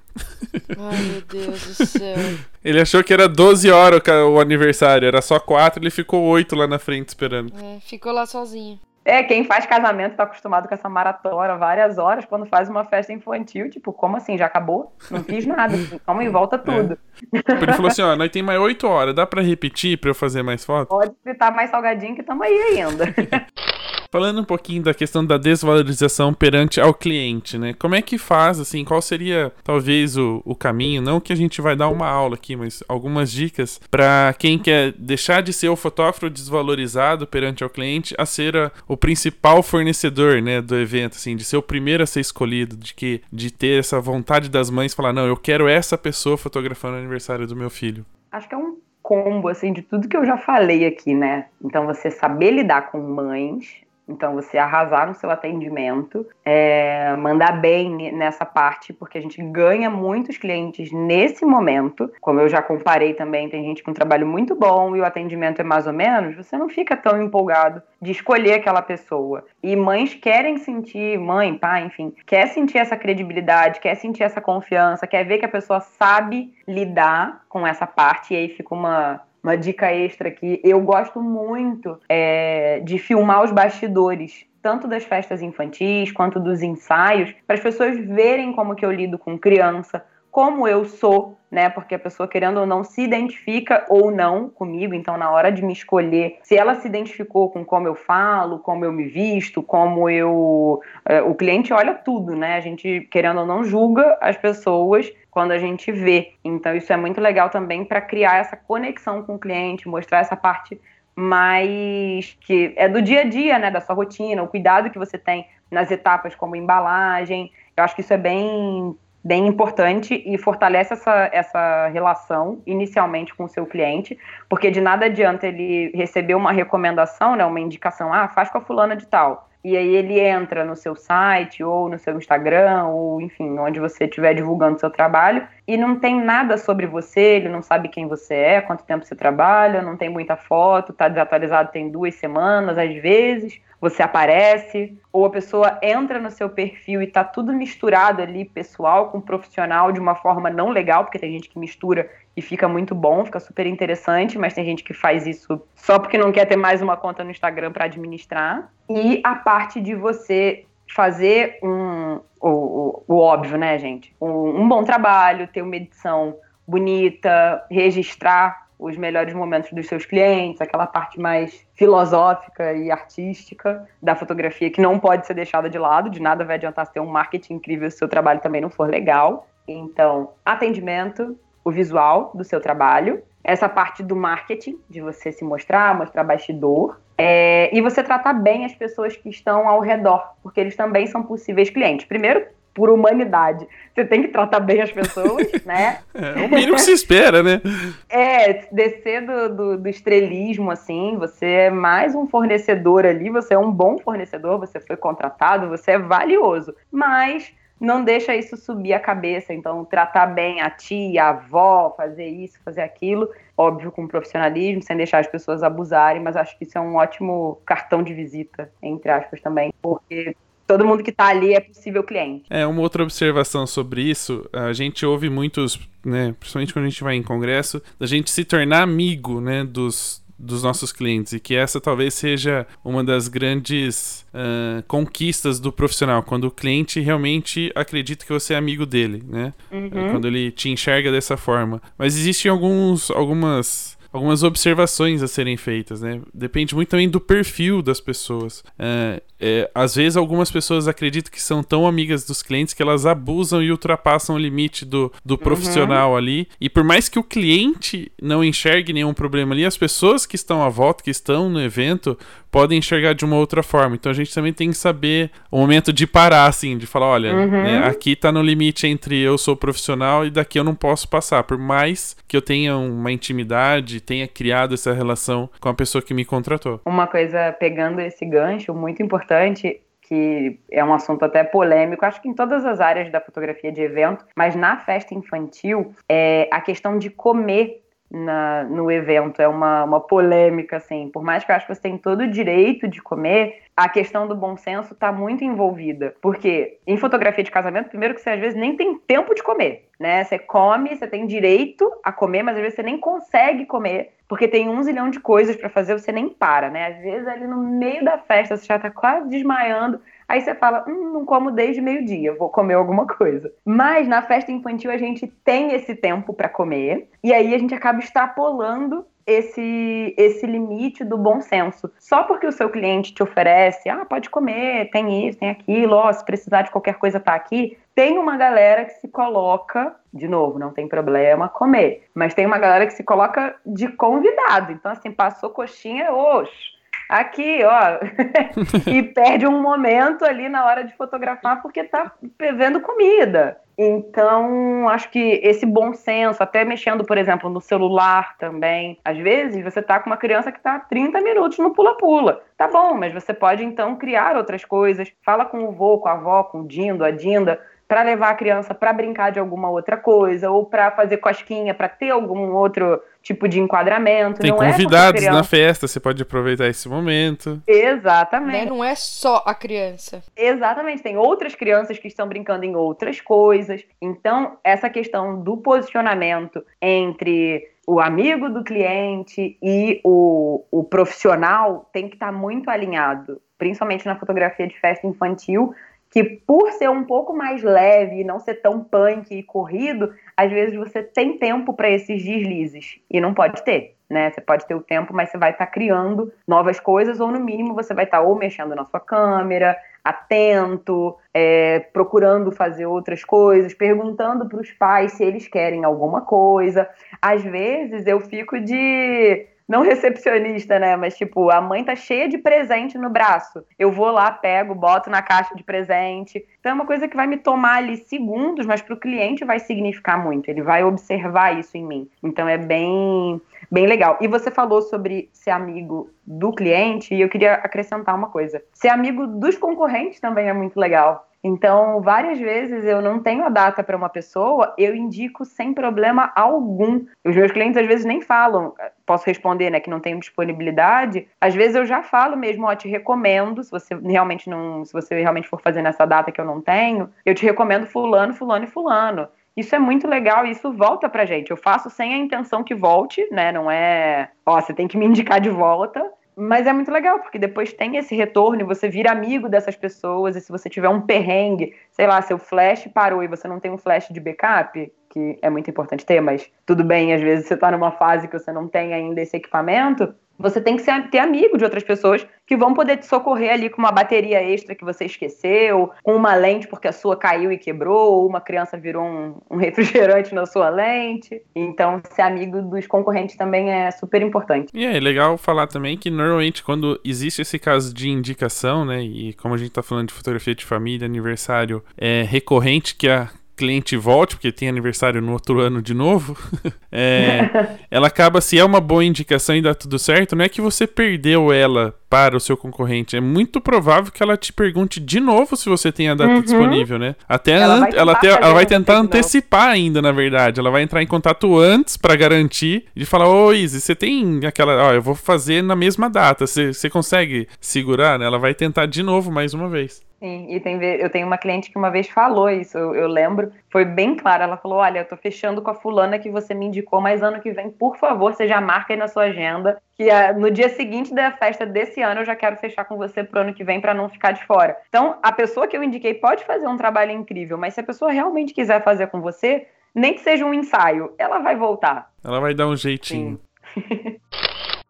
Ai, 0.78 0.97
meu 1.03 1.22
Deus 1.22 1.78
do 1.78 1.86
céu. 1.86 2.16
Ele 2.64 2.82
achou 2.82 3.03
que 3.03 3.14
era 3.14 3.28
12 3.28 3.70
horas 3.72 4.01
o 4.28 4.39
aniversário, 4.39 5.07
era 5.07 5.22
só 5.22 5.39
4, 5.39 5.82
ele 5.82 5.89
ficou 5.89 6.24
8 6.24 6.55
lá 6.55 6.68
na 6.68 6.78
frente 6.78 7.07
esperando. 7.07 7.53
É, 7.57 7.80
ficou 7.80 8.12
lá 8.12 8.26
sozinho. 8.26 8.78
É, 9.05 9.24
quem 9.24 9.43
faz 9.43 9.66
casamento 9.66 10.16
tá 10.16 10.24
acostumado 10.24 10.68
com 10.68 10.74
essa 10.76 10.89
maratona 10.89 11.55
várias 11.55 11.97
horas, 11.97 12.26
quando 12.26 12.45
faz 12.45 12.70
uma 12.70 12.84
festa 12.86 13.14
infantil, 13.14 13.70
tipo, 13.70 13.93
como 13.93 14.18
assim? 14.18 14.38
Já 14.38 14.45
acabou? 14.45 14.93
Não 15.10 15.24
fiz 15.24 15.45
nada. 15.45 15.76
Toma 16.05 16.24
em 16.24 16.30
volta 16.30 16.60
tudo. 16.60 16.97
É. 17.34 17.64
Ele 17.64 17.74
falou 17.74 17.88
assim, 17.88 18.01
ó, 18.01 18.16
nós 18.16 18.30
tem 18.30 18.43
mais 18.43 18.60
8 18.60 18.86
horas, 18.86 19.16
dá 19.16 19.26
pra 19.26 19.41
repetir 19.41 19.97
pra 19.97 20.12
eu 20.12 20.16
fazer 20.16 20.43
mais 20.43 20.64
fotos? 20.66 20.89
Pode 20.89 21.16
fritar 21.24 21.55
mais 21.55 21.72
salgadinho 21.72 22.16
que 22.16 22.22
tamo 22.22 22.43
aí 22.43 22.53
ainda. 22.53 23.05
Falando 24.11 24.41
um 24.41 24.43
pouquinho 24.43 24.81
da 24.81 24.93
questão 24.93 25.23
da 25.23 25.37
desvalorização 25.37 26.33
perante 26.33 26.81
ao 26.81 26.93
cliente, 26.93 27.59
né? 27.59 27.73
Como 27.73 27.93
é 27.93 28.01
que 28.01 28.17
faz, 28.17 28.59
assim, 28.59 28.83
qual 28.83 29.01
seria 29.01 29.53
talvez 29.63 30.17
o, 30.17 30.41
o 30.43 30.55
caminho? 30.55 31.01
Não 31.01 31.19
que 31.19 31.31
a 31.31 31.35
gente 31.35 31.61
vai 31.61 31.75
dar 31.75 31.89
uma 31.89 32.07
aula 32.07 32.33
aqui, 32.33 32.55
mas 32.55 32.83
algumas 32.87 33.31
dicas 33.31 33.79
para 33.91 34.33
quem 34.39 34.57
quer 34.57 34.93
deixar 34.93 35.41
de 35.41 35.53
ser 35.53 35.69
o 35.69 35.75
fotógrafo 35.75 36.27
desvalorizado 36.27 37.27
perante 37.27 37.63
ao 37.63 37.69
cliente 37.69 38.15
a 38.17 38.25
ser 38.25 38.57
a, 38.57 38.71
o 38.87 38.97
principal 38.97 39.61
fornecedor, 39.61 40.41
né, 40.41 40.59
do 40.59 40.75
evento, 40.75 41.15
assim, 41.15 41.35
de 41.35 41.43
ser 41.43 41.57
o 41.57 41.61
primeiro 41.61 42.01
a 42.01 42.07
ser 42.07 42.21
escolhido, 42.21 42.75
de 42.75 42.95
que 42.95 43.21
de 43.31 43.51
ter 43.51 43.79
essa 43.79 44.01
vontade 44.01 44.49
das 44.49 44.71
mães 44.71 44.93
falar, 44.95 45.13
não, 45.13 45.27
eu 45.27 45.37
quero 45.37 45.67
essa 45.67 45.97
pessoa 45.97 46.35
fotografando 46.35 46.95
o 46.95 46.99
aniversário 46.99 47.45
do 47.45 47.55
meu 47.55 47.69
filho. 47.69 48.03
Acho 48.31 48.49
que 48.49 48.55
é 48.55 48.57
um 48.57 48.88
combo 49.10 49.47
assim 49.47 49.74
de 49.74 49.82
tudo 49.82 50.07
que 50.07 50.16
eu 50.16 50.24
já 50.24 50.38
falei 50.38 50.86
aqui, 50.86 51.16
né? 51.16 51.47
Então 51.66 51.88
você 51.88 52.12
saber 52.12 52.51
lidar 52.51 52.91
com 52.91 52.99
mães, 52.99 53.82
então, 54.10 54.34
você 54.34 54.57
arrasar 54.57 55.07
no 55.07 55.14
seu 55.14 55.30
atendimento, 55.30 56.26
é, 56.43 57.16
mandar 57.16 57.51
bem 57.62 58.12
nessa 58.12 58.43
parte, 58.43 58.91
porque 58.91 59.20
a 59.20 59.22
gente 59.22 59.41
ganha 59.41 59.89
muitos 59.89 60.38
clientes 60.38 60.91
nesse 60.91 61.45
momento. 61.45 62.12
Como 62.20 62.39
eu 62.39 62.49
já 62.49 62.62
comparei 62.62 63.14
também, 63.14 63.49
tem 63.49 63.64
gente 63.64 63.84
com 63.84 63.91
um 63.91 63.93
trabalho 63.93 64.26
muito 64.26 64.55
bom 64.55 64.95
e 64.95 64.99
o 64.99 65.05
atendimento 65.05 65.62
é 65.62 65.64
mais 65.64 65.86
ou 65.86 65.93
menos, 65.93 66.36
você 66.36 66.57
não 66.57 66.68
fica 66.68 66.97
tão 66.97 67.22
empolgado 67.22 67.82
de 68.01 68.12
escolher 68.12 68.53
aquela 68.53 68.82
pessoa. 68.82 69.45
E 69.62 69.76
mães 69.76 70.16
querem 70.16 70.57
sentir, 70.57 71.20
mãe, 71.20 71.53
pai, 71.53 71.86
enfim, 71.86 72.14
quer 72.26 72.47
sentir 72.47 72.80
essa 72.80 72.97
credibilidade, 72.97 73.80
quer 73.80 73.95
sentir 73.95 74.24
essa 74.24 74.41
confiança, 74.41 75.05
quer 75.05 75.24
ver 75.24 75.38
que 75.38 75.45
a 75.45 75.49
pessoa 75.49 75.80
sabe 75.80 76.53
lidar 76.68 77.43
com 77.47 77.66
essa 77.66 77.86
parte, 77.86 78.34
e 78.34 78.38
aí 78.38 78.49
fica 78.49 78.74
uma 78.74 79.22
uma 79.43 79.55
dica 79.57 79.91
extra 79.93 80.29
aqui. 80.29 80.59
Eu 80.63 80.79
gosto 80.81 81.21
muito 81.21 81.99
é, 82.07 82.79
de 82.81 82.97
filmar 82.97 83.43
os 83.43 83.51
bastidores 83.51 84.47
tanto 84.61 84.87
das 84.87 85.03
festas 85.03 85.41
infantis 85.41 86.11
quanto 86.11 86.39
dos 86.39 86.61
ensaios, 86.61 87.33
para 87.47 87.55
as 87.55 87.61
pessoas 87.61 87.97
verem 87.97 88.53
como 88.53 88.75
que 88.75 88.85
eu 88.85 88.91
lido 88.91 89.17
com 89.17 89.37
criança, 89.37 90.03
como 90.39 90.65
eu 90.65 90.85
sou, 90.85 91.37
né? 91.51 91.67
Porque 91.69 91.95
a 91.95 91.99
pessoa 91.99 92.25
querendo 92.25 92.61
ou 92.61 92.65
não 92.65 92.81
se 92.81 93.01
identifica 93.01 93.85
ou 93.89 94.09
não 94.09 94.49
comigo, 94.49 94.93
então 94.93 95.17
na 95.17 95.29
hora 95.29 95.51
de 95.51 95.61
me 95.61 95.73
escolher, 95.73 96.39
se 96.43 96.55
ela 96.55 96.75
se 96.75 96.87
identificou 96.87 97.49
com 97.49 97.65
como 97.65 97.89
eu 97.89 97.93
falo, 97.93 98.59
como 98.59 98.85
eu 98.85 98.91
me 98.93 99.03
visto, 99.03 99.61
como 99.61 100.09
eu, 100.09 100.81
é, 101.03 101.21
o 101.21 101.35
cliente 101.35 101.73
olha 101.73 101.93
tudo, 101.93 102.37
né? 102.37 102.55
A 102.55 102.61
gente 102.61 103.01
querendo 103.11 103.41
ou 103.41 103.45
não 103.45 103.65
julga 103.65 104.17
as 104.21 104.37
pessoas 104.37 105.11
quando 105.29 105.51
a 105.51 105.59
gente 105.59 105.91
vê. 105.91 106.35
Então 106.41 106.73
isso 106.73 106.93
é 106.93 106.95
muito 106.95 107.19
legal 107.19 107.49
também 107.49 107.83
para 107.83 107.99
criar 107.99 108.37
essa 108.37 108.55
conexão 108.55 109.21
com 109.23 109.35
o 109.35 109.39
cliente, 109.39 109.89
mostrar 109.89 110.19
essa 110.19 110.37
parte 110.37 110.79
mais 111.13 112.37
que 112.39 112.73
é 112.77 112.87
do 112.87 113.01
dia 113.01 113.23
a 113.23 113.25
dia, 113.25 113.59
né, 113.59 113.69
da 113.69 113.81
sua 113.81 113.93
rotina, 113.93 114.41
o 114.41 114.47
cuidado 114.47 114.89
que 114.89 114.97
você 114.97 115.17
tem 115.17 115.45
nas 115.69 115.91
etapas 115.91 116.33
como 116.33 116.55
embalagem. 116.55 117.51
Eu 117.75 117.83
acho 117.83 117.93
que 117.93 117.99
isso 117.99 118.13
é 118.13 118.17
bem 118.17 118.95
bem 119.24 119.47
importante 119.47 120.24
e 120.26 120.38
fortalece 120.38 120.93
essa, 120.93 121.30
essa 121.32 121.88
relação 121.88 122.61
inicialmente 122.65 123.34
com 123.36 123.43
o 123.43 123.49
seu 123.49 123.65
cliente, 123.65 124.17
porque 124.47 124.72
de 124.72 124.80
nada 124.80 125.05
adianta 125.05 125.47
ele 125.47 125.91
receber 125.93 126.36
uma 126.36 126.51
recomendação, 126.51 127.36
né, 127.36 127.45
uma 127.45 127.59
indicação, 127.59 128.13
ah, 128.13 128.28
faz 128.28 128.49
com 128.49 128.57
a 128.57 128.61
fulana 128.61 128.95
de 128.95 129.05
tal 129.07 129.49
e 129.63 129.76
aí 129.76 129.95
ele 129.95 130.20
entra 130.20 130.63
no 130.63 130.76
seu 130.76 130.95
site 130.95 131.63
ou 131.63 131.89
no 131.89 131.99
seu 131.99 132.17
Instagram 132.17 132.86
ou 132.86 133.22
enfim, 133.22 133.59
onde 133.59 133.80
você 133.80 134.05
estiver 134.05 134.34
divulgando 134.34 134.80
seu 134.80 134.89
trabalho 134.89 135.45
e 135.67 135.76
não 135.76 135.99
tem 135.99 136.20
nada 136.22 136.57
sobre 136.57 136.88
você, 136.88 137.20
ele 137.20 137.49
não 137.49 137.61
sabe 137.61 137.89
quem 137.89 138.07
você 138.07 138.34
é, 138.34 138.61
quanto 138.61 138.86
tempo 138.86 139.05
você 139.05 139.15
trabalha, 139.15 139.82
não 139.82 139.97
tem 139.97 140.07
muita 140.07 140.38
foto, 140.38 140.93
tá 140.93 141.09
desatualizado 141.09 141.72
tem 141.72 141.89
duas 141.89 142.15
semanas 142.15 142.78
às 142.78 142.93
vezes, 143.01 143.59
você 143.82 144.03
aparece, 144.03 144.97
ou 145.11 145.25
a 145.25 145.30
pessoa 145.30 145.80
entra 145.82 146.19
no 146.19 146.30
seu 146.30 146.49
perfil 146.49 147.01
e 147.01 147.07
tá 147.07 147.23
tudo 147.23 147.53
misturado 147.53 148.21
ali, 148.21 148.43
pessoal 148.45 149.09
com 149.09 149.21
profissional, 149.21 149.91
de 149.91 149.99
uma 149.99 150.15
forma 150.15 150.49
não 150.49 150.69
legal, 150.69 151.05
porque 151.05 151.19
tem 151.19 151.32
gente 151.32 151.49
que 151.49 151.57
mistura 151.57 152.09
e 152.36 152.41
fica 152.41 152.67
muito 152.67 152.93
bom, 152.93 153.25
fica 153.25 153.39
super 153.39 153.65
interessante, 153.65 154.38
mas 154.38 154.53
tem 154.53 154.65
gente 154.65 154.84
que 154.84 154.93
faz 154.93 155.25
isso 155.25 155.61
só 155.75 155.97
porque 155.97 156.17
não 156.17 156.32
quer 156.32 156.45
ter 156.45 156.55
mais 156.55 156.82
uma 156.82 156.97
conta 156.97 157.23
no 157.23 157.32
Instagram 157.32 157.71
para 157.71 157.86
administrar. 157.86 158.71
E 158.89 159.21
a 159.23 159.36
parte 159.36 159.80
de 159.80 159.95
você 159.95 160.65
fazer 160.93 161.59
um, 161.63 162.19
o, 162.41 162.49
o, 162.49 163.03
o 163.07 163.17
óbvio, 163.17 163.57
né, 163.57 163.77
gente? 163.77 164.15
Um, 164.19 164.61
um 164.61 164.67
bom 164.67 164.84
trabalho, 164.84 165.47
ter 165.47 165.61
uma 165.61 165.75
edição 165.75 166.36
bonita, 166.67 167.65
registrar 167.69 168.68
os 168.80 168.95
melhores 168.95 169.34
momentos 169.34 169.71
dos 169.73 169.88
seus 169.88 170.05
clientes, 170.05 170.61
aquela 170.61 170.88
parte 170.88 171.19
mais 171.19 171.67
filosófica 171.75 172.71
e 172.73 172.89
artística 172.89 173.86
da 174.01 174.15
fotografia 174.15 174.71
que 174.71 174.82
não 174.82 174.97
pode 174.97 175.27
ser 175.27 175.34
deixada 175.34 175.69
de 175.69 175.77
lado, 175.77 176.09
de 176.09 176.21
nada 176.21 176.45
vai 176.45 176.55
adiantar 176.55 176.88
ter 176.88 177.01
um 177.01 177.05
marketing 177.05 177.55
incrível 177.55 177.91
se 177.91 177.97
o 177.97 177.99
seu 177.99 178.07
trabalho 178.07 178.39
também 178.39 178.61
não 178.61 178.69
for 178.69 178.89
legal. 178.89 179.47
Então, 179.67 180.32
atendimento, 180.45 181.38
o 181.63 181.69
visual 181.69 182.32
do 182.34 182.43
seu 182.45 182.61
trabalho, 182.61 183.21
essa 183.43 183.67
parte 183.67 184.01
do 184.01 184.15
marketing, 184.15 184.80
de 184.89 185.01
você 185.01 185.32
se 185.32 185.43
mostrar, 185.43 185.97
mostrar 185.97 186.23
bastidor, 186.23 186.97
é, 187.17 187.69
e 187.75 187.82
você 187.82 188.01
tratar 188.01 188.32
bem 188.32 188.63
as 188.63 188.73
pessoas 188.73 189.15
que 189.17 189.27
estão 189.27 189.67
ao 189.67 189.82
redor, 189.82 190.36
porque 190.41 190.59
eles 190.59 190.75
também 190.75 191.05
são 191.05 191.21
possíveis 191.21 191.69
clientes. 191.69 192.05
Primeiro, 192.05 192.47
por 192.74 192.89
humanidade. 192.89 193.67
Você 193.93 194.05
tem 194.05 194.22
que 194.22 194.30
tratar 194.30 194.59
bem 194.59 194.82
as 194.82 194.91
pessoas, 194.91 195.47
né? 195.65 195.99
É, 196.13 196.45
o 196.45 196.49
mínimo 196.49 196.76
que 196.76 196.82
se 196.82 196.91
espera, 196.91 197.43
né? 197.43 197.61
É, 198.09 198.65
descer 198.72 199.26
do, 199.26 199.55
do, 199.55 199.78
do, 199.78 199.89
estrelismo, 199.89 200.72
assim, 200.72 201.17
você 201.17 201.45
é 201.45 201.70
mais 201.70 202.15
um 202.15 202.28
fornecedor 202.28 203.05
ali, 203.05 203.30
você 203.30 203.53
é 203.53 203.59
um 203.59 203.72
bom 203.72 203.97
fornecedor, 203.97 204.59
você 204.59 204.80
foi 204.80 204.95
contratado, 204.95 205.70
você 205.70 205.91
é 205.91 205.99
valioso. 205.99 206.74
Mas 206.91 207.51
não 207.80 208.03
deixa 208.03 208.36
isso 208.36 208.57
subir 208.57 208.93
a 208.93 208.99
cabeça. 208.99 209.53
Então, 209.53 209.86
tratar 209.86 210.28
bem 210.28 210.61
a 210.61 210.70
tia, 210.70 211.24
a 211.24 211.30
avó, 211.30 211.93
fazer 211.95 212.28
isso, 212.28 212.59
fazer 212.63 212.82
aquilo, 212.82 213.30
óbvio, 213.55 213.91
com 213.91 214.07
profissionalismo, 214.07 214.84
sem 214.84 214.97
deixar 214.97 215.20
as 215.20 215.28
pessoas 215.28 215.63
abusarem, 215.63 216.22
mas 216.22 216.36
acho 216.36 216.57
que 216.57 216.65
isso 216.65 216.78
é 216.78 216.82
um 216.82 216.95
ótimo 216.95 217.61
cartão 217.65 218.03
de 218.03 218.13
visita, 218.13 218.72
entre 218.84 219.09
aspas, 219.09 219.39
também, 219.41 219.74
porque 219.82 220.36
todo 220.70 220.86
mundo 220.86 221.01
que 221.01 221.09
está 221.09 221.30
ali 221.30 221.55
é 221.55 221.59
possível 221.59 222.03
cliente. 222.03 222.45
É, 222.47 222.63
uma 222.67 222.82
outra 222.82 223.01
observação 223.01 223.65
sobre 223.65 224.03
isso, 224.03 224.47
a 224.53 224.72
gente 224.72 225.03
ouve 225.03 225.28
muitos, 225.28 225.80
né, 226.05 226.36
principalmente 226.39 226.74
quando 226.74 226.86
a 226.86 226.89
gente 226.89 227.03
vai 227.03 227.15
em 227.15 227.24
congresso, 227.24 227.82
da 227.99 228.05
gente 228.05 228.30
se 228.30 228.45
tornar 228.45 228.84
amigo, 228.84 229.41
né, 229.41 229.63
dos, 229.63 230.24
dos 230.38 230.61
nossos 230.61 230.91
clientes 230.91 231.34
e 231.34 231.39
que 231.39 231.55
essa 231.55 231.82
talvez 231.82 232.13
seja 232.13 232.67
uma 232.86 233.03
das 233.03 233.28
grandes 233.28 234.28
uh, 234.32 234.84
conquistas 234.88 235.59
do 235.59 235.72
profissional 235.72 236.22
quando 236.22 236.43
o 236.43 236.51
cliente 236.51 236.99
realmente 236.99 237.72
acredita 237.74 238.24
que 238.24 238.32
você 238.32 238.53
é 238.53 238.57
amigo 238.57 238.86
dele, 238.86 239.24
né? 239.28 239.53
Uhum. 239.72 239.89
Quando 240.11 240.28
ele 240.28 240.51
te 240.51 240.70
enxerga 240.70 241.11
dessa 241.11 241.36
forma. 241.36 241.82
Mas 241.97 242.15
existem 242.15 242.51
alguns, 242.51 243.09
algumas 243.09 243.97
algumas 244.12 244.43
observações 244.43 245.22
a 245.22 245.28
serem 245.28 245.57
feitas, 245.57 246.01
né? 246.01 246.22
Depende 246.34 246.76
muito 246.76 246.89
também 246.89 247.10
do 247.10 247.20
perfil 247.20 247.82
das 247.82 247.99
pessoas. 247.99 248.64
É, 248.78 249.22
é, 249.39 249.70
às 249.74 249.95
vezes 249.95 250.18
algumas 250.18 250.51
pessoas 250.51 250.88
acreditam 250.88 251.32
que 251.32 251.41
são 251.41 251.64
tão 251.64 251.88
amigas 251.88 252.26
dos 252.26 252.43
clientes 252.43 252.74
que 252.74 252.82
elas 252.82 253.05
abusam 253.05 253.64
e 253.64 253.72
ultrapassam 253.72 254.36
o 254.36 254.39
limite 254.39 254.84
do, 254.84 255.12
do 255.24 255.36
uhum. 255.36 255.38
profissional 255.38 256.12
uhum. 256.12 256.18
ali. 256.18 256.47
E 256.60 256.70
por 256.70 256.84
mais 256.84 257.07
que 257.07 257.18
o 257.18 257.24
cliente 257.24 258.12
não 258.22 258.43
enxergue 258.43 258.91
nenhum 258.91 259.14
problema 259.14 259.53
ali, 259.53 259.66
as 259.66 259.78
pessoas 259.78 260.26
que 260.26 260.36
estão 260.36 260.62
à 260.62 260.70
volta, 260.70 261.03
que 261.03 261.12
estão 261.12 261.49
no 261.49 261.62
evento, 261.62 262.18
podem 262.51 262.80
enxergar 262.80 263.14
de 263.14 263.24
uma 263.24 263.38
outra 263.38 263.64
forma. 263.64 263.95
Então 263.95 264.12
a 264.12 264.16
gente 264.16 264.34
também 264.34 264.51
tem 264.51 264.70
que 264.70 264.78
saber 264.78 265.32
o 265.51 265.57
momento 265.57 265.93
de 265.93 266.05
parar, 266.05 266.47
assim, 266.47 266.78
de 266.78 266.86
falar, 266.86 267.07
olha, 267.07 267.34
uhum. 267.34 267.64
né, 267.64 267.86
aqui 267.86 268.16
tá 268.16 268.32
no 268.32 268.41
limite 268.41 268.88
entre 268.88 269.18
eu 269.20 269.38
sou 269.38 269.55
profissional 269.55 270.26
e 270.26 270.30
daqui 270.30 270.60
eu 270.60 270.64
não 270.64 270.76
posso 270.76 271.07
passar. 271.07 271.43
Por 271.43 271.57
mais 271.57 272.16
que 272.28 272.36
eu 272.36 272.41
tenha 272.41 272.76
uma 272.76 273.12
intimidade, 273.12 273.98
tenha 273.99 274.27
criado 274.27 274.73
essa 274.73 274.93
relação 274.93 275.49
com 275.59 275.69
a 275.69 275.73
pessoa 275.73 276.01
que 276.01 276.13
me 276.13 276.25
contratou. 276.25 276.81
Uma 276.85 277.07
coisa, 277.07 277.51
pegando 277.53 277.99
esse 277.99 278.25
gancho, 278.25 278.73
muito 278.73 279.01
importante, 279.01 279.81
que 280.01 280.59
é 280.71 280.83
um 280.83 280.93
assunto 280.93 281.23
até 281.23 281.43
polêmico, 281.43 282.03
acho 282.03 282.21
que 282.21 282.27
em 282.27 282.33
todas 282.33 282.65
as 282.65 282.79
áreas 282.79 283.11
da 283.11 283.21
fotografia 283.21 283.71
de 283.71 283.81
evento, 283.81 284.25
mas 284.35 284.55
na 284.55 284.77
festa 284.77 285.13
infantil, 285.13 285.93
é 286.09 286.49
a 286.51 286.59
questão 286.59 286.97
de 286.97 287.11
comer 287.11 287.83
na, 288.11 288.63
no 288.63 288.91
evento. 288.91 289.41
É 289.41 289.47
uma, 289.47 289.83
uma 289.83 289.99
polêmica, 289.99 290.77
assim. 290.77 291.09
Por 291.09 291.23
mais 291.23 291.43
que 291.43 291.51
eu 291.51 291.55
acho 291.55 291.67
que 291.67 291.75
você 291.75 291.81
tem 291.81 291.97
todo 291.97 292.21
o 292.21 292.29
direito 292.29 292.87
de 292.87 293.01
comer, 293.01 293.61
a 293.80 293.88
questão 293.88 294.27
do 294.27 294.36
bom 294.36 294.57
senso 294.57 294.93
está 294.93 295.09
muito 295.09 295.41
envolvida. 295.41 296.13
Porque 296.21 296.80
em 296.86 296.97
fotografia 296.97 297.45
de 297.45 297.49
casamento, 297.49 297.88
primeiro 297.88 298.13
que 298.13 298.19
você 298.19 298.32
às 298.32 298.39
vezes 298.39 298.59
nem 298.59 298.75
tem 298.75 298.99
tempo 298.99 299.34
de 299.34 299.41
comer, 299.41 299.88
né? 299.97 300.21
Você 300.25 300.38
come, 300.38 300.97
você 300.97 301.07
tem 301.07 301.25
direito 301.25 301.89
a 302.03 302.11
comer, 302.11 302.43
mas 302.43 302.57
às 302.57 302.61
vezes 302.61 302.75
você 302.75 302.84
nem 302.84 302.97
consegue 302.97 303.65
comer, 303.65 304.11
porque 304.27 304.49
tem 304.49 304.67
um 304.67 304.84
zilhão 304.84 305.09
de 305.09 305.21
coisas 305.21 305.55
para 305.55 305.69
fazer, 305.69 305.97
você 305.97 306.11
nem 306.11 306.27
para, 306.27 306.69
né? 306.69 306.88
Às 306.88 307.01
vezes 307.01 307.25
ali 307.25 307.47
no 307.47 307.57
meio 307.57 308.03
da 308.03 308.17
festa 308.17 308.57
você 308.57 308.65
já 308.65 308.77
tá 308.77 308.91
quase 308.91 309.30
desmaiando, 309.30 310.01
Aí 310.30 310.41
você 310.41 310.53
fala, 310.53 310.86
hum, 310.88 311.11
não 311.11 311.25
como 311.25 311.49
desde 311.49 311.82
meio-dia, 311.82 312.36
vou 312.36 312.49
comer 312.49 312.75
alguma 312.75 313.07
coisa. 313.07 313.51
Mas 313.65 314.07
na 314.07 314.21
festa 314.21 314.51
infantil 314.51 314.91
a 314.91 314.97
gente 314.97 315.25
tem 315.25 315.73
esse 315.73 315.95
tempo 315.95 316.34
para 316.34 316.47
comer, 316.47 317.09
e 317.23 317.34
aí 317.34 317.55
a 317.55 317.57
gente 317.57 317.73
acaba 317.73 317.97
extrapolando 317.97 319.03
esse, 319.26 320.13
esse 320.17 320.45
limite 320.45 321.03
do 321.03 321.17
bom 321.17 321.41
senso. 321.41 321.91
Só 321.99 322.24
porque 322.24 322.47
o 322.47 322.51
seu 322.51 322.70
cliente 322.70 323.13
te 323.13 323.22
oferece, 323.22 323.89
ah, 323.89 324.05
pode 324.05 324.30
comer, 324.30 324.89
tem 324.91 325.28
isso, 325.28 325.39
tem 325.39 325.49
aquilo, 325.49 325.95
ó, 325.95 326.11
se 326.11 326.26
precisar 326.26 326.63
de 326.63 326.72
qualquer 326.72 326.95
coisa 326.95 327.20
tá 327.20 327.34
aqui. 327.34 327.78
Tem 327.93 328.17
uma 328.17 328.38
galera 328.38 328.86
que 328.86 328.93
se 328.93 329.07
coloca, 329.07 329.95
de 330.13 330.28
novo, 330.28 330.57
não 330.57 330.72
tem 330.72 330.88
problema 330.88 331.49
comer, 331.49 332.07
mas 332.13 332.34
tem 332.34 332.45
uma 332.45 332.57
galera 332.57 332.88
que 332.88 332.93
se 332.93 333.03
coloca 333.03 333.55
de 333.65 333.89
convidado. 333.89 334.72
Então, 334.72 334.91
assim, 334.91 335.11
passou 335.11 335.49
coxinha, 335.49 336.13
oxe 336.13 336.78
aqui, 337.10 337.62
ó, 337.64 337.99
e 338.88 339.01
perde 339.01 339.47
um 339.47 339.60
momento 339.60 340.24
ali 340.24 340.47
na 340.47 340.64
hora 340.64 340.84
de 340.84 340.95
fotografar 340.95 341.62
porque 341.62 341.84
tá 341.84 342.14
vendo 342.55 342.80
comida. 342.80 343.57
Então, 343.82 344.89
acho 344.89 345.10
que 345.10 345.39
esse 345.41 345.66
bom 345.66 345.93
senso, 345.93 346.43
até 346.43 346.66
mexendo, 346.66 347.05
por 347.05 347.18
exemplo, 347.18 347.49
no 347.49 347.62
celular 347.62 348.38
também. 348.38 348.99
Às 349.05 349.18
vezes, 349.18 349.64
você 349.64 349.82
tá 349.82 350.01
com 350.01 350.10
uma 350.10 350.18
criança 350.18 350.51
que 350.51 350.60
tá 350.60 350.78
30 350.80 351.22
minutos 351.22 351.57
no 351.60 351.74
pula-pula. 351.74 352.43
Tá 352.57 352.68
bom, 352.68 352.93
mas 352.93 353.14
você 353.14 353.34
pode 353.34 353.64
então 353.64 353.95
criar 353.95 354.36
outras 354.36 354.66
coisas. 354.66 355.10
Fala 355.24 355.45
com 355.45 355.64
o 355.64 355.72
vô, 355.72 355.97
com 355.97 356.10
a 356.10 356.12
avó, 356.12 356.43
com 356.43 356.60
o 356.60 356.68
Dindo, 356.68 357.05
a 357.05 357.12
Dinda, 357.12 357.57
para 357.89 358.03
levar 358.03 358.29
a 358.29 358.35
criança 358.35 358.75
para 358.75 358.93
brincar 358.93 359.31
de 359.31 359.39
alguma 359.39 359.67
outra 359.67 359.97
coisa 359.97 360.51
ou 360.51 360.63
para 360.63 360.91
fazer 360.91 361.17
cosquinha, 361.17 361.73
para 361.73 361.89
ter 361.89 362.11
algum 362.11 362.53
outro 362.53 363.01
tipo 363.19 363.47
de 363.47 363.59
enquadramento. 363.59 364.41
Tem 364.41 364.51
não 364.51 364.61
é 364.61 364.71
convidados 364.71 365.23
é 365.23 365.31
na 365.31 365.43
festa, 365.43 365.87
você 365.87 365.99
pode 365.99 366.21
aproveitar 366.21 366.67
esse 366.67 366.87
momento. 366.87 367.59
Exatamente. 367.65 368.69
Não 368.69 368.83
é 368.83 368.93
só 368.93 369.41
a 369.43 369.55
criança. 369.55 370.21
Exatamente, 370.37 371.01
tem 371.01 371.17
outras 371.17 371.55
crianças 371.55 371.97
que 371.97 372.07
estão 372.07 372.27
brincando 372.27 372.63
em 372.63 372.75
outras 372.75 373.19
coisas. 373.19 373.83
Então, 373.99 374.59
essa 374.63 374.87
questão 374.87 375.41
do 375.41 375.57
posicionamento 375.57 376.63
entre 376.79 377.71
o 377.87 377.99
amigo 377.99 378.51
do 378.51 378.63
cliente 378.63 379.57
e 379.63 379.99
o, 380.03 380.63
o 380.69 380.83
profissional 380.83 381.89
tem 381.91 382.07
que 382.07 382.17
estar 382.17 382.27
tá 382.27 382.31
muito 382.31 382.69
alinhado, 382.69 383.41
principalmente 383.57 384.05
na 384.05 384.15
fotografia 384.15 384.67
de 384.67 384.79
festa 384.79 385.07
infantil, 385.07 385.73
que 386.10 386.24
por 386.24 386.72
ser 386.72 386.89
um 386.89 387.03
pouco 387.03 387.34
mais 387.34 387.62
leve 387.62 388.22
e 388.22 388.24
não 388.24 388.39
ser 388.39 388.55
tão 388.55 388.84
punk 388.84 389.32
e 389.32 389.43
corrido, 389.43 390.14
às 390.36 390.51
vezes 390.51 390.76
você 390.76 391.03
tem 391.03 391.38
tempo 391.38 391.74
para 391.74 391.89
esses 391.89 392.24
deslizes 392.24 392.99
e 393.10 393.22
não 393.22 393.34
pode 393.34 393.64
ter, 393.64 393.95
né? 394.10 394.32
Você 394.32 394.41
pode 394.41 394.66
ter 394.66 394.74
o 394.74 394.82
tempo, 394.82 395.14
mas 395.14 395.30
você 395.30 395.38
vai 395.38 395.51
estar 395.51 395.68
tá 395.68 395.72
criando 395.72 396.34
novas 396.47 396.80
coisas 396.80 397.20
ou 397.20 397.32
no 397.32 397.39
mínimo 397.39 397.76
você 397.76 397.93
vai 397.93 398.05
estar 398.05 398.20
tá 398.20 398.24
ou 398.24 398.36
mexendo 398.36 398.76
na 398.76 398.86
sua 398.86 398.99
câmera, 398.99 399.78
atento, 400.03 401.16
é, 401.32 401.80
procurando 401.80 402.51
fazer 402.51 402.88
outras 402.88 403.24
coisas, 403.24 403.74
perguntando 403.74 404.47
para 404.47 404.60
os 404.60 404.72
pais 404.72 405.14
se 405.14 405.24
eles 405.24 405.47
querem 405.47 405.84
alguma 405.84 406.22
coisa. 406.22 406.89
Às 407.22 407.43
vezes 407.43 408.07
eu 408.07 408.20
fico 408.20 408.60
de 408.60 409.45
não 409.70 409.84
recepcionista, 409.84 410.80
né? 410.80 410.95
Mas 410.95 411.15
tipo, 411.15 411.51
a 411.51 411.61
mãe 411.61 411.84
tá 411.84 411.95
cheia 411.95 412.28
de 412.28 412.39
presente 412.39 412.98
no 412.98 413.07
braço. 413.07 413.64
Eu 413.77 413.91
vou 413.91 414.10
lá, 414.10 414.31
pego, 414.31 414.73
boto 414.73 415.11
na 415.11 415.22
caixa 415.22 415.53
de 415.53 415.64
presente. 415.64 416.43
Então 416.60 416.72
é 416.72 416.76
uma 416.76 416.88
coisa 416.88 417.07
que 417.07 417.15
vai 417.15 417.27
me 417.27 417.38
tomar 417.38 417.76
ali 417.76 417.98
segundos, 417.98 418.65
mas 418.65 418.81
para 418.81 418.95
o 418.95 418.99
cliente 418.99 419.45
vai 419.45 419.60
significar 419.60 420.22
muito. 420.22 420.49
Ele 420.49 420.64
vai 420.64 420.84
observar 420.84 421.57
isso 421.60 421.77
em 421.77 421.85
mim. 421.85 422.10
Então 422.23 422.49
é 422.49 422.57
bem, 422.57 423.39
bem 423.72 423.85
legal. 423.85 424.18
E 424.19 424.27
você 424.27 424.49
falou 424.49 424.81
sobre 424.81 425.30
ser 425.31 425.52
amigo 425.52 426.10
do 426.26 426.52
cliente 426.52 427.14
e 427.14 427.22
eu 427.22 427.30
queria 427.30 427.53
acrescentar 427.53 428.15
uma 428.15 428.30
coisa. 428.30 428.64
Ser 428.73 428.88
amigo 428.88 429.27
dos 429.27 429.56
concorrentes 429.56 430.19
também 430.19 430.49
é 430.49 430.53
muito 430.53 430.80
legal. 430.80 431.28
Então, 431.44 432.02
várias 432.02 432.38
vezes 432.38 432.84
eu 432.84 433.02
não 433.02 433.20
tenho 433.20 433.45
a 433.45 433.49
data 433.49 433.82
para 433.82 433.95
uma 433.95 434.10
pessoa, 434.10 434.74
eu 434.78 434.94
indico 434.94 435.45
sem 435.45 435.74
problema 435.74 436.32
algum. 436.36 437.06
Os 437.26 437.36
meus 437.36 437.52
clientes 437.52 437.78
às 437.78 437.88
vezes 437.88 438.06
nem 438.06 438.22
falam, 438.22 438.74
posso 439.06 439.26
responder, 439.26 439.70
né, 439.70 439.80
que 439.80 439.90
não 439.90 440.02
tenho 440.02 440.20
disponibilidade. 440.20 441.28
Às 441.40 441.56
vezes 441.56 441.76
eu 441.76 441.86
já 441.86 442.03
falo 442.03 442.36
mesmo, 442.36 442.66
ó, 442.66 442.76
te 442.76 442.90
recomendo, 442.90 443.64
se 443.64 443.72
você 443.72 443.95
realmente 443.95 444.49
não, 444.49 444.84
se 444.84 444.91
você 444.91 445.20
realmente 445.22 445.48
for 445.48 445.61
fazer 445.61 445.82
nessa 445.82 446.06
data 446.06 446.32
que 446.32 446.41
eu 446.41 446.45
não 446.45 446.60
tenho, 446.61 447.10
eu 447.26 447.34
te 447.34 447.45
recomendo 447.45 447.88
fulano, 447.88 448.34
fulano 448.34 448.66
e 448.66 448.68
fulano. 448.68 449.28
Isso 449.56 449.76
é 449.76 449.80
muito 449.80 450.07
legal 450.07 450.45
e 450.45 450.52
isso 450.52 450.72
volta 450.72 451.10
pra 451.10 451.26
gente. 451.26 451.52
Eu 451.52 451.57
faço 451.57 451.90
sem 451.90 452.14
a 452.14 452.18
intenção 452.18 452.64
que 452.64 452.76
volte, 452.76 453.28
né? 453.32 453.52
Não 453.52 453.70
é, 453.70 454.30
ó, 454.45 454.60
você 454.60 454.74
tem 454.74 454.88
que 454.88 454.98
me 454.98 455.06
indicar 455.06 455.41
de 455.41 455.49
volta, 455.49 456.02
Mas 456.41 456.66
é 456.66 456.72
muito 456.72 456.90
legal, 456.90 457.20
porque 457.20 457.38
depois 457.38 457.74
tem 457.74 457.98
esse 457.98 458.16
retorno 458.16 458.61
e 458.61 458.64
você 458.64 458.88
vira 458.88 459.11
amigo 459.11 459.49
dessas 459.49 459.76
pessoas. 459.76 460.38
E 460.38 460.41
se 460.41 460.49
você 460.49 460.70
tiver 460.70 460.88
um 460.88 461.02
perrengue, 461.02 461.76
sei 461.91 462.07
lá, 462.07 462.22
seu 462.22 462.38
flash 462.38 462.88
parou 462.94 463.22
e 463.22 463.28
você 463.28 463.45
não 463.45 463.60
tem 463.60 463.70
um 463.70 463.78
flash 463.78 464.07
de 464.10 464.22
backup, 464.22 464.90
que 465.10 465.38
é 465.41 465.49
muito 465.49 465.70
importante 465.70 466.06
ter, 466.06 466.22
mas 466.22 466.49
tudo 466.66 466.82
bem, 466.82 467.14
às 467.14 467.22
vezes 467.22 467.45
você 467.45 467.56
está 467.56 467.70
numa 467.70 467.91
fase 467.91 468.30
que 468.30 468.40
você 468.40 468.53
não 468.53 468.70
tem 468.70 468.94
ainda 468.94 469.20
esse 469.20 469.36
equipamento, 469.36 470.16
você 470.40 470.61
tem 470.61 470.78
que 470.78 470.82
ser, 470.82 471.10
ter 471.10 471.20
amigo 471.20 471.57
de 471.57 471.64
outras 471.66 471.84
pessoas 471.84 472.26
que 472.48 472.56
vão 472.56 472.74
poder 472.74 472.98
te 472.98 473.06
socorrer 473.06 473.52
ali 473.53 473.70
com 473.70 473.80
uma 473.80 473.91
bateria 473.91 474.41
extra 474.41 474.74
que 474.74 474.84
você 474.84 475.06
esqueceu, 475.06 475.91
com 476.02 476.16
uma 476.16 476.34
lente 476.34 476.68
porque 476.68 476.88
a 476.88 476.91
sua 476.91 477.16
caiu 477.16 477.52
e 477.52 477.57
quebrou, 477.57 478.14
ou 478.14 478.28
uma 478.28 478.41
criança 478.41 478.78
virou 478.78 479.03
um, 479.03 479.36
um 479.52 479.57
refrigerante 479.57 480.34
na 480.34 480.45
sua 480.45 480.70
lente. 480.70 481.41
Então, 481.56 482.02
ser 482.10 482.24
amigo 482.24 482.61
dos 482.61 482.88
concorrentes 482.88 483.36
também 483.36 483.70
é 483.70 483.91
super 483.91 484.22
importante. 484.22 484.72
E 484.74 484.86
é 484.86 484.99
legal 484.99 485.38
falar 485.38 485.68
também 485.68 485.98
que 485.98 486.10
normalmente 486.10 486.64
quando 486.64 486.99
existe 487.03 487.41
esse 487.41 487.60
caso 487.60 487.94
de 487.94 488.10
indicação, 488.10 488.86
né, 488.86 489.02
e 489.02 489.34
como 489.34 489.53
a 489.53 489.57
gente 489.57 489.72
tá 489.72 489.84
falando 489.84 490.07
de 490.07 490.14
fotografia 490.14 490.56
de 490.56 490.66
família, 490.66 491.06
aniversário, 491.06 491.84
é 491.98 492.24
recorrente 492.24 492.95
que 492.95 493.10
a 493.10 493.30
cliente 493.60 493.98
volte, 493.98 494.38
porque 494.38 494.53
tem 494.53 494.69
aniversário 494.69 495.22
no 495.22 495.34
outro 495.34 495.60
ano 495.60 495.81
de 495.81 495.94
novo, 495.94 496.38
é, 496.90 497.49
ela 497.91 498.07
acaba, 498.07 498.40
se 498.40 498.57
é 498.57 498.64
uma 498.64 498.80
boa 498.80 499.03
indicação 499.03 499.53
e 499.53 499.61
dá 499.61 499.76
tudo 499.76 499.99
certo, 499.99 500.34
não 500.34 500.45
é 500.45 500.49
que 500.49 500.61
você 500.61 500.88
perdeu 500.88 501.52
ela 501.52 501.94
para 502.10 502.38
o 502.38 502.40
seu 502.40 502.56
concorrente. 502.56 503.18
É 503.18 503.22
muito 503.22 503.60
provável 503.60 504.11
que 504.11 504.23
ela 504.23 504.38
te 504.38 504.53
pergunte 504.53 504.99
de 504.99 505.19
novo 505.19 505.57
se 505.57 505.68
você 505.68 505.91
tem 505.91 506.10
a 506.10 506.15
data 506.15 506.31
uhum. 506.31 506.41
disponível, 506.41 506.98
né? 506.98 507.15
Até 507.27 507.52
ela, 507.52 507.80
vai, 507.81 507.91
ela, 507.94 508.19
ela 508.23 508.53
vai 508.53 508.65
tentar 508.65 508.98
antecipar 508.98 509.69
ainda, 509.69 510.02
na 510.02 510.11
verdade. 510.11 510.60
Ela 510.60 510.72
vai 510.72 510.81
entrar 510.81 511.03
em 511.03 511.07
contato 511.07 511.60
antes 511.60 511.98
para 511.98 512.15
garantir 512.15 512.86
de 512.95 513.06
falar: 513.06 513.27
Ô, 513.27 513.53
Izzy, 513.53 513.80
você 513.81 513.94
tem 513.94 514.40
aquela. 514.45 514.88
Ó, 514.88 514.94
eu 514.94 515.02
vou 515.02 515.14
fazer 515.14 515.61
na 515.61 515.76
mesma 515.76 516.10
data. 516.10 516.48
Você, 516.48 516.73
você 516.73 516.90
consegue 516.90 517.48
segurar, 517.61 518.18
né? 518.18 518.26
Ela 518.26 518.40
vai 518.40 518.56
tentar 518.56 518.88
de 518.88 519.03
novo 519.03 519.31
mais 519.31 519.53
uma 519.53 519.69
vez. 519.69 520.02
Sim, 520.19 520.47
e 520.49 520.59
tem, 520.59 520.83
eu 520.83 521.09
tenho 521.09 521.25
uma 521.25 521.37
cliente 521.37 521.71
que 521.71 521.77
uma 521.77 521.89
vez 521.89 522.09
falou 522.09 522.49
isso, 522.49 522.77
eu, 522.77 522.93
eu, 522.93 523.07
lembro, 523.07 523.53
foi 523.69 523.85
bem 523.85 524.15
claro. 524.15 524.43
Ela 524.43 524.57
falou: 524.57 524.79
Olha, 524.79 524.99
eu 524.99 525.05
tô 525.05 525.15
fechando 525.15 525.61
com 525.61 525.71
a 525.71 525.73
fulana 525.73 526.19
que 526.19 526.29
você 526.29 526.53
me 526.53 526.65
indicou, 526.65 526.99
mas 526.99 527.23
ano 527.23 527.39
que 527.39 527.51
vem, 527.51 527.69
por 527.69 527.95
favor, 527.97 528.33
você 528.33 528.45
já 528.45 528.59
marca 528.59 528.91
aí 528.91 528.99
na 528.99 529.07
sua 529.07 529.23
agenda 529.23 529.81
que 529.95 530.09
a, 530.09 530.33
no 530.33 530.51
dia 530.51 530.67
seguinte 530.69 531.13
da 531.13 531.31
festa 531.31 531.65
desse 531.65 532.01
ano 532.01 532.21
eu 532.21 532.25
já 532.25 532.35
quero 532.35 532.57
fechar 532.57 532.83
com 532.83 532.97
você 532.97 533.23
pro 533.23 533.39
ano 533.39 533.53
que 533.53 533.63
vem 533.63 533.79
para 533.79 533.93
não 533.93 534.09
ficar 534.09 534.33
de 534.33 534.43
fora. 534.45 534.75
Então, 534.89 535.17
a 535.23 535.31
pessoa 535.31 535.67
que 535.67 535.77
eu 535.77 535.83
indiquei 535.83 536.13
pode 536.13 536.43
fazer 536.43 536.67
um 536.67 536.77
trabalho 536.77 537.11
incrível, 537.11 537.57
mas 537.57 537.73
se 537.73 537.79
a 537.79 537.83
pessoa 537.83 538.11
realmente 538.11 538.53
quiser 538.53 538.83
fazer 538.83 539.07
com 539.07 539.21
você, 539.21 539.67
nem 539.95 540.13
que 540.13 540.21
seja 540.21 540.45
um 540.45 540.53
ensaio, 540.53 541.13
ela 541.17 541.39
vai 541.39 541.55
voltar. 541.55 542.11
Ela 542.23 542.41
vai 542.41 542.53
dar 542.53 542.67
um 542.67 542.75
jeitinho. 542.75 543.39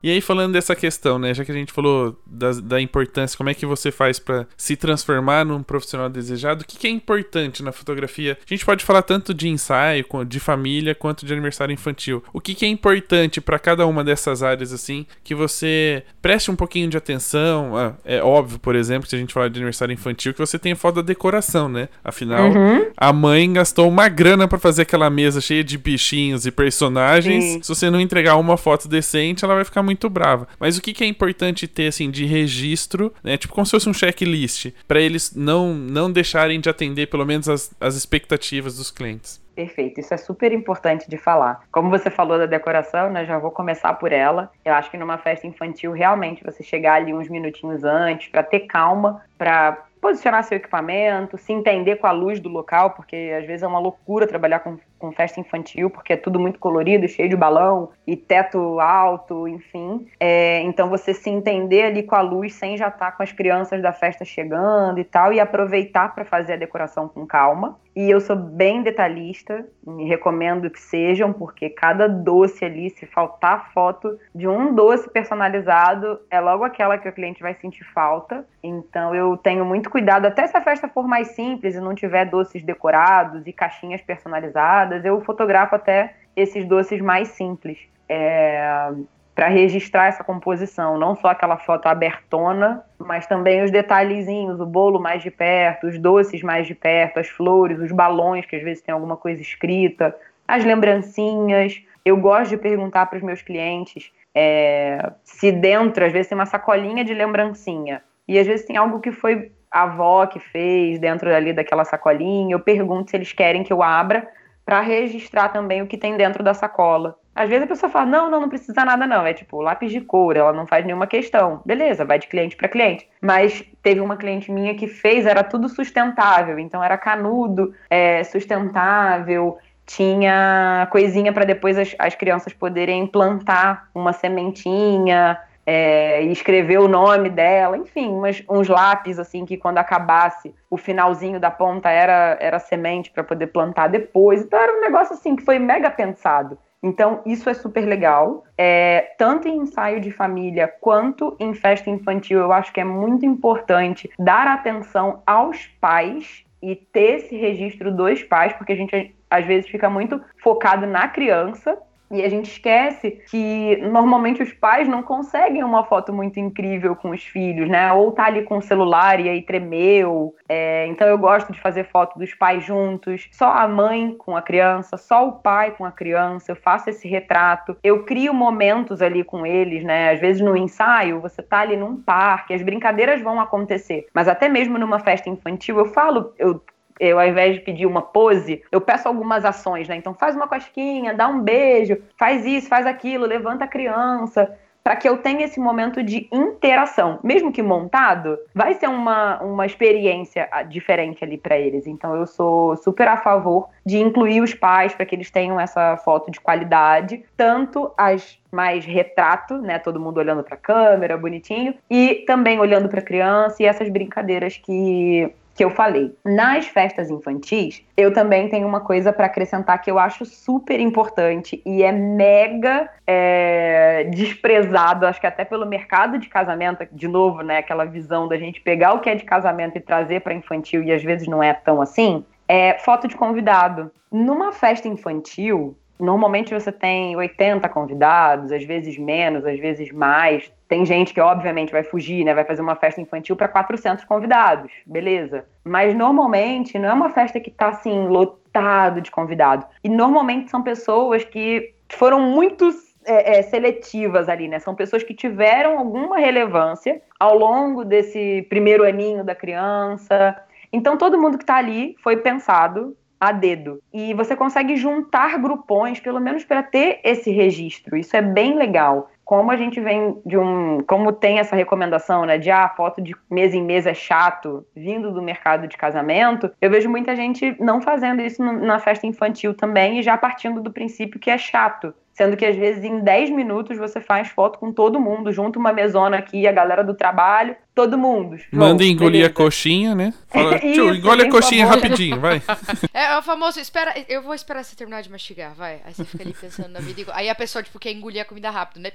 E 0.02 0.10
aí, 0.10 0.22
falando 0.22 0.54
dessa 0.54 0.74
questão, 0.78 1.20
né? 1.20 1.34
Já 1.34 1.44
que 1.44 1.52
a 1.52 1.56
gente 1.56 1.74
falou 1.74 2.18
da, 2.26 2.54
da 2.54 2.82
importância, 2.82 3.38
como 3.38 3.50
é 3.50 3.54
que 3.54 3.66
você 3.66 3.92
faz 3.92 4.18
para 4.18 4.48
se 4.56 4.78
transformar 4.78 5.44
num 5.44 5.62
profissional 5.62 6.10
desejado, 6.10 6.64
o 6.64 6.66
que, 6.66 6.78
que, 6.78 6.88
é 6.88 6.90
importante 6.90 7.62
na 7.62 7.74
fotografia? 7.74 8.38
A 8.40 8.54
gente 8.54 8.66
pode 8.66 8.86
falar 8.86 9.02
tanto 9.02 9.34
de 9.34 9.50
ensaio, 9.50 10.06
de 10.26 10.40
família, 10.40 10.96
quanto 10.96 11.26
de 11.26 11.34
aniversário 11.34 11.74
infantil. 11.74 12.24
O 12.32 12.40
que, 12.40 12.56
que 12.56 12.64
é 12.64 12.70
importante 12.70 13.42
para 13.42 13.60
cada 13.60 13.86
uma 13.86 14.02
dessas 14.02 14.42
áreas, 14.42 14.72
assim, 14.72 15.06
que 15.22 15.36
você 15.36 16.02
preste 16.22 16.50
um 16.50 16.56
pouquinho 16.56 16.90
de 16.90 16.96
atenção? 16.96 17.76
Ah, 17.76 17.94
é 18.06 18.24
óbvio, 18.24 18.58
por 18.58 18.76
exemplo, 18.76 19.10
se 19.10 19.18
a 19.18 19.20
gente 19.20 19.34
falar 19.34 19.50
de 19.50 19.58
aniversário 19.58 19.92
infantil, 19.92 20.34
que 20.34 20.40
você 20.40 20.58
tem 20.58 20.76
foto 20.76 20.96
da 20.96 21.02
decoração, 21.02 21.68
né? 21.68 21.90
Afinal, 22.02 22.50
uhum. 22.50 22.90
a 22.96 23.12
mãe 23.12 23.52
gastou 23.52 23.90
uma 23.90 24.08
grana 24.08 24.48
para 24.48 24.60
fazer 24.60 24.84
aquela 24.84 25.10
mesa 25.10 25.42
cheia 25.42 25.64
de 25.64 25.78
bichinhos 25.78 26.46
e 26.46 26.52
personagens. 26.52 27.44
Sim. 27.44 27.62
Se 27.62 27.68
você 27.68 27.90
não 27.90 28.00
entregar 28.00 28.38
uma 28.38 28.56
foto 28.56 28.88
decente, 28.88 29.44
ela 29.44 29.56
vai 29.56 29.66
ficar 29.66 29.89
muito 29.90 30.10
brava. 30.10 30.48
Mas 30.60 30.78
o 30.78 30.82
que, 30.82 30.94
que 30.94 31.04
é 31.04 31.08
importante 31.08 31.68
ter, 31.68 31.88
assim, 31.88 32.12
de 32.12 32.26
registro, 32.26 33.12
né? 33.24 33.38
Tipo, 33.38 33.54
como 33.56 33.66
se 33.66 33.72
fosse 33.72 33.90
um 33.90 33.94
checklist, 33.94 34.72
para 34.88 35.02
eles 35.02 35.36
não, 35.36 35.74
não 35.74 36.12
deixarem 36.12 36.60
de 36.60 36.70
atender, 36.70 37.08
pelo 37.08 37.26
menos, 37.26 37.50
as, 37.50 37.74
as 37.82 37.96
expectativas 37.96 38.78
dos 38.78 38.92
clientes. 38.92 39.42
Perfeito, 39.56 40.00
isso 40.00 40.14
é 40.14 40.18
super 40.18 40.54
importante 40.54 41.10
de 41.10 41.18
falar. 41.18 41.64
Como 41.72 41.90
você 41.90 42.10
falou 42.10 42.38
da 42.38 42.46
decoração, 42.46 43.10
né, 43.10 43.26
já 43.26 43.38
vou 43.38 43.52
começar 43.52 43.94
por 43.96 44.14
ela. 44.14 44.50
Eu 44.64 44.74
acho 44.74 44.90
que 44.90 44.98
numa 44.98 45.18
festa 45.18 45.48
infantil, 45.48 45.92
realmente, 45.92 46.44
você 46.44 46.64
chegar 46.64 46.94
ali 46.94 47.14
uns 47.14 47.28
minutinhos 47.28 47.84
antes, 47.84 48.30
para 48.30 48.42
ter 48.42 48.62
calma, 48.62 49.22
para 49.38 49.86
posicionar 50.00 50.44
seu 50.44 50.58
equipamento, 50.58 51.38
se 51.38 51.52
entender 51.52 51.98
com 51.98 52.08
a 52.08 52.12
luz 52.12 52.40
do 52.40 52.48
local, 52.48 52.92
porque 52.92 53.36
às 53.38 53.46
vezes 53.46 53.64
é 53.64 53.68
uma 53.68 53.80
loucura 53.80 54.26
trabalhar 54.26 54.60
com, 54.60 54.78
com 55.00 55.12
festa 55.12 55.40
infantil, 55.40 55.90
porque 55.90 56.14
é 56.14 56.18
tudo 56.18 56.40
muito 56.40 56.60
colorido, 56.60 57.08
cheio 57.08 57.30
de 57.30 57.36
balão 57.36 57.90
e 58.06 58.16
teto 58.16 58.80
alto, 58.80 59.48
enfim. 59.48 60.06
É, 60.20 60.62
então 60.62 60.90
você 60.90 61.14
se 61.14 61.30
entender 61.30 61.84
ali 61.84 62.04
com 62.04 62.16
a 62.16 62.22
luz 62.22 62.54
sem 62.54 62.78
já 62.78 62.90
estar 62.90 63.12
tá 63.12 63.12
com 63.14 63.24
as 63.24 63.32
crianças 63.32 63.82
da 63.82 63.94
festa 63.94 64.26
chegando 64.26 65.00
e 65.00 65.04
tal, 65.04 65.34
e 65.34 65.40
aproveitar 65.40 66.14
para 66.14 66.26
fazer 66.26 66.54
a 66.54 66.58
decoração 66.58 67.08
com 67.08 67.26
calma. 67.26 67.80
E 67.96 68.10
eu 68.10 68.22
sou 68.22 68.36
bem 68.36 68.82
detalhista, 68.82 69.66
me 69.86 70.06
recomendo 70.06 70.70
que 70.70 70.80
sejam, 70.80 71.34
porque 71.34 71.70
cada 71.70 72.08
doce 72.08 72.64
ali, 72.64 72.90
se 72.92 73.06
faltar 73.06 73.74
foto 73.74 74.18
de 74.34 74.48
um 74.48 74.74
doce 74.74 75.10
personalizado, 75.10 76.18
é 76.32 76.40
logo 76.40 76.64
aquela 76.64 76.98
que 76.98 77.10
o 77.10 77.12
cliente 77.12 77.42
vai 77.42 77.56
sentir 77.56 77.84
falta. 77.94 78.46
Então 78.64 79.14
eu 79.14 79.36
tenho 79.36 79.66
muito 79.66 79.90
cuidado, 79.90 80.26
até 80.26 80.48
se 80.48 80.56
a 80.56 80.62
festa 80.62 80.88
for 80.88 81.08
mais 81.08 81.30
simples 81.30 81.76
e 81.76 81.82
não 81.82 81.94
tiver 81.94 82.24
doces 82.24 82.64
decorados 82.64 83.46
e 83.46 83.52
caixinhas 83.52 84.02
personalizadas, 84.02 84.89
eu 85.04 85.22
fotografo 85.22 85.76
até 85.76 86.16
esses 86.36 86.66
doces 86.66 87.02
mais 87.02 87.30
simples. 87.30 87.78
É, 88.08 88.92
para 89.40 89.48
registrar 89.48 90.08
essa 90.08 90.22
composição, 90.22 90.98
não 90.98 91.16
só 91.16 91.30
aquela 91.30 91.56
foto 91.56 91.88
abertona, 91.88 92.84
mas 92.98 93.26
também 93.26 93.64
os 93.64 93.72
detalhezinhos, 93.72 94.60
o 94.60 94.66
bolo 94.66 95.00
mais 95.00 95.24
de 95.24 95.32
perto, 95.32 95.88
os 95.88 95.98
doces 95.98 96.42
mais 96.42 96.68
de 96.68 96.76
perto, 96.76 97.22
as 97.22 97.30
flores, 97.30 97.80
os 97.80 97.90
balões 97.94 98.46
que 98.46 98.58
às 98.58 98.62
vezes 98.62 98.84
tem 98.84 98.94
alguma 98.94 99.16
coisa 99.16 99.42
escrita, 99.42 100.14
as 100.46 100.66
lembrancinhas. 100.66 101.82
Eu 102.04 102.18
gosto 102.18 102.50
de 102.50 102.58
perguntar 102.58 103.06
para 103.06 103.16
os 103.16 103.24
meus 103.24 103.42
clientes 103.42 104.12
é, 104.36 105.10
se 105.24 105.54
dentro, 105.54 106.06
às 106.06 106.12
vezes 106.12 106.28
tem 106.28 106.38
uma 106.38 106.46
sacolinha 106.46 107.06
de 107.06 107.14
lembrancinha 107.14 108.04
e 108.28 108.38
às 108.38 108.46
vezes 108.46 108.66
tem 108.66 108.76
algo 108.76 109.00
que 109.00 109.12
foi 109.12 109.54
a 109.72 109.84
avó 109.84 110.26
que 110.26 110.40
fez 110.40 111.00
dentro 111.00 111.34
ali 111.34 111.54
daquela 111.54 111.86
sacolinha. 111.86 112.54
Eu 112.54 112.60
pergunto 112.60 113.10
se 113.10 113.16
eles 113.16 113.32
querem 113.32 113.64
que 113.64 113.72
eu 113.72 113.82
abra 113.82 114.28
para 114.70 114.82
registrar 114.82 115.50
também 115.50 115.82
o 115.82 115.88
que 115.88 115.98
tem 115.98 116.16
dentro 116.16 116.44
da 116.44 116.54
sacola. 116.54 117.16
Às 117.34 117.50
vezes 117.50 117.64
a 117.64 117.68
pessoa 117.68 117.92
fala: 117.92 118.06
não, 118.06 118.30
não, 118.30 118.42
não 118.42 118.50
precisa 118.50 118.86
nada, 118.86 119.08
não. 119.08 119.26
É 119.26 119.34
tipo 119.34 119.60
lápis 119.62 119.92
de 119.92 120.00
cor, 120.00 120.38
ela 120.38 120.54
não 120.54 120.68
faz 120.68 120.86
nenhuma 120.86 121.08
questão. 121.08 121.64
Beleza, 121.66 122.06
vai 122.06 122.20
de 122.20 122.28
cliente 122.28 122.56
para 122.56 122.70
cliente. 122.70 123.10
Mas 123.20 123.64
teve 123.82 124.00
uma 124.00 124.16
cliente 124.16 124.52
minha 124.52 124.76
que 124.76 124.86
fez, 124.86 125.26
era 125.26 125.44
tudo 125.44 125.68
sustentável. 125.68 126.60
Então 126.60 126.84
era 126.84 127.00
canudo, 127.00 127.74
é, 127.90 128.24
sustentável, 128.24 129.58
tinha 129.88 130.88
coisinha 130.92 131.34
para 131.34 131.46
depois 131.46 131.76
as, 131.76 131.96
as 131.98 132.14
crianças 132.14 132.54
poderem 132.54 133.08
plantar 133.08 133.90
uma 133.96 134.14
sementinha. 134.14 135.36
É, 135.72 136.24
e 136.24 136.32
escrever 136.32 136.80
o 136.80 136.88
nome 136.88 137.30
dela, 137.30 137.78
enfim, 137.78 138.10
umas, 138.10 138.44
uns 138.50 138.68
lápis 138.68 139.20
assim 139.20 139.46
que 139.46 139.56
quando 139.56 139.78
acabasse 139.78 140.52
o 140.68 140.78
finalzinho 140.78 141.40
da 141.40 141.52
ponta 141.52 141.92
era, 141.92 142.36
era 142.42 142.58
semente 142.58 143.12
para 143.12 143.24
poder 143.24 143.48
plantar 143.48 143.88
depois. 143.88 144.42
Então 144.42 144.60
era 144.60 144.76
um 144.76 144.82
negócio 144.82 145.14
assim 145.14 145.36
que 145.36 145.46
foi 145.46 145.60
mega 145.60 145.92
pensado. 145.92 146.58
Então, 146.82 147.22
isso 147.24 147.48
é 147.52 147.54
super 147.54 147.86
legal. 147.86 148.46
É, 148.58 149.14
tanto 149.16 149.48
em 149.48 149.58
ensaio 149.58 150.02
de 150.02 150.10
família 150.10 150.68
quanto 150.82 151.36
em 151.40 151.54
festa 151.54 151.88
infantil, 151.88 152.40
eu 152.40 152.52
acho 152.52 152.74
que 152.74 152.80
é 152.80 152.84
muito 152.84 153.24
importante 153.24 154.10
dar 154.18 154.48
atenção 154.48 155.22
aos 155.28 155.68
pais 155.80 156.44
e 156.64 156.76
ter 156.76 157.18
esse 157.18 157.38
registro 157.38 157.96
dos 157.96 158.24
pais, 158.24 158.54
porque 158.54 158.74
a 158.74 158.76
gente 158.76 159.16
às 159.30 159.46
vezes 159.46 159.70
fica 159.70 159.88
muito 159.88 160.20
focado 160.42 160.88
na 160.88 161.08
criança 161.08 161.78
e 162.12 162.24
a 162.24 162.30
gente 162.30 162.52
esquece 162.52 163.12
que 163.30 163.78
normalmente 163.84 164.42
os 164.42 164.52
pais 164.52 164.88
não 164.88 165.04
conseguem 165.04 165.64
uma 165.64 165.84
foto 165.84 166.12
muito 166.12 166.40
incrível 166.40 166.96
com 166.96 167.12
os 167.12 167.24
filhos, 167.24 167.70
né? 167.70 167.92
Ou 167.94 168.12
tá 168.12 168.26
ali 168.26 168.44
com 168.44 168.58
o 168.58 168.62
celular 168.62 169.20
e 169.20 169.30
aí 169.30 169.42
tremeu. 169.42 170.36
É, 170.48 170.88
então 170.88 171.08
eu 171.08 171.18
gosto 171.18 171.52
de 171.52 171.60
fazer 171.60 171.86
foto 171.86 172.18
dos 172.18 172.34
pais 172.34 172.64
juntos, 172.64 173.30
só 173.32 173.52
a 173.52 173.68
mãe 173.68 174.16
com 174.18 174.36
a 174.36 174.42
criança, 174.42 174.98
só 174.98 175.28
o 175.28 175.34
pai 175.34 175.72
com 175.72 175.86
a 175.86 175.92
criança. 175.92 176.52
Eu 176.52 176.56
faço 176.56 176.90
esse 176.90 177.08
retrato. 177.08 177.78
Eu 177.84 178.04
crio 178.04 178.34
momentos 178.34 179.02
ali 179.02 179.24
com 179.24 179.46
eles, 179.46 179.84
né? 179.84 180.12
Às 180.12 180.20
vezes 180.20 180.42
no 180.42 180.58
ensaio 180.58 181.22
você 181.22 181.44
tá 181.44 181.60
ali 181.60 181.78
num 181.78 182.02
parque, 182.02 182.54
as 182.54 182.62
brincadeiras 182.62 183.22
vão 183.22 183.40
acontecer. 183.40 184.08
Mas 184.14 184.28
até 184.28 184.50
mesmo 184.50 184.78
numa 184.80 185.00
festa 185.00 185.30
infantil 185.30 185.78
eu 185.78 185.86
falo, 185.86 186.34
eu 186.38 186.62
eu, 187.00 187.20
ao 187.20 187.28
invés 187.28 187.56
de 187.56 187.62
pedir 187.62 187.86
uma 187.86 188.02
pose, 188.02 188.62
eu 188.72 188.82
peço 188.82 189.08
algumas 189.08 189.46
ações, 189.46 189.88
né? 189.88 189.96
Então 189.96 190.14
faz 190.14 190.36
uma 190.36 190.48
cosquinha, 190.48 191.14
dá 191.14 191.28
um 191.28 191.42
beijo, 191.42 191.98
faz 192.18 192.46
isso, 192.46 192.68
faz 192.68 192.86
aquilo, 192.86 193.26
levanta 193.26 193.66
a 193.66 193.68
criança, 193.68 194.54
para 194.84 194.96
que 194.96 195.08
eu 195.08 195.18
tenha 195.18 195.46
esse 195.46 195.60
momento 195.60 196.02
de 196.02 196.28
interação. 196.32 197.20
Mesmo 197.24 197.52
que 197.52 197.62
montado, 197.62 198.38
vai 198.56 198.74
ser 198.74 198.88
uma, 198.88 199.42
uma 199.42 199.66
experiência 199.66 200.48
ah, 200.52 200.64
diferente 200.64 201.24
ali 201.24 201.38
para 201.38 201.58
eles. 201.58 201.86
Então 201.86 202.16
eu 202.16 202.26
sou 202.26 202.76
super 202.78 203.08
a 203.08 203.18
favor 203.18 203.70
de 203.86 204.00
incluir 204.00 204.42
os 204.42 204.54
pais 204.54 204.94
para 204.94 205.06
que 205.06 205.16
eles 205.16 205.30
tenham 205.30 205.60
essa 205.60 205.98
foto 205.98 206.32
de 206.32 206.40
qualidade, 206.40 207.24
tanto 207.38 207.92
as 207.98 208.40
mais 208.52 208.84
retrato, 208.84 209.60
né, 209.60 209.78
todo 209.78 210.00
mundo 210.00 210.18
olhando 210.18 210.44
para 210.44 210.56
a 210.56 210.58
câmera, 210.58 211.16
bonitinho, 211.16 211.76
e 211.88 212.24
também 212.26 212.60
olhando 212.60 212.90
para 212.90 213.00
a 213.00 213.04
criança 213.04 213.62
e 213.62 213.68
essas 213.68 213.88
brincadeiras 213.90 214.58
que 214.58 215.32
que 215.60 215.66
eu 215.66 215.70
falei. 215.70 216.16
Nas 216.24 216.68
festas 216.68 217.10
infantis, 217.10 217.84
eu 217.98 218.14
também 218.14 218.48
tenho 218.48 218.66
uma 218.66 218.80
coisa 218.80 219.12
para 219.12 219.26
acrescentar 219.26 219.82
que 219.82 219.92
eu 219.92 220.00
acho 220.00 220.24
super 220.24 220.80
importante 220.80 221.62
e 221.66 221.84
é 221.84 221.92
mega 221.92 222.90
é, 223.06 224.06
desprezado, 224.06 225.06
acho 225.06 225.20
que 225.20 225.28
até 225.28 225.44
pelo 225.44 225.66
mercado 225.66 226.18
de 226.18 226.30
casamento, 226.30 226.88
de 226.94 227.10
novo, 227.10 227.42
né, 227.42 227.58
aquela 227.58 227.84
visão 227.84 228.26
da 228.26 228.38
gente 228.38 228.62
pegar 228.62 228.94
o 228.94 229.02
que 229.02 229.10
é 229.10 229.16
de 229.16 229.26
casamento 229.26 229.78
e 229.78 229.82
trazer 229.82 230.22
para 230.22 230.34
infantil 230.34 230.82
e 230.82 230.94
às 230.94 231.04
vezes 231.04 231.28
não 231.28 231.44
é 231.44 231.54
tão 231.54 231.82
assim. 231.82 232.24
É 232.48 232.78
foto 232.78 233.06
de 233.06 233.18
convidado. 233.18 233.92
Numa 234.10 234.54
festa 234.54 234.88
infantil, 234.88 235.76
Normalmente 236.00 236.54
você 236.54 236.72
tem 236.72 237.16
80 237.18 237.68
convidados, 237.68 238.52
às 238.52 238.64
vezes 238.64 238.98
menos, 238.98 239.46
às 239.46 239.60
vezes 239.60 239.92
mais. 239.92 240.50
Tem 240.68 240.86
gente 240.86 241.14
que, 241.14 241.20
obviamente, 241.20 241.74
vai 241.74 241.84
fugir, 241.84 242.24
né? 242.24 242.34
Vai 242.34 242.46
fazer 242.46 242.62
uma 242.62 242.76
festa 242.76 243.02
infantil 243.02 243.36
para 243.36 243.50
400 243.50 244.06
convidados, 244.06 244.72
beleza. 244.86 245.46
Mas 245.64 245.94
normalmente 245.94 246.80
não 246.80 246.90
é 246.90 246.94
uma 246.94 247.10
festa 247.10 247.40
que 247.40 247.50
está 247.50 247.68
assim, 247.68 248.08
lotado 248.08 249.02
de 249.02 249.12
convidados. 249.12 249.68
E 249.84 249.90
normalmente 249.90 250.50
são 250.50 250.64
pessoas 250.64 251.26
que 251.26 251.74
foram 251.90 252.22
muito 252.22 252.70
é, 253.06 253.40
é, 253.40 253.42
seletivas 253.42 254.30
ali, 254.30 254.48
né? 254.48 254.60
São 254.60 254.76
pessoas 254.76 255.04
que 255.04 255.14
tiveram 255.14 255.80
alguma 255.80 256.18
relevância 256.18 257.02
ao 257.20 257.38
longo 257.38 257.84
desse 257.84 258.46
primeiro 258.50 258.86
aninho 258.86 259.24
da 259.24 259.36
criança. 259.36 260.38
Então 260.72 260.98
todo 260.98 261.20
mundo 261.20 261.38
que 261.38 261.44
está 261.44 261.56
ali 261.56 261.96
foi 262.04 262.18
pensado 262.18 262.96
a 263.20 263.32
dedo. 263.32 263.82
E 263.94 264.14
você 264.14 264.36
consegue 264.36 264.76
juntar 264.76 265.38
grupões, 265.40 266.00
pelo 266.00 266.20
menos 266.20 266.46
para 266.46 266.64
ter 266.64 267.00
esse 267.04 267.32
registro. 267.32 267.98
Isso 267.98 268.16
é 268.16 268.22
bem 268.22 268.56
legal. 268.56 269.10
Como 269.26 269.52
a 269.52 269.58
gente 269.58 269.80
vem 269.80 270.20
de 270.26 270.38
um. 270.38 270.82
Como 270.88 271.12
tem 271.12 271.38
essa 271.38 271.56
recomendação, 271.56 272.26
né? 272.26 272.40
De 272.40 272.50
ah, 272.50 272.68
foto 272.70 273.00
de 273.00 273.16
mesa 273.30 273.56
em 273.56 273.64
mesa 273.64 273.92
é 273.92 273.94
chato, 273.94 274.66
vindo 274.76 275.12
do 275.12 275.22
mercado 275.22 275.68
de 275.68 275.78
casamento, 275.78 276.52
eu 276.60 276.72
vejo 276.72 276.90
muita 276.90 277.16
gente 277.16 277.56
não 277.60 277.80
fazendo 277.80 278.22
isso 278.24 278.44
na 278.44 278.80
festa 278.80 279.06
infantil 279.06 279.54
também 279.54 280.00
e 280.00 280.02
já 280.02 280.18
partindo 280.18 280.62
do 280.62 280.72
princípio 280.72 281.20
que 281.20 281.30
é 281.30 281.38
chato. 281.38 281.94
Sendo 282.20 282.36
que 282.36 282.46
às 282.46 282.58
vezes 282.58 282.84
em 282.84 283.00
10 283.00 283.30
minutos 283.30 283.78
você 283.78 284.02
faz 284.02 284.28
foto 284.28 284.60
com 284.60 284.74
todo 284.74 285.00
mundo, 285.00 285.32
junto 285.32 285.58
uma 285.58 285.72
mesona 285.72 286.18
aqui, 286.18 286.46
a 286.46 286.52
galera 286.52 286.84
do 286.84 286.94
trabalho, 286.94 287.56
todo 287.74 287.98
mundo. 287.98 288.36
Manda 288.52 288.84
engolir 288.84 289.22
beleza. 289.22 289.30
a 289.30 289.34
coxinha, 289.34 289.96
né? 289.96 290.14
Fala, 290.28 290.58
Isso, 290.58 290.82
engole 290.82 291.24
a 291.24 291.32
coxinha 291.32 291.66
favor. 291.66 291.82
rapidinho, 291.82 292.20
vai. 292.20 292.42
É, 292.94 293.14
é 293.14 293.18
o 293.18 293.22
famoso, 293.22 293.58
espera, 293.62 293.94
eu 294.10 294.22
vou 294.22 294.34
esperar 294.34 294.66
você 294.66 294.76
terminar 294.76 295.02
de 295.02 295.10
mastigar, 295.10 295.54
vai. 295.56 295.80
Aí 295.86 295.94
você 295.94 296.04
fica 296.04 296.22
ali 296.22 296.34
pensando 296.34 296.68
na 296.74 296.82
vida. 296.82 297.10
Aí 297.14 297.30
a 297.30 297.36
pessoa, 297.36 297.64
tipo, 297.64 297.80
quer 297.80 297.94
engolir 297.94 298.22
a 298.22 298.26
comida 298.26 298.50
rápido, 298.50 298.82
né? 298.82 298.92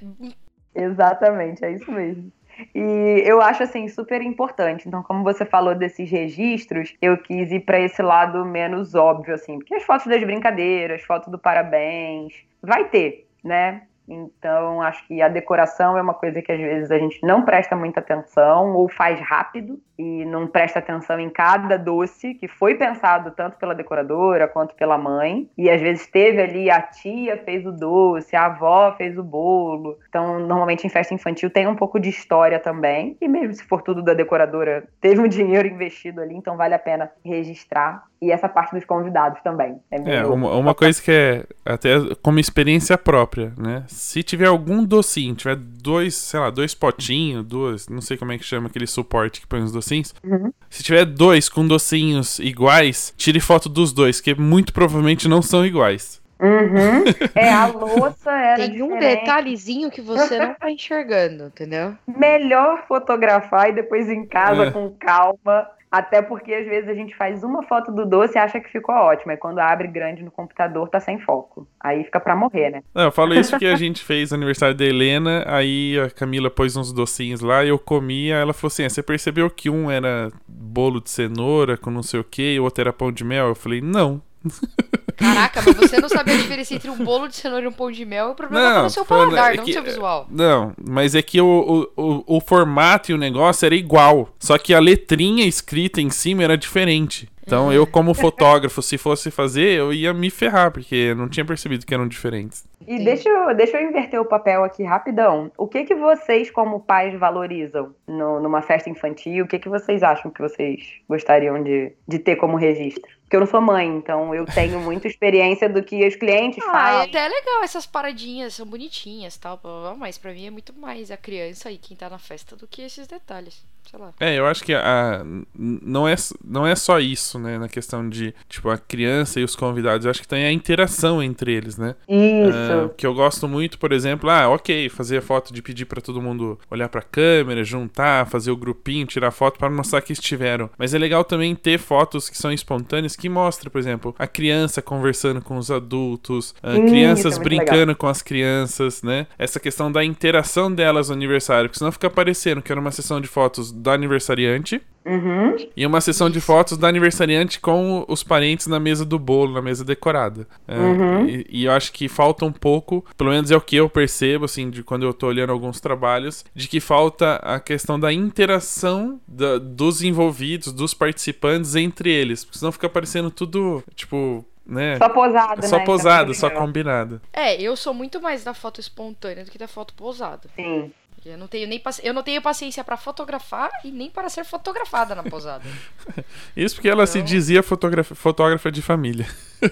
Exatamente, 0.74 1.64
é 1.64 1.72
isso 1.72 1.90
mesmo. 1.90 2.30
E 2.74 3.22
eu 3.24 3.40
acho 3.40 3.62
assim 3.62 3.88
super 3.88 4.22
importante. 4.22 4.86
Então, 4.88 5.02
como 5.02 5.22
você 5.22 5.44
falou 5.44 5.74
desses 5.74 6.10
registros, 6.10 6.94
eu 7.00 7.16
quis 7.18 7.50
ir 7.50 7.60
para 7.60 7.80
esse 7.80 8.02
lado 8.02 8.44
menos 8.44 8.94
óbvio 8.94 9.34
assim, 9.34 9.58
porque 9.58 9.74
as 9.74 9.82
fotos 9.82 10.06
das 10.06 10.22
brincadeiras, 10.22 11.02
fotos 11.02 11.30
do 11.30 11.38
parabéns, 11.38 12.34
vai 12.62 12.88
ter, 12.88 13.26
né? 13.42 13.82
Então, 14.08 14.82
acho 14.82 15.06
que 15.06 15.22
a 15.22 15.28
decoração 15.28 15.96
é 15.96 16.02
uma 16.02 16.14
coisa 16.14 16.42
que 16.42 16.52
às 16.52 16.58
vezes 16.58 16.90
a 16.90 16.98
gente 16.98 17.20
não 17.22 17.44
presta 17.44 17.74
muita 17.74 18.00
atenção 18.00 18.74
ou 18.74 18.88
faz 18.88 19.18
rápido 19.20 19.80
e 19.98 20.24
não 20.24 20.46
presta 20.46 20.78
atenção 20.78 21.18
em 21.18 21.30
cada 21.30 21.76
doce 21.76 22.34
que 22.34 22.48
foi 22.48 22.74
pensado 22.74 23.30
tanto 23.30 23.56
pela 23.56 23.74
decoradora 23.74 24.48
quanto 24.48 24.74
pela 24.74 24.98
mãe. 24.98 25.48
E 25.56 25.70
às 25.70 25.80
vezes 25.80 26.06
teve 26.06 26.42
ali 26.42 26.70
a 26.70 26.82
tia 26.82 27.38
fez 27.38 27.64
o 27.64 27.72
doce, 27.72 28.36
a 28.36 28.46
avó 28.46 28.94
fez 28.96 29.16
o 29.16 29.22
bolo. 29.22 29.98
Então, 30.08 30.38
normalmente 30.40 30.86
em 30.86 30.90
festa 30.90 31.14
infantil 31.14 31.50
tem 31.50 31.66
um 31.66 31.76
pouco 31.76 31.98
de 31.98 32.08
história 32.08 32.58
também. 32.58 33.16
E 33.20 33.28
mesmo 33.28 33.54
se 33.54 33.64
for 33.64 33.82
tudo 33.82 34.02
da 34.02 34.14
decoradora, 34.14 34.86
teve 35.00 35.20
um 35.20 35.28
dinheiro 35.28 35.68
investido 35.68 36.20
ali, 36.20 36.34
então 36.34 36.56
vale 36.56 36.74
a 36.74 36.78
pena 36.78 37.10
registrar 37.24 38.04
e 38.24 38.30
essa 38.30 38.48
parte 38.48 38.74
dos 38.74 38.84
convidados 38.84 39.40
também. 39.42 39.78
É, 39.90 40.16
é 40.16 40.26
uma, 40.26 40.52
uma, 40.52 40.74
coisa 40.74 41.00
que 41.00 41.10
é 41.10 41.44
até 41.64 41.94
como 42.22 42.38
experiência 42.38 42.96
própria, 42.96 43.52
né? 43.58 43.84
Se 43.86 44.22
tiver 44.22 44.46
algum 44.46 44.84
docinho, 44.84 45.34
tiver 45.34 45.56
dois, 45.56 46.14
sei 46.14 46.40
lá, 46.40 46.50
dois 46.50 46.74
potinhos, 46.74 47.44
duas, 47.44 47.88
não 47.88 48.00
sei 48.00 48.16
como 48.16 48.32
é 48.32 48.38
que 48.38 48.44
chama 48.44 48.68
aquele 48.68 48.86
suporte 48.86 49.40
que 49.40 49.46
põe 49.46 49.62
os 49.62 49.72
docinhos. 49.72 50.14
Uhum. 50.24 50.52
Se 50.70 50.82
tiver 50.82 51.04
dois 51.04 51.48
com 51.48 51.66
docinhos 51.66 52.38
iguais, 52.38 53.12
tire 53.16 53.40
foto 53.40 53.68
dos 53.68 53.92
dois, 53.92 54.20
que 54.20 54.34
muito 54.34 54.72
provavelmente 54.72 55.28
não 55.28 55.42
são 55.42 55.64
iguais. 55.64 56.22
Uhum. 56.40 57.04
É, 57.34 57.52
a 57.52 57.66
louça 57.66 58.30
era 58.30 58.56
Tem 58.56 58.82
um 58.82 58.94
diferente. 58.94 59.20
detalhezinho 59.20 59.90
que 59.90 60.00
você 60.00 60.38
não 60.38 60.54
tá 60.54 60.70
enxergando, 60.70 61.46
entendeu? 61.46 61.94
Melhor 62.06 62.84
fotografar 62.86 63.70
e 63.70 63.72
depois 63.72 64.08
em 64.08 64.26
casa 64.26 64.66
é. 64.66 64.70
com 64.70 64.90
calma 64.90 65.68
até 65.94 66.20
porque 66.20 66.52
às 66.52 66.66
vezes 66.66 66.90
a 66.90 66.94
gente 66.94 67.14
faz 67.14 67.44
uma 67.44 67.62
foto 67.62 67.92
do 67.92 68.04
doce 68.04 68.36
e 68.36 68.38
acha 68.38 68.58
que 68.58 68.68
ficou 68.68 68.92
ótimo. 68.92 69.30
E 69.30 69.36
quando 69.36 69.60
abre 69.60 69.86
grande 69.86 70.24
no 70.24 70.30
computador, 70.30 70.88
tá 70.88 70.98
sem 70.98 71.20
foco. 71.20 71.68
Aí 71.78 72.02
fica 72.02 72.18
pra 72.18 72.34
morrer, 72.34 72.70
né? 72.70 72.82
Não, 72.92 73.04
eu 73.04 73.12
falo 73.12 73.32
isso 73.32 73.52
porque 73.52 73.66
a 73.66 73.76
gente 73.76 74.02
fez 74.02 74.32
aniversário 74.32 74.74
da 74.74 74.84
Helena, 74.84 75.44
aí 75.46 75.96
a 76.00 76.10
Camila 76.10 76.50
pôs 76.50 76.76
uns 76.76 76.92
docinhos 76.92 77.40
lá 77.42 77.64
eu 77.64 77.78
comia. 77.78 78.34
Ela 78.34 78.52
falou 78.52 78.66
assim: 78.66 78.84
ah, 78.84 78.90
você 78.90 79.04
percebeu 79.04 79.48
que 79.48 79.70
um 79.70 79.88
era 79.88 80.32
bolo 80.48 81.00
de 81.00 81.10
cenoura 81.10 81.76
com 81.76 81.92
não 81.92 82.02
sei 82.02 82.18
o 82.18 82.24
que 82.24 82.54
e 82.54 82.58
o 82.58 82.64
outro 82.64 82.80
era 82.80 82.92
pão 82.92 83.12
de 83.12 83.22
mel? 83.22 83.46
Eu 83.46 83.54
falei, 83.54 83.80
não. 83.80 84.20
Caraca, 85.16 85.62
mas 85.64 85.76
você 85.76 86.00
não 86.00 86.08
sabia 86.08 86.34
a 86.34 86.36
diferença 86.38 86.74
entre 86.74 86.90
um 86.90 86.96
bolo 87.04 87.28
de 87.28 87.36
cenoura 87.36 87.64
e 87.64 87.68
um 87.68 87.72
pão 87.72 87.90
de 87.90 88.04
mel, 88.04 88.30
o 88.30 88.34
problema 88.34 88.68
não, 88.68 88.74
tá 88.76 88.82
no 88.82 88.90
seu 88.90 89.04
paladar, 89.04 89.54
é 89.54 89.56
não 89.56 89.66
no 89.66 89.72
seu 89.72 89.82
visual. 89.82 90.26
Não, 90.30 90.72
mas 90.88 91.14
é 91.14 91.22
que 91.22 91.40
o, 91.40 91.88
o, 91.96 92.36
o, 92.36 92.40
formato 92.40 93.10
e 93.10 93.14
o 93.14 93.18
negócio 93.18 93.64
era 93.66 93.74
igual. 93.74 94.28
Só 94.38 94.58
que 94.58 94.74
a 94.74 94.80
letrinha 94.80 95.46
escrita 95.46 96.00
em 96.00 96.10
cima 96.10 96.42
era 96.42 96.56
diferente. 96.56 97.28
Então 97.46 97.72
eu, 97.72 97.86
como 97.86 98.14
fotógrafo, 98.14 98.80
se 98.80 98.96
fosse 98.96 99.30
fazer, 99.30 99.78
eu 99.78 99.92
ia 99.92 100.14
me 100.14 100.30
ferrar, 100.30 100.70
porque 100.70 101.14
não 101.14 101.28
tinha 101.28 101.44
percebido 101.44 101.84
que 101.84 101.92
eram 101.92 102.08
diferentes. 102.08 102.64
E 102.86 103.04
deixa 103.04 103.28
eu, 103.28 103.54
deixa 103.54 103.80
eu 103.80 103.88
inverter 103.88 104.20
o 104.20 104.24
papel 104.24 104.64
aqui 104.64 104.82
rapidão. 104.82 105.50
O 105.56 105.66
que 105.66 105.84
que 105.84 105.94
vocês, 105.94 106.50
como 106.50 106.80
pais, 106.80 107.18
valorizam 107.18 107.94
no, 108.06 108.40
numa 108.40 108.62
festa 108.62 108.90
infantil? 108.90 109.44
O 109.44 109.48
que 109.48 109.58
que 109.58 109.68
vocês 109.68 110.02
acham 110.02 110.30
que 110.30 110.40
vocês 110.40 111.00
gostariam 111.08 111.62
de, 111.62 111.92
de 112.06 112.18
ter 112.18 112.36
como 112.36 112.56
registro? 112.56 113.10
Porque 113.22 113.36
eu 113.36 113.40
não 113.40 113.46
sou 113.46 113.60
mãe, 113.60 113.88
então 113.88 114.34
eu 114.34 114.44
tenho 114.44 114.78
muita 114.80 115.08
experiência 115.08 115.68
do 115.68 115.82
que 115.82 116.06
os 116.06 116.14
clientes 116.14 116.62
ah, 116.68 116.70
falam. 116.70 117.00
É 117.00 117.04
até 117.04 117.26
legal 117.26 117.64
essas 117.64 117.86
paradinhas, 117.86 118.54
são 118.54 118.66
bonitinhas 118.66 119.36
tal, 119.36 119.60
mas 119.98 120.18
para 120.18 120.32
mim 120.32 120.46
é 120.46 120.50
muito 120.50 120.72
mais 120.72 121.10
a 121.10 121.16
criança 121.16 121.70
e 121.70 121.78
quem 121.78 121.96
tá 121.96 122.08
na 122.08 122.18
festa 122.18 122.54
do 122.54 122.66
que 122.66 122.82
esses 122.82 123.06
detalhes. 123.06 123.64
Sei 123.90 123.98
lá. 123.98 124.14
É, 124.18 124.38
eu 124.38 124.46
acho 124.46 124.64
que 124.64 124.74
a, 124.74 125.22
não, 125.54 126.08
é, 126.08 126.14
não 126.42 126.66
é 126.66 126.74
só 126.74 126.98
isso, 126.98 127.38
né? 127.38 127.58
Na 127.58 127.68
questão 127.68 128.08
de, 128.08 128.34
tipo, 128.48 128.70
a 128.70 128.78
criança 128.78 129.40
e 129.40 129.44
os 129.44 129.54
convidados. 129.54 130.06
Eu 130.06 130.10
acho 130.10 130.22
que 130.22 130.28
tem 130.28 130.46
a 130.46 130.52
interação 130.52 131.22
entre 131.22 131.52
eles, 131.52 131.76
né? 131.76 131.94
Isso. 132.08 132.56
Uh, 132.74 132.88
que 132.96 133.06
eu 133.06 133.14
gosto 133.14 133.48
muito, 133.48 133.78
por 133.78 133.92
exemplo, 133.92 134.30
ah, 134.30 134.48
ok, 134.48 134.88
fazer 134.88 135.18
a 135.18 135.22
foto 135.22 135.52
de 135.52 135.62
pedir 135.62 135.84
para 135.84 136.00
todo 136.00 136.20
mundo 136.20 136.58
olhar 136.70 136.88
pra 136.88 137.02
câmera, 137.02 137.64
juntar, 137.64 138.26
fazer 138.26 138.50
o 138.50 138.56
grupinho, 138.56 139.06
tirar 139.06 139.30
foto 139.30 139.58
para 139.58 139.70
mostrar 139.70 140.00
que 140.00 140.12
estiveram. 140.12 140.70
Mas 140.78 140.94
é 140.94 140.98
legal 140.98 141.24
também 141.24 141.54
ter 141.54 141.78
fotos 141.78 142.28
que 142.28 142.36
são 142.36 142.52
espontâneas 142.52 143.16
que 143.16 143.28
mostra, 143.28 143.70
por 143.70 143.78
exemplo, 143.78 144.14
a 144.18 144.26
criança 144.26 144.82
conversando 144.82 145.40
com 145.40 145.56
os 145.56 145.70
adultos, 145.70 146.54
hum, 146.62 146.86
crianças 146.86 147.38
é 147.38 147.42
brincando 147.42 147.78
legal. 147.78 147.96
com 147.96 148.06
as 148.08 148.22
crianças, 148.22 149.02
né? 149.02 149.26
Essa 149.38 149.60
questão 149.60 149.90
da 149.90 150.04
interação 150.04 150.72
delas 150.72 151.08
no 151.08 151.14
aniversário, 151.14 151.68
porque 151.68 151.78
senão 151.78 151.92
fica 151.92 152.10
parecendo 152.10 152.62
que 152.62 152.72
era 152.72 152.80
uma 152.80 152.90
sessão 152.90 153.20
de 153.20 153.28
fotos 153.28 153.70
do 153.72 153.90
aniversariante 153.90 154.80
Uhum. 155.04 155.56
E 155.76 155.86
uma 155.86 156.00
sessão 156.00 156.30
de 156.30 156.40
fotos 156.40 156.78
da 156.78 156.88
aniversariante 156.88 157.60
com 157.60 158.04
os 158.08 158.22
parentes 158.22 158.66
na 158.66 158.80
mesa 158.80 159.04
do 159.04 159.18
bolo, 159.18 159.52
na 159.52 159.62
mesa 159.62 159.84
decorada. 159.84 160.46
É, 160.66 160.76
uhum. 160.76 161.28
e, 161.28 161.46
e, 161.48 161.64
eu 161.64 161.72
acho 161.72 161.92
que 161.92 162.08
falta 162.08 162.44
um 162.44 162.52
pouco, 162.52 163.04
pelo 163.16 163.30
menos 163.30 163.50
é 163.50 163.56
o 163.56 163.60
que 163.60 163.76
eu 163.76 163.88
percebo, 163.88 164.46
assim, 164.46 164.70
de 164.70 164.82
quando 164.82 165.04
eu 165.04 165.12
tô 165.12 165.26
olhando 165.26 165.52
alguns 165.52 165.80
trabalhos, 165.80 166.44
de 166.54 166.66
que 166.68 166.80
falta 166.80 167.36
a 167.36 167.60
questão 167.60 168.00
da 168.00 168.12
interação 168.12 169.20
da, 169.28 169.58
dos 169.58 170.02
envolvidos, 170.02 170.72
dos 170.72 170.94
participantes 170.94 171.76
entre 171.76 172.10
eles. 172.10 172.44
Porque 172.44 172.58
senão 172.58 172.72
fica 172.72 172.88
parecendo 172.88 173.30
tudo, 173.30 173.84
tipo, 173.94 174.44
né? 174.66 174.96
Só 174.96 175.08
posado, 175.08 175.66
Só 175.66 175.78
né? 175.78 175.84
posado, 175.84 176.34
só 176.34 176.50
combinado. 176.50 177.20
É, 177.32 177.60
eu 177.60 177.76
sou 177.76 177.92
muito 177.92 178.20
mais 178.20 178.42
da 178.42 178.54
foto 178.54 178.80
espontânea 178.80 179.44
do 179.44 179.50
que 179.50 179.58
da 179.58 179.68
foto 179.68 179.92
posada. 179.94 180.48
Sim. 180.56 180.90
Eu 181.24 181.38
não 181.38 181.46
tenho 181.48 181.66
nem 181.66 181.78
paci- 181.80 182.02
eu 182.04 182.12
não 182.12 182.22
tenho 182.22 182.42
paciência 182.42 182.84
pra 182.84 182.96
fotografar 182.96 183.70
e 183.82 183.90
nem 183.90 184.10
para 184.10 184.28
ser 184.28 184.44
fotografada 184.44 185.14
na 185.14 185.22
posada. 185.22 185.64
Isso 186.56 186.74
porque 186.76 186.88
ela 186.88 187.06
se 187.06 187.18
Então- 187.18 187.26
dizia 187.26 187.62
fotógrafa, 187.62 188.14
fotógrafa 188.14 188.70
de 188.70 188.82
família. 188.82 189.26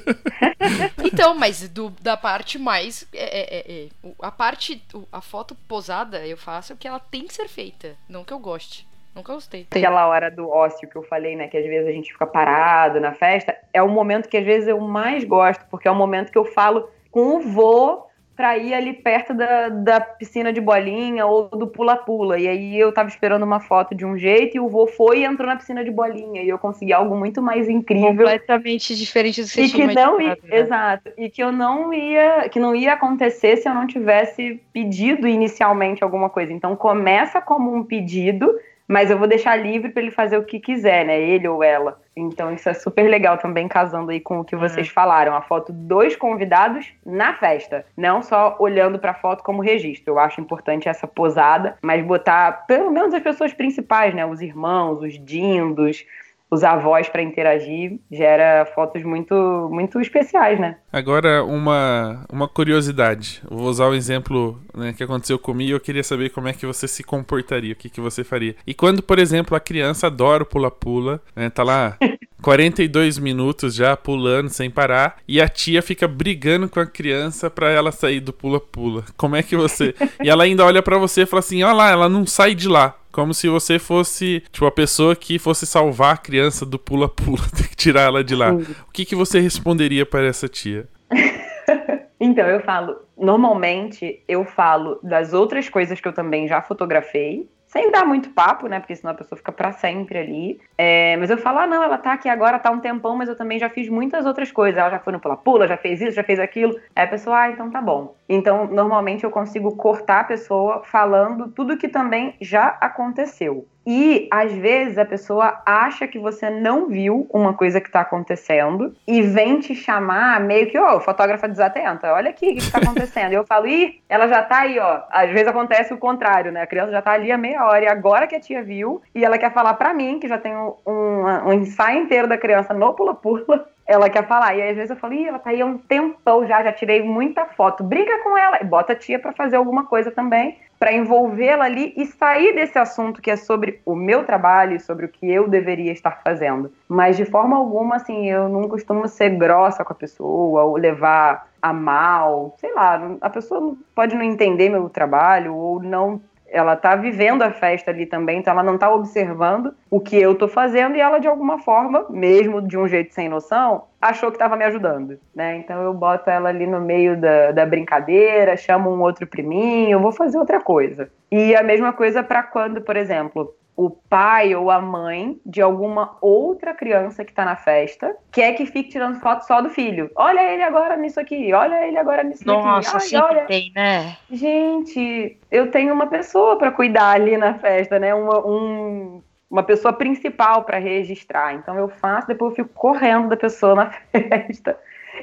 Então, 1.05 1.35
mas 1.35 1.69
do- 1.69 1.91
da 2.01 2.17
parte 2.17 2.59
mais. 2.59 3.07
é- 3.13 3.19
é- 3.41 3.59
é- 3.59 3.85
é, 3.85 3.89
a 4.21 4.31
parte. 4.31 4.83
a 5.13 5.21
foto 5.21 5.55
posada 5.69 6.27
eu 6.27 6.37
faço 6.37 6.77
que 6.77 6.89
ela 6.89 6.99
tem 6.99 7.27
que 7.27 7.35
ser 7.35 7.49
feita. 7.49 7.97
Não 8.09 8.25
que 8.25 8.33
eu 8.33 8.39
goste. 8.39 8.87
Nunca 9.15 9.35
gostei. 9.35 9.67
Aquela 9.71 10.07
hora 10.07 10.31
do 10.31 10.49
ócio 10.49 10.89
que 10.89 10.97
eu 10.97 11.03
falei, 11.03 11.37
né? 11.37 11.47
Que 11.49 11.59
às 11.59 11.67
vezes 11.67 11.87
a 11.87 11.93
gente 11.93 12.11
fica 12.13 12.27
parado 12.27 12.99
na 12.99 13.13
festa, 13.13 13.55
é 13.73 13.83
o 13.83 13.89
momento 13.89 14.27
que 14.29 14.39
às 14.39 14.45
vezes 14.45 14.69
eu 14.69 14.81
mais 14.81 15.23
gosto, 15.25 15.67
porque 15.71 15.87
é 15.87 15.91
o 15.91 15.95
momento 15.95 16.33
que 16.33 16.39
eu 16.39 16.47
falo 16.47 16.89
com 17.11 17.37
o 17.37 17.41
vô 17.43 18.07
pra 18.37 18.57
ir 18.57 18.73
ali 18.73 18.95
perto 18.95 19.35
da, 19.35 19.69
da 19.69 20.01
piscina 20.01 20.53
de 20.53 20.61
bolinha 20.61 21.27
ou 21.27 21.49
do 21.49 21.67
pula-pula. 21.67 22.39
E 22.39 22.49
aí 22.49 22.79
eu 22.79 22.93
tava 22.93 23.09
esperando 23.09 23.43
uma 23.43 23.61
foto 23.61 23.95
de 23.95 24.05
um 24.07 24.17
jeito 24.17 24.57
e 24.57 24.61
o 24.61 24.69
vô 24.69 24.87
foi 24.87 25.21
e 25.21 25.25
entrou 25.25 25.49
na 25.49 25.57
piscina 25.57 25.85
de 25.85 25.91
bolinha. 25.91 26.43
E 26.43 26.49
eu 26.49 26.59
consegui 26.59 26.93
algo 26.93 27.15
muito 27.17 27.43
mais 27.43 27.69
incrível. 27.69 28.25
Completamente 28.25 28.97
diferente 28.97 29.43
do 29.43 29.49
que 29.49 29.53
você 29.53 29.63
E 29.63 29.71
que 29.71 29.87
não 29.95 30.21
ia, 30.21 30.39
né? 30.43 30.59
exato, 30.59 31.11
e 31.17 31.29
que 31.29 31.43
eu 31.43 31.53
não 31.53 31.93
ia, 31.93 32.49
que 32.49 32.59
não 32.59 32.75
ia 32.75 32.95
acontecer 32.95 33.59
se 33.59 33.69
eu 33.69 33.75
não 33.75 33.87
tivesse 33.87 34.61
pedido 34.73 35.29
inicialmente 35.29 36.03
alguma 36.03 36.31
coisa. 36.31 36.53
Então 36.53 36.75
começa 36.75 37.41
como 37.41 37.75
um 37.75 37.85
pedido, 37.85 38.51
mas 38.93 39.11
eu 39.11 39.17
vou 39.17 39.27
deixar 39.27 39.57
livre 39.57 39.91
para 39.91 40.03
ele 40.03 40.11
fazer 40.11 40.37
o 40.37 40.45
que 40.45 40.61
quiser, 40.61 41.07
né? 41.07 41.19
Ele 41.19 41.49
ou 41.49 41.65
ela. 41.65 41.99
Então 42.15 42.53
isso 42.53 42.69
é 42.69 42.75
super 42.75 43.09
legal 43.09 43.39
também 43.39 43.67
casando 43.67 44.11
aí 44.11 44.21
com 44.21 44.41
o 44.41 44.45
que 44.45 44.55
vocês 44.55 44.87
falaram, 44.89 45.35
a 45.35 45.41
foto 45.41 45.73
dos 45.73 46.15
convidados 46.15 46.93
na 47.05 47.33
festa, 47.33 47.87
não 47.97 48.23
só 48.23 48.55
olhando 48.59 48.99
para 48.99 49.13
a 49.13 49.15
foto 49.15 49.43
como 49.43 49.63
registro. 49.63 50.13
Eu 50.13 50.19
acho 50.19 50.43
importante 50.43 50.91
essa 50.91 51.07
posada, 51.07 51.79
mas 51.81 52.05
botar 52.05 52.67
pelo 52.67 52.91
menos 52.91 53.15
as 53.15 53.23
pessoas 53.23 53.55
principais, 53.55 54.15
né? 54.15 54.27
Os 54.27 54.43
irmãos, 54.43 55.01
os 55.01 55.19
dindos, 55.19 56.05
os 56.53 56.63
avós 56.63 57.09
para 57.09 57.23
interagir, 57.23 57.99
gera 58.11 58.67
fotos 58.75 59.03
muito 59.03 59.35
muito 59.73 59.99
especiais, 59.99 60.61
né? 60.61 60.77
Agora, 60.93 61.43
uma, 61.43 62.27
uma 62.31 62.47
curiosidade. 62.47 63.41
Eu 63.51 63.57
vou 63.57 63.69
usar 63.69 63.87
o 63.87 63.95
exemplo 63.95 64.61
né, 64.77 64.93
que 64.93 65.03
aconteceu 65.03 65.39
comigo 65.39 65.71
e 65.71 65.73
eu 65.73 65.81
queria 65.81 66.05
saber 66.05 66.29
como 66.29 66.49
é 66.49 66.53
que 66.53 66.67
você 66.67 66.87
se 66.87 67.03
comportaria, 67.03 67.73
o 67.73 67.77
que, 67.77 67.89
que 67.89 68.03
você 68.03 68.23
faria. 68.23 68.55
E 68.67 68.75
quando, 68.75 69.03
por 69.03 69.19
exemplo, 69.19 69.57
a 69.57 69.61
criança 69.61 70.09
adora 70.09 70.43
o 70.43 70.47
pula-pula, 70.47 71.23
né, 71.35 71.49
tá 71.49 71.63
lá 71.63 71.97
42 72.43 73.19
minutos 73.19 73.75
já 73.75 73.97
pulando 73.97 74.51
sem 74.51 74.69
parar, 74.69 75.17
e 75.27 75.41
a 75.41 75.49
tia 75.49 75.81
fica 75.81 76.07
brigando 76.07 76.69
com 76.69 76.81
a 76.81 76.87
criança 76.87 77.49
pra 77.49 77.71
ela 77.71 77.91
sair 77.91 78.21
do 78.21 78.33
pula-pula. 78.33 79.05
Como 79.17 79.37
é 79.37 79.43
que 79.43 79.57
você. 79.57 79.95
E 80.23 80.29
ela 80.29 80.45
ainda 80.45 80.67
olha 80.67 80.83
pra 80.83 80.99
você 80.99 81.23
e 81.23 81.27
fala 81.27 81.41
assim: 81.41 81.63
olha 81.63 81.73
lá, 81.73 81.91
ela 81.91 82.09
não 82.11 82.27
sai 82.27 82.55
de 82.55 82.69
lá. 82.69 82.97
Como 83.13 83.35
se 83.35 83.49
você 83.49 83.79
fosse, 83.79 84.43
tipo, 84.51 84.67
a 84.67 84.73
pessoa 84.73 85.15
que 85.15 85.39
fosse 85.39 85.67
salvar 85.67 86.15
a 86.15 86.19
criança 86.19 86.65
do 86.65 86.79
pula-pula, 86.79 87.43
tem 87.55 87.67
que 87.67 87.77
tirar 87.77 88.03
ela 88.03 88.25
de 88.25 88.35
lá. 88.35 88.53
O 88.53 88.93
que, 88.93 89.05
que 89.05 89.15
você 89.15 89.39
responderia 89.39 90.07
para 90.07 90.27
essa 90.27 90.49
tia? 90.49 90.89
Então, 92.25 92.47
eu 92.47 92.61
falo, 92.61 92.99
normalmente 93.19 94.23
eu 94.29 94.45
falo 94.45 95.01
das 95.03 95.33
outras 95.33 95.69
coisas 95.69 96.01
que 96.01 96.07
eu 96.07 96.13
também 96.13 96.47
já 96.47 96.63
fotografei, 96.63 97.51
sem 97.73 97.91
dar 97.91 98.05
muito 98.05 98.29
papo, 98.31 98.69
né? 98.69 98.79
Porque 98.79 98.95
senão 98.95 99.13
a 99.13 99.17
pessoa 99.17 99.39
fica 99.39 99.51
pra 99.51 99.73
sempre 99.73 100.19
ali. 100.19 100.61
É, 100.77 101.17
mas 101.17 101.31
eu 101.31 101.39
falo, 101.39 101.59
ah, 101.59 101.67
não, 101.67 101.83
ela 101.83 101.97
tá 101.97 102.13
aqui 102.13 102.29
agora, 102.29 102.59
tá 102.59 102.71
um 102.71 102.81
tempão, 102.81 103.17
mas 103.17 103.31
eu 103.31 103.35
também 103.35 103.59
já 103.59 103.71
fiz 103.71 103.89
muitas 103.89 104.27
outras 104.27 104.53
coisas. 104.53 104.79
Ela 104.79 104.91
já 104.91 104.99
foi 104.99 105.15
no 105.15 105.19
pula-pula, 105.19 105.67
já 105.67 105.79
fez 105.79 106.03
isso, 106.03 106.13
já 106.15 106.23
fez 106.23 106.39
aquilo. 106.39 106.79
Aí 106.95 107.05
a 107.05 107.09
pessoa, 107.09 107.41
ah, 107.41 107.51
então 107.51 107.71
tá 107.71 107.81
bom. 107.81 108.15
Então, 108.29 108.67
normalmente 108.67 109.25
eu 109.25 109.31
consigo 109.31 109.75
cortar 109.75 110.21
a 110.21 110.25
pessoa 110.25 110.83
falando 110.85 111.49
tudo 111.49 111.79
que 111.79 111.89
também 111.89 112.37
já 112.43 112.77
aconteceu. 112.79 113.67
E 113.87 114.29
às 114.31 114.53
vezes 114.53 114.97
a 114.97 115.05
pessoa 115.05 115.61
acha 115.67 116.07
que 116.07 116.19
você 116.19 116.49
não 116.49 116.89
viu 116.89 117.27
uma 117.33 117.55
coisa 117.55 117.81
que 117.81 117.91
tá 117.91 118.01
acontecendo 118.01 118.95
e 119.07 119.23
vem 119.23 119.59
te 119.61 119.75
chamar 119.75 120.41
meio 120.41 120.71
que, 120.71 120.79
ô, 120.79 121.01
fotógrafa 121.01 121.49
desatenta, 121.49 122.13
olha 122.13 122.31
aqui 122.31 122.51
o 122.51 122.55
que, 122.55 122.61
que 122.61 122.71
tá 122.71 122.79
acontecendo. 122.79 123.33
E 123.33 123.35
eu 123.35 123.45
falo, 123.45 123.67
ih, 123.67 124.01
ela 124.09 124.29
já 124.29 124.43
tá 124.43 124.61
aí, 124.61 124.79
ó. 124.79 125.03
Às 125.11 125.31
vezes 125.31 125.49
acontece 125.49 125.93
o 125.93 125.99
contrário, 125.99 126.53
né? 126.53 126.63
A 126.63 126.67
criança 126.67 126.93
já 126.93 127.03
tá 127.03 127.13
ali 127.13 127.33
há 127.33 127.39
meia 127.39 127.65
hora 127.65 127.85
e 127.85 127.89
agora 127.89 128.27
que 128.27 128.37
a 128.37 128.41
tia 128.41 128.63
viu 128.63 129.03
e 129.15 129.25
ela 129.25 129.39
quer 129.39 129.53
falar 129.53 129.75
pra 129.75 129.93
mim, 129.93 130.21
que 130.21 130.29
já 130.29 130.39
tem 130.39 130.57
um, 130.57 130.75
um, 130.87 131.53
ensaio 131.53 132.03
inteiro 132.03 132.29
da 132.29 132.39
criança 132.39 132.73
no 132.73 132.95
pula-pula, 132.95 133.67
ela 133.87 134.09
quer 134.09 134.27
falar. 134.27 134.55
E 134.55 134.63
aí, 134.63 134.71
às 134.71 134.77
vezes 134.77 134.91
eu 134.91 134.97
falo, 134.97 135.15
ih, 135.15 135.27
ela 135.27 135.39
tá 135.39 135.51
aí 135.51 135.61
há 135.61 135.67
um 135.67 135.79
tempão 135.79 136.47
já, 136.47 136.63
já 136.63 136.73
tirei 136.73 137.03
muita 137.03 137.45
foto. 137.47 137.83
Briga 137.83 138.23
com 138.23 138.39
ela 138.39 138.59
e 138.61 138.65
bota 138.65 138.93
a 138.93 138.97
tia 138.97 139.19
pra 139.19 139.33
fazer 139.33 139.57
alguma 139.57 139.87
coisa 139.87 140.11
também, 140.11 140.57
pra 140.83 140.93
envolvê-la 140.93 141.67
ali 141.67 141.95
e 141.97 142.05
sair 142.05 142.57
desse 142.57 142.77
assunto 142.77 143.23
que 143.23 143.31
é 143.31 143.37
sobre 143.37 143.81
o 143.87 143.95
meu 143.95 144.25
trabalho, 144.25 144.81
sobre 144.81 145.07
o 145.07 145.09
que 145.09 145.31
eu 145.31 145.47
deveria 145.47 145.93
estar 145.93 146.21
fazendo. 146.25 146.73
Mas 146.89 147.17
de 147.17 147.25
forma 147.25 147.57
alguma, 147.57 147.95
assim, 147.95 148.29
eu 148.29 148.49
não 148.49 148.69
costumo 148.69 149.07
ser 149.07 149.31
grossa 149.31 149.85
com 149.85 149.93
a 149.93 149.95
pessoa 149.95 150.65
ou 150.65 150.77
levar 150.77 151.47
a 151.63 151.73
mal, 151.73 152.57
sei 152.59 152.75
lá, 152.75 153.01
a 153.21 153.31
pessoa 153.31 153.77
pode 153.95 154.17
não 154.17 154.25
entender 154.25 154.71
meu 154.71 154.89
trabalho 154.89 155.55
ou 155.55 155.81
não 155.81 156.21
ela 156.53 156.77
tá 156.77 156.95
vivendo 156.95 157.43
a 157.43 157.51
festa 157.51 157.91
ali 157.91 158.05
também, 158.05 158.39
então 158.39 158.53
ela 158.53 158.63
não 158.63 158.77
tá 158.77 158.93
observando 158.93 159.75
o 159.91 159.99
que 159.99 160.17
eu 160.17 160.35
tô 160.35 160.47
fazendo 160.47 160.95
e 160.95 161.01
ela 161.01 161.19
de 161.19 161.27
alguma 161.27 161.59
forma, 161.59 162.07
mesmo 162.11 162.61
de 162.61 162.77
um 162.77 162.87
jeito 162.87 163.15
sem 163.15 163.29
noção, 163.29 163.85
achou 164.01 164.31
que 164.31 164.39
tava 164.39 164.55
me 164.55 164.65
ajudando, 164.65 165.19
né? 165.35 165.57
Então 165.57 165.83
eu 165.83 165.95
boto 165.95 166.29
ela 166.29 166.51
ali 166.51 166.67
no 166.67 166.81
meio 166.81 167.19
da, 167.19 167.53
da 167.53 167.65
brincadeira, 167.65 168.57
chamo 168.57 168.91
um 168.91 169.01
outro 169.01 169.27
priminho, 169.27 170.01
vou 170.01 170.13
fazer 170.13 170.39
outra 170.39 170.61
coisa. 170.61 171.11
E 171.31 171.57
a 171.57 171.63
mesma 171.63 171.93
coisa 171.93 172.23
para 172.23 172.43
quando, 172.43 172.83
por 172.83 172.97
exemplo, 172.97 173.55
o 173.75 173.89
pai 173.91 174.55
ou 174.55 174.71
a 174.71 174.81
mãe 174.81 175.41
de 175.47 175.63
alguma 175.63 176.17
outra 176.21 176.75
criança 176.75 177.25
que 177.25 177.33
tá 177.33 177.45
na 177.45 177.57
festa 177.57 178.15
quer 178.31 178.53
que 178.53 178.67
fique 178.67 178.91
tirando 178.91 179.19
foto 179.21 179.47
só 179.47 179.61
do 179.63 179.71
filho. 179.71 180.11
Olha 180.15 180.41
ele 180.53 180.63
agora 180.63 180.97
nisso 180.97 181.19
aqui, 181.19 181.53
olha 181.55 181.87
ele 181.87 181.97
agora 181.99 182.23
nisso 182.23 182.47
Nossa, 182.47 182.99
aqui. 182.99 183.07
sempre 183.09 183.27
olha. 183.37 183.45
tem, 183.47 183.73
né? 183.75 184.17
Gente, 184.31 185.39
eu 185.51 185.71
tenho 185.71 185.93
uma 185.95 186.07
pessoa 186.07 186.57
para 186.59 186.71
cuidar 186.71 187.13
ali 187.13 187.37
na 187.37 187.55
festa, 187.55 187.99
né? 187.99 188.15
Uma, 188.15 188.47
um- 188.47 189.23
uma 189.51 189.63
pessoa 189.63 189.93
principal 189.93 190.65
para 190.65 190.79
registrar. 190.79 191.55
Então 191.55 191.77
eu 191.79 191.89
faço, 191.89 192.27
depois 192.29 192.51
eu 192.57 192.65
fico 192.65 192.75
correndo 192.79 193.29
da 193.29 193.37
pessoa 193.37 193.75
na 193.75 193.91
festa. 194.13 194.79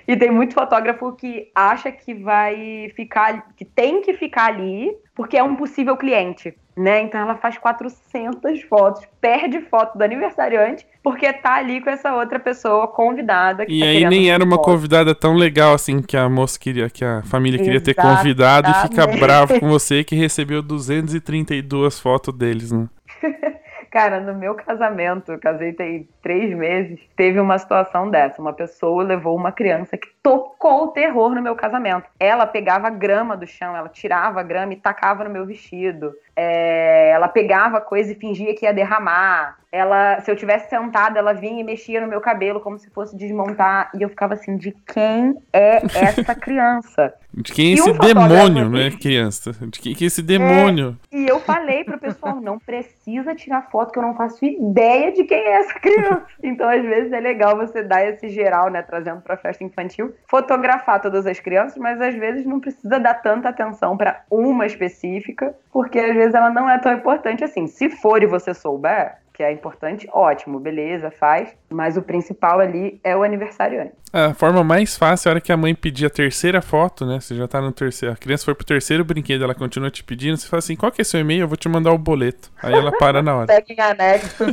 E 0.07 0.15
tem 0.15 0.29
muito 0.29 0.53
fotógrafo 0.53 1.11
que 1.13 1.51
acha 1.53 1.91
que 1.91 2.13
vai 2.13 2.91
ficar, 2.95 3.47
que 3.55 3.65
tem 3.65 4.01
que 4.01 4.13
ficar 4.13 4.45
ali 4.47 4.95
porque 5.15 5.35
é 5.37 5.43
um 5.43 5.55
possível 5.55 5.97
cliente, 5.97 6.55
né? 6.79 7.01
Então 7.01 7.19
ela 7.19 7.35
faz 7.35 7.57
400 7.57 8.61
fotos, 8.63 9.05
perde 9.19 9.59
foto 9.59 9.97
do 9.97 10.03
aniversariante 10.03 10.87
porque 11.03 11.31
tá 11.33 11.55
ali 11.55 11.81
com 11.81 11.89
essa 11.89 12.13
outra 12.15 12.39
pessoa 12.39 12.87
convidada. 12.87 13.65
que 13.65 13.73
E 13.73 13.79
tá 13.81 13.85
aí 13.85 14.05
nem 14.05 14.31
era 14.31 14.43
uma 14.43 14.55
foto. 14.55 14.65
convidada 14.65 15.13
tão 15.13 15.33
legal 15.33 15.73
assim 15.73 16.01
que 16.01 16.15
a 16.15 16.29
moça 16.29 16.57
queria, 16.57 16.89
que 16.89 17.03
a 17.03 17.21
família 17.23 17.59
queria 17.61 17.81
ter 17.81 17.91
Exatamente. 17.91 18.17
convidado 18.17 18.71
e 18.71 18.73
fica 18.87 19.07
bravo 19.07 19.59
com 19.59 19.67
você 19.69 20.03
que 20.05 20.15
recebeu 20.15 20.61
232 20.61 21.99
fotos 21.99 22.33
deles, 22.33 22.71
né? 22.71 22.87
Cara, 23.91 24.19
no 24.19 24.35
meu 24.35 24.53
casamento, 24.53 25.31
eu 25.31 25.39
casei 25.39 25.73
tem 25.73 26.07
três 26.21 26.55
meses, 26.55 26.99
teve 27.17 27.39
uma 27.39 27.57
situação 27.57 28.09
dessa. 28.09 28.39
Uma 28.39 28.53
pessoa 28.53 29.03
levou 29.03 29.35
uma 29.35 29.51
criança 29.51 29.97
que 29.97 30.07
tocou 30.29 30.83
o 30.83 30.87
terror 30.89 31.33
no 31.33 31.41
meu 31.41 31.55
casamento. 31.55 32.07
Ela 32.19 32.45
pegava 32.45 32.87
grama 32.91 33.35
do 33.35 33.47
chão, 33.47 33.75
ela 33.75 33.89
tirava 33.89 34.39
a 34.39 34.43
grama 34.43 34.73
e 34.73 34.75
tacava 34.75 35.23
no 35.23 35.29
meu 35.31 35.43
vestido. 35.43 36.13
É, 36.35 37.09
ela 37.09 37.27
pegava 37.27 37.81
coisa 37.81 38.11
e 38.11 38.15
fingia 38.15 38.53
que 38.53 38.63
ia 38.63 38.73
derramar. 38.73 39.57
Ela, 39.71 40.19
se 40.21 40.31
eu 40.31 40.35
tivesse 40.35 40.69
sentada, 40.69 41.19
ela 41.19 41.33
vinha 41.33 41.61
e 41.61 41.63
mexia 41.63 42.01
no 42.01 42.07
meu 42.07 42.21
cabelo 42.21 42.59
como 42.59 42.77
se 42.77 42.89
fosse 42.91 43.15
desmontar. 43.15 43.91
E 43.95 44.01
eu 44.01 44.09
ficava 44.09 44.35
assim, 44.35 44.55
de 44.55 44.71
quem 44.71 45.35
é 45.51 45.81
essa 45.95 46.33
criança? 46.35 47.13
De 47.33 47.51
quem 47.51 47.71
é 47.71 47.73
esse 47.73 47.89
um 47.89 47.97
demônio, 47.97 48.69
né, 48.69 48.89
criança? 48.89 49.51
De 49.51 49.79
quem 49.79 49.93
que 49.93 50.03
é 50.03 50.07
esse 50.07 50.23
demônio? 50.23 50.97
E 51.11 51.27
eu 51.27 51.39
falei 51.39 51.83
pro 51.83 51.99
pessoal, 51.99 52.41
não 52.41 52.57
precisa 52.57 53.35
tirar 53.35 53.69
foto, 53.69 53.91
que 53.91 53.99
eu 53.99 54.03
não 54.03 54.15
faço 54.15 54.43
ideia 54.43 55.11
de 55.11 55.23
quem 55.23 55.37
é 55.37 55.59
essa 55.59 55.73
criança. 55.73 56.25
Então, 56.41 56.67
às 56.67 56.81
vezes, 56.81 57.11
é 57.11 57.19
legal 57.19 57.55
você 57.55 57.83
dar 57.83 58.03
esse 58.03 58.29
geral, 58.29 58.69
né, 58.69 58.81
trazendo 58.81 59.21
pra 59.21 59.37
festa 59.37 59.63
infantil, 59.63 60.13
fotografar 60.27 61.01
todas 61.01 61.25
as 61.25 61.39
crianças, 61.39 61.77
mas 61.77 61.99
às 62.01 62.15
vezes 62.15 62.45
não 62.45 62.59
precisa 62.59 62.99
dar 62.99 63.15
tanta 63.15 63.49
atenção 63.49 63.97
pra 63.97 64.23
uma 64.29 64.65
específica, 64.65 65.55
porque 65.71 65.99
às 65.99 66.13
vezes 66.13 66.33
ela 66.33 66.49
não 66.49 66.69
é 66.69 66.77
tão 66.77 66.93
importante 66.93 67.43
assim. 67.43 67.67
Se 67.67 67.89
for 67.89 68.21
e 68.23 68.27
você 68.27 68.53
souber, 68.53 69.17
que 69.39 69.43
é 69.43 69.53
importante, 69.53 70.05
ótimo, 70.11 70.59
beleza, 70.59 71.09
faz. 71.09 71.55
Mas 71.69 71.95
o 71.95 72.01
principal 72.01 72.59
ali 72.59 72.99
é 73.01 73.15
o 73.15 73.23
aniversariante. 73.23 73.93
A 74.11 74.33
forma 74.33 74.65
mais 74.65 74.97
fácil 74.97 75.27
é 75.27 75.29
a 75.29 75.31
hora 75.31 75.39
que 75.39 75.49
a 75.49 75.55
mãe 75.55 75.73
pedir 75.73 76.07
a 76.07 76.09
terceira 76.09 76.61
foto, 76.61 77.05
né? 77.05 77.21
Você 77.21 77.35
já 77.35 77.47
tá 77.47 77.61
no 77.61 77.71
terceiro. 77.71 78.13
A 78.13 78.17
criança 78.17 78.43
foi 78.43 78.53
pro 78.53 78.65
terceiro 78.65 79.05
brinquedo, 79.05 79.45
ela 79.45 79.55
continua 79.55 79.89
te 79.89 80.03
pedindo. 80.03 80.35
Você 80.35 80.45
fala 80.45 80.59
assim: 80.59 80.75
qual 80.75 80.91
que 80.91 80.99
é 80.99 81.05
seu 81.05 81.21
e-mail? 81.21 81.43
Eu 81.43 81.47
vou 81.47 81.55
te 81.55 81.69
mandar 81.69 81.93
o 81.93 81.97
boleto. 81.97 82.51
Aí 82.61 82.73
ela 82.73 82.91
para 82.91 83.21
na 83.21 83.33
hora. 83.33 83.47
Pega 83.47 83.65
em 83.69 83.79
anexo. 83.79 84.43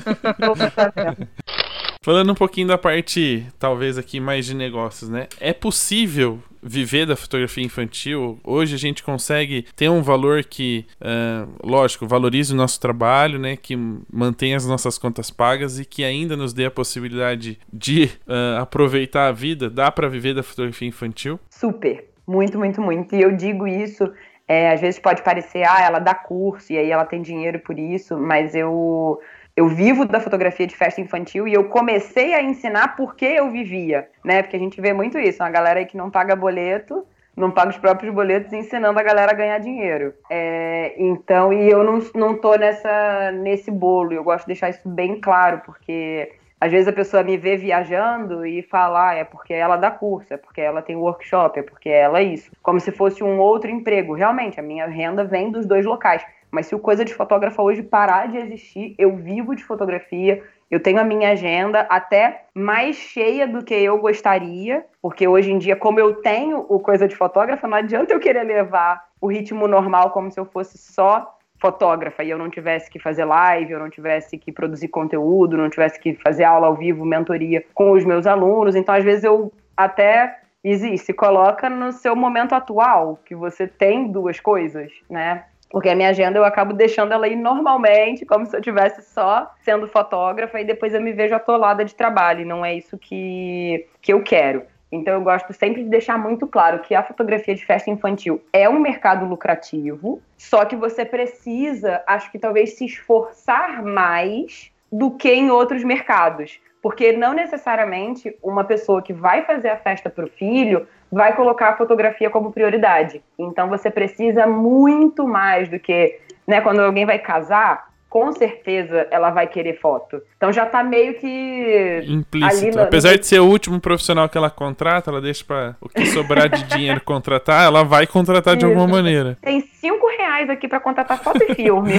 Falando 2.01 2.31
um 2.31 2.37
pouquinho 2.37 2.69
da 2.69 2.79
parte, 2.79 3.45
talvez 3.59 3.99
aqui 3.99 4.21
mais 4.21 4.47
de 4.47 4.55
negócios, 4.55 5.11
né? 5.11 5.27
É 5.41 5.53
possível 5.53 6.41
viver 6.63 7.07
da 7.07 7.17
fotografia 7.17 7.65
infantil, 7.65 8.39
hoje 8.45 8.75
a 8.75 8.79
gente 8.79 9.03
consegue 9.03 9.67
ter 9.75 9.89
um 9.89 10.03
valor 10.03 10.45
que, 10.45 10.87
uh, 11.01 11.51
lógico, 11.63 12.07
valorize 12.07 12.53
o 12.53 12.57
nosso 12.57 12.81
trabalho, 12.81 13.39
né, 13.39 13.57
que 13.57 13.77
mantenha 14.13 14.57
as 14.57 14.67
nossas 14.67 14.99
contas 14.99 15.31
pagas 15.31 15.79
e 15.79 15.85
que 15.85 16.05
ainda 16.05 16.37
nos 16.37 16.53
dê 16.53 16.67
a 16.67 16.71
possibilidade 16.71 17.59
de 17.73 18.05
uh, 18.27 18.61
aproveitar 18.61 19.29
a 19.29 19.33
vida? 19.33 19.69
Dá 19.71 19.91
para 19.91 20.09
viver 20.09 20.35
da 20.35 20.43
fotografia 20.43 20.89
infantil? 20.89 21.39
Super, 21.51 22.09
muito, 22.27 22.59
muito, 22.59 22.81
muito. 22.81 23.15
E 23.15 23.23
eu 23.23 23.37
digo 23.37 23.67
isso 23.67 24.11
é, 24.49 24.73
às 24.73 24.81
vezes 24.81 25.01
pode 25.01 25.23
parecer, 25.23 25.65
ah, 25.67 25.83
ela 25.83 25.99
dá 25.99 26.15
curso 26.15 26.73
e 26.73 26.79
aí 26.79 26.91
ela 26.91 27.05
tem 27.05 27.21
dinheiro 27.21 27.59
por 27.61 27.79
isso, 27.79 28.17
mas 28.17 28.55
eu 28.55 29.21
eu 29.57 29.69
vivo 29.69 30.05
da 30.05 30.21
fotografia 30.21 30.67
de 30.67 30.77
festa 30.77 31.01
infantil 31.01 31.49
e 31.49 31.55
eu 31.55 31.65
comecei 31.65 32.35
a 32.35 32.43
ensinar 32.43 32.95
porque 32.95 33.25
eu 33.25 33.51
vivia, 33.51 34.09
né? 34.23 34.43
Porque 34.43 34.57
a 34.57 34.61
gente 34.61 34.81
vê 34.81 34.93
muito 34.93 35.19
isso, 35.19 35.43
uma 35.43 35.51
galera 35.51 35.81
aí 35.81 35.87
que 35.87 35.97
não 35.97 36.11
paga 36.11 36.37
boleto, 36.37 37.07
não 37.35 37.51
paga 37.51 37.71
os 37.71 37.79
próprios 37.79 38.15
boletos 38.15 38.53
ensinando 38.53 38.99
a 38.99 39.03
galera 39.03 39.33
a 39.33 39.35
ganhar 39.35 39.59
dinheiro. 39.59 40.13
É, 40.29 40.95
então, 40.99 41.53
e 41.53 41.71
eu 41.71 41.83
não, 41.83 42.01
não 42.15 42.37
tô 42.37 42.55
nessa, 42.57 43.31
nesse 43.33 43.71
bolo, 43.71 44.13
eu 44.13 44.23
gosto 44.23 44.43
de 44.43 44.49
deixar 44.49 44.69
isso 44.69 44.87
bem 44.87 45.21
claro, 45.21 45.63
porque 45.65 46.33
às 46.61 46.71
vezes 46.71 46.89
a 46.89 46.93
pessoa 46.93 47.23
me 47.23 47.37
vê 47.37 47.57
viajando 47.57 48.45
e 48.45 48.63
fala, 48.63 49.11
ah, 49.11 49.15
é 49.15 49.25
porque 49.25 49.53
ela 49.53 49.77
dá 49.77 49.91
curso, 49.91 50.33
é 50.33 50.37
porque 50.39 50.61
ela 50.61 50.81
tem 50.81 50.97
workshop, 50.97 51.59
é 51.59 51.63
porque 51.63 51.89
ela 51.89 52.23
isso. 52.23 52.51
Como 52.63 52.81
se 52.81 52.91
fosse 52.91 53.23
um 53.23 53.39
outro 53.39 53.71
emprego. 53.71 54.15
Realmente, 54.15 54.59
a 54.59 54.63
minha 54.63 54.87
renda 54.87 55.23
vem 55.23 55.51
dos 55.51 55.67
dois 55.67 55.85
locais. 55.85 56.25
Mas 56.51 56.67
se 56.67 56.75
o 56.75 56.79
Coisa 56.79 57.05
de 57.05 57.15
Fotógrafa 57.15 57.63
hoje 57.63 57.83
parar 57.83 58.29
de 58.29 58.39
existir, 58.39 58.95
eu 58.99 59.17
vivo 59.17 59.55
de 59.55 59.65
fotografia, 59.65 60.43
eu 60.71 60.81
tenho 60.81 61.01
a 61.01 61.05
minha 61.05 61.31
agenda 61.31 61.81
até 61.89 62.45
mais 62.55 62.97
cheia 62.97 63.47
do 63.47 63.65
que 63.65 63.75
eu 63.75 63.99
gostaria, 63.99 64.85
porque 65.01 65.29
hoje 65.29 65.53
em 65.53 65.59
dia, 65.59 65.77
como 65.77 66.01
eu 66.01 66.15
tenho 66.15 66.65
o 66.69 66.81
Coisa 66.81 67.07
de 67.07 67.15
Fotógrafa, 67.15 67.69
não 67.69 67.77
adianta 67.77 68.13
eu 68.13 68.21
querer 68.21 68.43
levar 68.43 69.05
o 69.21 69.29
ritmo 69.29 69.69
normal 69.69 70.11
como 70.11 70.31
se 70.31 70.39
eu 70.39 70.45
fosse 70.45 70.79
só 70.79 71.37
fotógrafa 71.59 72.23
e 72.23 72.31
eu 72.31 72.39
não 72.39 72.51
tivesse 72.51 72.91
que 72.91 72.99
fazer 72.99 73.25
live, 73.25 73.73
eu 73.73 73.79
não 73.79 73.89
tivesse 73.89 74.37
que 74.37 74.53
produzir 74.53 74.89
conteúdo, 74.89 75.57
não 75.57 75.71
tivesse 75.71 75.99
que 75.99 76.15
fazer 76.15 76.45
aula 76.45 76.67
ao 76.67 76.75
vivo, 76.75 77.05
mentoria 77.05 77.65
com 77.75 77.93
os 77.93 78.05
meus 78.05 78.27
alunos. 78.27 78.75
Então, 78.75 78.95
às 78.95 79.05
vezes, 79.05 79.25
eu 79.25 79.53
até 79.77 80.39
existe, 80.63 81.13
coloca 81.13 81.71
no 81.71 81.93
seu 81.93 82.17
momento 82.17 82.55
atual, 82.55 83.21
que 83.25 83.35
você 83.35 83.67
tem 83.67 84.11
duas 84.11 84.41
coisas, 84.41 84.93
né? 85.09 85.45
Porque 85.77 85.91
a 85.91 85.95
minha 85.95 86.09
agenda 86.09 86.39
eu 86.39 86.45
acabo 86.47 86.73
deixando 86.73 87.13
ela 87.13 87.29
ir 87.29 87.37
normalmente, 87.37 88.25
como 88.25 88.47
se 88.47 88.57
eu 88.57 88.63
tivesse 88.63 89.03
só 89.13 89.55
sendo 89.61 89.87
fotógrafa, 89.87 90.59
e 90.59 90.65
depois 90.65 90.95
eu 90.95 91.03
me 91.03 91.13
vejo 91.13 91.35
atolada 91.35 91.85
de 91.85 91.95
trabalho, 91.95 92.41
e 92.41 92.45
não 92.47 92.65
é 92.65 92.75
isso 92.75 92.97
que, 92.97 93.87
que 94.01 94.11
eu 94.11 94.23
quero. 94.23 94.63
Então 94.91 95.13
eu 95.13 95.21
gosto 95.21 95.53
sempre 95.53 95.85
de 95.85 95.91
deixar 95.91 96.19
muito 96.19 96.47
claro 96.47 96.79
que 96.79 96.95
a 96.95 97.03
fotografia 97.03 97.55
de 97.55 97.63
festa 97.63 97.91
infantil 97.91 98.43
é 98.55 98.67
um 98.67 98.81
mercado 98.81 99.27
lucrativo, 99.27 100.23
só 100.39 100.65
que 100.65 100.75
você 100.75 101.05
precisa, 101.05 102.03
acho 102.07 102.33
que 102.33 102.39
talvez 102.39 102.73
se 102.79 102.87
esforçar 102.87 103.83
mais 103.83 104.73
do 104.91 105.11
que 105.11 105.31
em 105.31 105.51
outros 105.51 105.85
mercados. 105.85 106.59
Porque 106.81 107.13
não 107.13 107.35
necessariamente 107.35 108.35
uma 108.43 108.65
pessoa 108.65 109.03
que 109.03 109.13
vai 109.13 109.45
fazer 109.45 109.69
a 109.69 109.77
festa 109.77 110.09
para 110.09 110.25
o 110.25 110.31
filho 110.31 110.89
vai 111.11 111.35
colocar 111.35 111.71
a 111.71 111.77
fotografia 111.77 112.31
como 112.31 112.53
prioridade. 112.53 113.23
Então 113.39 113.69
você 113.69 113.91
precisa 113.91 114.47
muito 114.47 115.27
mais 115.27 115.69
do 115.69 115.79
que, 115.79 116.19
né, 116.47 116.61
quando 116.61 116.81
alguém 116.81 117.07
vai 117.07 117.19
casar, 117.19 117.89
com 118.09 118.33
certeza 118.33 119.07
ela 119.11 119.31
vai 119.31 119.47
querer 119.47 119.79
foto. 119.81 120.23
Então 120.37 120.53
já 120.53 120.65
tá 120.65 120.83
meio 120.83 121.15
que. 121.15 122.05
Implícito. 122.07 122.77
No, 122.77 122.85
Apesar 122.85 123.17
de 123.17 123.27
ser 123.27 123.41
o 123.41 123.47
último 123.47 123.81
profissional 123.81 124.29
que 124.29 124.39
ela 124.39 124.51
contrata, 124.51 125.11
ela 125.11 125.21
deixa 125.21 125.45
para 125.45 125.77
o 125.81 125.89
que 125.89 126.07
sobrar 126.07 126.49
de 126.49 126.65
dinheiro 126.75 127.01
contratar, 127.01 127.67
ela 127.67 127.85
vai 127.85 128.07
contratar 128.07 128.55
Isso. 128.55 128.61
de 128.61 128.65
alguma 128.65 128.87
maneira. 128.87 129.37
Tem 129.43 129.61
cinco 129.61 130.07
reais 130.17 130.49
aqui 130.49 130.69
para 130.69 130.81
contratar 130.81 131.23
foto 131.23 131.43
e 131.43 131.55
filme. 131.55 131.93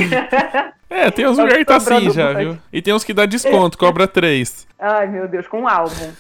é, 0.90 1.12
tem 1.12 1.28
uns 1.28 1.38
lugares 1.38 1.60
que 1.60 1.66
tá 1.66 1.76
assim 1.76 2.10
já, 2.12 2.34
viu? 2.34 2.58
E 2.72 2.82
tem 2.82 2.94
uns 2.94 3.04
que 3.04 3.14
dá 3.14 3.26
desconto, 3.26 3.78
cobra 3.78 4.08
três. 4.08 4.68
Ai, 4.80 5.08
meu 5.08 5.28
Deus, 5.28 5.48
com 5.48 5.62
um 5.62 5.68
álbum. 5.68 6.14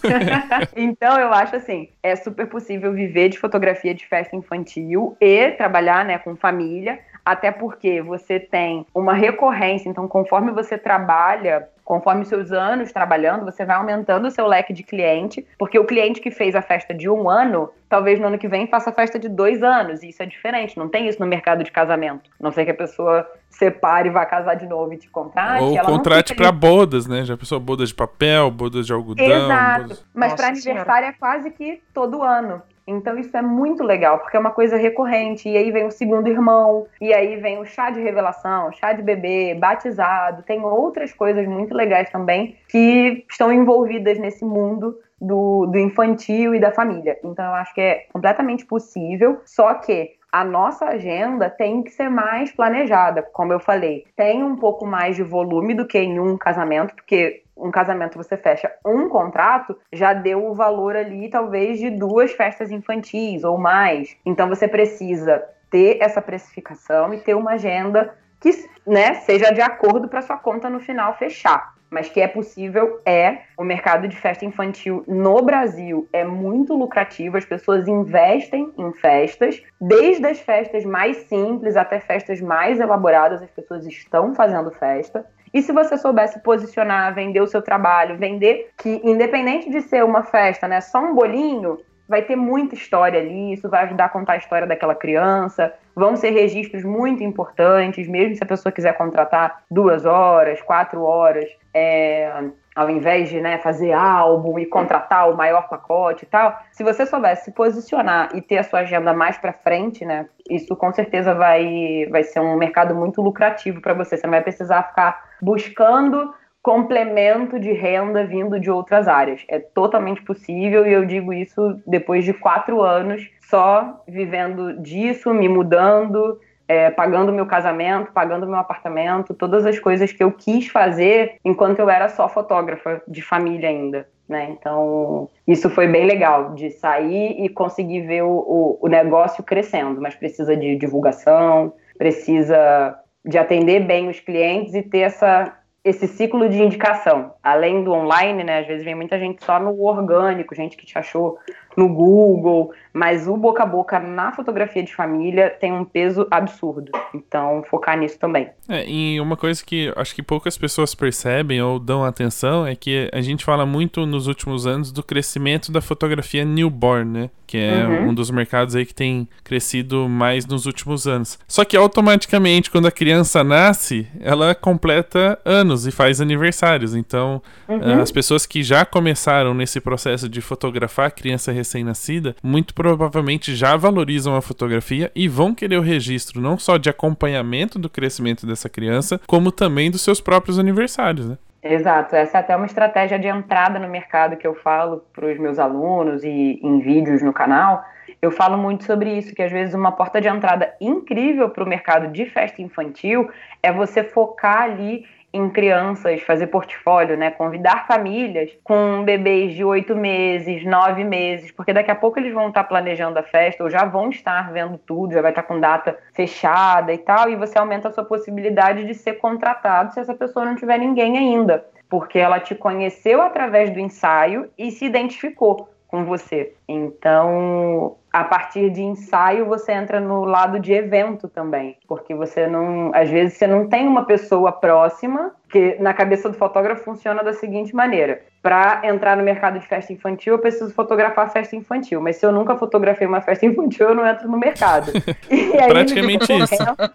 então, 0.75 1.19
eu 1.19 1.31
acho 1.31 1.55
assim, 1.55 1.89
é 2.01 2.15
super 2.15 2.47
possível 2.47 2.91
viver 2.91 3.29
de 3.29 3.37
fotografia 3.37 3.93
de 3.93 4.05
festa 4.07 4.35
infantil 4.35 5.15
e 5.21 5.51
trabalhar, 5.51 6.03
né, 6.03 6.17
com 6.17 6.35
família 6.35 6.99
até 7.27 7.51
porque 7.51 8.01
você 8.01 8.39
tem 8.39 8.85
uma 8.95 9.13
recorrência, 9.13 9.89
então 9.89 10.07
conforme 10.07 10.49
você 10.49 10.77
trabalha, 10.77 11.67
conforme 11.83 12.23
seus 12.23 12.53
anos 12.53 12.93
trabalhando, 12.93 13.43
você 13.43 13.65
vai 13.65 13.75
aumentando 13.75 14.29
o 14.29 14.31
seu 14.31 14.47
leque 14.47 14.71
de 14.71 14.81
cliente, 14.81 15.45
porque 15.59 15.77
o 15.77 15.83
cliente 15.83 16.21
que 16.21 16.31
fez 16.31 16.55
a 16.55 16.61
festa 16.61 16.93
de 16.93 17.09
um 17.09 17.29
ano, 17.29 17.69
talvez 17.89 18.17
no 18.17 18.27
ano 18.27 18.37
que 18.37 18.47
vem 18.47 18.65
faça 18.67 18.91
a 18.91 18.93
festa 18.93 19.19
de 19.19 19.27
dois 19.27 19.61
anos, 19.61 20.03
e 20.03 20.07
isso 20.07 20.23
é 20.23 20.25
diferente, 20.25 20.77
não 20.77 20.87
tem 20.87 21.09
isso 21.09 21.19
no 21.19 21.27
mercado 21.27 21.65
de 21.65 21.71
casamento. 21.71 22.29
Não 22.39 22.49
sei 22.49 22.63
que 22.63 22.71
a 22.71 22.75
pessoa 22.75 23.29
separe 23.49 24.07
e 24.07 24.11
vá 24.11 24.25
casar 24.25 24.55
de 24.55 24.65
novo 24.65 24.93
e 24.93 24.97
te 24.97 25.09
contrate. 25.09 25.63
Ou 25.63 25.77
contrate 25.79 26.33
para 26.33 26.49
bodas, 26.49 27.07
né? 27.07 27.25
Já 27.25 27.35
pensou 27.35 27.59
bodas 27.59 27.89
de 27.89 27.95
papel, 27.95 28.49
bodas 28.49 28.85
de 28.85 28.93
algodão. 28.93 29.25
Exato, 29.25 29.81
bodas... 29.81 30.05
mas 30.13 30.33
para 30.33 30.47
aniversário 30.47 31.09
é 31.09 31.11
quase 31.11 31.51
que 31.51 31.81
todo 31.93 32.23
ano. 32.23 32.61
Então 32.87 33.17
isso 33.17 33.35
é 33.35 33.41
muito 33.41 33.83
legal, 33.83 34.19
porque 34.19 34.37
é 34.37 34.39
uma 34.39 34.51
coisa 34.51 34.77
recorrente. 34.77 35.49
E 35.49 35.57
aí 35.57 35.69
vem 35.71 35.85
o 35.85 35.91
segundo 35.91 36.27
irmão, 36.27 36.87
e 37.01 37.13
aí 37.13 37.35
vem 37.35 37.59
o 37.59 37.65
chá 37.65 37.89
de 37.89 38.01
revelação, 38.01 38.71
chá 38.71 38.93
de 38.93 39.01
bebê, 39.01 39.53
batizado. 39.55 40.43
Tem 40.43 40.63
outras 40.63 41.11
coisas 41.11 41.45
muito 41.45 41.73
legais 41.75 42.09
também 42.09 42.57
que 42.69 43.25
estão 43.29 43.51
envolvidas 43.51 44.17
nesse 44.17 44.45
mundo 44.45 44.97
do, 45.19 45.65
do 45.65 45.77
infantil 45.77 46.55
e 46.55 46.59
da 46.59 46.71
família. 46.71 47.19
Então 47.23 47.45
eu 47.45 47.53
acho 47.53 47.73
que 47.73 47.81
é 47.81 48.05
completamente 48.13 48.65
possível, 48.65 49.41
só 49.45 49.73
que 49.73 50.15
a 50.31 50.43
nossa 50.43 50.85
agenda 50.85 51.49
tem 51.49 51.81
que 51.81 51.89
ser 51.89 52.09
mais 52.09 52.51
planejada, 52.51 53.21
como 53.21 53.53
eu 53.53 53.59
falei. 53.59 54.05
Tem 54.15 54.43
um 54.43 54.55
pouco 54.55 54.85
mais 54.85 55.15
de 55.15 55.23
volume 55.23 55.73
do 55.73 55.87
que 55.87 55.97
em 55.97 56.19
um 56.19 56.37
casamento, 56.37 56.93
porque 56.95 57.43
um 57.59 57.71
casamento 57.71 58.17
você 58.17 58.37
fecha 58.37 58.71
um 58.85 59.09
contrato, 59.09 59.77
já 59.91 60.13
deu 60.13 60.45
o 60.45 60.53
valor 60.53 60.95
ali, 60.95 61.29
talvez, 61.29 61.79
de 61.79 61.89
duas 61.89 62.31
festas 62.31 62.71
infantis 62.71 63.43
ou 63.43 63.57
mais. 63.57 64.15
Então 64.25 64.47
você 64.47 64.67
precisa 64.67 65.43
ter 65.69 65.97
essa 66.01 66.21
precificação 66.21 67.13
e 67.13 67.19
ter 67.19 67.35
uma 67.35 67.53
agenda 67.53 68.15
que 68.39 68.51
né, 68.85 69.15
seja 69.15 69.51
de 69.51 69.61
acordo 69.61 70.07
para 70.07 70.21
sua 70.21 70.37
conta 70.37 70.69
no 70.69 70.79
final 70.79 71.17
fechar. 71.17 71.75
Mas 71.89 72.09
que 72.09 72.19
é 72.19 72.27
possível, 72.27 72.99
é. 73.05 73.43
O 73.57 73.63
mercado 73.63 74.07
de 74.07 74.15
festa 74.17 74.43
infantil 74.43 75.05
no 75.07 75.41
Brasil 75.41 76.07
é 76.11 76.23
muito 76.23 76.75
lucrativo, 76.75 77.37
as 77.37 77.45
pessoas 77.45 77.87
investem 77.87 78.73
em 78.77 78.91
festas, 78.93 79.63
desde 79.79 80.25
as 80.27 80.39
festas 80.39 80.83
mais 80.83 81.15
simples 81.29 81.77
até 81.77 81.99
festas 81.99 82.41
mais 82.41 82.79
elaboradas, 82.79 83.41
as 83.41 83.51
pessoas 83.51 83.85
estão 83.85 84.35
fazendo 84.35 84.69
festa. 84.71 85.25
E 85.53 85.61
se 85.61 85.71
você 85.71 85.97
soubesse 85.97 86.39
posicionar, 86.39 87.13
vender 87.13 87.41
o 87.41 87.47
seu 87.47 87.61
trabalho, 87.61 88.17
vender 88.17 88.69
que 88.77 89.01
independente 89.03 89.69
de 89.69 89.81
ser 89.81 90.03
uma 90.03 90.23
festa, 90.23 90.67
né, 90.67 90.81
só 90.81 90.99
um 90.99 91.15
bolinho, 91.15 91.79
vai 92.07 92.21
ter 92.21 92.35
muita 92.35 92.75
história 92.75 93.19
ali, 93.19 93.53
isso 93.53 93.69
vai 93.69 93.83
ajudar 93.83 94.05
a 94.05 94.09
contar 94.09 94.33
a 94.33 94.37
história 94.37 94.65
daquela 94.65 94.95
criança. 94.95 95.73
Vão 95.93 96.15
ser 96.15 96.29
registros 96.29 96.83
muito 96.83 97.23
importantes, 97.23 98.07
mesmo 98.07 98.35
se 98.35 98.43
a 98.43 98.47
pessoa 98.47 98.71
quiser 98.71 98.93
contratar 98.97 99.63
duas 99.69 100.05
horas, 100.05 100.61
quatro 100.61 101.03
horas, 101.03 101.49
é, 101.73 102.31
ao 102.77 102.91
invés 102.91 103.27
de 103.27 103.41
né, 103.41 103.57
fazer 103.57 103.91
álbum 103.91 104.59
e 104.59 104.65
contratar 104.67 105.31
o 105.31 105.35
maior 105.35 105.67
pacote 105.67 106.25
e 106.25 106.27
tal. 106.27 106.55
Se 106.71 106.83
você 106.83 107.07
soubesse 107.07 107.45
se 107.45 107.51
posicionar 107.51 108.29
e 108.35 108.39
ter 108.39 108.59
a 108.59 108.63
sua 108.63 108.81
agenda 108.81 109.15
mais 109.15 109.35
para 109.35 109.51
frente, 109.51 110.05
né, 110.05 110.27
isso 110.47 110.75
com 110.75 110.93
certeza 110.93 111.33
vai, 111.33 112.05
vai 112.11 112.23
ser 112.23 112.39
um 112.39 112.55
mercado 112.55 112.93
muito 112.93 113.19
lucrativo 113.19 113.81
para 113.81 113.95
você. 113.95 114.15
Você 114.15 114.27
não 114.27 114.31
vai 114.31 114.43
precisar 114.43 114.83
ficar 114.83 115.19
buscando 115.41 116.31
complemento 116.61 117.59
de 117.59 117.71
renda 117.71 118.23
vindo 118.25 118.59
de 118.59 118.69
outras 118.69 119.07
áreas. 119.07 119.43
É 119.47 119.57
totalmente 119.57 120.21
possível 120.21 120.85
e 120.85 120.93
eu 120.93 121.03
digo 121.03 121.33
isso 121.33 121.81
depois 121.87 122.25
de 122.25 122.33
quatro 122.33 122.83
anos 122.83 123.27
só 123.49 124.03
vivendo 124.07 124.79
disso, 124.83 125.33
me 125.33 125.49
mudando, 125.49 126.39
é, 126.67 126.89
pagando 126.89 127.31
meu 127.31 127.45
casamento, 127.45 128.11
pagando 128.11 128.45
meu 128.45 128.57
apartamento, 128.57 129.33
todas 129.33 129.65
as 129.65 129.79
coisas 129.79 130.11
que 130.11 130.23
eu 130.23 130.31
quis 130.31 130.67
fazer 130.67 131.37
enquanto 131.43 131.79
eu 131.79 131.89
era 131.89 132.09
só 132.09 132.27
fotógrafa 132.27 133.01
de 133.07 133.21
família 133.21 133.69
ainda. 133.69 134.07
Né? 134.27 134.49
Então, 134.51 135.29
isso 135.47 135.69
foi 135.69 135.87
bem 135.87 136.05
legal, 136.05 136.53
de 136.53 136.69
sair 136.71 137.45
e 137.45 137.47
conseguir 137.47 138.01
ver 138.01 138.23
o, 138.23 138.29
o, 138.29 138.79
o 138.81 138.87
negócio 138.89 139.41
crescendo, 139.41 140.01
mas 140.01 140.15
precisa 140.15 140.55
de 140.57 140.75
divulgação, 140.75 141.73
precisa 141.97 142.99
de 143.23 143.37
atender 143.37 143.81
bem 143.81 144.09
os 144.09 144.19
clientes 144.19 144.73
e 144.73 144.83
ter 144.83 144.99
essa 144.99 145.53
esse 145.87 146.05
ciclo 146.05 146.49
de 146.49 146.61
indicação. 146.61 147.33
Além 147.41 147.81
do 147.81 147.93
online, 147.93 148.43
né? 148.43 148.59
Às 148.59 148.67
vezes 148.67 148.83
vem 148.83 148.93
muita 148.93 149.17
gente 149.17 149.43
só 149.45 149.57
no 149.57 149.81
orgânico, 149.81 150.53
gente 150.53 150.75
que 150.75 150.85
te 150.85 150.97
achou 150.97 151.37
no 151.77 151.87
Google, 151.87 152.71
mas 152.91 153.27
o 153.27 153.37
boca 153.37 153.61
a 153.61 153.65
boca 153.65 153.99
na 153.99 154.31
fotografia 154.31 154.81
de 154.83 154.93
família 154.95 155.49
tem 155.49 155.71
um 155.71 155.85
peso 155.85 156.25
absurdo. 156.31 156.91
Então, 157.13 157.63
focar 157.69 157.95
nisso 157.97 158.17
também. 158.17 158.49
É, 158.67 158.83
e 158.89 159.21
uma 159.21 159.37
coisa 159.37 159.63
que 159.63 159.93
acho 159.95 160.15
que 160.15 160.23
poucas 160.23 160.57
pessoas 160.57 160.95
percebem 160.95 161.61
ou 161.61 161.77
dão 161.79 162.03
atenção 162.03 162.65
é 162.65 162.75
que 162.75 163.07
a 163.13 163.21
gente 163.21 163.45
fala 163.45 163.65
muito 163.65 164.05
nos 164.07 164.25
últimos 164.27 164.65
anos 164.65 164.91
do 164.91 165.03
crescimento 165.03 165.71
da 165.71 165.79
fotografia 165.79 166.43
newborn, 166.43 167.05
né? 167.11 167.29
Que 167.45 167.57
é 167.59 167.85
Uhum. 167.87 168.09
um 168.09 168.13
dos 168.13 168.29
mercados 168.31 168.75
aí 168.75 168.85
que 168.85 168.93
tem 168.93 169.27
crescido 169.43 170.09
mais 170.09 170.45
nos 170.45 170.65
últimos 170.65 171.07
anos. 171.07 171.39
Só 171.47 171.63
que 171.63 171.77
automaticamente, 171.77 172.69
quando 172.71 172.87
a 172.87 172.91
criança 172.91 173.43
nasce, 173.43 174.07
ela 174.19 174.53
completa 174.55 175.39
anos 175.45 175.85
e 175.87 175.91
faz 175.91 176.19
aniversários. 176.19 176.93
Então, 176.95 177.41
Uhum. 177.69 178.01
as 178.01 178.11
pessoas 178.11 178.45
que 178.45 178.63
já 178.63 178.83
começaram 178.85 179.53
nesse 179.53 179.79
processo 179.79 180.27
de 180.27 180.41
fotografar 180.41 181.07
a 181.07 181.11
criança 181.11 181.51
recém-nascida, 181.67 182.35
muito 182.41 182.73
provavelmente 182.73 183.55
já 183.55 183.75
valorizam 183.75 184.35
a 184.35 184.41
fotografia 184.41 185.11
e 185.13 185.27
vão 185.27 185.53
querer 185.53 185.77
o 185.77 185.81
registro 185.81 186.41
não 186.41 186.57
só 186.57 186.77
de 186.77 186.89
acompanhamento 186.89 187.77
do 187.77 187.89
crescimento 187.89 188.47
dessa 188.47 188.69
criança, 188.69 189.19
como 189.27 189.51
também 189.51 189.91
dos 189.91 190.01
seus 190.01 190.21
próprios 190.21 190.57
aniversários, 190.57 191.27
né? 191.27 191.37
Exato, 191.61 192.15
essa 192.15 192.37
é 192.37 192.39
até 192.39 192.55
uma 192.55 192.65
estratégia 192.65 193.19
de 193.19 193.27
entrada 193.27 193.77
no 193.77 193.89
mercado 193.89 194.37
que 194.37 194.47
eu 194.47 194.55
falo 194.55 195.03
para 195.11 195.29
os 195.29 195.37
meus 195.37 195.59
alunos 195.59 196.23
e 196.23 196.59
em 196.63 196.79
vídeos 196.79 197.21
no 197.21 197.33
canal. 197.33 197.83
Eu 198.21 198.31
falo 198.31 198.57
muito 198.57 198.85
sobre 198.85 199.17
isso, 199.17 199.35
que 199.35 199.41
às 199.41 199.51
vezes 199.51 199.73
uma 199.73 199.91
porta 199.91 200.21
de 200.21 200.27
entrada 200.27 200.73
incrível 200.79 201.49
para 201.49 201.63
o 201.63 201.67
mercado 201.67 202.11
de 202.11 202.25
festa 202.25 202.61
infantil 202.61 203.29
é 203.61 203.71
você 203.71 204.03
focar 204.03 204.61
ali 204.63 205.05
em 205.33 205.49
crianças, 205.49 206.21
fazer 206.21 206.47
portfólio, 206.47 207.17
né? 207.17 207.29
Convidar 207.31 207.85
famílias 207.85 208.49
com 208.63 209.03
bebês 209.03 209.53
de 209.53 209.63
oito 209.63 209.95
meses, 209.95 210.63
nove 210.65 211.03
meses, 211.03 211.51
porque 211.51 211.73
daqui 211.73 211.91
a 211.91 211.95
pouco 211.95 212.19
eles 212.19 212.33
vão 212.33 212.47
estar 212.47 212.63
planejando 212.63 213.19
a 213.19 213.23
festa 213.23 213.63
ou 213.63 213.69
já 213.69 213.83
vão 213.83 214.09
estar 214.09 214.51
vendo 214.51 214.77
tudo, 214.77 215.13
já 215.13 215.21
vai 215.21 215.31
estar 215.31 215.43
com 215.43 215.59
data 215.59 215.97
fechada 216.13 216.93
e 216.93 216.97
tal, 216.97 217.29
e 217.29 217.35
você 217.35 217.57
aumenta 217.57 217.89
a 217.89 217.91
sua 217.91 218.05
possibilidade 218.05 218.85
de 218.85 218.93
ser 218.93 219.13
contratado 219.15 219.93
se 219.93 219.99
essa 219.99 220.15
pessoa 220.15 220.45
não 220.45 220.55
tiver 220.55 220.77
ninguém 220.77 221.17
ainda, 221.17 221.65
porque 221.89 222.17
ela 222.17 222.39
te 222.39 222.55
conheceu 222.55 223.21
através 223.21 223.69
do 223.69 223.79
ensaio 223.79 224.49
e 224.57 224.71
se 224.71 224.85
identificou 224.85 225.69
com 225.87 226.05
você. 226.05 226.53
Então, 226.67 227.95
a 228.19 228.23
partir 228.23 228.69
de 228.71 228.81
ensaio, 228.81 229.45
você 229.45 229.71
entra 229.71 229.99
no 229.99 230.25
lado 230.25 230.59
de 230.59 230.73
evento 230.73 231.27
também, 231.27 231.77
porque 231.87 232.15
você 232.15 232.47
não, 232.47 232.91
às 232.93 233.09
vezes 233.09 233.37
você 233.37 233.45
não 233.45 233.67
tem 233.67 233.87
uma 233.87 234.05
pessoa 234.05 234.51
próxima, 234.51 235.31
que 235.49 235.77
na 235.79 235.93
cabeça 235.93 236.27
do 236.27 236.35
fotógrafo 236.35 236.83
funciona 236.83 237.23
da 237.23 237.31
seguinte 237.33 237.75
maneira: 237.75 238.21
para 238.41 238.81
entrar 238.83 239.15
no 239.15 239.23
mercado 239.23 239.59
de 239.59 239.67
festa 239.67 239.93
infantil, 239.93 240.33
eu 240.33 240.39
preciso 240.39 240.73
fotografar 240.73 241.31
festa 241.31 241.55
infantil, 241.55 242.01
mas 242.01 242.15
se 242.15 242.25
eu 242.25 242.31
nunca 242.31 242.55
fotografei 242.57 243.05
uma 243.05 243.21
festa 243.21 243.45
infantil, 243.45 243.89
eu 243.89 243.95
não 243.95 244.05
entro 244.05 244.27
no 244.29 244.37
mercado. 244.37 244.91
E 245.29 245.59
aí 245.59 245.67
Praticamente 245.69 246.31
ele 246.31 246.43
isso. 246.43 246.55
correndo- 246.57 246.93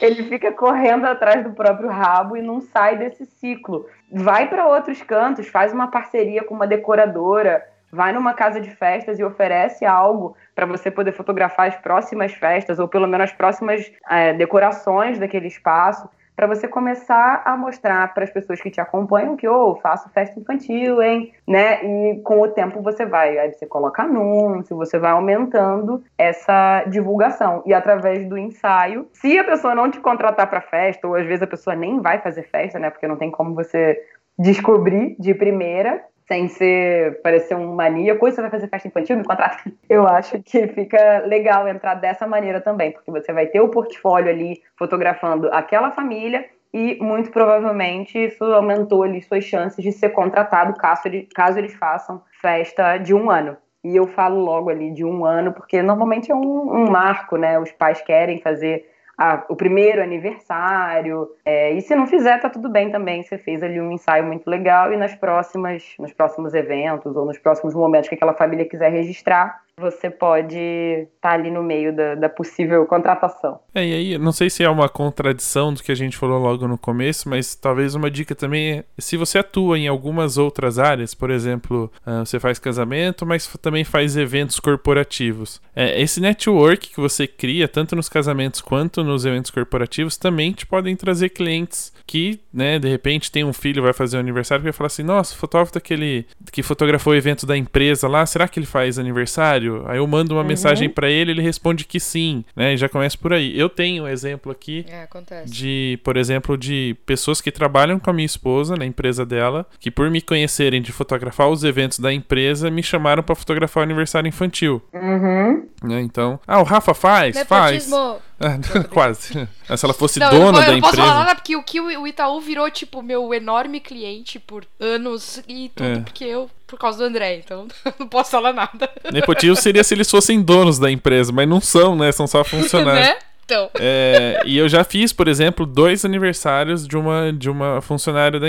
ele 0.00 0.22
fica 0.24 0.52
correndo 0.52 1.04
atrás 1.06 1.42
do 1.42 1.50
próprio 1.50 1.88
rabo 1.88 2.36
e 2.36 2.42
não 2.42 2.60
sai 2.60 2.96
desse 2.96 3.24
ciclo. 3.26 3.86
Vai 4.10 4.48
para 4.48 4.66
outros 4.66 5.02
cantos, 5.02 5.48
faz 5.48 5.72
uma 5.72 5.88
parceria 5.90 6.44
com 6.44 6.54
uma 6.54 6.66
decoradora, 6.66 7.64
vai 7.92 8.12
numa 8.12 8.32
casa 8.32 8.58
de 8.58 8.70
festas 8.70 9.18
e 9.18 9.24
oferece 9.24 9.84
algo 9.84 10.34
para 10.54 10.64
você 10.64 10.90
poder 10.90 11.12
fotografar 11.12 11.68
as 11.68 11.76
próximas 11.76 12.32
festas 12.32 12.78
ou 12.78 12.88
pelo 12.88 13.06
menos 13.06 13.24
as 13.30 13.32
próximas 13.32 13.92
eh, 14.10 14.32
decorações 14.32 15.18
daquele 15.18 15.46
espaço. 15.46 16.08
Para 16.34 16.46
você 16.46 16.66
começar 16.66 17.42
a 17.44 17.54
mostrar 17.58 18.14
para 18.14 18.24
as 18.24 18.30
pessoas 18.30 18.60
que 18.60 18.70
te 18.70 18.80
acompanham 18.80 19.36
que, 19.36 19.46
ô, 19.46 19.76
faço 19.76 20.08
festa 20.08 20.40
infantil, 20.40 21.02
hein? 21.02 21.30
Né? 21.46 21.84
E 21.84 22.20
com 22.22 22.40
o 22.40 22.48
tempo 22.48 22.80
você 22.80 23.04
vai, 23.04 23.38
aí 23.38 23.52
você 23.52 23.66
coloca 23.66 24.02
anúncio, 24.02 24.74
você 24.74 24.98
vai 24.98 25.10
aumentando 25.10 26.02
essa 26.16 26.84
divulgação. 26.86 27.62
E 27.66 27.74
através 27.74 28.26
do 28.26 28.38
ensaio, 28.38 29.06
se 29.12 29.38
a 29.38 29.44
pessoa 29.44 29.74
não 29.74 29.90
te 29.90 30.00
contratar 30.00 30.48
para 30.48 30.62
festa, 30.62 31.06
ou 31.06 31.14
às 31.14 31.26
vezes 31.26 31.42
a 31.42 31.46
pessoa 31.46 31.76
nem 31.76 32.00
vai 32.00 32.18
fazer 32.18 32.44
festa, 32.44 32.78
né? 32.78 32.88
Porque 32.88 33.06
não 33.06 33.16
tem 33.16 33.30
como 33.30 33.54
você 33.54 34.02
descobrir 34.38 35.14
de 35.18 35.34
primeira, 35.34 36.02
sem 36.32 36.48
ser 36.48 37.20
parecer 37.20 37.54
um 37.54 37.74
maníaco, 37.74 38.24
"Oi, 38.24 38.32
você 38.32 38.40
vai 38.40 38.50
fazer 38.50 38.66
festa 38.68 38.88
infantil, 38.88 39.18
me 39.18 39.24
contrata. 39.24 39.58
Eu 39.88 40.08
acho 40.08 40.42
que 40.42 40.66
fica 40.68 41.18
legal 41.26 41.68
entrar 41.68 41.94
dessa 41.94 42.26
maneira 42.26 42.58
também, 42.58 42.90
porque 42.90 43.10
você 43.10 43.34
vai 43.34 43.46
ter 43.46 43.60
o 43.60 43.68
portfólio 43.68 44.30
ali 44.30 44.62
fotografando 44.78 45.48
aquela 45.52 45.90
família 45.90 46.46
e 46.72 46.96
muito 47.02 47.30
provavelmente 47.30 48.18
isso 48.18 48.42
aumentou 48.44 49.02
ali 49.02 49.20
suas 49.20 49.44
chances 49.44 49.84
de 49.84 49.92
ser 49.92 50.08
contratado 50.10 50.72
caso, 50.78 51.02
ele- 51.04 51.28
caso 51.34 51.58
eles 51.58 51.74
façam 51.74 52.22
festa 52.40 52.96
de 52.96 53.12
um 53.12 53.30
ano. 53.30 53.58
E 53.84 53.94
eu 53.94 54.06
falo 54.06 54.40
logo 54.40 54.70
ali 54.70 54.90
de 54.90 55.04
um 55.04 55.26
ano, 55.26 55.52
porque 55.52 55.82
normalmente 55.82 56.32
é 56.32 56.34
um, 56.34 56.72
um 56.76 56.90
marco, 56.90 57.36
né? 57.36 57.58
Os 57.58 57.70
pais 57.72 58.00
querem 58.00 58.40
fazer 58.40 58.86
a- 59.16 59.44
o 59.48 59.56
primeiro 59.56 60.02
aniversário. 60.02 61.28
é, 61.44 61.72
e 61.72 61.80
se 61.82 61.94
não 61.94 62.06
fizer, 62.06 62.38
tá 62.40 62.48
tudo 62.48 62.68
bem 62.68 62.90
também. 62.90 63.22
Você 63.22 63.36
fez 63.38 63.62
ali 63.62 63.80
um 63.80 63.92
ensaio 63.92 64.24
muito 64.24 64.48
legal 64.48 64.92
e 64.92 64.96
nas 64.96 65.14
próximas, 65.14 65.94
nos 65.98 66.12
próximos 66.12 66.54
eventos 66.54 67.16
ou 67.16 67.24
nos 67.26 67.38
próximos 67.38 67.74
momentos 67.74 68.08
que 68.08 68.14
aquela 68.14 68.34
família 68.34 68.64
quiser 68.68 68.90
registrar, 68.90 69.60
você 69.80 70.10
pode 70.10 70.58
estar 70.58 71.32
ali 71.32 71.50
no 71.50 71.62
meio 71.62 71.94
da, 71.94 72.14
da 72.14 72.28
possível 72.28 72.84
contratação. 72.86 73.58
É, 73.74 73.84
e 73.84 73.94
aí, 73.94 74.18
não 74.18 74.32
sei 74.32 74.50
se 74.50 74.62
é 74.62 74.68
uma 74.68 74.88
contradição 74.88 75.72
do 75.72 75.82
que 75.82 75.90
a 75.90 75.94
gente 75.94 76.16
falou 76.16 76.38
logo 76.38 76.68
no 76.68 76.76
começo, 76.76 77.28
mas 77.28 77.54
talvez 77.54 77.94
uma 77.94 78.10
dica 78.10 78.34
também 78.34 78.78
é 78.78 78.84
se 78.98 79.16
você 79.16 79.38
atua 79.38 79.78
em 79.78 79.88
algumas 79.88 80.36
outras 80.36 80.78
áreas, 80.78 81.14
por 81.14 81.30
exemplo, 81.30 81.90
ah, 82.04 82.20
você 82.20 82.38
faz 82.38 82.58
casamento, 82.58 83.24
mas 83.24 83.46
também 83.60 83.82
faz 83.82 84.16
eventos 84.16 84.60
corporativos. 84.60 85.60
É, 85.74 86.00
esse 86.00 86.20
network 86.20 86.90
que 86.90 87.00
você 87.00 87.26
cria, 87.26 87.66
tanto 87.66 87.96
nos 87.96 88.08
casamentos 88.08 88.60
quanto 88.60 89.02
nos 89.02 89.24
eventos 89.24 89.50
corporativos, 89.50 90.16
também 90.16 90.52
te 90.52 90.66
podem 90.66 90.94
trazer 90.94 91.30
clientes 91.30 91.92
que, 92.06 92.40
né, 92.52 92.78
de 92.78 92.88
repente 92.88 93.32
tem 93.32 93.42
um 93.42 93.52
filho, 93.52 93.82
vai 93.82 93.94
fazer 93.94 94.18
um 94.18 94.20
aniversário 94.20 94.62
e 94.62 94.64
vai 94.64 94.72
falar 94.72 94.88
assim: 94.88 95.02
nossa, 95.02 95.34
o 95.34 95.38
fotógrafo 95.38 95.72
daquele 95.72 96.26
que 96.50 96.62
fotografou 96.62 97.14
o 97.14 97.16
evento 97.16 97.46
da 97.46 97.56
empresa 97.56 98.06
lá, 98.06 98.26
será 98.26 98.46
que 98.46 98.58
ele 98.58 98.66
faz 98.66 98.98
aniversário? 98.98 99.61
Aí 99.86 99.98
eu 99.98 100.06
mando 100.06 100.34
uma 100.34 100.44
mensagem 100.44 100.88
pra 100.88 101.08
ele, 101.10 101.30
ele 101.32 101.42
responde 101.42 101.84
que 101.84 101.98
sim, 102.00 102.44
né? 102.56 102.74
E 102.74 102.76
já 102.76 102.88
começa 102.88 103.16
por 103.18 103.32
aí. 103.32 103.58
Eu 103.58 103.68
tenho 103.68 104.04
um 104.04 104.08
exemplo 104.08 104.50
aqui 104.52 104.84
É, 104.88 105.02
acontece. 105.04 105.52
de, 105.52 105.98
por 106.04 106.16
exemplo, 106.16 106.56
de 106.56 106.96
pessoas 107.06 107.40
que 107.40 107.50
trabalham 107.50 107.98
com 107.98 108.10
a 108.10 108.12
minha 108.12 108.26
esposa 108.26 108.76
na 108.76 108.84
empresa 108.86 109.24
dela, 109.26 109.66
que 109.80 109.90
por 109.90 110.10
me 110.10 110.20
conhecerem 110.20 110.80
de 110.82 110.92
fotografar 110.92 111.48
os 111.48 111.64
eventos 111.64 111.98
da 111.98 112.12
empresa, 112.12 112.70
me 112.70 112.82
chamaram 112.82 113.22
pra 113.22 113.34
fotografar 113.34 113.82
o 113.82 113.84
aniversário 113.84 114.28
infantil, 114.28 114.82
Uhum. 114.92 115.66
né? 115.82 116.00
Então, 116.00 116.38
ah, 116.46 116.60
o 116.60 116.64
Rafa 116.64 116.94
faz, 116.94 117.38
faz. 117.44 117.72
Nepotismo. 117.88 117.96
Ah, 117.96 118.18
Quase. 118.90 119.48
Se 119.76 119.84
ela 119.84 119.94
fosse 119.94 120.18
Não, 120.18 120.26
eu 120.26 120.32
não, 120.32 120.52
dona 120.52 120.58
eu 120.58 120.66
da 120.66 120.72
não 120.72 120.80
posso 120.80 120.96
falar 120.96 121.06
empresa. 121.08 121.24
nada 121.24 121.34
porque 121.36 121.56
o 121.56 121.62
que 121.62 121.80
o 121.80 122.06
Itaú 122.06 122.40
virou, 122.40 122.70
tipo, 122.70 123.02
meu 123.02 123.32
enorme 123.32 123.80
cliente 123.80 124.38
por 124.38 124.64
anos 124.80 125.42
e 125.48 125.70
tudo, 125.74 125.86
É. 125.88 126.00
porque 126.00 126.24
eu, 126.24 126.50
por 126.66 126.78
causa 126.78 126.98
do 126.98 127.04
André, 127.04 127.36
então 127.36 127.66
não 127.98 128.06
posso 128.08 128.30
falar 128.30 128.52
nada. 128.52 128.90
Nepotismo 129.12 129.56
seria 129.56 129.84
se 129.84 129.94
eles 129.94 130.10
fossem 130.10 130.40
donos 130.42 130.78
da 130.78 130.90
empresa, 130.90 131.32
mas 131.32 131.48
não 131.48 131.60
são, 131.60 131.94
né? 131.96 132.10
São 132.12 132.26
só 132.26 132.42
funcionários. 132.44 133.06
né? 133.08 133.16
Então. 133.44 133.68
É, 133.80 134.40
e 134.46 134.56
eu 134.56 134.68
já 134.68 134.84
fiz, 134.84 135.12
por 135.12 135.26
exemplo, 135.26 135.66
dois 135.66 136.04
aniversários 136.04 136.86
de 136.86 136.96
uma, 136.96 137.32
de 137.32 137.50
uma 137.50 137.80
funcionária 137.82 138.38
da- 138.38 138.46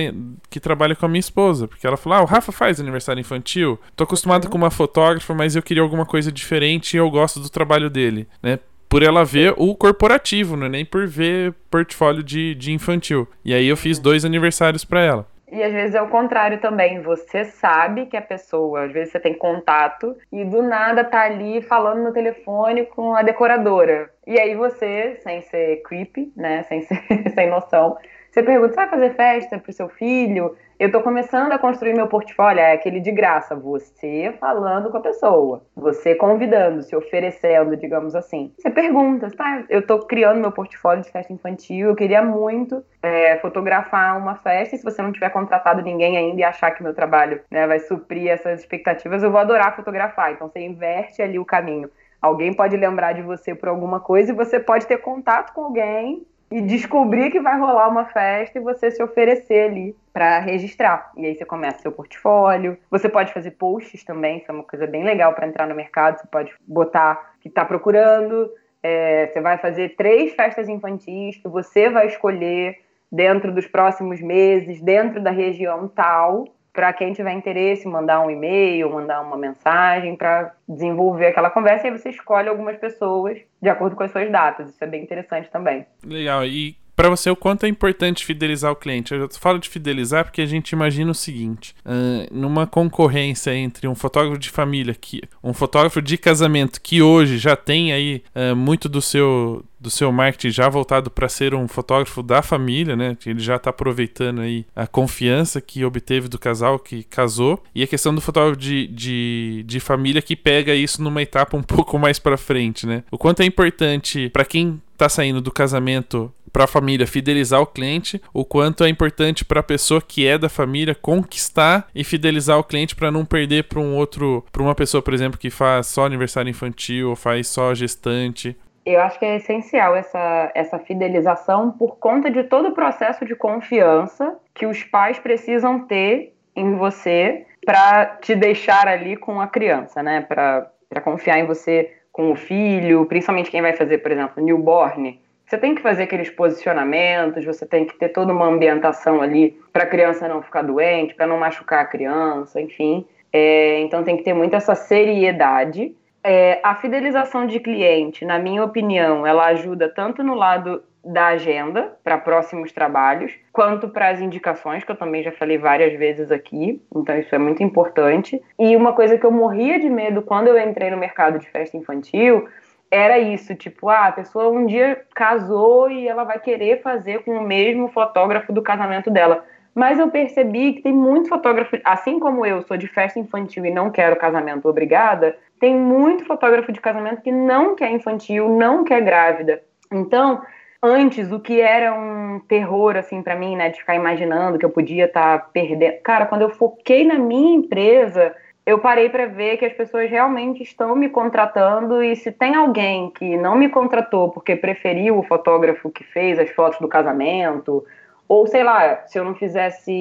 que 0.52 0.60
trabalha 0.60 0.96
com 0.96 1.06
a 1.06 1.10
minha 1.10 1.20
esposa. 1.20 1.68
Porque 1.68 1.86
ela 1.86 1.98
falou: 1.98 2.20
Ah, 2.20 2.22
o 2.22 2.26
Rafa 2.26 2.52
faz 2.52 2.80
aniversário 2.80 3.20
infantil. 3.20 3.78
Tô 3.96 4.04
acostumado 4.04 4.48
com 4.50 4.58
uma 4.58 4.70
fotógrafa, 4.70 5.34
mas 5.34 5.56
eu 5.56 5.64
queria 5.64 5.82
alguma 5.82 6.06
coisa 6.06 6.32
diferente 6.32 6.94
e 6.94 6.98
eu 6.98 7.10
gosto 7.10 7.40
do 7.40 7.50
trabalho 7.50 7.90
dele, 7.90 8.28
né? 8.42 8.60
Por 8.94 9.02
ela 9.02 9.26
ver 9.26 9.56
o 9.58 9.76
corporativo, 9.76 10.56
não 10.56 10.68
é 10.68 10.70
nem 10.70 10.86
por 10.86 11.08
ver 11.08 11.52
portfólio 11.72 12.22
de, 12.22 12.54
de 12.54 12.72
infantil. 12.72 13.28
E 13.44 13.52
aí 13.52 13.68
eu 13.68 13.76
fiz 13.76 13.98
dois 13.98 14.24
aniversários 14.24 14.86
pra 14.86 15.02
ela. 15.02 15.26
E 15.52 15.64
às 15.64 15.74
vezes 15.74 15.96
é 15.96 16.02
o 16.04 16.10
contrário 16.10 16.60
também. 16.60 17.02
Você 17.02 17.44
sabe 17.44 18.06
que 18.06 18.16
a 18.16 18.22
pessoa, 18.22 18.84
às 18.84 18.92
vezes 18.92 19.12
você 19.12 19.20
tem 19.20 19.34
contato 19.34 20.16
e 20.32 20.46
do 20.46 20.62
nada 20.62 21.04
tá 21.04 21.22
ali 21.22 21.60
falando 21.64 22.04
no 22.04 22.14
telefone 22.14 22.86
com 22.86 23.16
a 23.16 23.24
decoradora. 23.24 24.12
E 24.28 24.40
aí 24.40 24.54
você, 24.54 25.18
sem 25.24 25.42
ser 25.42 25.82
creepy, 25.82 26.32
né, 26.38 26.62
sem 26.62 26.84
ser 26.84 27.02
sem 27.34 27.50
noção, 27.50 27.98
você 28.30 28.44
pergunta: 28.44 28.74
"Você 28.74 28.76
vai 28.76 28.90
fazer 28.90 29.16
festa 29.16 29.58
pro 29.58 29.74
seu 29.74 29.90
filho?" 29.90 30.56
Eu 30.80 30.92
tô 30.92 31.02
começando 31.02 31.52
a 31.52 31.60
construir 31.60 31.94
meu 31.94 32.08
portfólio, 32.08 32.60
é 32.60 32.74
aquele 32.74 33.00
de 33.00 33.12
graça, 33.12 33.56
você 33.56 34.34
falando 34.40 34.90
com 34.90 34.98
a 34.98 35.02
pessoa, 35.02 35.64
você 35.76 36.16
convidando, 36.16 36.82
se 36.82 36.96
oferecendo, 36.96 37.78
digamos 37.78 38.16
assim. 38.16 38.52
Você 38.58 38.72
pergunta, 38.72 39.30
tá? 39.30 39.64
Eu 39.70 39.86
tô 39.86 40.00
criando 40.00 40.40
meu 40.40 40.52
portfólio 40.52 41.04
de 41.04 41.12
festa 41.12 41.32
infantil, 41.32 41.90
eu 41.90 41.96
queria 41.96 42.24
muito 42.24 42.84
é, 43.04 43.38
fotografar 43.38 44.18
uma 44.18 44.36
festa, 44.36 44.76
e 44.76 44.80
se 44.80 44.84
você 44.84 45.02
não 45.02 45.12
tiver 45.12 45.30
contratado 45.30 45.82
ninguém 45.84 46.18
ainda 46.18 46.42
e 46.42 46.44
achar 46.44 46.72
que 46.72 46.82
meu 46.82 46.94
trabalho 46.94 47.40
né, 47.52 47.68
vai 47.68 47.80
suprir 47.80 48.30
essas 48.30 48.62
expectativas, 48.62 49.22
eu 49.22 49.32
vou 49.32 49.40
adorar 49.40 49.76
fotografar. 49.76 50.32
Então 50.32 50.50
você 50.50 50.60
inverte 50.60 51.22
ali 51.22 51.38
o 51.38 51.46
caminho. 51.46 51.90
Alguém 52.20 52.54
pode 52.54 52.78
lembrar 52.78 53.12
de 53.12 53.22
você 53.22 53.54
por 53.54 53.68
alguma 53.68 54.00
coisa 54.00 54.32
e 54.32 54.36
você 54.36 54.58
pode 54.60 54.88
ter 54.88 54.98
contato 54.98 55.54
com 55.54 55.66
alguém 55.66 56.26
e 56.54 56.62
descobrir 56.62 57.32
que 57.32 57.40
vai 57.40 57.60
rolar 57.60 57.90
uma 57.90 58.06
festa 58.06 58.60
e 58.60 58.62
você 58.62 58.92
se 58.92 59.02
oferecer 59.02 59.72
ali 59.72 59.96
para 60.14 60.38
registrar. 60.38 61.12
E 61.18 61.26
aí 61.26 61.34
você 61.34 61.44
começa 61.44 61.80
seu 61.80 61.92
portfólio. 61.92 62.78
Você 62.92 63.10
pode 63.10 63.34
fazer 63.34 63.52
posts 63.52 64.04
também, 64.04 64.38
isso 64.38 64.52
é 64.52 64.54
uma 64.54 64.64
coisa 64.64 64.86
bem 64.86 65.04
legal 65.04 65.34
para 65.34 65.48
entrar 65.48 65.66
no 65.66 65.74
mercado. 65.74 66.20
Você 66.20 66.28
pode 66.28 66.54
botar 66.68 67.34
que 67.42 67.48
está 67.48 67.66
procurando. 67.66 68.48
É, 68.84 69.32
você 69.34 69.42
vai 69.42 69.58
fazer 69.58 69.96
três 69.96 70.36
festas 70.36 70.70
infantis 70.70 71.38
que 71.38 71.48
você 71.48 71.90
vai 71.90 72.06
escolher 72.06 72.78
dentro 73.12 73.52
dos 73.52 73.66
próximos 73.66 74.22
meses, 74.22 74.80
dentro 74.80 75.24
da 75.24 75.32
região 75.32 75.88
tal, 75.88 76.46
para 76.74 76.92
quem 76.92 77.14
tiver 77.14 77.32
interesse, 77.34 77.88
mandar 77.88 78.20
um 78.22 78.32
e-mail, 78.32 78.92
mandar 78.92 79.22
uma 79.22 79.38
mensagem 79.38 80.16
para 80.16 80.54
desenvolver 80.68 81.28
aquela 81.28 81.52
conversa 81.52 81.86
e 81.86 81.92
aí 81.92 81.98
você 81.98 82.10
escolhe 82.10 82.50
algumas 82.50 82.76
pessoas 82.78 83.38
de 83.62 83.70
acordo 83.70 83.96
com 83.96 84.04
as 84.04 84.12
suas 84.12 84.30
datas. 84.32 84.70
Isso 84.70 84.84
é 84.84 84.88
bem 84.88 85.04
interessante 85.04 85.50
também. 85.52 85.86
Legal. 86.04 86.44
E 86.44 86.76
para 86.96 87.10
você 87.10 87.30
o 87.30 87.36
quanto 87.36 87.66
é 87.66 87.70
importante 87.70 88.26
fidelizar 88.26 88.72
o 88.72 88.76
cliente. 88.76 89.14
Eu 89.14 89.30
falo 89.40 89.60
de 89.60 89.70
fidelizar 89.70 90.26
porque 90.26 90.42
a 90.42 90.46
gente 90.46 90.72
imagina 90.72 91.12
o 91.12 91.16
seguinte: 91.16 91.76
uh, 91.86 92.28
numa 92.32 92.68
concorrência 92.68 93.56
entre 93.56 93.88
um 93.88 93.96
fotógrafo 93.96 94.40
de 94.40 94.50
família, 94.50 94.94
que 94.94 95.22
um 95.44 95.54
fotógrafo 95.54 96.02
de 96.02 96.18
casamento 96.18 96.82
que 96.82 97.02
hoje 97.02 97.38
já 97.38 97.56
tem 97.56 97.92
aí 97.92 98.24
uh, 98.36 98.56
muito 98.56 98.88
do 98.88 99.02
seu 99.02 99.64
do 99.84 99.90
seu 99.90 100.14
marketing 100.14 100.50
já 100.50 100.70
voltado 100.70 101.12
para 101.12 101.28
ser 101.28 101.54
um 101.54 101.68
fotógrafo 101.68 102.24
da 102.24 102.42
família, 102.42 102.96
né? 102.96 103.18
Ele 103.26 103.42
já 103.42 103.58
está 103.58 103.70
aproveitando 103.70 104.40
aí 104.40 104.66
a 104.74 104.88
confiança 104.88 105.60
que 105.60 105.84
obteve 105.84 106.30
do 106.30 106.40
casal 106.40 106.80
que 106.80 107.04
casou. 107.04 107.62
E 107.76 107.84
a 107.84 107.88
questão 107.88 108.16
do 108.16 108.22
fotógrafo 108.22 108.58
de, 108.58 108.88
de, 108.88 109.64
de 109.68 109.80
família 109.82 110.22
que 110.22 110.38
pega 110.38 110.74
isso 110.74 111.04
numa 111.04 111.22
etapa 111.22 111.58
um 111.58 111.62
pouco 111.62 112.00
mais 112.00 112.18
para 112.18 112.38
frente, 112.38 112.88
né? 112.88 113.04
O 113.12 113.18
quanto 113.18 113.42
é 113.42 113.46
importante 113.46 114.30
para 114.30 114.46
quem 114.46 114.82
está 114.94 115.10
saindo 115.10 115.42
do 115.42 115.52
casamento 115.52 116.32
para 116.54 116.66
a 116.66 116.68
família 116.68 117.08
fidelizar 117.08 117.60
o 117.60 117.66
cliente, 117.66 118.22
o 118.32 118.46
quanto 118.46 118.84
é 118.84 118.90
importante 118.90 119.44
para 119.44 119.60
a 119.62 119.64
pessoa 119.64 120.00
que 120.00 120.28
é 120.28 120.38
da 120.38 120.48
família 120.48 120.94
conquistar 120.94 121.88
e 121.96 122.04
fidelizar 122.04 122.60
o 122.60 122.64
cliente 122.64 122.96
para 122.96 123.10
não 123.10 123.26
perder 123.26 123.64
para 123.64 123.80
um 123.80 123.96
outro, 123.96 124.46
para 124.52 124.62
uma 124.62 124.76
pessoa, 124.76 125.02
por 125.02 125.16
exemplo, 125.16 125.40
que 125.40 125.50
faz 125.50 125.88
só 125.88 126.06
aniversário 126.06 126.50
infantil 126.50 127.10
ou 127.10 127.16
faz 127.16 127.48
só 127.48 127.74
gestante. 127.74 128.56
Eu 128.86 129.02
acho 129.02 129.18
que 129.18 129.26
é 129.26 129.38
essencial 129.38 129.96
essa, 129.96 130.52
essa 130.54 130.78
fidelização 130.78 131.72
por 131.72 131.98
conta 131.98 132.30
de 132.30 132.44
todo 132.44 132.70
o 132.70 132.74
processo 132.74 133.26
de 133.26 133.34
confiança 133.34 134.38
que 134.54 134.68
os 134.68 134.84
pais 134.84 135.18
precisam 135.18 135.80
ter 135.88 136.36
em 136.56 136.76
você 136.76 137.48
para 137.66 138.06
te 138.22 138.36
deixar 138.36 138.88
ali 138.88 139.16
com 139.16 139.42
a 139.42 139.48
criança, 139.48 140.04
né? 140.04 140.22
Para 140.22 141.02
confiar 141.02 141.40
em 141.40 141.48
você 141.48 141.94
com 142.12 142.32
o 142.32 142.36
filho, 142.36 143.06
principalmente 143.06 143.50
quem 143.50 143.62
vai 143.62 143.74
fazer, 143.74 144.00
por 144.00 144.12
exemplo, 144.12 144.44
newborn 144.44 145.23
você 145.54 145.58
tem 145.60 145.76
que 145.76 145.84
fazer 145.84 146.04
aqueles 146.04 146.32
posicionamentos, 146.32 147.46
você 147.46 147.64
tem 147.64 147.86
que 147.86 147.96
ter 147.96 148.10
toda 148.10 148.34
uma 148.34 148.48
ambientação 148.48 149.22
ali 149.22 149.56
para 149.72 149.84
a 149.84 149.88
criança 149.88 150.28
não 150.28 150.42
ficar 150.42 150.64
doente, 150.64 151.14
para 151.14 151.28
não 151.28 151.38
machucar 151.38 151.82
a 151.82 151.86
criança, 151.86 152.60
enfim. 152.60 153.06
É, 153.32 153.80
então 153.82 154.04
tem 154.04 154.18
que 154.18 154.24
ter 154.24 154.34
muito 154.34 154.56
essa 154.56 154.74
seriedade. 154.74 155.96
É, 156.24 156.60
a 156.64 156.74
fidelização 156.74 157.46
de 157.46 157.60
cliente, 157.60 158.26
na 158.26 158.40
minha 158.40 158.64
opinião, 158.64 159.28
ela 159.28 159.46
ajuda 159.48 159.88
tanto 159.88 160.24
no 160.24 160.34
lado 160.34 160.84
da 161.06 161.28
agenda 161.28 161.98
para 162.04 162.18
próximos 162.18 162.72
trabalhos, 162.72 163.34
quanto 163.52 163.90
para 163.90 164.10
as 164.10 164.22
indicações, 164.22 164.84
que 164.84 164.92
eu 164.92 164.96
também 164.96 165.22
já 165.22 165.34
falei 165.34 165.58
várias 165.58 165.94
vezes 166.00 166.32
aqui, 166.32 166.82
então 166.96 167.16
isso 167.20 167.36
é 167.36 167.38
muito 167.38 167.62
importante. 167.62 168.42
E 168.58 168.76
uma 168.76 168.94
coisa 168.94 169.18
que 169.20 169.26
eu 169.26 169.32
morria 169.32 169.80
de 169.80 169.90
medo 169.90 170.24
quando 170.24 170.48
eu 170.48 170.58
entrei 170.58 170.90
no 170.90 170.98
mercado 170.98 171.38
de 171.38 171.48
festa 171.50 171.78
infantil 171.78 172.48
era 172.94 173.18
isso, 173.18 173.56
tipo, 173.56 173.90
ah, 173.90 174.06
a 174.06 174.12
pessoa 174.12 174.50
um 174.50 174.68
dia 174.68 175.02
casou 175.16 175.90
e 175.90 176.08
ela 176.08 176.24
vai 176.24 176.40
querer 176.40 176.84
fazer 176.84 177.24
com 177.24 177.32
o 177.32 177.42
mesmo 177.42 177.88
fotógrafo 177.88 178.54
do 178.54 178.62
casamento 178.62 179.10
dela. 179.10 179.44
Mas 179.74 179.98
eu 179.98 180.12
percebi 180.12 180.74
que 180.74 180.84
tem 180.84 180.94
muito 180.94 181.28
fotógrafo, 181.28 181.76
assim 181.84 182.20
como 182.20 182.46
eu 182.46 182.62
sou 182.62 182.78
de 182.78 182.88
festa 182.88 183.20
infantil 183.20 183.66
e 183.66 183.72
não 183.72 183.90
quero 183.90 184.16
casamento 184.16 184.70
obrigada, 184.70 185.36
tem 185.60 185.76
muito 185.76 186.24
fotógrafo 186.26 186.72
de 186.72 186.80
casamento 186.80 187.24
que 187.24 187.32
não 187.32 187.76
quer 187.76 187.90
infantil, 187.90 188.48
não 188.48 188.84
quer 188.84 189.02
grávida. 189.02 189.64
Então, 189.92 190.44
antes 190.80 191.32
o 191.32 191.40
que 191.40 191.60
era 191.60 191.96
um 191.96 192.40
terror 192.48 192.96
assim 192.96 193.24
para 193.24 193.36
mim, 193.36 193.56
né, 193.56 193.70
de 193.70 193.80
ficar 193.80 193.96
imaginando 193.96 194.60
que 194.60 194.66
eu 194.66 194.70
podia 194.70 195.06
estar 195.06 195.40
tá 195.40 195.50
perdendo. 195.52 196.00
Cara, 196.04 196.28
quando 196.28 196.44
eu 196.44 196.52
foquei 196.52 197.08
na 197.08 197.16
minha 197.16 197.56
empresa, 197.56 198.36
eu 198.66 198.80
parei 198.80 199.10
para 199.10 199.26
ver 199.26 199.58
que 199.58 199.66
as 199.66 199.74
pessoas 199.74 200.10
realmente 200.10 200.64
estão 200.64 200.96
me 200.96 201.10
contratando 201.10 202.02
e 202.02 202.16
se 202.16 202.32
tem 202.32 202.56
alguém 202.56 203.10
que 203.12 203.36
não 203.36 203.56
me 203.56 203.68
contratou 203.68 204.30
porque 204.30 204.56
preferiu 204.56 205.20
o 205.20 205.24
fotógrafo 205.24 205.90
que 205.90 206.04
fez 206.04 206.40
as 206.40 206.50
fotos 206.52 206.80
do 206.80 206.88
casamento, 206.88 207.86
ou 208.28 208.48
sei 208.48 208.64
lá, 208.64 209.04
se 209.06 209.20
eu 209.20 209.26
não 209.26 209.36
fizesse 209.36 209.92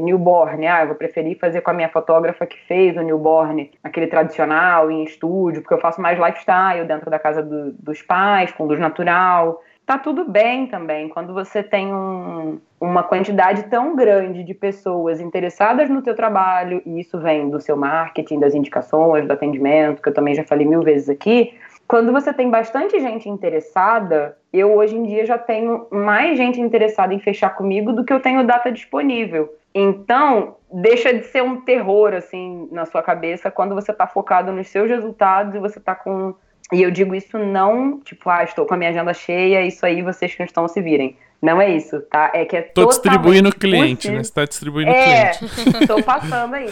newborn, 0.00 0.66
ah, 0.68 0.82
eu 0.82 0.86
vou 0.88 0.96
preferir 0.96 1.36
fazer 1.38 1.62
com 1.62 1.70
a 1.70 1.74
minha 1.74 1.88
fotógrafa 1.88 2.46
que 2.46 2.58
fez 2.66 2.96
o 2.96 3.02
newborn, 3.02 3.70
aquele 3.82 4.06
tradicional 4.06 4.88
em 4.88 5.02
estúdio, 5.02 5.60
porque 5.60 5.74
eu 5.74 5.80
faço 5.80 6.00
mais 6.00 6.18
lifestyle 6.18 6.86
dentro 6.86 7.10
da 7.10 7.18
casa 7.18 7.42
do, 7.42 7.72
dos 7.72 8.00
pais, 8.00 8.52
com 8.52 8.64
luz 8.64 8.78
natural 8.78 9.60
tá 9.92 9.98
tudo 9.98 10.24
bem 10.24 10.66
também. 10.66 11.08
Quando 11.08 11.34
você 11.34 11.62
tem 11.62 11.92
um, 11.92 12.58
uma 12.80 13.02
quantidade 13.02 13.64
tão 13.64 13.94
grande 13.94 14.42
de 14.42 14.54
pessoas 14.54 15.20
interessadas 15.20 15.90
no 15.90 16.00
teu 16.00 16.14
trabalho, 16.14 16.80
e 16.86 16.98
isso 16.98 17.18
vem 17.18 17.50
do 17.50 17.60
seu 17.60 17.76
marketing, 17.76 18.40
das 18.40 18.54
indicações, 18.54 19.26
do 19.26 19.32
atendimento, 19.32 20.00
que 20.00 20.08
eu 20.08 20.14
também 20.14 20.34
já 20.34 20.44
falei 20.44 20.66
mil 20.66 20.82
vezes 20.82 21.10
aqui, 21.10 21.54
quando 21.86 22.10
você 22.10 22.32
tem 22.32 22.48
bastante 22.48 22.98
gente 23.00 23.28
interessada, 23.28 24.36
eu 24.50 24.74
hoje 24.74 24.96
em 24.96 25.02
dia 25.02 25.26
já 25.26 25.36
tenho 25.36 25.86
mais 25.90 26.38
gente 26.38 26.58
interessada 26.58 27.12
em 27.12 27.18
fechar 27.18 27.50
comigo 27.50 27.92
do 27.92 28.04
que 28.04 28.12
eu 28.12 28.20
tenho 28.20 28.46
data 28.46 28.72
disponível. 28.72 29.52
Então, 29.74 30.56
deixa 30.72 31.12
de 31.12 31.24
ser 31.24 31.42
um 31.42 31.60
terror 31.60 32.14
assim 32.14 32.66
na 32.72 32.86
sua 32.86 33.02
cabeça 33.02 33.50
quando 33.50 33.74
você 33.74 33.92
está 33.92 34.06
focado 34.06 34.52
nos 34.52 34.68
seus 34.68 34.88
resultados 34.88 35.54
e 35.54 35.58
você 35.58 35.78
está 35.78 35.94
com 35.94 36.34
e 36.72 36.82
eu 36.82 36.90
digo 36.90 37.14
isso 37.14 37.38
não, 37.38 38.00
tipo, 38.00 38.28
ah, 38.30 38.42
estou 38.42 38.66
com 38.66 38.74
a 38.74 38.76
minha 38.76 38.90
agenda 38.90 39.12
cheia, 39.12 39.64
isso 39.64 39.84
aí 39.84 40.02
vocês 40.02 40.32
que 40.32 40.40
não 40.40 40.46
estão 40.46 40.66
se 40.66 40.80
virem. 40.80 41.16
Não 41.42 41.60
é 41.60 41.68
isso, 41.70 42.00
tá? 42.02 42.30
É 42.32 42.44
que 42.44 42.56
é 42.56 42.62
Tô 42.62 42.86
distribuindo 42.86 43.48
o 43.48 43.54
cliente, 43.54 43.96
possível. 43.96 44.16
né? 44.18 44.24
Você 44.24 44.32
tá 44.32 44.44
distribuindo 44.44 44.92
o 44.92 44.94
é, 44.94 45.30
cliente. 45.32 45.86
Tô 45.88 46.00
passando 46.00 46.54
aí. 46.54 46.68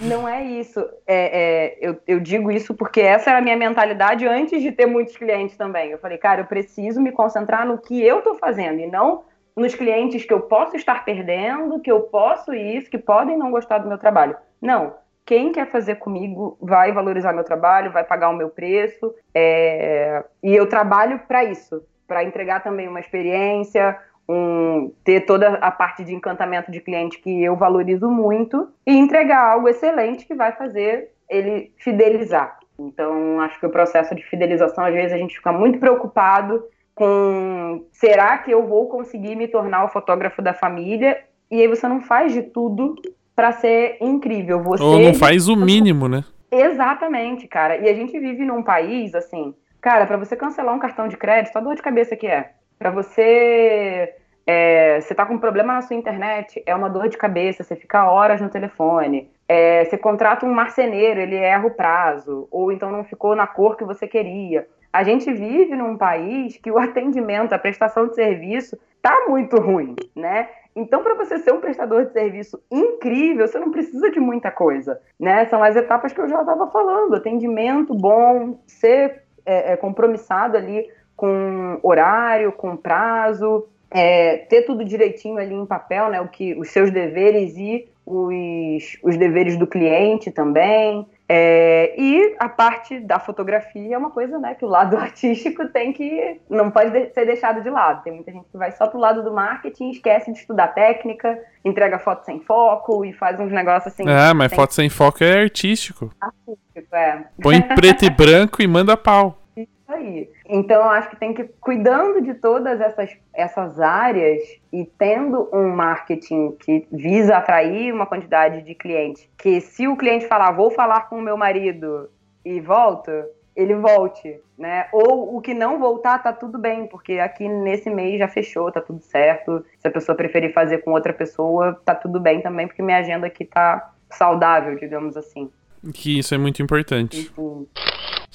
Não 0.00 0.26
é 0.26 0.42
isso. 0.42 0.80
É, 1.06 1.74
é, 1.76 1.78
eu, 1.78 2.00
eu 2.06 2.20
digo 2.20 2.50
isso 2.50 2.72
porque 2.72 3.02
essa 3.02 3.28
era 3.28 3.40
a 3.40 3.42
minha 3.42 3.56
mentalidade 3.56 4.26
antes 4.26 4.62
de 4.62 4.72
ter 4.72 4.86
muitos 4.86 5.14
clientes 5.14 5.58
também. 5.58 5.90
Eu 5.90 5.98
falei, 5.98 6.16
cara, 6.16 6.40
eu 6.40 6.46
preciso 6.46 7.02
me 7.02 7.12
concentrar 7.12 7.66
no 7.66 7.76
que 7.76 8.02
eu 8.02 8.22
tô 8.22 8.34
fazendo 8.36 8.80
e 8.80 8.86
não 8.86 9.24
nos 9.54 9.74
clientes 9.74 10.24
que 10.24 10.32
eu 10.32 10.40
posso 10.40 10.74
estar 10.74 11.04
perdendo, 11.04 11.78
que 11.80 11.92
eu 11.92 12.00
posso 12.00 12.54
isso, 12.54 12.90
que 12.90 12.98
podem 12.98 13.36
não 13.36 13.50
gostar 13.50 13.76
do 13.76 13.88
meu 13.88 13.98
trabalho. 13.98 14.36
Não, 14.60 14.94
quem 15.26 15.52
quer 15.52 15.70
fazer 15.70 15.96
comigo 15.96 16.58
vai 16.60 16.92
valorizar 16.92 17.32
meu 17.32 17.44
trabalho, 17.44 17.92
vai 17.92 18.04
pagar 18.04 18.28
o 18.28 18.36
meu 18.36 18.50
preço. 18.50 19.14
É... 19.34 20.22
E 20.42 20.54
eu 20.54 20.68
trabalho 20.68 21.20
para 21.26 21.44
isso, 21.44 21.82
para 22.06 22.24
entregar 22.24 22.62
também 22.62 22.88
uma 22.88 23.00
experiência, 23.00 23.98
um... 24.28 24.92
ter 25.02 25.22
toda 25.22 25.54
a 25.54 25.70
parte 25.70 26.04
de 26.04 26.14
encantamento 26.14 26.70
de 26.70 26.80
cliente 26.80 27.18
que 27.18 27.42
eu 27.42 27.56
valorizo 27.56 28.10
muito 28.10 28.68
e 28.86 28.96
entregar 28.96 29.52
algo 29.52 29.68
excelente 29.68 30.26
que 30.26 30.34
vai 30.34 30.52
fazer 30.52 31.10
ele 31.28 31.72
fidelizar. 31.78 32.58
Então, 32.78 33.40
acho 33.40 33.58
que 33.58 33.66
o 33.66 33.70
processo 33.70 34.14
de 34.14 34.22
fidelização, 34.24 34.84
às 34.84 34.92
vezes, 34.92 35.12
a 35.12 35.18
gente 35.18 35.36
fica 35.36 35.52
muito 35.52 35.78
preocupado 35.78 36.64
com 36.94 37.84
será 37.92 38.38
que 38.38 38.50
eu 38.50 38.66
vou 38.66 38.88
conseguir 38.88 39.36
me 39.36 39.48
tornar 39.48 39.84
o 39.84 39.88
fotógrafo 39.88 40.42
da 40.42 40.52
família? 40.52 41.24
E 41.50 41.60
aí 41.60 41.68
você 41.68 41.88
não 41.88 42.00
faz 42.00 42.32
de 42.32 42.42
tudo 42.42 42.94
para 43.34 43.52
ser 43.52 43.98
incrível. 44.00 44.62
Você 44.62 44.82
Ou 44.82 44.98
não 44.98 45.14
faz 45.14 45.48
o 45.48 45.56
mínimo, 45.56 46.08
né? 46.08 46.24
Exatamente, 46.50 47.48
cara. 47.48 47.76
E 47.78 47.88
a 47.88 47.94
gente 47.94 48.18
vive 48.18 48.44
num 48.44 48.62
país 48.62 49.14
assim, 49.14 49.54
cara, 49.80 50.06
para 50.06 50.16
você 50.16 50.36
cancelar 50.36 50.74
um 50.74 50.78
cartão 50.78 51.08
de 51.08 51.16
crédito, 51.16 51.56
a 51.56 51.60
dor 51.60 51.74
de 51.74 51.82
cabeça 51.82 52.16
que 52.16 52.26
é. 52.26 52.52
Para 52.78 52.90
você 52.90 54.14
é, 54.46 55.00
você 55.00 55.14
tá 55.14 55.24
com 55.24 55.34
um 55.34 55.38
problema 55.38 55.72
na 55.72 55.82
sua 55.82 55.96
internet, 55.96 56.62
é 56.66 56.74
uma 56.74 56.90
dor 56.90 57.08
de 57.08 57.16
cabeça, 57.16 57.64
você 57.64 57.74
fica 57.74 58.10
horas 58.10 58.40
no 58.40 58.50
telefone. 58.50 59.30
É, 59.48 59.84
você 59.84 59.96
contrata 59.96 60.46
um 60.46 60.52
marceneiro, 60.52 61.20
ele 61.20 61.36
erra 61.36 61.66
o 61.66 61.70
prazo, 61.70 62.46
ou 62.50 62.70
então 62.70 62.90
não 62.90 63.04
ficou 63.04 63.34
na 63.34 63.46
cor 63.46 63.76
que 63.76 63.84
você 63.84 64.06
queria. 64.06 64.66
A 64.92 65.02
gente 65.02 65.32
vive 65.32 65.74
num 65.74 65.96
país 65.96 66.56
que 66.58 66.70
o 66.70 66.78
atendimento, 66.78 67.52
a 67.52 67.58
prestação 67.58 68.06
de 68.06 68.14
serviço 68.14 68.78
tá 69.02 69.26
muito 69.28 69.56
ruim, 69.60 69.96
né? 70.14 70.48
Então, 70.76 71.02
para 71.02 71.14
você 71.14 71.38
ser 71.38 71.52
um 71.52 71.60
prestador 71.60 72.06
de 72.06 72.12
serviço 72.12 72.60
incrível, 72.70 73.46
você 73.46 73.58
não 73.58 73.70
precisa 73.70 74.10
de 74.10 74.18
muita 74.18 74.50
coisa, 74.50 75.00
né? 75.18 75.46
São 75.46 75.62
as 75.62 75.76
etapas 75.76 76.12
que 76.12 76.20
eu 76.20 76.28
já 76.28 76.40
estava 76.40 76.66
falando: 76.70 77.14
atendimento 77.14 77.94
bom, 77.94 78.58
ser 78.66 79.22
é, 79.46 79.72
é, 79.72 79.76
compromissado 79.76 80.56
ali 80.56 80.88
com 81.16 81.78
horário, 81.82 82.50
com 82.50 82.76
prazo, 82.76 83.68
é, 83.88 84.38
ter 84.38 84.62
tudo 84.62 84.84
direitinho 84.84 85.38
ali 85.38 85.54
em 85.54 85.66
papel, 85.66 86.08
né? 86.08 86.20
O 86.20 86.28
que, 86.28 86.54
os 86.54 86.70
seus 86.70 86.90
deveres 86.90 87.56
e 87.56 87.88
os, 88.04 88.98
os 89.02 89.16
deveres 89.16 89.56
do 89.56 89.66
cliente 89.66 90.30
também. 90.32 91.06
É, 91.26 91.94
e 91.98 92.36
a 92.38 92.48
parte 92.50 93.00
da 93.00 93.18
fotografia 93.18 93.94
é 93.94 93.98
uma 93.98 94.10
coisa, 94.10 94.38
né, 94.38 94.54
que 94.54 94.64
o 94.64 94.68
lado 94.68 94.96
artístico 94.98 95.66
tem 95.68 95.92
que 95.92 96.40
não 96.50 96.70
pode 96.70 96.90
de 96.90 97.12
ser 97.14 97.24
deixado 97.24 97.62
de 97.62 97.70
lado. 97.70 98.02
Tem 98.02 98.12
muita 98.12 98.30
gente 98.30 98.46
que 98.50 98.58
vai 98.58 98.72
só 98.72 98.86
pro 98.86 98.98
lado 98.98 99.22
do 99.22 99.32
marketing, 99.32 99.90
esquece 99.90 100.32
de 100.32 100.38
estudar 100.38 100.68
técnica, 100.68 101.38
entrega 101.64 101.98
foto 101.98 102.24
sem 102.24 102.40
foco 102.40 103.04
e 103.04 103.12
faz 103.12 103.40
uns 103.40 103.50
negócios 103.50 103.92
assim. 103.92 104.04
Ah, 104.06 104.34
mas 104.34 104.52
foto 104.52 104.74
sem 104.74 104.90
foco 104.90 105.24
é 105.24 105.42
artístico. 105.42 106.10
Artístico, 106.20 106.94
é. 106.94 107.24
Põe 107.42 107.62
preto 107.62 108.04
e 108.04 108.10
branco 108.10 108.60
e 108.60 108.66
manda 108.66 108.96
pau. 108.96 109.38
Isso 109.56 109.68
aí. 109.88 110.28
Então, 110.46 110.82
eu 110.82 110.90
acho 110.90 111.08
que 111.08 111.16
tem 111.16 111.32
que 111.32 111.44
cuidando 111.60 112.20
de 112.20 112.34
todas 112.34 112.80
essas, 112.80 113.10
essas 113.32 113.80
áreas 113.80 114.42
e 114.72 114.84
tendo 114.84 115.48
um 115.52 115.70
marketing 115.70 116.52
que 116.60 116.86
visa 116.92 117.36
atrair 117.36 117.92
uma 117.92 118.06
quantidade 118.06 118.62
de 118.62 118.74
clientes, 118.74 119.26
que 119.38 119.60
se 119.60 119.88
o 119.88 119.96
cliente 119.96 120.26
falar, 120.26 120.52
vou 120.52 120.70
falar 120.70 121.08
com 121.08 121.16
o 121.16 121.22
meu 121.22 121.36
marido 121.36 122.10
e 122.44 122.60
volta, 122.60 123.26
ele 123.56 123.74
volte, 123.74 124.38
né? 124.58 124.88
Ou 124.92 125.36
o 125.36 125.40
que 125.40 125.54
não 125.54 125.78
voltar, 125.78 126.22
tá 126.22 126.32
tudo 126.32 126.58
bem, 126.58 126.86
porque 126.88 127.14
aqui 127.14 127.48
nesse 127.48 127.88
mês 127.88 128.18
já 128.18 128.28
fechou, 128.28 128.70
tá 128.70 128.80
tudo 128.80 129.00
certo. 129.00 129.64
Se 129.78 129.88
a 129.88 129.90
pessoa 129.90 130.16
preferir 130.16 130.52
fazer 130.52 130.78
com 130.78 130.92
outra 130.92 131.12
pessoa, 131.12 131.80
tá 131.84 131.94
tudo 131.94 132.20
bem 132.20 132.42
também, 132.42 132.66
porque 132.66 132.82
minha 132.82 132.98
agenda 132.98 133.26
aqui 133.26 133.44
tá 133.44 133.92
saudável, 134.10 134.76
digamos 134.76 135.16
assim. 135.16 135.50
Que 135.94 136.18
isso 136.18 136.34
é 136.34 136.38
muito 136.38 136.62
importante. 136.62 137.30
Uhum. 137.36 137.66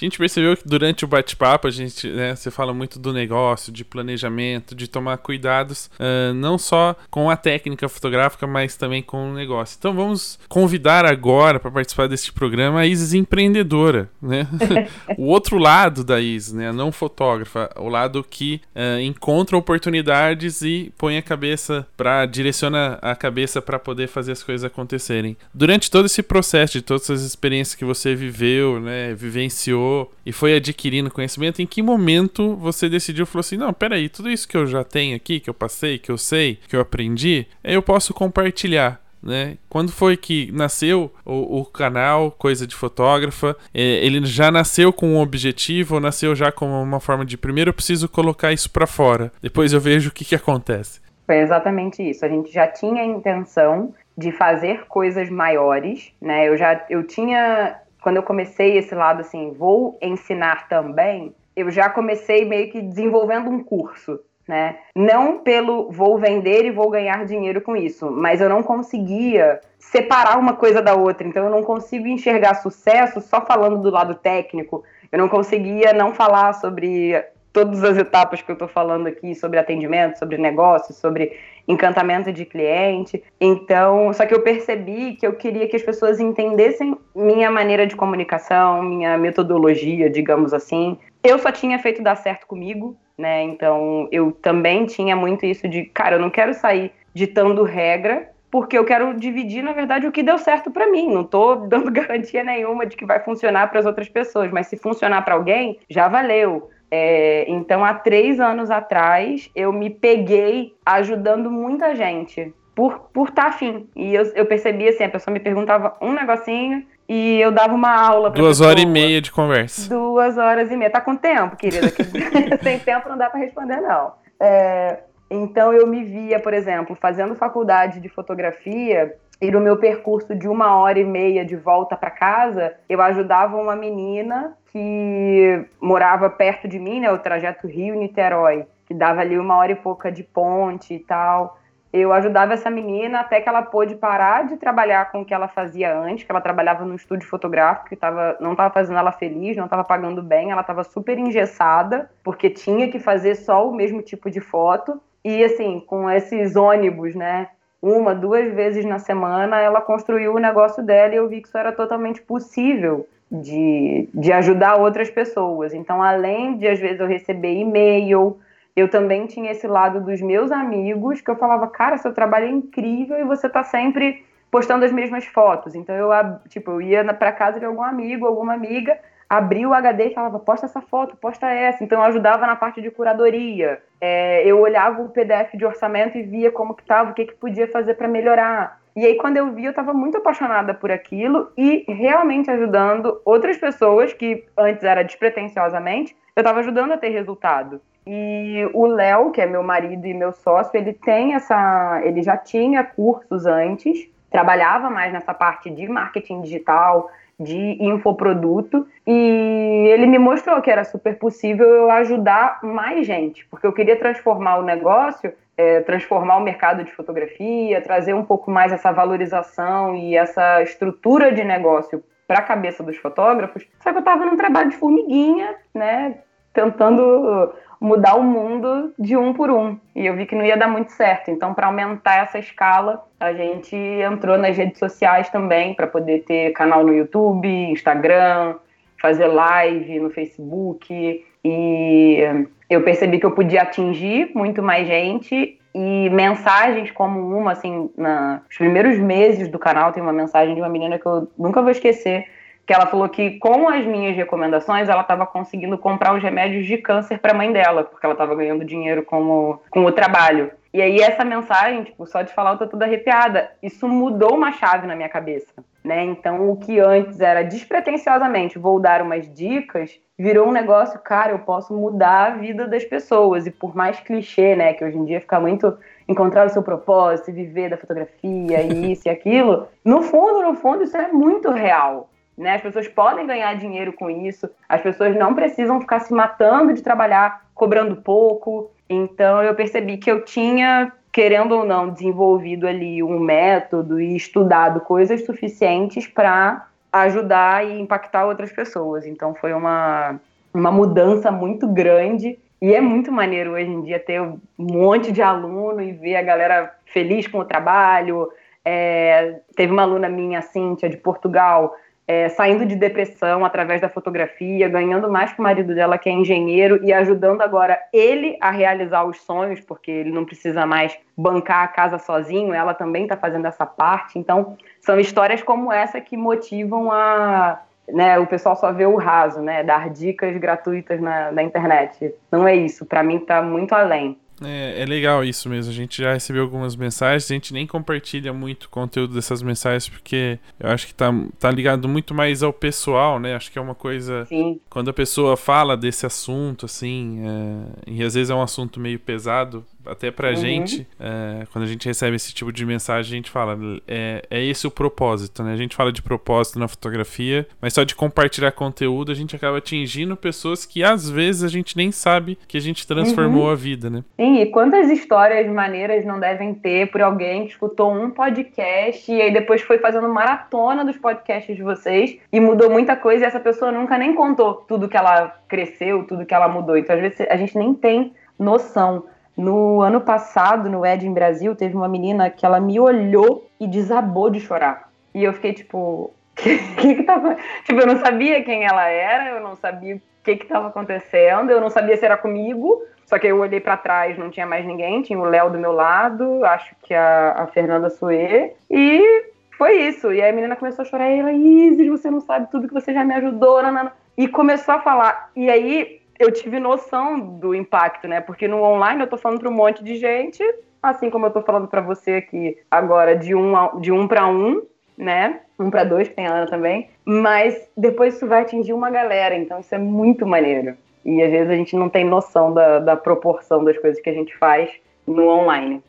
A 0.02 0.06
gente 0.06 0.18
percebeu 0.18 0.56
que 0.56 0.66
durante 0.66 1.04
o 1.04 1.08
bate-papo 1.08 1.68
a 1.68 1.72
gente, 1.72 2.08
né, 2.08 2.34
você 2.34 2.50
fala 2.50 2.74
muito 2.74 2.98
do 2.98 3.12
negócio, 3.12 3.70
de 3.70 3.84
planejamento, 3.84 4.74
de 4.74 4.88
tomar 4.88 5.18
cuidados, 5.18 5.90
uh, 6.00 6.34
não 6.34 6.58
só 6.58 6.96
com 7.10 7.30
a 7.30 7.36
técnica 7.36 7.90
fotográfica, 7.90 8.48
mas 8.48 8.78
também 8.78 9.04
com 9.04 9.32
o 9.32 9.34
negócio. 9.34 9.76
Então 9.78 9.94
vamos 9.94 10.40
convidar 10.48 11.06
agora 11.06 11.60
para 11.60 11.70
participar 11.70 12.08
deste 12.08 12.32
programa 12.32 12.80
a 12.80 12.88
Isis 12.88 13.14
empreendedora, 13.14 14.10
né? 14.22 14.48
o 15.18 15.26
outro 15.26 15.58
lado 15.58 16.02
da 16.02 16.22
Isis, 16.22 16.54
né, 16.54 16.72
não 16.72 16.94
fotógrafa, 16.94 17.70
o 17.76 17.90
lado 17.90 18.24
que 18.24 18.62
uh, 18.74 19.02
encontra 19.02 19.58
oportunidades 19.58 20.62
e 20.62 20.94
põe 20.98 21.18
a 21.18 21.22
cabeça 21.22 21.86
para 21.98 22.26
direciona 22.26 22.98
a 23.02 23.18
cabeça 23.18 23.62
para 23.62 23.78
poder 23.78 24.08
fazer 24.08 24.32
as 24.32 24.42
coisas 24.42 24.64
acontecerem. 24.64 25.36
Durante 25.54 25.92
todo 25.92 26.06
esse 26.06 26.24
processo 26.24 26.74
de 26.74 26.82
todas 26.82 27.10
as 27.10 27.22
experiências 27.22 27.76
que 27.76 27.84
você 27.84 28.16
viveu, 28.16 28.80
né, 28.80 29.14
vivenciou 29.14 29.89
e 30.26 30.32
foi 30.32 30.56
adquirindo 30.56 31.11
conhecimento, 31.11 31.61
em 31.61 31.68
que 31.68 31.82
momento 31.82 32.56
você 32.56 32.90
decidiu, 32.90 33.26
falou 33.26 33.41
assim, 33.41 33.57
não, 33.57 33.74
peraí, 33.74 34.10
tudo 34.10 34.30
isso 34.30 34.48
que 34.48 34.57
eu 34.57 34.66
já 34.66 34.84
tenho 34.84 35.16
aqui, 35.16 35.40
que 35.40 35.49
eu 35.49 35.53
passei, 35.53 35.98
que 35.98 36.11
eu 36.11 36.18
sei, 36.18 36.60
que 36.68 36.76
eu 36.76 36.82
aprendi, 36.82 37.48
eu 37.64 37.82
posso 37.82 38.14
compartilhar. 38.14 39.02
Né? 39.22 39.57
Quando 39.68 39.91
foi 39.91 40.16
que 40.16 40.49
nasceu 40.53 41.14
o, 41.26 41.60
o 41.60 41.66
canal 41.66 42.32
Coisa 42.32 42.66
de 42.66 42.74
Fotógrafa? 42.74 43.56
É, 43.74 43.82
ele 43.82 44.26
já 44.26 44.49
nasceu 44.49 44.94
com 44.94 45.16
um 45.16 45.20
objetivo 45.20 45.95
ou 45.95 46.02
nasceu 46.02 46.34
já 46.34 46.53
com 46.53 46.82
uma 46.82 47.02
forma 47.02 47.26
de 47.26 47.38
primeiro 47.38 47.70
eu 47.70 47.74
preciso 47.74 48.07
colocar 48.07 48.53
isso 48.53 48.70
para 48.72 48.88
fora, 48.88 49.30
depois 49.41 49.74
eu 49.74 49.82
vejo 49.82 50.10
o 50.10 50.14
que, 50.14 50.24
que 50.24 50.36
acontece? 50.36 51.02
Foi 51.26 51.38
exatamente 51.41 52.02
isso. 52.02 52.26
A 52.26 52.30
gente 52.30 52.52
já 52.52 52.66
tinha 52.66 53.03
a 53.03 53.06
intenção 53.06 53.94
de 54.18 54.32
fazer 54.32 54.86
coisas 54.88 55.30
maiores, 55.30 56.11
né? 56.22 56.48
Eu 56.48 56.57
já 56.57 56.86
eu 56.90 57.03
tinha 57.06 57.76
quando 58.02 58.18
eu 58.18 58.24
comecei 58.24 58.78
esse 58.78 58.96
lado 58.96 59.22
assim, 59.22 59.52
vou 59.52 59.98
ensinar 60.02 60.68
também, 60.68 61.34
eu 61.56 61.70
já 61.70 61.90
comecei 61.90 62.46
meio 62.46 62.72
que 62.72 62.82
desenvolvendo 62.82 63.50
um 63.50 63.64
curso, 63.64 64.20
né? 64.48 64.78
Não 64.96 65.40
pelo 65.40 65.92
vou 65.92 66.18
vender 66.18 66.66
e 66.66 66.72
vou 66.72 66.90
ganhar 66.90 67.26
dinheiro 67.26 67.62
com 67.62 67.76
isso, 67.76 68.10
mas 68.10 68.42
eu 68.42 68.50
não 68.50 68.64
conseguia 68.64 69.60
separar 69.78 70.38
uma 70.38 70.54
coisa 70.54 70.82
da 70.82 70.96
outra. 70.96 71.28
Então 71.28 71.44
eu 71.44 71.52
não 71.52 71.64
consigo 71.64 72.08
enxergar 72.08 72.56
sucesso 72.56 73.22
só 73.22 73.42
falando 73.42 73.82
do 73.82 73.90
lado 73.90 74.16
técnico. 74.16 74.84
Eu 75.12 75.20
não 75.20 75.28
conseguia 75.28 75.94
não 75.94 76.14
falar 76.14 76.54
sobre 76.54 77.24
todas 77.52 77.84
as 77.84 77.98
etapas 77.98 78.42
que 78.42 78.50
eu 78.50 78.54
estou 78.54 78.68
falando 78.68 79.08
aqui 79.08 79.34
sobre 79.36 79.60
atendimento, 79.60 80.18
sobre 80.18 80.38
negócio, 80.38 80.94
sobre 80.94 81.36
encantamento 81.70 82.34
de 82.34 82.46
cliente. 82.46 83.24
Então, 83.40 84.12
só 84.12 84.26
que 84.26 84.34
eu 84.34 84.41
percebi 84.41 85.14
que 85.14 85.26
eu 85.26 85.34
queria 85.34 85.68
que 85.68 85.76
as 85.76 85.84
pessoas 85.84 86.20
entendessem 86.20 86.98
minha 87.16 87.52
maneira 87.52 87.86
de 87.86 87.96
comunicação, 87.96 88.82
minha 88.82 89.16
metodologia, 89.20 90.10
digamos 90.10 90.52
assim. 90.52 90.98
Eu 91.24 91.38
só 91.38 91.52
tinha 91.52 91.78
feito 91.78 92.02
dar 92.02 92.16
certo 92.16 92.48
comigo, 92.48 92.98
né? 93.16 93.44
Então, 93.44 94.08
eu 94.12 94.32
também 94.32 94.88
tinha 94.88 95.16
muito 95.16 95.46
isso 95.46 95.68
de, 95.68 95.84
cara, 95.84 96.16
eu 96.16 96.20
não 96.20 96.32
quero 96.32 96.56
sair 96.56 96.91
ditando 97.14 97.64
regra, 97.64 98.32
porque 98.50 98.76
eu 98.76 98.84
quero 98.84 99.14
dividir, 99.14 99.62
na 99.62 99.74
verdade, 99.74 100.08
o 100.08 100.12
que 100.12 100.24
deu 100.24 100.40
certo 100.40 100.72
para 100.72 100.90
mim. 100.90 101.14
Não 101.14 101.24
tô 101.24 101.56
dando 101.56 101.91
garantia 101.94 102.44
nenhuma 102.44 102.88
de 102.88 102.98
que 102.98 103.06
vai 103.06 103.20
funcionar 103.20 103.70
para 103.70 103.80
as 103.80 103.86
outras 103.86 104.10
pessoas, 104.10 104.50
mas 104.52 104.66
se 104.66 104.78
funcionar 104.78 105.22
para 105.22 105.36
alguém, 105.36 105.78
já 105.88 106.08
valeu. 106.08 106.72
É, 106.91 107.45
então, 107.49 107.86
há 107.86 107.94
três 107.94 108.40
anos 108.40 108.72
atrás, 108.72 109.49
eu 109.56 109.72
me 109.72 109.90
peguei 109.90 110.74
ajudando 110.86 111.52
muita 111.52 111.95
gente 111.95 112.53
por 112.74 113.10
por 113.14 113.30
estar 113.30 113.44
tá 113.44 113.49
afim. 113.49 113.88
E 113.95 114.16
eu, 114.16 114.24
eu 114.34 114.45
percebi 114.45 114.88
assim, 114.88 115.03
a 115.03 115.10
pessoa 115.10 115.34
me 115.34 115.40
perguntava 115.40 115.95
um 116.02 116.14
negocinho 116.14 116.86
e 117.07 117.40
eu 117.40 117.52
dava 117.52 117.74
uma 117.74 117.94
aula 117.94 118.32
pra 118.32 118.40
Duas 118.40 118.57
pessoa. 118.57 118.70
horas 118.72 118.84
e 118.84 118.86
meia 118.86 119.22
de 119.22 119.32
conversa. 119.32 119.90
Duas 119.90 120.38
horas 120.38 120.72
e 120.72 120.78
meia. 120.78 120.90
Tá 120.90 121.02
com 121.02 121.16
tempo, 121.16 121.56
querida? 121.56 121.90
Sem 122.64 122.80
tempo 122.80 123.10
não 123.10 123.18
dá 123.18 123.30
para 123.30 123.40
responder, 123.40 123.82
não. 123.82 124.14
É, 124.40 124.99
então, 125.30 125.74
eu 125.74 125.86
me 125.86 126.03
via, 126.03 126.40
por 126.40 126.53
exemplo, 126.53 126.98
fazendo 126.99 127.36
faculdade 127.36 127.99
de 127.99 128.10
fotografia 128.10 129.16
e 129.41 129.49
no 129.52 129.61
meu 129.61 129.78
percurso 129.78 130.36
de 130.36 130.48
uma 130.48 130.76
hora 130.76 130.99
e 130.99 131.03
meia 131.03 131.45
de 131.45 131.56
volta 131.56 131.95
para 131.95 132.11
casa, 132.11 132.74
eu 132.90 133.02
ajudava 133.02 133.56
uma 133.56 133.76
menina 133.76 134.57
que 134.72 135.66
morava 135.82 136.30
perto 136.30 136.68
de 136.68 136.78
mim, 136.78 136.99
né, 136.99 137.11
o 137.11 137.18
trajeto 137.18 137.66
Rio-Niterói, 137.66 138.66
que 138.86 138.94
dava 138.94 139.22
ali 139.22 139.38
uma 139.38 139.56
hora 139.56 139.72
e 139.72 139.76
pouca 139.76 140.11
de 140.11 140.24
ponte 140.24 140.94
e 140.94 140.99
tal. 140.99 141.57
Eu 141.91 142.14
ajudava 142.14 142.53
essa 142.53 142.70
menina 142.70 143.22
até 143.22 143.41
que 143.41 143.49
ela 143.49 143.64
pôde 143.64 143.95
parar 143.95 144.45
de 144.45 144.57
trabalhar 144.57 145.11
com 145.11 145.22
o 145.22 145.26
que 145.26 145.34
ela 145.34 145.48
fazia 145.48 145.98
antes, 145.98 146.24
que 146.24 146.32
ela 146.32 146.41
trabalhava 146.41 146.86
no 146.86 146.94
estúdio 146.94 147.28
fotográfico, 147.28 147.90
que 147.90 147.95
tava, 147.95 148.38
não 148.40 148.52
estava 148.52 148.72
fazendo 148.72 148.99
ela 148.99 149.11
feliz, 149.11 149.57
não 149.57 149.66
estava 149.66 149.84
pagando 149.84 150.22
bem, 150.22 150.52
ela 150.52 150.61
estava 150.61 150.84
super 150.84 151.18
engessada, 151.18 152.11
porque 152.24 152.49
tinha 152.49 152.91
que 152.91 152.99
fazer 152.99 153.36
só 153.36 153.68
o 153.68 153.74
mesmo 153.74 154.03
tipo 154.03 154.30
de 154.30 154.40
foto. 154.40 155.02
E 155.24 155.44
assim, 155.44 155.80
com 155.80 156.07
esses 156.10 156.56
ônibus, 156.56 157.16
né, 157.16 157.49
uma, 157.81 158.14
duas 158.14 158.53
vezes 158.53 158.85
na 158.85 158.99
semana, 158.99 159.60
ela 159.60 159.81
construiu 159.81 160.35
o 160.35 160.39
negócio 160.39 160.84
dela 160.84 161.14
e 161.14 161.18
eu 161.18 161.27
vi 161.30 161.41
que 161.41 161.47
isso 161.47 161.57
era 161.57 161.72
totalmente 161.72 162.22
possível 162.22 163.07
de, 163.31 164.10
de 164.14 164.31
ajudar 164.31 164.76
outras 164.76 165.10
pessoas. 165.10 165.73
Então, 165.73 166.01
além 166.01 166.57
de 166.57 166.68
às 166.68 166.80
vezes 166.80 166.99
eu 166.99 167.07
receber 167.07 167.53
e-mail, 167.53 168.38
eu 168.76 168.89
também 168.89 169.26
tinha 169.27 169.51
esse 169.51 169.68
lado 169.68 170.01
dos 170.01 170.22
meus 170.22 170.51
amigos 170.51 171.22
que 171.22 171.30
eu 171.30 171.35
falava, 171.35 171.68
cara, 171.68 171.97
seu 171.97 172.14
trabalho 172.14 172.45
é 172.45 172.49
incrível 172.49 173.18
e 173.18 173.23
você 173.23 173.47
tá 173.47 173.64
sempre 173.64 174.26
postando 174.51 174.84
as 174.84 174.91
mesmas 174.91 175.26
fotos. 175.26 175.76
Então 175.76 175.95
eu, 175.95 176.10
tipo, 176.47 176.72
eu 176.72 176.81
ia 176.81 177.14
para 177.14 177.31
casa 177.31 177.60
de 177.60 177.65
algum 177.65 177.84
amigo, 177.84 178.26
alguma 178.26 178.53
amiga, 178.53 178.97
abria 179.30 179.69
o 179.69 179.73
HD 179.73 180.07
e 180.07 180.14
falava, 180.14 180.39
posta 180.39 180.65
essa 180.65 180.81
foto, 180.81 181.15
posta 181.15 181.47
essa. 181.47 181.84
Então 181.84 181.99
eu 181.99 182.06
ajudava 182.06 182.47
na 182.47 182.56
parte 182.56 182.81
de 182.81 182.89
curadoria. 182.89 183.81
É, 184.01 184.43
eu 184.43 184.60
olhava 184.60 185.01
o 185.01 185.10
PDF 185.10 185.53
de 185.53 185.65
orçamento 185.65 186.18
e 186.18 186.23
via 186.23 186.51
como 186.51 186.73
que 186.73 186.81
estava, 186.81 187.11
o 187.11 187.14
que, 187.14 187.26
que 187.26 187.35
podia 187.35 187.68
fazer 187.68 187.93
para 187.93 188.07
melhorar. 188.07 188.80
E 188.95 189.06
aí, 189.06 189.15
quando 189.15 189.38
eu 189.38 189.53
vi, 189.53 189.65
eu 189.65 189.69
estava 189.69 189.93
muito 189.93 190.18
apaixonada 190.18 190.73
por 190.73 190.91
aquilo 190.91 191.51
e 191.56 191.85
realmente 191.88 192.49
ajudando 192.49 193.22
outras 193.23 193.57
pessoas 193.57 194.11
que 194.11 194.45
antes 194.57 194.84
era 194.84 195.03
despretensiosamente, 195.03 196.15
eu 196.35 196.41
estava 196.41 196.60
ajudando 196.60 196.93
a 196.93 196.97
ter 196.97 197.10
resultado. 197.10 197.80
E 198.06 198.68
o 198.73 198.88
Léo, 198.88 199.31
que 199.31 199.39
é 199.39 199.45
meu 199.45 199.61
marido 199.61 200.06
e 200.07 200.14
meu 200.14 200.31
sócio, 200.31 200.76
ele 200.76 200.93
tem 200.93 201.35
essa. 201.35 202.01
Ele 202.03 202.23
já 202.23 202.35
tinha 202.35 202.84
cursos 202.84 203.45
antes, 203.45 204.10
trabalhava 204.31 204.89
mais 204.89 205.14
nessa 205.14 205.34
parte 205.34 205.69
de 205.69 205.88
marketing 205.88 206.41
digital, 206.41 207.11
de 207.40 207.78
infoproduto 207.80 208.86
e 209.07 209.88
ele 209.94 210.06
me 210.06 210.20
mostrou 210.20 210.61
que 210.61 210.70
era 210.70 210.84
super 210.84 211.18
possível 211.18 211.68
eu 211.68 211.91
ajudar 211.91 212.60
mais 212.61 213.07
gente, 213.07 213.45
porque 213.45 213.66
eu 213.66 213.72
queria 213.72 213.95
transformar 213.95 214.57
o 214.57 214.64
negócio, 214.64 215.32
é, 215.57 215.80
transformar 215.82 216.38
o 216.38 216.44
mercado 216.44 216.84
de 216.84 216.91
fotografia, 216.91 217.82
trazer 217.82 218.14
um 218.14 218.26
pouco 218.26 218.52
mais 218.52 218.74
essa 218.74 218.91
valorização 218.91 219.95
e 219.95 220.16
essa 220.16 220.61
estrutura 220.61 221.32
de 221.32 221.44
negócio 221.44 222.03
para 222.28 222.40
a 222.40 222.44
cabeça 222.44 222.84
dos 222.84 222.98
fotógrafos. 222.98 223.66
Só 223.80 223.91
que 223.91 223.98
eu 223.98 223.99
estava 223.99 224.26
num 224.26 224.38
trabalho 224.38 224.70
de 224.70 224.76
formiguinha, 224.76 225.56
né, 225.74 226.20
tentando 226.53 227.53
mudar 227.80 228.15
o 228.15 228.23
mundo 228.23 228.93
de 228.99 229.15
um 229.15 229.34
por 229.34 229.49
um. 229.49 229.77
E 229.95 230.06
eu 230.06 230.15
vi 230.15 230.26
que 230.26 230.35
não 230.35 230.45
ia 230.45 230.57
dar 230.57 230.68
muito 230.68 230.91
certo. 230.91 231.31
Então, 231.31 231.53
para 231.53 231.68
aumentar 231.68 232.23
essa 232.23 232.38
escala, 232.38 233.06
a 233.19 233.34
gente 233.34 233.76
entrou 233.76 234.38
nas 234.38 234.57
redes 234.57 234.80
sociais 234.80 235.30
também 235.30 235.73
para 235.73 235.88
poder 235.88 236.23
ter 236.23 236.51
canal 236.51 236.84
no 236.84 236.93
YouTube, 236.93 237.47
Instagram, 237.47 238.56
fazer 239.01 239.27
live 239.27 239.99
no 239.99 240.10
Facebook. 240.10 241.26
E 241.43 242.45
eu 242.69 242.84
percebi 242.84 243.19
que 243.19 243.26
eu 243.26 243.31
podia 243.31 243.61
atingir 243.61 244.31
muito 244.35 244.61
mais 244.61 244.88
gente 244.88 245.57
e 245.73 246.10
mensagens 246.10 246.91
como 246.91 247.38
uma, 247.38 247.51
assim, 247.51 247.89
nos 247.95 248.57
primeiros 248.57 248.97
meses 248.97 249.47
do 249.47 249.60
canal, 249.60 249.93
tem 249.93 250.01
uma 250.01 250.11
mensagem 250.11 250.56
de 250.56 250.61
uma 250.61 250.69
menina 250.69 250.97
que 250.97 251.06
eu 251.06 251.30
nunca 251.38 251.61
vou 251.61 251.72
esquecer, 251.72 252.26
que 252.70 252.74
ela 252.74 252.86
falou 252.86 253.10
que 253.10 253.32
com 253.40 253.68
as 253.68 253.84
minhas 253.84 254.16
recomendações 254.16 254.88
ela 254.88 255.02
estava 255.02 255.26
conseguindo 255.26 255.76
comprar 255.76 256.16
os 256.16 256.22
remédios 256.22 256.68
de 256.68 256.78
câncer 256.78 257.18
para 257.18 257.32
a 257.32 257.36
mãe 257.36 257.52
dela, 257.52 257.84
porque 257.84 258.06
ela 258.06 258.14
estava 258.14 258.36
ganhando 258.36 258.64
dinheiro 258.64 259.02
com 259.02 259.24
o, 259.24 259.60
com 259.72 259.86
o 259.86 259.91
trabalho. 259.91 260.52
E 260.72 260.80
aí 260.80 261.00
essa 261.00 261.26
mensagem, 261.26 261.86
tipo, 261.86 262.06
só 262.06 262.22
de 262.22 262.32
falar 262.32 262.52
eu 262.52 262.58
tô 262.60 262.68
toda 262.68 262.86
arrepiada. 262.86 263.50
Isso 263.64 263.88
mudou 263.88 264.36
uma 264.36 264.52
chave 264.52 264.86
na 264.86 264.96
minha 264.96 265.10
cabeça, 265.10 265.52
né? 265.84 266.04
Então 266.04 266.48
o 266.48 266.58
que 266.58 266.80
antes 266.80 267.20
era 267.20 267.41
despretensiosamente 267.41 268.60
vou 268.60 268.80
dar 268.80 269.02
umas 269.02 269.28
dicas, 269.34 270.00
virou 270.16 270.48
um 270.48 270.52
negócio, 270.52 271.00
cara, 271.00 271.32
eu 271.32 271.40
posso 271.40 271.74
mudar 271.74 272.34
a 272.34 272.36
vida 272.36 272.68
das 272.68 272.86
pessoas. 272.86 273.48
E 273.48 273.52
por 273.52 273.76
mais 273.76 274.00
clichê, 274.00 274.56
né, 274.56 274.74
que 274.74 274.86
hoje 274.86 274.96
em 274.96 275.06
dia 275.06 275.20
fica 275.20 275.40
muito 275.40 275.76
encontrar 276.08 276.46
o 276.46 276.50
seu 276.50 276.62
propósito, 276.62 277.34
viver 277.34 277.72
da 277.72 277.78
fotografia, 277.78 278.62
e 278.62 278.91
isso 278.94 279.08
e 279.08 279.10
aquilo, 279.10 279.68
no 279.84 280.04
fundo, 280.04 280.44
no 280.44 280.54
fundo, 280.54 280.84
isso 280.84 280.96
é 280.96 281.08
muito 281.08 281.50
real. 281.50 282.09
Né? 282.40 282.56
As 282.56 282.61
pessoas 282.61 282.88
podem 282.88 283.28
ganhar 283.28 283.53
dinheiro 283.56 283.91
com 283.91 284.10
isso, 284.10 284.49
as 284.70 284.82
pessoas 284.82 285.14
não 285.14 285.36
precisam 285.36 285.82
ficar 285.82 285.99
se 285.99 286.14
matando 286.14 286.74
de 286.74 286.82
trabalhar 286.82 287.45
cobrando 287.53 287.98
pouco. 287.98 288.72
Então 288.90 289.44
eu 289.44 289.53
percebi 289.53 289.98
que 289.98 290.10
eu 290.10 290.24
tinha, 290.24 290.90
querendo 291.11 291.52
ou 291.52 291.66
não, 291.66 291.90
desenvolvido 291.90 292.66
ali 292.66 293.03
um 293.03 293.20
método 293.20 293.99
e 293.99 294.16
estudado 294.16 294.80
coisas 294.80 295.26
suficientes 295.26 296.07
para 296.07 296.66
ajudar 296.94 297.68
e 297.68 297.78
impactar 297.78 298.26
outras 298.26 298.53
pessoas. 298.53 299.06
Então 299.06 299.36
foi 299.36 299.52
uma, 299.52 300.18
uma 300.53 300.72
mudança 300.72 301.30
muito 301.30 301.68
grande 301.68 302.40
e 302.61 302.74
é 302.74 302.80
muito 302.80 303.11
maneiro 303.11 303.52
hoje 303.52 303.70
em 303.70 303.82
dia 303.82 303.99
ter 303.99 304.22
um 304.22 304.40
monte 304.57 305.11
de 305.11 305.22
aluno 305.22 305.82
e 305.82 305.91
ver 305.91 306.16
a 306.16 306.22
galera 306.22 306.74
feliz 306.86 307.28
com 307.28 307.40
o 307.40 307.45
trabalho. 307.45 308.30
É, 308.64 309.40
teve 309.57 309.74
uma 309.74 309.82
aluna 309.82 310.07
minha, 310.07 310.41
Cíntia, 310.41 310.90
de 310.90 310.95
Portugal, 310.95 311.76
é, 312.10 312.27
saindo 312.27 312.65
de 312.65 312.76
depressão 312.76 313.45
através 313.45 313.80
da 313.80 313.88
fotografia, 313.88 314.68
ganhando 314.68 315.11
mais 315.11 315.31
que 315.31 315.40
o 315.40 315.44
marido 315.44 315.76
dela, 315.76 315.95
que 315.95 316.10
é 316.10 316.11
engenheiro, 316.11 316.84
e 316.84 316.91
ajudando 316.91 317.44
agora 317.44 317.80
ele 317.94 318.36
a 318.41 318.49
realizar 318.49 319.03
os 319.03 319.22
sonhos, 319.22 319.60
porque 319.60 319.91
ele 319.91 320.10
não 320.10 320.26
precisa 320.26 320.65
mais 320.65 320.98
bancar 321.15 321.64
a 321.64 321.68
casa 321.68 321.99
sozinho, 321.99 322.52
ela 322.52 322.73
também 322.73 323.03
está 323.03 323.15
fazendo 323.15 323.45
essa 323.45 323.64
parte. 323.64 324.18
Então, 324.18 324.57
são 324.81 324.99
histórias 324.99 325.44
como 325.44 325.72
essa 325.72 326.02
que 326.02 326.18
motivam 326.18 326.91
a. 326.91 327.61
Né, 327.88 328.18
o 328.18 328.26
pessoal 328.26 328.56
só 328.56 328.72
vê 328.72 328.88
o 328.88 328.95
raso, 328.95 329.41
né? 329.41 329.64
Dar 329.64 329.91
dicas 329.91 330.36
gratuitas 330.38 330.99
na, 330.99 331.31
na 331.31 331.44
internet. 331.44 332.11
Não 332.31 332.48
é 332.48 332.56
isso, 332.56 332.88
para 332.88 333.03
mim 333.03 333.18
está 333.18 333.40
muito 333.40 333.73
além. 333.73 334.18
É, 334.44 334.82
é, 334.82 334.86
legal 334.86 335.24
isso 335.24 335.49
mesmo. 335.49 335.72
A 335.72 335.76
gente 335.76 336.02
já 336.02 336.14
recebeu 336.14 336.44
algumas 336.44 336.76
mensagens, 336.76 337.30
a 337.30 337.34
gente 337.34 337.53
nem 337.53 337.68
compartilha 337.68 338.32
muito 338.34 338.66
o 338.66 338.70
conteúdo 338.70 339.14
dessas 339.14 339.41
mensagens, 339.41 339.90
porque 339.90 340.40
eu 340.60 340.70
acho 340.70 340.88
que 340.88 340.94
tá, 340.94 341.11
tá 341.38 341.52
ligado 341.52 341.88
muito 341.88 342.14
mais 342.14 342.44
ao 342.44 342.53
pessoal, 342.53 343.20
né? 343.20 343.36
Acho 343.36 343.52
que 343.52 343.60
é 343.60 343.61
uma 343.61 343.76
coisa. 343.76 344.26
Sim. 344.26 344.60
Quando 344.70 344.90
a 344.90 344.94
pessoa 344.94 345.36
fala 345.36 345.76
desse 345.76 346.06
assunto, 346.06 346.66
assim, 346.66 347.20
é, 347.26 347.91
e 347.91 348.03
às 348.03 348.14
vezes 348.14 348.30
é 348.30 348.36
um 348.36 348.41
assunto 348.41 348.80
meio 348.80 348.99
pesado, 348.99 349.66
até 349.91 350.11
pra 350.11 350.30
uhum. 350.30 350.36
gente, 350.36 350.88
é, 350.99 351.45
quando 351.52 351.64
a 351.64 351.68
gente 351.68 351.88
recebe 351.88 352.16
esse 352.16 352.34
tipo 352.34 352.52
de 352.52 352.66
mensagem, 352.66 353.14
a 353.14 353.16
gente 353.16 353.30
fala, 353.30 353.57
é, 353.88 354.24
é 354.30 354.44
esse 354.44 354.68
o 354.68 354.72
propósito, 354.72 355.44
né? 355.44 355.53
A 355.53 355.57
gente 355.57 355.76
fala 355.76 355.91
de 355.91 356.02
propósito 356.02 356.60
na 356.60 356.68
fotografia, 356.68 357.48
mas 357.61 357.74
só 357.74 357.84
de 357.84 357.95
compartilhar 357.95 358.52
conteúdo 358.52 359.11
a 359.11 359.16
gente 359.16 359.36
acaba 359.36 359.57
atingindo 359.57 360.16
pessoas 360.16 360.66
que 360.66 360.84
às 360.84 361.10
vezes 361.10 361.44
a 361.44 361.48
gente 361.48 361.76
nem 361.76 361.91
sabe 361.91 362.38
que 362.48 362.57
a 362.57 362.61
gente 362.61 362.86
transformou 362.88 363.45
uhum. 363.45 363.52
a 363.52 363.56
vida, 363.56 363.90
né? 363.90 364.03
Sim, 364.16 364.41
e 364.41 364.45
quantas 364.48 364.90
histórias 364.90 365.52
maneiras 365.52 366.06
não 366.06 366.20
devem 366.20 366.53
ter 366.53 366.91
por 366.91 367.02
alguém 367.02 367.45
que 367.45 367.52
escutou 367.52 367.94
um 367.94 368.10
podcast 368.10 369.11
e 369.11 369.22
aí 369.22 369.32
depois 369.32 369.61
foi 369.61 369.78
fazendo 369.80 370.07
maratona 370.10 370.84
dos 370.86 370.98
podcasts 370.98 371.56
de 371.56 371.64
vocês 371.64 372.18
e 372.32 372.40
mudou 372.40 372.70
muita 372.70 372.95
coisa 372.95 373.26
e 373.26 373.28
essa 373.28 373.40
pessoa 373.40 373.72
nunca 373.72 373.98
nem 373.98 374.14
contou 374.14 374.56
tudo 374.68 374.88
que 374.88 374.98
ela 374.98 375.40
cresceu, 375.48 376.03
tudo 376.03 376.26
que 376.26 376.34
ela 376.34 376.48
mudou. 376.48 376.78
Então, 376.78 376.95
às 376.95 377.02
vezes, 377.02 377.22
a 377.30 377.36
gente 377.36 377.57
nem 377.57 377.74
tem 377.74 378.14
noção. 378.38 379.06
No 379.40 379.82
ano 379.82 380.02
passado, 380.02 380.70
no 380.70 380.86
Ed 380.86 381.07
Brasil, 381.10 381.56
teve 381.56 381.74
uma 381.74 381.88
menina 381.88 382.30
que 382.30 382.45
ela 382.45 382.60
me 382.60 382.78
olhou 382.78 383.49
e 383.57 383.66
desabou 383.68 384.30
de 384.30 384.41
chorar. 384.41 384.90
E 385.16 385.24
eu 385.24 385.32
fiquei 385.32 385.53
tipo, 385.53 386.14
que, 386.36 386.57
que 386.76 386.95
que 386.95 387.03
tava... 387.03 387.38
Tipo, 387.64 387.80
eu 387.80 387.88
não 387.88 387.95
sabia 387.99 388.44
quem 388.44 388.66
ela 388.66 388.86
era, 388.88 389.30
eu 389.30 389.40
não 389.40 389.56
sabia 389.56 389.95
o 389.95 390.02
que 390.26 390.36
que 390.36 390.45
tava 390.45 390.68
acontecendo, 390.68 391.52
eu 391.52 391.61
não 391.61 391.70
sabia 391.70 391.95
se 391.95 392.03
era 392.03 392.18
comigo, 392.18 392.84
só 393.06 393.18
que 393.18 393.28
eu 393.28 393.40
olhei 393.40 393.61
para 393.61 393.78
trás, 393.78 394.18
não 394.18 394.30
tinha 394.30 394.45
mais 394.45 394.66
ninguém, 394.66 395.02
tinha 395.02 395.18
o 395.18 395.24
Léo 395.24 395.49
do 395.49 395.57
meu 395.57 395.72
lado, 395.72 396.44
acho 396.44 396.76
que 396.84 396.94
a, 396.94 397.32
a 397.38 397.48
Fernanda 397.48 397.90
Suê, 397.90 398.56
e 398.70 399.24
foi 399.57 399.88
isso. 399.88 400.11
E 400.11 400.22
aí 400.22 400.30
a 400.30 400.34
menina 400.34 400.57
começou 400.57 400.84
a 400.84 400.86
chorar, 400.86 401.10
e 401.10 401.18
ela, 401.18 401.32
Isis, 401.32 401.88
você 401.88 402.11
não 402.11 402.20
sabe 402.20 402.52
tudo 402.52 402.68
que 402.68 402.74
você 402.74 402.94
já 402.94 403.06
me 403.06 403.14
ajudou, 403.14 403.64
nanana. 403.64 403.94
e 404.18 404.28
começou 404.28 404.76
a 404.76 404.82
falar. 404.82 405.32
E 405.34 405.49
aí 405.49 405.99
eu 406.20 406.32
tive 406.32 406.60
noção 406.60 407.18
do 407.40 407.56
impacto, 407.56 408.08
né? 408.08 408.20
Porque 408.20 408.48
no 408.48 408.62
online 408.62 409.02
eu 409.02 409.08
tô 409.08 409.18
falando 409.18 409.40
para 409.40 409.50
um 409.50 409.54
monte 409.54 409.82
de 409.82 409.96
gente, 409.96 410.44
assim 410.84 411.10
como 411.10 411.26
eu 411.26 411.32
tô 411.32 411.41
falando 411.41 411.68
para 411.68 411.80
você 411.80 412.16
aqui 412.16 412.58
agora 412.70 413.16
de 413.16 413.34
um, 413.34 413.80
de 413.80 413.91
um 413.91 414.06
para 414.06 414.28
um, 414.28 414.62
né? 414.98 415.40
Um 415.58 415.70
para 415.70 415.86
dois, 415.86 416.10
tem 416.10 416.28
a 416.28 416.34
Ana 416.34 416.48
também. 416.48 416.90
Mas 417.06 417.70
depois 417.76 418.16
isso 418.16 418.28
vai 418.28 418.41
atingir 418.41 418.74
uma 418.74 418.91
galera, 418.91 419.36
então 419.36 419.62
isso 419.62 419.74
é 419.74 419.78
muito 419.78 420.28
maneiro. 420.28 420.76
E 421.06 421.24
às 421.24 421.32
vezes 421.32 421.50
a 421.50 421.56
gente 421.56 421.76
não 421.78 421.88
tem 421.88 422.04
noção 422.04 422.54
da, 422.54 422.80
da 422.80 422.98
proporção 422.98 423.64
das 423.64 423.78
coisas 423.78 424.02
que 424.02 424.10
a 424.10 424.14
gente 424.14 424.38
faz 424.38 424.70
no 425.08 425.28
online. 425.28 425.82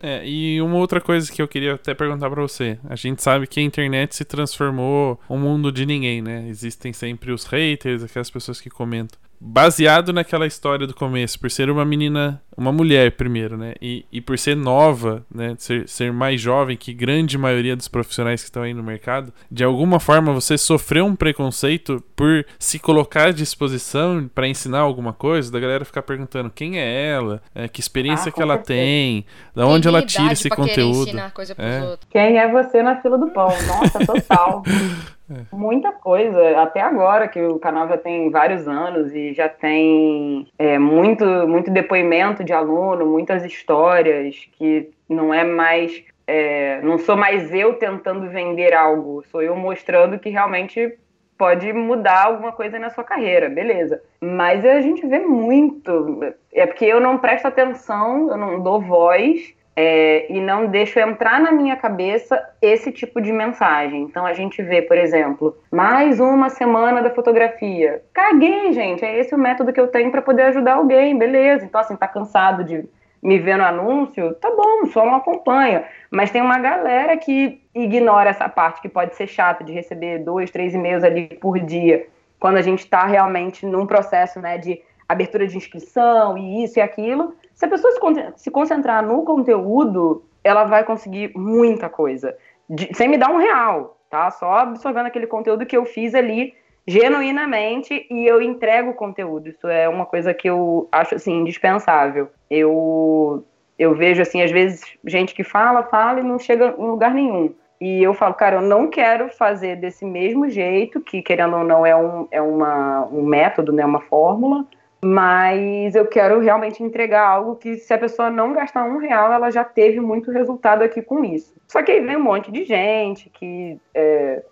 É, 0.00 0.24
e 0.24 0.60
uma 0.60 0.76
outra 0.76 1.00
coisa 1.00 1.32
que 1.32 1.40
eu 1.40 1.48
queria 1.48 1.74
até 1.74 1.94
perguntar 1.94 2.30
para 2.30 2.40
você. 2.40 2.78
A 2.88 2.94
gente 2.94 3.22
sabe 3.22 3.46
que 3.46 3.58
a 3.58 3.62
internet 3.62 4.14
se 4.14 4.24
transformou 4.24 5.18
um 5.28 5.38
mundo 5.38 5.72
de 5.72 5.86
ninguém, 5.86 6.22
né? 6.22 6.44
Existem 6.48 6.92
sempre 6.92 7.32
os 7.32 7.44
haters, 7.46 8.04
aquelas 8.04 8.30
pessoas 8.30 8.60
que 8.60 8.68
comentam 8.68 9.18
baseado 9.40 10.12
naquela 10.12 10.46
história 10.46 10.86
do 10.86 10.94
começo, 10.94 11.38
por 11.38 11.50
ser 11.50 11.70
uma 11.70 11.84
menina, 11.84 12.40
uma 12.56 12.72
mulher 12.72 13.12
primeiro, 13.12 13.56
né? 13.56 13.74
E, 13.80 14.04
e 14.10 14.20
por 14.20 14.38
ser 14.38 14.56
nova, 14.56 15.24
né? 15.32 15.54
Ser, 15.58 15.88
ser 15.88 16.12
mais 16.12 16.40
jovem 16.40 16.76
que 16.76 16.92
grande 16.92 17.36
maioria 17.36 17.76
dos 17.76 17.88
profissionais 17.88 18.40
que 18.40 18.48
estão 18.48 18.62
aí 18.62 18.72
no 18.72 18.82
mercado, 18.82 19.32
de 19.50 19.62
alguma 19.64 20.00
forma 20.00 20.32
você 20.32 20.56
sofreu 20.56 21.04
um 21.04 21.16
preconceito 21.16 22.02
por 22.16 22.46
se 22.58 22.78
colocar 22.78 23.28
à 23.28 23.32
disposição 23.32 24.28
para 24.34 24.48
ensinar 24.48 24.80
alguma 24.80 25.12
coisa, 25.12 25.52
da 25.52 25.60
galera 25.60 25.84
ficar 25.84 26.02
perguntando 26.02 26.50
quem 26.50 26.78
é 26.78 27.08
ela, 27.08 27.42
é, 27.54 27.68
que 27.68 27.80
experiência 27.80 28.30
ah, 28.30 28.32
que 28.32 28.42
ela 28.42 28.58
tem, 28.58 29.26
da 29.54 29.66
onde 29.66 29.86
ela 29.88 30.02
tira 30.02 30.32
esse 30.32 30.48
conteúdo. 30.48 31.10
É. 31.58 31.98
Quem 32.10 32.38
é 32.38 32.50
você 32.50 32.82
na 32.82 33.00
fila 33.00 33.18
do 33.18 33.28
pão? 33.28 33.48
Nossa, 33.66 34.04
total. 34.06 34.62
É. 35.30 35.56
Muita 35.56 35.90
coisa, 35.90 36.60
até 36.60 36.80
agora 36.80 37.28
que 37.28 37.40
o 37.40 37.58
canal 37.58 37.88
já 37.88 37.96
tem 37.96 38.30
vários 38.30 38.68
anos 38.68 39.14
e 39.14 39.32
já 39.32 39.48
tem 39.48 40.46
é, 40.58 40.78
muito, 40.78 41.24
muito 41.48 41.70
depoimento 41.70 42.44
de 42.44 42.52
aluno, 42.52 43.06
muitas 43.06 43.44
histórias 43.44 44.48
que 44.52 44.90
não 45.08 45.32
é 45.32 45.42
mais, 45.42 46.04
é, 46.26 46.80
não 46.82 46.98
sou 46.98 47.16
mais 47.16 47.52
eu 47.54 47.74
tentando 47.74 48.28
vender 48.28 48.74
algo, 48.74 49.24
sou 49.30 49.40
eu 49.40 49.56
mostrando 49.56 50.18
que 50.18 50.28
realmente 50.28 50.98
pode 51.38 51.72
mudar 51.72 52.26
alguma 52.26 52.52
coisa 52.52 52.78
na 52.78 52.90
sua 52.90 53.02
carreira, 53.02 53.48
beleza. 53.48 54.02
Mas 54.20 54.64
a 54.64 54.80
gente 54.80 55.06
vê 55.06 55.18
muito, 55.18 56.20
é 56.52 56.66
porque 56.66 56.84
eu 56.84 57.00
não 57.00 57.18
presto 57.18 57.46
atenção, 57.46 58.30
eu 58.30 58.36
não 58.36 58.62
dou 58.62 58.80
voz 58.80 59.54
é, 59.76 60.32
e 60.32 60.40
não 60.40 60.66
deixo 60.66 60.98
entrar 60.98 61.40
na 61.40 61.50
minha 61.50 61.76
cabeça 61.76 62.40
esse 62.62 62.92
tipo 62.92 63.20
de 63.20 63.32
mensagem. 63.32 64.02
Então 64.02 64.24
a 64.24 64.32
gente 64.32 64.62
vê, 64.62 64.80
por 64.82 64.96
exemplo, 64.96 65.56
mais 65.70 66.20
uma 66.20 66.48
semana 66.48 67.02
da 67.02 67.10
fotografia. 67.10 68.02
Caguei, 68.12 68.72
gente. 68.72 69.04
É 69.04 69.18
esse 69.18 69.34
o 69.34 69.38
método 69.38 69.72
que 69.72 69.80
eu 69.80 69.88
tenho 69.88 70.10
para 70.10 70.22
poder 70.22 70.42
ajudar 70.44 70.74
alguém, 70.74 71.18
beleza. 71.18 71.64
Então, 71.64 71.80
assim, 71.80 71.96
tá 71.96 72.06
cansado 72.06 72.62
de 72.62 72.84
me 73.20 73.38
ver 73.38 73.56
no 73.56 73.64
anúncio? 73.64 74.34
Tá 74.34 74.50
bom, 74.50 74.86
só 74.86 75.04
não 75.04 75.16
acompanha. 75.16 75.84
Mas 76.10 76.30
tem 76.30 76.42
uma 76.42 76.58
galera 76.58 77.16
que 77.16 77.60
ignora 77.74 78.30
essa 78.30 78.48
parte 78.48 78.80
que 78.80 78.88
pode 78.88 79.16
ser 79.16 79.26
chata 79.26 79.64
de 79.64 79.72
receber 79.72 80.18
dois, 80.18 80.50
três 80.50 80.74
e-mails 80.74 81.02
ali 81.02 81.26
por 81.40 81.58
dia, 81.58 82.06
quando 82.38 82.58
a 82.58 82.62
gente 82.62 82.80
está 82.80 83.06
realmente 83.06 83.66
num 83.66 83.86
processo 83.86 84.38
né, 84.40 84.58
de 84.58 84.80
abertura 85.14 85.46
de 85.46 85.56
inscrição 85.56 86.36
e 86.36 86.64
isso 86.64 86.78
e 86.78 86.82
aquilo 86.82 87.34
se 87.54 87.64
a 87.64 87.68
pessoa 87.68 87.92
se 88.36 88.50
concentrar 88.50 89.02
no 89.02 89.22
conteúdo, 89.22 90.24
ela 90.42 90.64
vai 90.64 90.84
conseguir 90.84 91.32
muita 91.34 91.88
coisa. 91.88 92.36
De, 92.68 92.90
sem 92.94 93.08
me 93.08 93.16
dar 93.16 93.30
um 93.30 93.38
real, 93.38 93.96
tá? 94.10 94.30
Só 94.30 94.52
absorvendo 94.58 95.06
aquele 95.06 95.26
conteúdo 95.26 95.64
que 95.64 95.76
eu 95.76 95.84
fiz 95.84 96.14
ali 96.14 96.54
genuinamente 96.86 98.06
e 98.10 98.26
eu 98.26 98.42
entrego 98.42 98.90
o 98.90 98.94
conteúdo. 98.94 99.48
Isso 99.48 99.68
é 99.68 99.88
uma 99.88 100.04
coisa 100.04 100.34
que 100.34 100.48
eu 100.48 100.88
acho 100.90 101.14
assim 101.14 101.40
indispensável. 101.40 102.28
Eu 102.50 103.44
eu 103.78 103.94
vejo 103.94 104.22
assim 104.22 104.42
às 104.42 104.50
vezes 104.50 104.82
gente 105.04 105.34
que 105.34 105.42
fala, 105.42 105.82
fala 105.84 106.20
e 106.20 106.24
não 106.24 106.38
chega 106.38 106.74
em 106.78 106.86
lugar 106.86 107.14
nenhum. 107.14 107.54
E 107.80 108.02
eu 108.02 108.14
falo, 108.14 108.34
cara, 108.34 108.56
eu 108.56 108.62
não 108.62 108.88
quero 108.88 109.28
fazer 109.30 109.76
desse 109.76 110.04
mesmo 110.04 110.48
jeito, 110.48 111.00
que 111.00 111.20
querendo 111.20 111.56
ou 111.56 111.64
não 111.64 111.84
é 111.84 111.94
um, 111.94 112.26
é 112.30 112.40
uma, 112.40 113.04
um 113.06 113.22
método, 113.22 113.72
né, 113.72 113.84
uma 113.84 114.00
fórmula, 114.00 114.64
mas 115.04 115.94
eu 115.94 116.06
quero 116.06 116.40
realmente 116.40 116.82
entregar 116.82 117.28
algo 117.28 117.56
que, 117.56 117.76
se 117.76 117.92
a 117.92 117.98
pessoa 117.98 118.30
não 118.30 118.54
gastar 118.54 118.84
um 118.84 118.96
real, 118.96 119.30
ela 119.30 119.50
já 119.50 119.62
teve 119.62 120.00
muito 120.00 120.30
resultado 120.30 120.82
aqui 120.82 121.02
com 121.02 121.22
isso. 121.22 121.54
Só 121.68 121.82
que 121.82 121.92
aí 121.92 122.00
vem 122.00 122.16
um 122.16 122.22
monte 122.22 122.50
de 122.50 122.64
gente 122.64 123.28
que 123.28 123.78
é, 123.94 124.42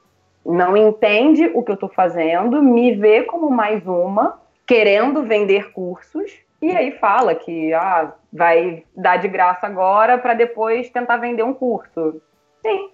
não 0.45 0.77
entende 0.77 1.51
o 1.55 1.62
que 1.62 1.70
eu 1.70 1.74
estou 1.74 1.89
fazendo, 1.89 2.62
me 2.62 2.95
vê 2.95 3.23
como 3.23 3.51
mais 3.51 3.87
uma, 3.87 4.39
querendo 4.66 5.23
vender 5.23 5.73
cursos, 5.73 6.31
e 6.61 6.70
aí 6.70 6.93
fala 6.93 7.35
que 7.35 7.73
ah, 7.73 8.12
vai 8.31 8.85
dar 8.95 9.16
de 9.16 9.29
graça 9.29 9.66
agora 9.66 10.19
para 10.19 10.35
depois 10.35 10.91
tentar 10.91 11.16
vender 11.16 11.43
um 11.43 11.55
curso. 11.55 12.20
Sim. 12.61 12.91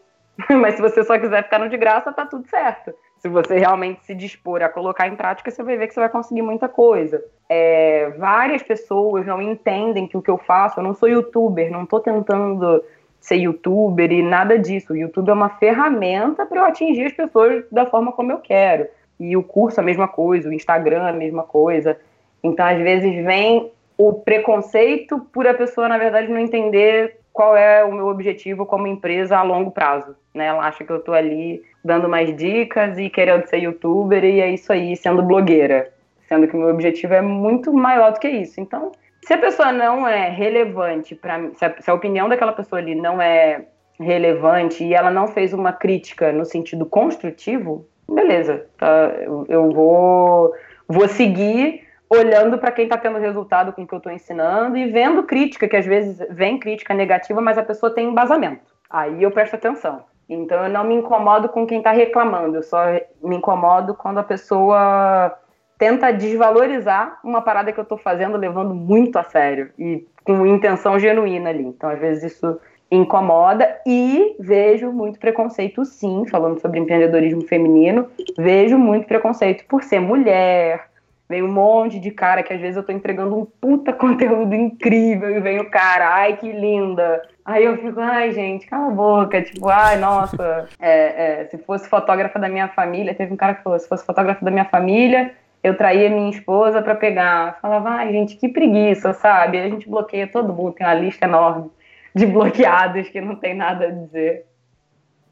Mas 0.61 0.77
se 0.77 0.81
você 0.81 1.03
só 1.03 1.19
quiser 1.19 1.43
ficar 1.43 1.59
no 1.59 1.69
de 1.69 1.77
graça, 1.77 2.13
tá 2.13 2.25
tudo 2.25 2.49
certo. 2.49 2.95
Se 3.19 3.29
você 3.29 3.59
realmente 3.59 4.05
se 4.05 4.15
dispor 4.15 4.63
a 4.63 4.69
colocar 4.69 5.09
em 5.09 5.17
prática, 5.17 5.51
você 5.51 5.63
vai 5.63 5.77
ver 5.77 5.89
que 5.89 5.95
você 5.95 6.01
vai 6.01 6.09
conseguir 6.09 6.43
muita 6.43 6.69
coisa. 6.69 7.23
É, 7.49 8.11
várias 8.17 8.63
pessoas 8.63 9.27
não 9.27 9.43
entendem 9.43 10.07
que 10.07 10.17
o 10.17 10.23
que 10.23 10.31
eu 10.31 10.39
faço, 10.39 10.79
eu 10.79 10.85
não 10.85 10.95
sou 10.95 11.09
youtuber, 11.09 11.71
não 11.71 11.83
estou 11.83 12.01
tentando 12.01 12.83
ser 13.21 13.37
youtuber 13.37 14.13
e 14.13 14.23
nada 14.23 14.59
disso. 14.59 14.93
O 14.93 14.97
YouTube 14.97 15.31
é 15.31 15.33
uma 15.33 15.49
ferramenta 15.49 16.47
para 16.47 16.59
eu 16.59 16.65
atingir 16.65 17.07
as 17.07 17.13
pessoas 17.13 17.65
da 17.71 17.87
forma 17.87 18.13
como 18.13 18.31
eu 18.31 18.39
quero. 18.39 18.87
E 19.19 19.37
o 19.37 19.43
curso 19.43 19.81
é 19.81 19.83
a 19.83 19.87
mesma 19.87 20.07
coisa, 20.07 20.49
o 20.49 20.53
Instagram 20.53 21.07
é 21.07 21.11
a 21.11 21.13
mesma 21.13 21.43
coisa. 21.43 21.99
Então, 22.43 22.65
às 22.65 22.79
vezes, 22.79 23.25
vem 23.25 23.73
o 23.97 24.13
preconceito 24.13 25.19
por 25.33 25.47
a 25.47 25.55
pessoa, 25.55 25.89
na 25.89 25.99
verdade, 25.99 26.29
não 26.29 26.39
entender 26.39 27.19
qual 27.33 27.57
é 27.57 27.85
o 27.85 27.93
meu 27.93 28.07
objetivo 28.07 28.65
como 28.65 28.87
empresa 28.87 29.37
a 29.37 29.43
longo 29.43 29.73
prazo. 29.73 30.17
Né? 30.33 30.47
Ela 30.47 30.67
acha 30.67 30.85
que 30.85 30.91
eu 30.91 30.99
estou 30.99 31.15
ali 31.15 31.63
dando 31.85 32.09
mais 32.09 32.35
dicas 32.37 32.99
e 32.99 33.09
querendo 33.09 33.47
ser 33.47 33.59
youtuber 33.59 34.25
e 34.25 34.41
é 34.41 34.51
isso 34.51 34.73
aí, 34.73 34.97
sendo 34.97 35.23
blogueira. 35.23 35.91
Sendo 36.29 36.47
que 36.47 36.55
o 36.55 36.59
meu 36.59 36.69
objetivo 36.69 37.15
é 37.15 37.23
muito 37.23 37.73
maior 37.73 38.13
do 38.13 38.21
que 38.21 38.29
isso. 38.29 38.61
Então, 38.61 38.93
se 39.23 39.33
a 39.33 39.39
pessoa 39.39 39.73
não 39.73 40.07
é 40.07 40.29
relevante 40.29 41.15
para 41.15 41.39
mim, 41.39 41.53
se 41.55 41.65
a, 41.65 41.75
se 41.81 41.91
a 41.91 41.95
opinião 41.95 42.29
daquela 42.29 42.53
pessoa 42.53 42.81
ali 42.81 42.95
não 42.95 43.21
é 43.21 43.65
relevante 43.99 44.85
e 44.85 44.95
ela 44.95 45.11
não 45.11 45.27
fez 45.29 45.53
uma 45.53 45.73
crítica 45.73 46.33
no 46.33 46.45
sentido 46.45 46.87
construtivo, 46.87 47.87
beleza, 48.09 48.67
tá? 48.77 49.13
eu, 49.21 49.45
eu 49.49 49.71
vou, 49.71 50.55
vou 50.87 51.09
seguir 51.09 51.87
olhando 52.09 52.59
para 52.59 52.73
quem 52.73 52.85
está 52.85 52.97
tendo 52.97 53.19
resultado 53.19 53.73
com 53.73 53.83
o 53.83 53.87
que 53.87 53.93
eu 53.93 53.99
estou 53.99 54.13
ensinando 54.13 54.77
e 54.77 54.91
vendo 54.91 55.25
crítica, 55.25 55.69
que 55.69 55.77
às 55.77 55.85
vezes 55.85 56.27
vem 56.31 56.59
crítica 56.59 56.95
negativa, 56.95 57.41
mas 57.41 57.59
a 57.59 57.63
pessoa 57.63 57.93
tem 57.93 58.09
embasamento. 58.09 58.73
Aí 58.89 59.23
eu 59.23 59.31
presto 59.31 59.57
atenção. 59.57 60.05
Então 60.29 60.65
eu 60.65 60.71
não 60.71 60.85
me 60.85 60.95
incomodo 60.95 61.49
com 61.49 61.67
quem 61.67 61.79
está 61.79 61.91
reclamando, 61.91 62.57
eu 62.57 62.63
só 62.63 62.85
me 63.23 63.37
incomodo 63.37 63.95
quando 63.95 64.19
a 64.19 64.23
pessoa 64.23 65.35
tenta 65.79 66.13
desvalorizar 66.13 67.19
uma 67.25 67.41
parada 67.41 67.73
que 67.73 67.81
eu 67.81 67.83
estou 67.83 67.97
fazendo, 67.97 68.37
levando 68.37 68.75
muito 68.75 69.19
a 69.19 69.23
sério 69.23 69.71
e 69.79 70.07
com 70.25 70.47
intenção 70.47 70.99
genuína 70.99 71.51
ali. 71.51 71.65
Então 71.65 71.89
às 71.89 71.99
vezes 71.99 72.35
isso 72.35 72.61
incomoda 72.91 73.81
e 73.87 74.37
vejo 74.41 74.91
muito 74.91 75.19
preconceito 75.19 75.85
sim, 75.85 76.25
falando 76.27 76.61
sobre 76.61 76.79
empreendedorismo 76.79 77.43
feminino, 77.43 78.09
vejo 78.37 78.79
muito 78.79 79.07
preconceito 79.07 79.65
por 79.67 79.83
ser 79.83 80.01
mulher, 80.01 80.89
Vem 81.29 81.43
um 81.43 81.53
monte 81.53 82.01
de 82.01 82.11
cara 82.11 82.43
que 82.43 82.55
às 82.55 82.61
vezes 82.61 82.79
eu 82.79 82.83
tô 82.83 82.91
entregando 82.91 83.37
um 83.37 83.45
puta 83.45 83.93
conteúdo 83.93 84.55
incrível 84.55 85.37
e 85.37 85.41
vem 85.41 85.61
o 85.61 85.71
cara, 85.71 86.15
ai 86.15 86.37
que 86.37 86.51
linda. 86.51 87.23
Aí 87.49 87.65
eu 87.65 87.79
fico, 87.79 87.99
ai 87.99 88.31
gente, 88.33 88.67
cala 88.67 88.89
a 88.89 88.91
boca, 88.91 89.41
tipo, 89.41 89.71
ai 89.71 89.97
nossa, 89.97 90.69
é, 90.79 91.41
é, 91.41 91.45
se 91.47 91.57
fosse 91.57 91.89
fotógrafa 91.89 92.39
da 92.39 92.47
minha 92.47 92.69
família, 92.69 93.15
teve 93.15 93.33
um 93.33 93.39
cara 93.39 93.55
que 93.55 93.63
falou, 93.63 93.79
se 93.79 93.89
fosse 93.89 94.05
fotógrafa 94.05 94.45
da 94.45 94.51
minha 94.51 94.67
família, 94.67 95.35
eu 95.65 95.75
traía 95.75 96.11
minha 96.11 96.29
esposa 96.29 96.83
para 96.83 96.95
pegar. 96.95 97.59
Falava, 97.63 97.89
ai 97.89 98.13
gente, 98.13 98.37
que 98.37 98.51
preguiça, 98.51 99.15
sabe? 99.15 99.59
A 99.59 99.67
gente 99.67 99.89
bloqueia 99.89 100.27
todo 100.27 100.53
mundo, 100.53 100.75
tem 100.75 100.87
uma 100.87 100.93
lista 100.93 101.25
enorme 101.25 101.71
de 102.15 102.27
bloqueados 102.27 103.09
que 103.09 103.19
não 103.19 103.35
tem 103.35 103.55
nada 103.55 103.87
a 103.87 103.91
dizer. 103.91 104.45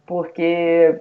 Porque 0.07 0.99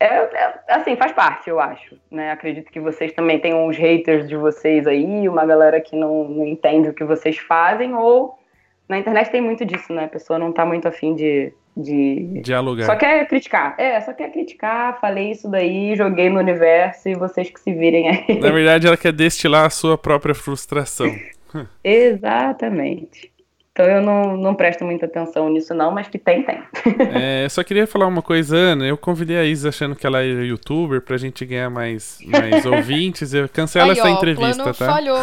é, 0.00 0.06
é, 0.06 0.54
assim, 0.70 0.96
faz 0.96 1.12
parte, 1.12 1.50
eu 1.50 1.60
acho. 1.60 1.96
Né? 2.10 2.32
Acredito 2.32 2.72
que 2.72 2.80
vocês 2.80 3.12
também 3.12 3.38
têm 3.38 3.54
uns 3.54 3.76
haters 3.76 4.28
de 4.28 4.34
vocês 4.34 4.88
aí, 4.88 5.28
uma 5.28 5.46
galera 5.46 5.80
que 5.80 5.94
não, 5.94 6.24
não 6.24 6.44
entende 6.44 6.88
o 6.88 6.94
que 6.94 7.04
vocês 7.04 7.38
fazem, 7.38 7.94
ou 7.94 8.41
na 8.88 8.98
internet 8.98 9.30
tem 9.30 9.40
muito 9.40 9.64
disso, 9.64 9.92
né? 9.92 10.04
A 10.04 10.08
pessoa 10.08 10.38
não 10.38 10.52
tá 10.52 10.66
muito 10.66 10.86
afim 10.86 11.14
de, 11.14 11.52
de. 11.76 12.40
Dialogar. 12.42 12.86
Só 12.86 12.96
quer 12.96 13.26
criticar. 13.26 13.74
É, 13.78 14.00
só 14.00 14.12
quer 14.12 14.30
criticar, 14.30 15.00
falei 15.00 15.30
isso 15.30 15.50
daí, 15.50 15.96
joguei 15.96 16.28
no 16.28 16.40
universo 16.40 17.08
e 17.08 17.14
vocês 17.14 17.50
que 17.50 17.60
se 17.60 17.72
virem 17.72 18.08
aí. 18.08 18.40
Na 18.40 18.50
verdade, 18.50 18.86
ela 18.86 18.96
quer 18.96 19.12
destilar 19.12 19.66
a 19.66 19.70
sua 19.70 19.96
própria 19.96 20.34
frustração. 20.34 21.14
Exatamente. 21.82 23.32
Então 23.72 23.86
eu 23.86 24.02
não, 24.02 24.36
não 24.36 24.54
presto 24.54 24.84
muita 24.84 25.06
atenção 25.06 25.48
nisso, 25.48 25.72
não, 25.72 25.90
mas 25.90 26.06
que 26.06 26.18
tem, 26.18 26.42
tem. 26.42 26.62
É, 27.14 27.44
eu 27.44 27.50
só 27.50 27.64
queria 27.64 27.86
falar 27.86 28.06
uma 28.06 28.20
coisa, 28.20 28.54
Ana. 28.54 28.86
Eu 28.86 28.98
convidei 28.98 29.38
a 29.38 29.44
Isa 29.44 29.70
achando 29.70 29.96
que 29.96 30.06
ela 30.06 30.22
era 30.22 30.44
youtuber 30.44 31.00
pra 31.00 31.16
gente 31.16 31.44
ganhar 31.46 31.70
mais, 31.70 32.18
mais 32.26 32.64
ouvintes. 32.66 33.32
Eu 33.32 33.48
cancela 33.48 33.92
Aí, 33.92 33.98
essa 33.98 34.08
ó, 34.08 34.10
entrevista, 34.10 34.70
o 34.70 34.74
plano 34.74 34.74
tá? 34.74 34.86
falhou. 34.86 35.18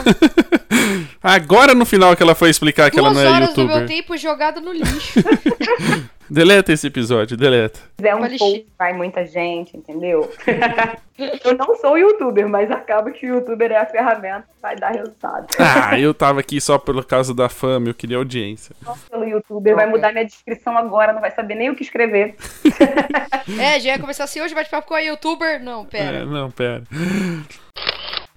Agora 1.21 1.73
no 1.73 1.85
final 1.85 2.15
que 2.15 2.23
ela 2.23 2.35
foi 2.35 2.49
explicar 2.49 2.89
que 2.89 2.97
Duas 2.97 3.15
ela 3.15 3.23
não 3.23 3.31
é 3.31 3.35
horas 3.35 3.53
do 3.53 3.65
meu 3.65 3.75
youtuber. 3.77 3.87
tempo 3.87 4.17
jogado 4.17 4.61
no 4.61 4.71
lixo. 4.71 5.19
Deleta 6.29 6.71
esse 6.71 6.85
episódio, 6.85 7.35
deleta. 7.35 7.79
É 8.03 8.15
um 8.15 8.29
Chico. 8.29 8.69
vai 8.77 8.93
muita 8.93 9.25
gente, 9.25 9.75
entendeu? 9.75 10.31
eu 11.17 11.57
não 11.57 11.75
sou 11.77 11.97
youtuber, 11.97 12.47
mas 12.47 12.69
acaba 12.69 13.09
que 13.09 13.25
o 13.25 13.33
youtuber 13.33 13.71
é 13.71 13.77
a 13.77 13.85
ferramenta 13.87 14.41
que 14.41 14.61
vai 14.61 14.75
dar 14.75 14.91
resultado. 14.91 15.47
Ah, 15.59 15.99
eu 15.99 16.13
tava 16.13 16.39
aqui 16.39 16.61
só 16.61 16.77
por 16.77 17.03
causa 17.03 17.33
da 17.33 17.49
fama, 17.49 17.89
eu 17.89 17.95
queria 17.95 18.17
audiência. 18.17 18.75
Nossa, 18.85 19.09
pelo 19.09 19.23
youtuber, 19.23 19.75
vai 19.75 19.87
mudar 19.87 20.11
minha 20.11 20.25
descrição 20.25 20.77
agora, 20.77 21.13
não 21.13 21.21
vai 21.21 21.31
saber 21.31 21.55
nem 21.55 21.71
o 21.71 21.75
que 21.75 21.81
escrever. 21.81 22.35
é, 23.59 23.79
já 23.79 23.89
ia 23.89 23.99
começar 23.99 24.25
assim, 24.25 24.39
hoje 24.39 24.53
bate-papo 24.53 24.87
com 24.87 24.93
a 24.93 24.99
youtuber. 24.99 25.63
Não, 25.63 25.83
pera. 25.83 26.17
É, 26.17 26.25
não, 26.25 26.51
pera. 26.51 26.83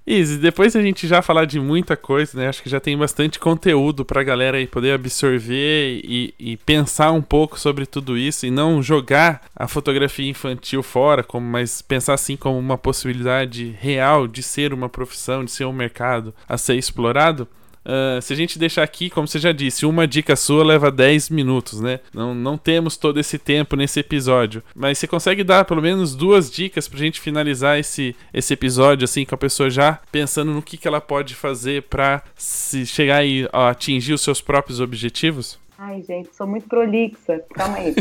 Izzy, 0.05 0.39
depois 0.39 0.75
a 0.75 0.83
gente 0.83 1.07
já 1.07 1.23
falar 1.23 1.45
de 1.45 1.61
muita 1.61 1.97
coisa, 1.97 2.37
né? 2.37 2.49
Acho 2.49 2.63
que 2.63 2.69
já 2.69 2.81
tem 2.81 2.99
bastante 2.99 3.39
conteúdo 3.39 4.05
pra 4.05 4.25
galera 4.25 4.57
aí 4.57 4.67
poder 4.67 4.93
absorver 4.93 6.01
e, 6.03 6.35
e 6.39 6.57
pensar 6.57 7.13
um 7.13 7.23
pouco 7.23 7.59
sobre 7.59 7.87
tudo 7.87 8.19
isso 8.19 8.45
e 8.45 8.51
não 8.51 8.83
jogar 8.83 9.43
a 9.55 9.69
fotografia 9.69 10.29
infantil 10.29 10.83
fora, 10.83 11.23
como, 11.23 11.47
mas 11.47 11.81
pensar 11.81 12.15
assim 12.15 12.37
como 12.37 12.59
uma 12.59 12.77
possibilidade 12.77 13.77
real 13.81 14.27
de 14.27 14.43
ser 14.43 14.75
uma 14.75 14.89
profissão, 14.89 15.45
de 15.45 15.53
ser 15.53 15.67
um 15.67 15.73
mercado 15.73 16.35
a 16.49 16.59
ser 16.59 16.75
explorado. 16.75 17.47
Ah, 17.85 18.21
se 18.21 18.33
a 18.33 18.37
gente 18.37 18.59
deixar 18.59 18.83
aqui, 18.83 19.11
como 19.11 19.27
você 19.27 19.39
já 19.39 19.53
disse, 19.53 19.87
uma 19.87 20.07
dica 20.07 20.37
sua 20.37 20.65
leva 20.65 20.91
10 20.91 21.31
minutos, 21.31 21.81
né? 21.81 22.01
Não, 22.15 22.35
não 22.35 22.57
temos 22.57 22.97
todo 22.97 23.19
esse 23.19 23.39
tempo 23.39 23.77
nesse 23.77 24.01
episódio. 24.01 24.63
Mas 24.75 24.99
você 24.99 25.07
consegue 25.07 25.45
dar 25.45 25.65
pelo 25.65 25.83
menos 25.83 26.15
duas 26.15 26.51
dicas 26.51 26.89
pra 26.89 26.99
gente 26.99 27.21
finalizar 27.21 27.79
esse, 27.79 28.15
esse 28.33 28.53
episódio, 28.55 29.05
assim, 29.05 29.25
com 29.25 29.35
a 29.35 29.39
pessoa 29.39 29.71
já 29.71 29.99
pensando 30.11 30.53
no 30.53 30.63
que, 30.63 30.77
que 30.77 30.89
ela 30.89 31.01
pode 31.01 31.35
fazer 31.35 31.83
pra 31.85 32.23
se 32.37 32.87
chegar 32.87 33.25
e 33.25 33.49
ó, 33.53 33.69
atingir 33.69 34.13
os 34.13 34.23
seus 34.23 34.41
próprios 34.41 34.81
objetivos? 34.81 35.59
Ai, 35.79 36.03
gente, 36.03 36.29
sou 36.37 36.47
muito 36.47 36.69
prolixa. 36.69 37.43
Calma 37.55 37.79
aí. 37.79 37.95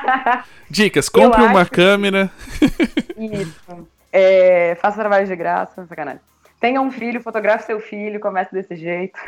Dicas, 0.70 1.08
compre 1.10 1.42
Eu 1.42 1.48
uma 1.48 1.60
acho 1.60 1.70
câmera. 1.70 2.30
Isso. 3.18 3.86
É, 4.10 4.74
faça 4.80 4.98
trabalho 4.98 5.26
de 5.26 5.36
graça, 5.36 5.84
sacanagem. 5.86 6.22
Tenha 6.60 6.80
um 6.80 6.90
filho, 6.90 7.22
fotografe 7.22 7.64
seu 7.64 7.80
filho, 7.80 8.20
comece 8.20 8.52
desse 8.52 8.76
jeito. 8.76 9.18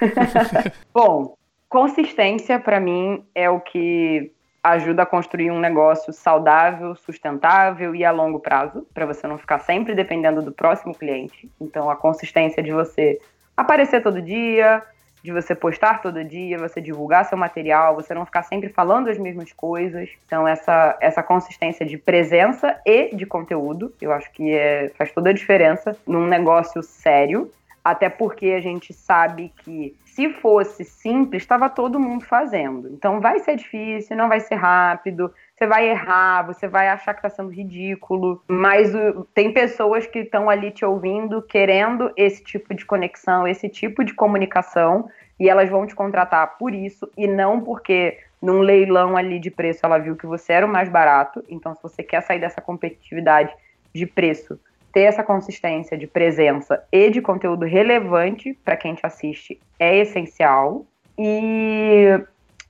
Bom, 0.92 1.34
consistência 1.68 2.60
para 2.60 2.78
mim 2.78 3.24
é 3.34 3.48
o 3.48 3.58
que 3.58 4.30
ajuda 4.62 5.02
a 5.02 5.06
construir 5.06 5.50
um 5.50 5.58
negócio 5.58 6.12
saudável, 6.12 6.94
sustentável 6.94 7.94
e 7.94 8.04
a 8.04 8.12
longo 8.12 8.38
prazo, 8.38 8.86
para 8.94 9.06
você 9.06 9.26
não 9.26 9.38
ficar 9.38 9.58
sempre 9.58 9.94
dependendo 9.94 10.40
do 10.40 10.52
próximo 10.52 10.94
cliente. 10.94 11.50
Então, 11.60 11.90
a 11.90 11.96
consistência 11.96 12.62
de 12.62 12.70
você 12.70 13.18
aparecer 13.56 14.02
todo 14.02 14.22
dia, 14.22 14.82
de 15.22 15.32
você 15.32 15.54
postar 15.54 16.02
todo 16.02 16.24
dia, 16.24 16.58
você 16.58 16.80
divulgar 16.80 17.24
seu 17.24 17.38
material, 17.38 17.94
você 17.94 18.12
não 18.12 18.26
ficar 18.26 18.42
sempre 18.42 18.68
falando 18.68 19.08
as 19.08 19.18
mesmas 19.18 19.52
coisas. 19.52 20.10
Então, 20.26 20.46
essa, 20.48 20.96
essa 21.00 21.22
consistência 21.22 21.86
de 21.86 21.96
presença 21.96 22.80
e 22.84 23.14
de 23.14 23.24
conteúdo, 23.24 23.94
eu 24.00 24.12
acho 24.12 24.30
que 24.32 24.52
é, 24.52 24.90
faz 24.98 25.12
toda 25.12 25.30
a 25.30 25.32
diferença 25.32 25.96
num 26.06 26.26
negócio 26.26 26.82
sério. 26.82 27.50
Até 27.84 28.08
porque 28.08 28.46
a 28.46 28.60
gente 28.60 28.92
sabe 28.92 29.52
que 29.64 29.96
se 30.04 30.28
fosse 30.28 30.84
simples, 30.84 31.42
estava 31.42 31.70
todo 31.70 31.98
mundo 31.98 32.24
fazendo. 32.24 32.88
Então 32.88 33.20
vai 33.20 33.38
ser 33.38 33.56
difícil, 33.56 34.16
não 34.16 34.28
vai 34.28 34.40
ser 34.40 34.56
rápido, 34.56 35.32
você 35.54 35.66
vai 35.66 35.88
errar, 35.88 36.42
você 36.46 36.66
vai 36.66 36.88
achar 36.88 37.14
que 37.14 37.20
está 37.20 37.30
sendo 37.30 37.50
ridículo. 37.50 38.42
Mas 38.48 38.94
o- 38.94 39.24
tem 39.34 39.52
pessoas 39.52 40.06
que 40.06 40.20
estão 40.20 40.48
ali 40.50 40.70
te 40.70 40.84
ouvindo, 40.84 41.42
querendo 41.42 42.10
esse 42.16 42.42
tipo 42.42 42.74
de 42.74 42.84
conexão, 42.84 43.46
esse 43.46 43.68
tipo 43.68 44.02
de 44.02 44.14
comunicação, 44.14 45.08
e 45.38 45.48
elas 45.48 45.68
vão 45.70 45.86
te 45.86 45.94
contratar 45.94 46.56
por 46.58 46.74
isso, 46.74 47.08
e 47.16 47.26
não 47.26 47.60
porque 47.60 48.18
num 48.40 48.60
leilão 48.60 49.16
ali 49.16 49.38
de 49.38 49.50
preço 49.50 49.80
ela 49.84 49.98
viu 49.98 50.16
que 50.16 50.26
você 50.26 50.52
era 50.52 50.66
o 50.66 50.68
mais 50.68 50.88
barato. 50.88 51.44
Então, 51.48 51.74
se 51.74 51.82
você 51.82 52.02
quer 52.02 52.22
sair 52.22 52.40
dessa 52.40 52.60
competitividade 52.60 53.52
de 53.94 54.06
preço, 54.06 54.58
ter 54.92 55.02
essa 55.02 55.22
consistência 55.22 55.96
de 55.96 56.06
presença 56.06 56.82
e 56.90 57.08
de 57.08 57.22
conteúdo 57.22 57.64
relevante 57.64 58.52
para 58.64 58.76
quem 58.76 58.94
te 58.94 59.06
assiste 59.06 59.60
é 59.78 59.96
essencial. 59.98 60.84
E 61.16 62.20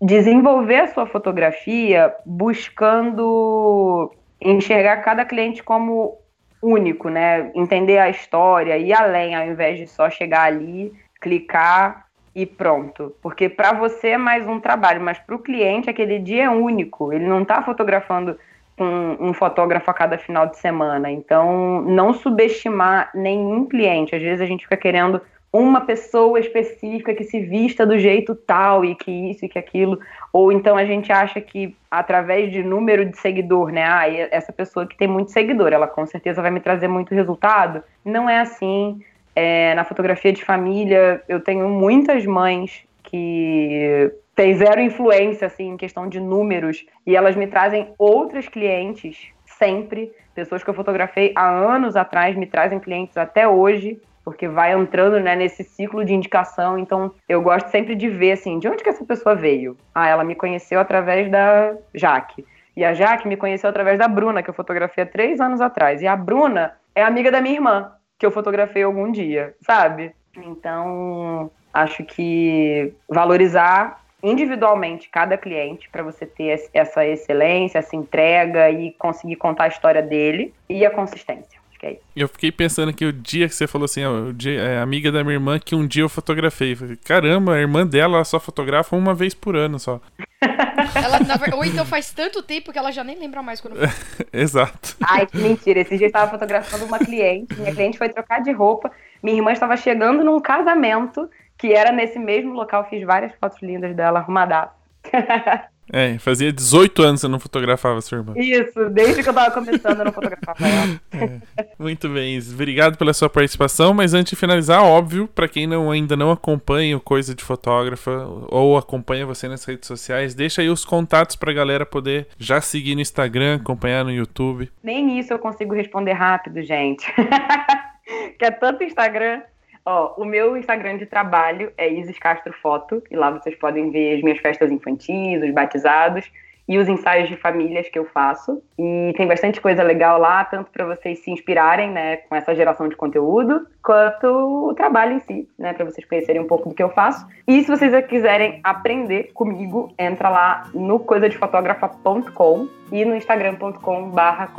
desenvolver 0.02 0.80
a 0.80 0.86
sua 0.88 1.06
fotografia 1.06 2.12
buscando 2.26 4.12
enxergar 4.40 4.96
cada 4.96 5.24
cliente 5.24 5.62
como 5.62 6.18
único, 6.60 7.08
né? 7.08 7.52
Entender 7.54 7.98
a 7.98 8.10
história, 8.10 8.76
ir 8.76 8.92
além, 8.92 9.36
ao 9.36 9.46
invés 9.46 9.78
de 9.78 9.86
só 9.86 10.10
chegar 10.10 10.42
ali, 10.42 10.92
clicar 11.20 12.06
e 12.34 12.44
pronto. 12.44 13.14
Porque 13.22 13.48
para 13.48 13.72
você 13.72 14.08
é 14.08 14.18
mais 14.18 14.46
um 14.48 14.58
trabalho, 14.58 15.00
mas 15.00 15.20
para 15.20 15.36
o 15.36 15.38
cliente 15.38 15.88
aquele 15.88 16.18
dia 16.18 16.44
é 16.44 16.50
único. 16.50 17.12
Ele 17.12 17.26
não 17.26 17.42
está 17.42 17.62
fotografando 17.62 18.36
com 18.76 19.16
um 19.20 19.32
fotógrafo 19.32 19.88
a 19.88 19.94
cada 19.94 20.18
final 20.18 20.48
de 20.48 20.58
semana. 20.58 21.12
Então, 21.12 21.82
não 21.82 22.12
subestimar 22.12 23.10
nenhum 23.14 23.66
cliente. 23.66 24.16
Às 24.16 24.22
vezes 24.22 24.40
a 24.40 24.46
gente 24.46 24.64
fica 24.64 24.76
querendo 24.76 25.20
uma 25.52 25.82
pessoa 25.82 26.40
específica 26.40 27.14
que 27.14 27.24
se 27.24 27.40
vista 27.40 27.84
do 27.84 27.98
jeito 27.98 28.34
tal 28.34 28.84
e 28.84 28.94
que 28.94 29.10
isso 29.10 29.44
e 29.44 29.48
que 29.48 29.58
aquilo, 29.58 30.00
ou 30.32 30.50
então 30.50 30.76
a 30.78 30.84
gente 30.86 31.12
acha 31.12 31.40
que 31.42 31.76
através 31.90 32.50
de 32.50 32.62
número 32.62 33.04
de 33.04 33.18
seguidor, 33.18 33.70
né, 33.70 33.84
ah, 33.84 34.08
essa 34.30 34.50
pessoa 34.50 34.86
que 34.86 34.96
tem 34.96 35.06
muito 35.06 35.30
seguidor, 35.30 35.72
ela 35.72 35.86
com 35.86 36.06
certeza 36.06 36.40
vai 36.40 36.50
me 36.50 36.60
trazer 36.60 36.88
muito 36.88 37.14
resultado. 37.14 37.82
Não 38.02 38.28
é 38.28 38.40
assim. 38.40 39.00
É, 39.34 39.74
na 39.74 39.84
fotografia 39.84 40.30
de 40.30 40.44
família, 40.44 41.22
eu 41.26 41.40
tenho 41.40 41.66
muitas 41.66 42.26
mães 42.26 42.84
que 43.02 44.12
têm 44.34 44.54
zero 44.54 44.80
influência 44.80 45.46
assim 45.46 45.70
em 45.70 45.76
questão 45.76 46.06
de 46.06 46.20
números 46.20 46.84
e 47.06 47.16
elas 47.16 47.34
me 47.34 47.46
trazem 47.46 47.94
outras 47.98 48.46
clientes 48.46 49.28
sempre. 49.46 50.12
Pessoas 50.34 50.62
que 50.62 50.68
eu 50.68 50.74
fotografei 50.74 51.32
há 51.34 51.48
anos 51.48 51.96
atrás 51.96 52.36
me 52.36 52.46
trazem 52.46 52.78
clientes 52.78 53.16
até 53.16 53.48
hoje 53.48 53.98
porque 54.24 54.48
vai 54.48 54.72
entrando 54.72 55.18
né, 55.20 55.34
nesse 55.34 55.64
ciclo 55.64 56.04
de 56.04 56.14
indicação. 56.14 56.78
Então, 56.78 57.12
eu 57.28 57.42
gosto 57.42 57.68
sempre 57.68 57.94
de 57.94 58.08
ver 58.08 58.32
assim, 58.32 58.58
de 58.58 58.68
onde 58.68 58.82
que 58.82 58.88
essa 58.88 59.04
pessoa 59.04 59.34
veio. 59.34 59.76
Ah, 59.94 60.08
ela 60.08 60.24
me 60.24 60.34
conheceu 60.34 60.80
através 60.80 61.30
da 61.30 61.74
Jaque. 61.94 62.44
E 62.76 62.84
a 62.84 62.94
Jaque 62.94 63.28
me 63.28 63.36
conheceu 63.36 63.68
através 63.68 63.98
da 63.98 64.08
Bruna, 64.08 64.42
que 64.42 64.48
eu 64.48 64.54
fotografei 64.54 65.04
há 65.04 65.06
três 65.06 65.40
anos 65.40 65.60
atrás. 65.60 66.00
E 66.00 66.06
a 66.06 66.16
Bruna 66.16 66.74
é 66.94 67.02
amiga 67.02 67.30
da 67.30 67.40
minha 67.40 67.56
irmã, 67.56 67.92
que 68.18 68.24
eu 68.24 68.30
fotografei 68.30 68.82
algum 68.82 69.10
dia, 69.10 69.54
sabe? 69.60 70.14
Então, 70.36 71.50
acho 71.74 72.04
que 72.04 72.94
valorizar 73.08 74.00
individualmente 74.22 75.10
cada 75.10 75.36
cliente 75.36 75.90
para 75.90 76.02
você 76.02 76.24
ter 76.24 76.68
essa 76.72 77.04
excelência, 77.04 77.80
essa 77.80 77.96
entrega 77.96 78.70
e 78.70 78.92
conseguir 78.92 79.34
contar 79.36 79.64
a 79.64 79.68
história 79.68 80.00
dele 80.00 80.54
e 80.68 80.86
a 80.86 80.90
consistência 80.90 81.61
que 81.82 81.86
é 81.86 81.92
isso. 81.94 82.02
Eu 82.14 82.28
fiquei 82.28 82.52
pensando 82.52 82.92
que 82.92 83.04
o 83.04 83.12
dia 83.12 83.48
que 83.48 83.54
você 83.54 83.66
falou 83.66 83.86
assim, 83.86 84.04
ó, 84.04 84.28
o 84.28 84.32
dia, 84.32 84.60
é 84.60 84.78
amiga 84.78 85.10
da 85.10 85.24
minha 85.24 85.34
irmã 85.34 85.58
que 85.58 85.74
um 85.74 85.86
dia 85.86 86.02
eu 86.04 86.08
fotografei. 86.08 86.76
Falei, 86.76 86.96
Caramba, 86.96 87.54
a 87.54 87.60
irmã 87.60 87.84
dela 87.84 88.24
só 88.24 88.38
fotografa 88.38 88.94
uma 88.94 89.12
vez 89.12 89.34
por 89.34 89.56
ano 89.56 89.78
só. 89.78 90.00
Ela, 90.94 91.20
na, 91.20 91.56
ou 91.56 91.64
então 91.64 91.84
faz 91.84 92.12
tanto 92.12 92.42
tempo 92.42 92.72
que 92.72 92.78
ela 92.78 92.90
já 92.90 93.02
nem 93.02 93.18
lembra 93.18 93.42
mais 93.42 93.60
quando. 93.60 93.76
Exato. 94.32 94.96
Ai, 95.00 95.26
que 95.26 95.38
mentira. 95.38 95.80
Esse 95.80 95.96
dia 95.96 96.06
eu 96.06 96.08
estava 96.08 96.30
fotografando 96.30 96.84
uma 96.84 96.98
cliente. 96.98 97.54
Minha 97.54 97.74
cliente 97.74 97.96
foi 97.96 98.08
trocar 98.08 98.42
de 98.42 98.52
roupa. 98.52 98.90
Minha 99.22 99.38
irmã 99.38 99.52
estava 99.52 99.76
chegando 99.76 100.22
num 100.22 100.40
casamento 100.40 101.30
que 101.56 101.72
era 101.72 101.92
nesse 101.92 102.18
mesmo 102.18 102.52
local. 102.52 102.86
Fiz 102.90 103.06
várias 103.06 103.32
fotos 103.36 103.62
lindas 103.62 103.94
dela 103.96 104.18
arrumada. 104.18 104.70
É, 105.90 106.18
fazia 106.18 106.52
18 106.52 107.02
anos 107.02 107.20
que 107.20 107.26
eu 107.26 107.30
não 107.30 107.40
fotografava 107.40 108.00
sua 108.00 108.18
irmã. 108.18 108.34
Isso, 108.36 108.88
desde 108.90 109.22
que 109.22 109.28
eu 109.28 109.34
tava 109.34 109.50
começando 109.50 109.98
eu 109.98 110.04
não 110.04 110.12
fotografava 110.12 110.66
ela. 110.66 111.00
É. 111.12 111.66
Muito 111.78 112.08
bem, 112.08 112.38
obrigado 112.52 112.96
pela 112.96 113.12
sua 113.12 113.28
participação, 113.28 113.92
mas 113.92 114.14
antes 114.14 114.30
de 114.30 114.36
finalizar, 114.36 114.82
óbvio, 114.82 115.28
para 115.28 115.46
quem 115.46 115.66
não, 115.66 115.90
ainda 115.90 116.16
não 116.16 116.30
acompanha 116.30 116.96
o 116.96 117.00
Coisa 117.00 117.34
de 117.34 117.44
Fotógrafa 117.44 118.10
ou 118.48 118.78
acompanha 118.78 119.26
você 119.26 119.46
nas 119.46 119.64
redes 119.64 119.86
sociais, 119.86 120.34
deixa 120.34 120.62
aí 120.62 120.70
os 120.70 120.84
contatos 120.84 121.36
pra 121.36 121.52
galera 121.52 121.84
poder 121.84 122.26
já 122.38 122.60
seguir 122.60 122.94
no 122.94 123.00
Instagram, 123.00 123.56
acompanhar 123.56 124.04
no 124.04 124.10
YouTube. 124.10 124.70
Nem 124.82 125.18
isso 125.18 125.32
eu 125.32 125.38
consigo 125.38 125.74
responder 125.74 126.12
rápido, 126.12 126.62
gente. 126.62 127.06
que 128.38 128.44
é 128.44 128.50
tanto 128.50 128.82
Instagram 128.82 129.42
Ó, 129.84 130.14
o 130.16 130.24
meu 130.24 130.56
Instagram 130.56 130.96
de 130.96 131.06
trabalho 131.06 131.72
é 131.76 131.90
Isis 131.92 132.18
Castro 132.18 132.52
Foto, 132.62 133.02
e 133.10 133.16
lá 133.16 133.30
vocês 133.30 133.56
podem 133.56 133.90
ver 133.90 134.16
as 134.16 134.22
minhas 134.22 134.38
festas 134.38 134.70
infantis, 134.70 135.42
os 135.42 135.50
batizados 135.52 136.30
e 136.68 136.78
os 136.78 136.88
ensaios 136.88 137.28
de 137.28 137.36
famílias 137.36 137.88
que 137.88 137.98
eu 137.98 138.04
faço. 138.06 138.62
E 138.78 139.12
tem 139.16 139.26
bastante 139.26 139.60
coisa 139.60 139.82
legal 139.82 140.20
lá, 140.20 140.44
tanto 140.44 140.70
para 140.70 140.86
vocês 140.86 141.18
se 141.18 141.30
inspirarem, 141.30 141.90
né, 141.90 142.18
com 142.18 142.36
essa 142.36 142.54
geração 142.54 142.88
de 142.88 142.94
conteúdo, 142.94 143.66
quanto 143.82 144.68
o 144.68 144.74
trabalho 144.74 145.14
em 145.14 145.20
si, 145.20 145.48
né, 145.58 145.72
para 145.72 145.84
vocês 145.84 146.06
conhecerem 146.06 146.40
um 146.40 146.46
pouco 146.46 146.68
do 146.68 146.74
que 146.74 146.82
eu 146.82 146.90
faço. 146.90 147.26
E 147.48 147.62
se 147.62 147.68
vocês 147.68 148.06
quiserem 148.06 148.60
aprender 148.62 149.32
comigo, 149.34 149.92
entra 149.98 150.28
lá 150.28 150.70
no 150.72 151.00
coisadefotografa.com 151.00 152.68
e 152.92 153.04
no 153.04 153.16
instagram.com/barra 153.16 154.52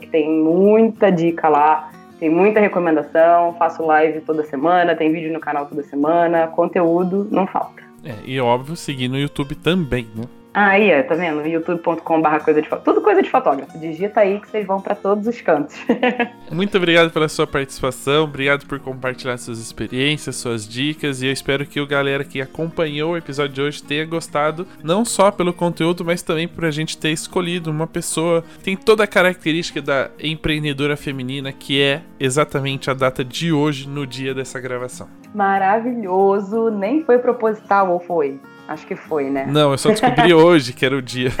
que 0.00 0.06
tem 0.08 0.28
muita 0.28 1.12
dica 1.12 1.48
lá 1.48 1.92
tem 2.22 2.30
muita 2.30 2.60
recomendação, 2.60 3.52
faço 3.58 3.84
live 3.84 4.20
toda 4.20 4.44
semana, 4.44 4.94
tem 4.94 5.10
vídeo 5.10 5.32
no 5.32 5.40
canal 5.40 5.66
toda 5.66 5.82
semana, 5.82 6.46
conteúdo 6.46 7.26
não 7.32 7.48
falta. 7.48 7.82
É, 8.04 8.14
e 8.24 8.38
óbvio, 8.40 8.76
seguir 8.76 9.08
no 9.08 9.18
YouTube 9.18 9.56
também, 9.56 10.06
né? 10.14 10.22
Aí, 10.54 10.90
é, 10.90 11.02
tá 11.02 11.14
vendo? 11.14 11.46
youtube.com.br 11.46 12.44
coisa 12.44 12.60
de 12.60 12.68
fotógrafo. 12.68 12.84
Tudo 12.84 13.00
coisa 13.00 13.22
de 13.22 13.30
fotógrafo. 13.30 13.78
Digita 13.78 14.20
aí 14.20 14.38
que 14.38 14.50
vocês 14.50 14.66
vão 14.66 14.80
para 14.80 14.94
todos 14.94 15.26
os 15.26 15.40
cantos. 15.40 15.74
Muito 16.52 16.76
obrigado 16.76 17.10
pela 17.10 17.28
sua 17.28 17.46
participação, 17.46 18.24
obrigado 18.24 18.66
por 18.66 18.78
compartilhar 18.78 19.38
suas 19.38 19.58
experiências, 19.58 20.36
suas 20.36 20.68
dicas 20.68 21.22
e 21.22 21.26
eu 21.26 21.32
espero 21.32 21.64
que 21.64 21.80
o 21.80 21.86
galera 21.86 22.24
que 22.24 22.40
acompanhou 22.40 23.12
o 23.12 23.16
episódio 23.16 23.54
de 23.54 23.62
hoje 23.62 23.82
tenha 23.82 24.04
gostado, 24.04 24.66
não 24.82 25.04
só 25.04 25.30
pelo 25.30 25.52
conteúdo, 25.52 26.04
mas 26.04 26.20
também 26.22 26.46
por 26.46 26.64
a 26.64 26.70
gente 26.70 26.98
ter 26.98 27.10
escolhido 27.10 27.70
uma 27.70 27.86
pessoa 27.86 28.42
que 28.58 28.64
tem 28.64 28.76
toda 28.76 29.04
a 29.04 29.06
característica 29.06 29.80
da 29.80 30.10
empreendedora 30.20 30.96
feminina, 30.96 31.52
que 31.52 31.80
é 31.80 32.02
exatamente 32.20 32.90
a 32.90 32.94
data 32.94 33.24
de 33.24 33.52
hoje, 33.52 33.88
no 33.88 34.06
dia 34.06 34.34
dessa 34.34 34.60
gravação. 34.60 35.08
Maravilhoso, 35.34 36.70
nem 36.70 37.02
foi 37.02 37.18
proposital 37.18 37.90
ou 37.90 38.00
foi? 38.00 38.38
Acho 38.72 38.86
que 38.86 38.96
foi, 38.96 39.28
né? 39.28 39.44
Não, 39.46 39.72
eu 39.72 39.78
só 39.78 39.90
descobri 39.90 40.32
hoje 40.36 40.72
que 40.72 40.86
era 40.86 40.96
o 40.96 41.02
dia. 41.02 41.30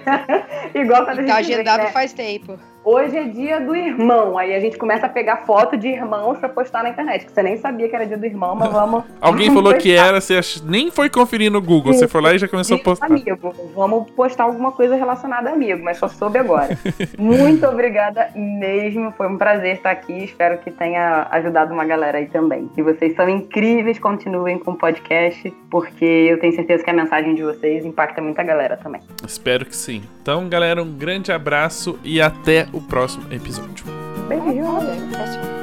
Igual 0.72 1.04
quando 1.04 1.18
a 1.18 1.22
gente 1.22 1.26
tá 1.26 1.36
agendado 1.36 1.80
vê, 1.80 1.86
né? 1.86 1.92
faz 1.92 2.12
tempo 2.12 2.56
hoje 2.84 3.16
é 3.16 3.24
dia 3.24 3.60
do 3.60 3.74
irmão. 3.74 4.36
Aí 4.36 4.54
a 4.54 4.60
gente 4.60 4.76
começa 4.76 5.06
a 5.06 5.08
pegar 5.08 5.38
foto 5.38 5.76
de 5.76 5.88
irmãos 5.88 6.38
pra 6.38 6.48
postar 6.48 6.82
na 6.82 6.90
internet. 6.90 7.26
Que 7.26 7.32
você 7.32 7.42
nem 7.42 7.56
sabia 7.56 7.88
que 7.88 7.94
era 7.94 8.06
dia 8.06 8.16
do 8.16 8.26
irmão, 8.26 8.54
mas 8.54 8.70
vamos. 8.72 9.04
Alguém 9.20 9.48
vamos 9.48 9.62
falou 9.62 9.72
postar. 9.74 9.82
que 9.82 9.92
era, 9.92 10.20
você 10.20 10.40
nem 10.64 10.90
foi 10.90 11.08
conferir 11.08 11.50
no 11.50 11.60
Google. 11.60 11.92
Sim, 11.92 12.00
você 12.00 12.08
foi 12.08 12.20
lá 12.20 12.34
e 12.34 12.38
já 12.38 12.48
começou 12.48 12.76
a 12.76 12.80
postar. 12.80 13.06
Amigo, 13.06 13.54
vamos 13.74 14.10
postar 14.12 14.44
alguma 14.44 14.72
coisa 14.72 14.94
relacionada 14.96 15.50
a 15.50 15.52
amigo, 15.52 15.82
mas 15.82 15.98
só 15.98 16.08
soube 16.08 16.38
agora. 16.38 16.76
Muito 17.18 17.66
obrigada 17.66 18.30
mesmo. 18.34 19.12
Foi 19.12 19.28
um 19.28 19.38
prazer 19.38 19.76
estar 19.76 19.90
aqui. 19.90 20.24
Espero 20.24 20.58
que 20.58 20.70
tenha 20.70 21.26
ajudado 21.30 21.72
uma 21.72 21.84
galera 21.84 22.18
aí 22.18 22.26
também. 22.26 22.68
Que 22.74 22.82
vocês 22.82 23.14
são 23.14 23.28
incríveis, 23.28 23.98
continuem 23.98 24.58
com 24.58 24.72
o 24.72 24.76
podcast, 24.76 25.52
porque 25.70 26.04
eu 26.04 26.38
tenho 26.40 26.54
certeza 26.54 26.82
que 26.82 26.90
a 26.90 26.94
mensagem 26.94 27.34
de 27.34 27.42
vocês 27.42 27.84
impacta 27.84 28.20
muita 28.20 28.42
galera 28.42 28.76
também. 28.76 29.00
Espero 29.26 29.64
que 29.64 29.76
sim. 29.76 30.02
Então, 30.20 30.48
galera, 30.48 30.82
um 30.82 30.92
grande 30.92 31.32
abraço 31.32 31.98
e 32.04 32.20
até 32.20 32.66
o 32.72 32.80
próximo 32.80 33.24
episódio. 33.32 33.84
Beijo. 34.28 35.61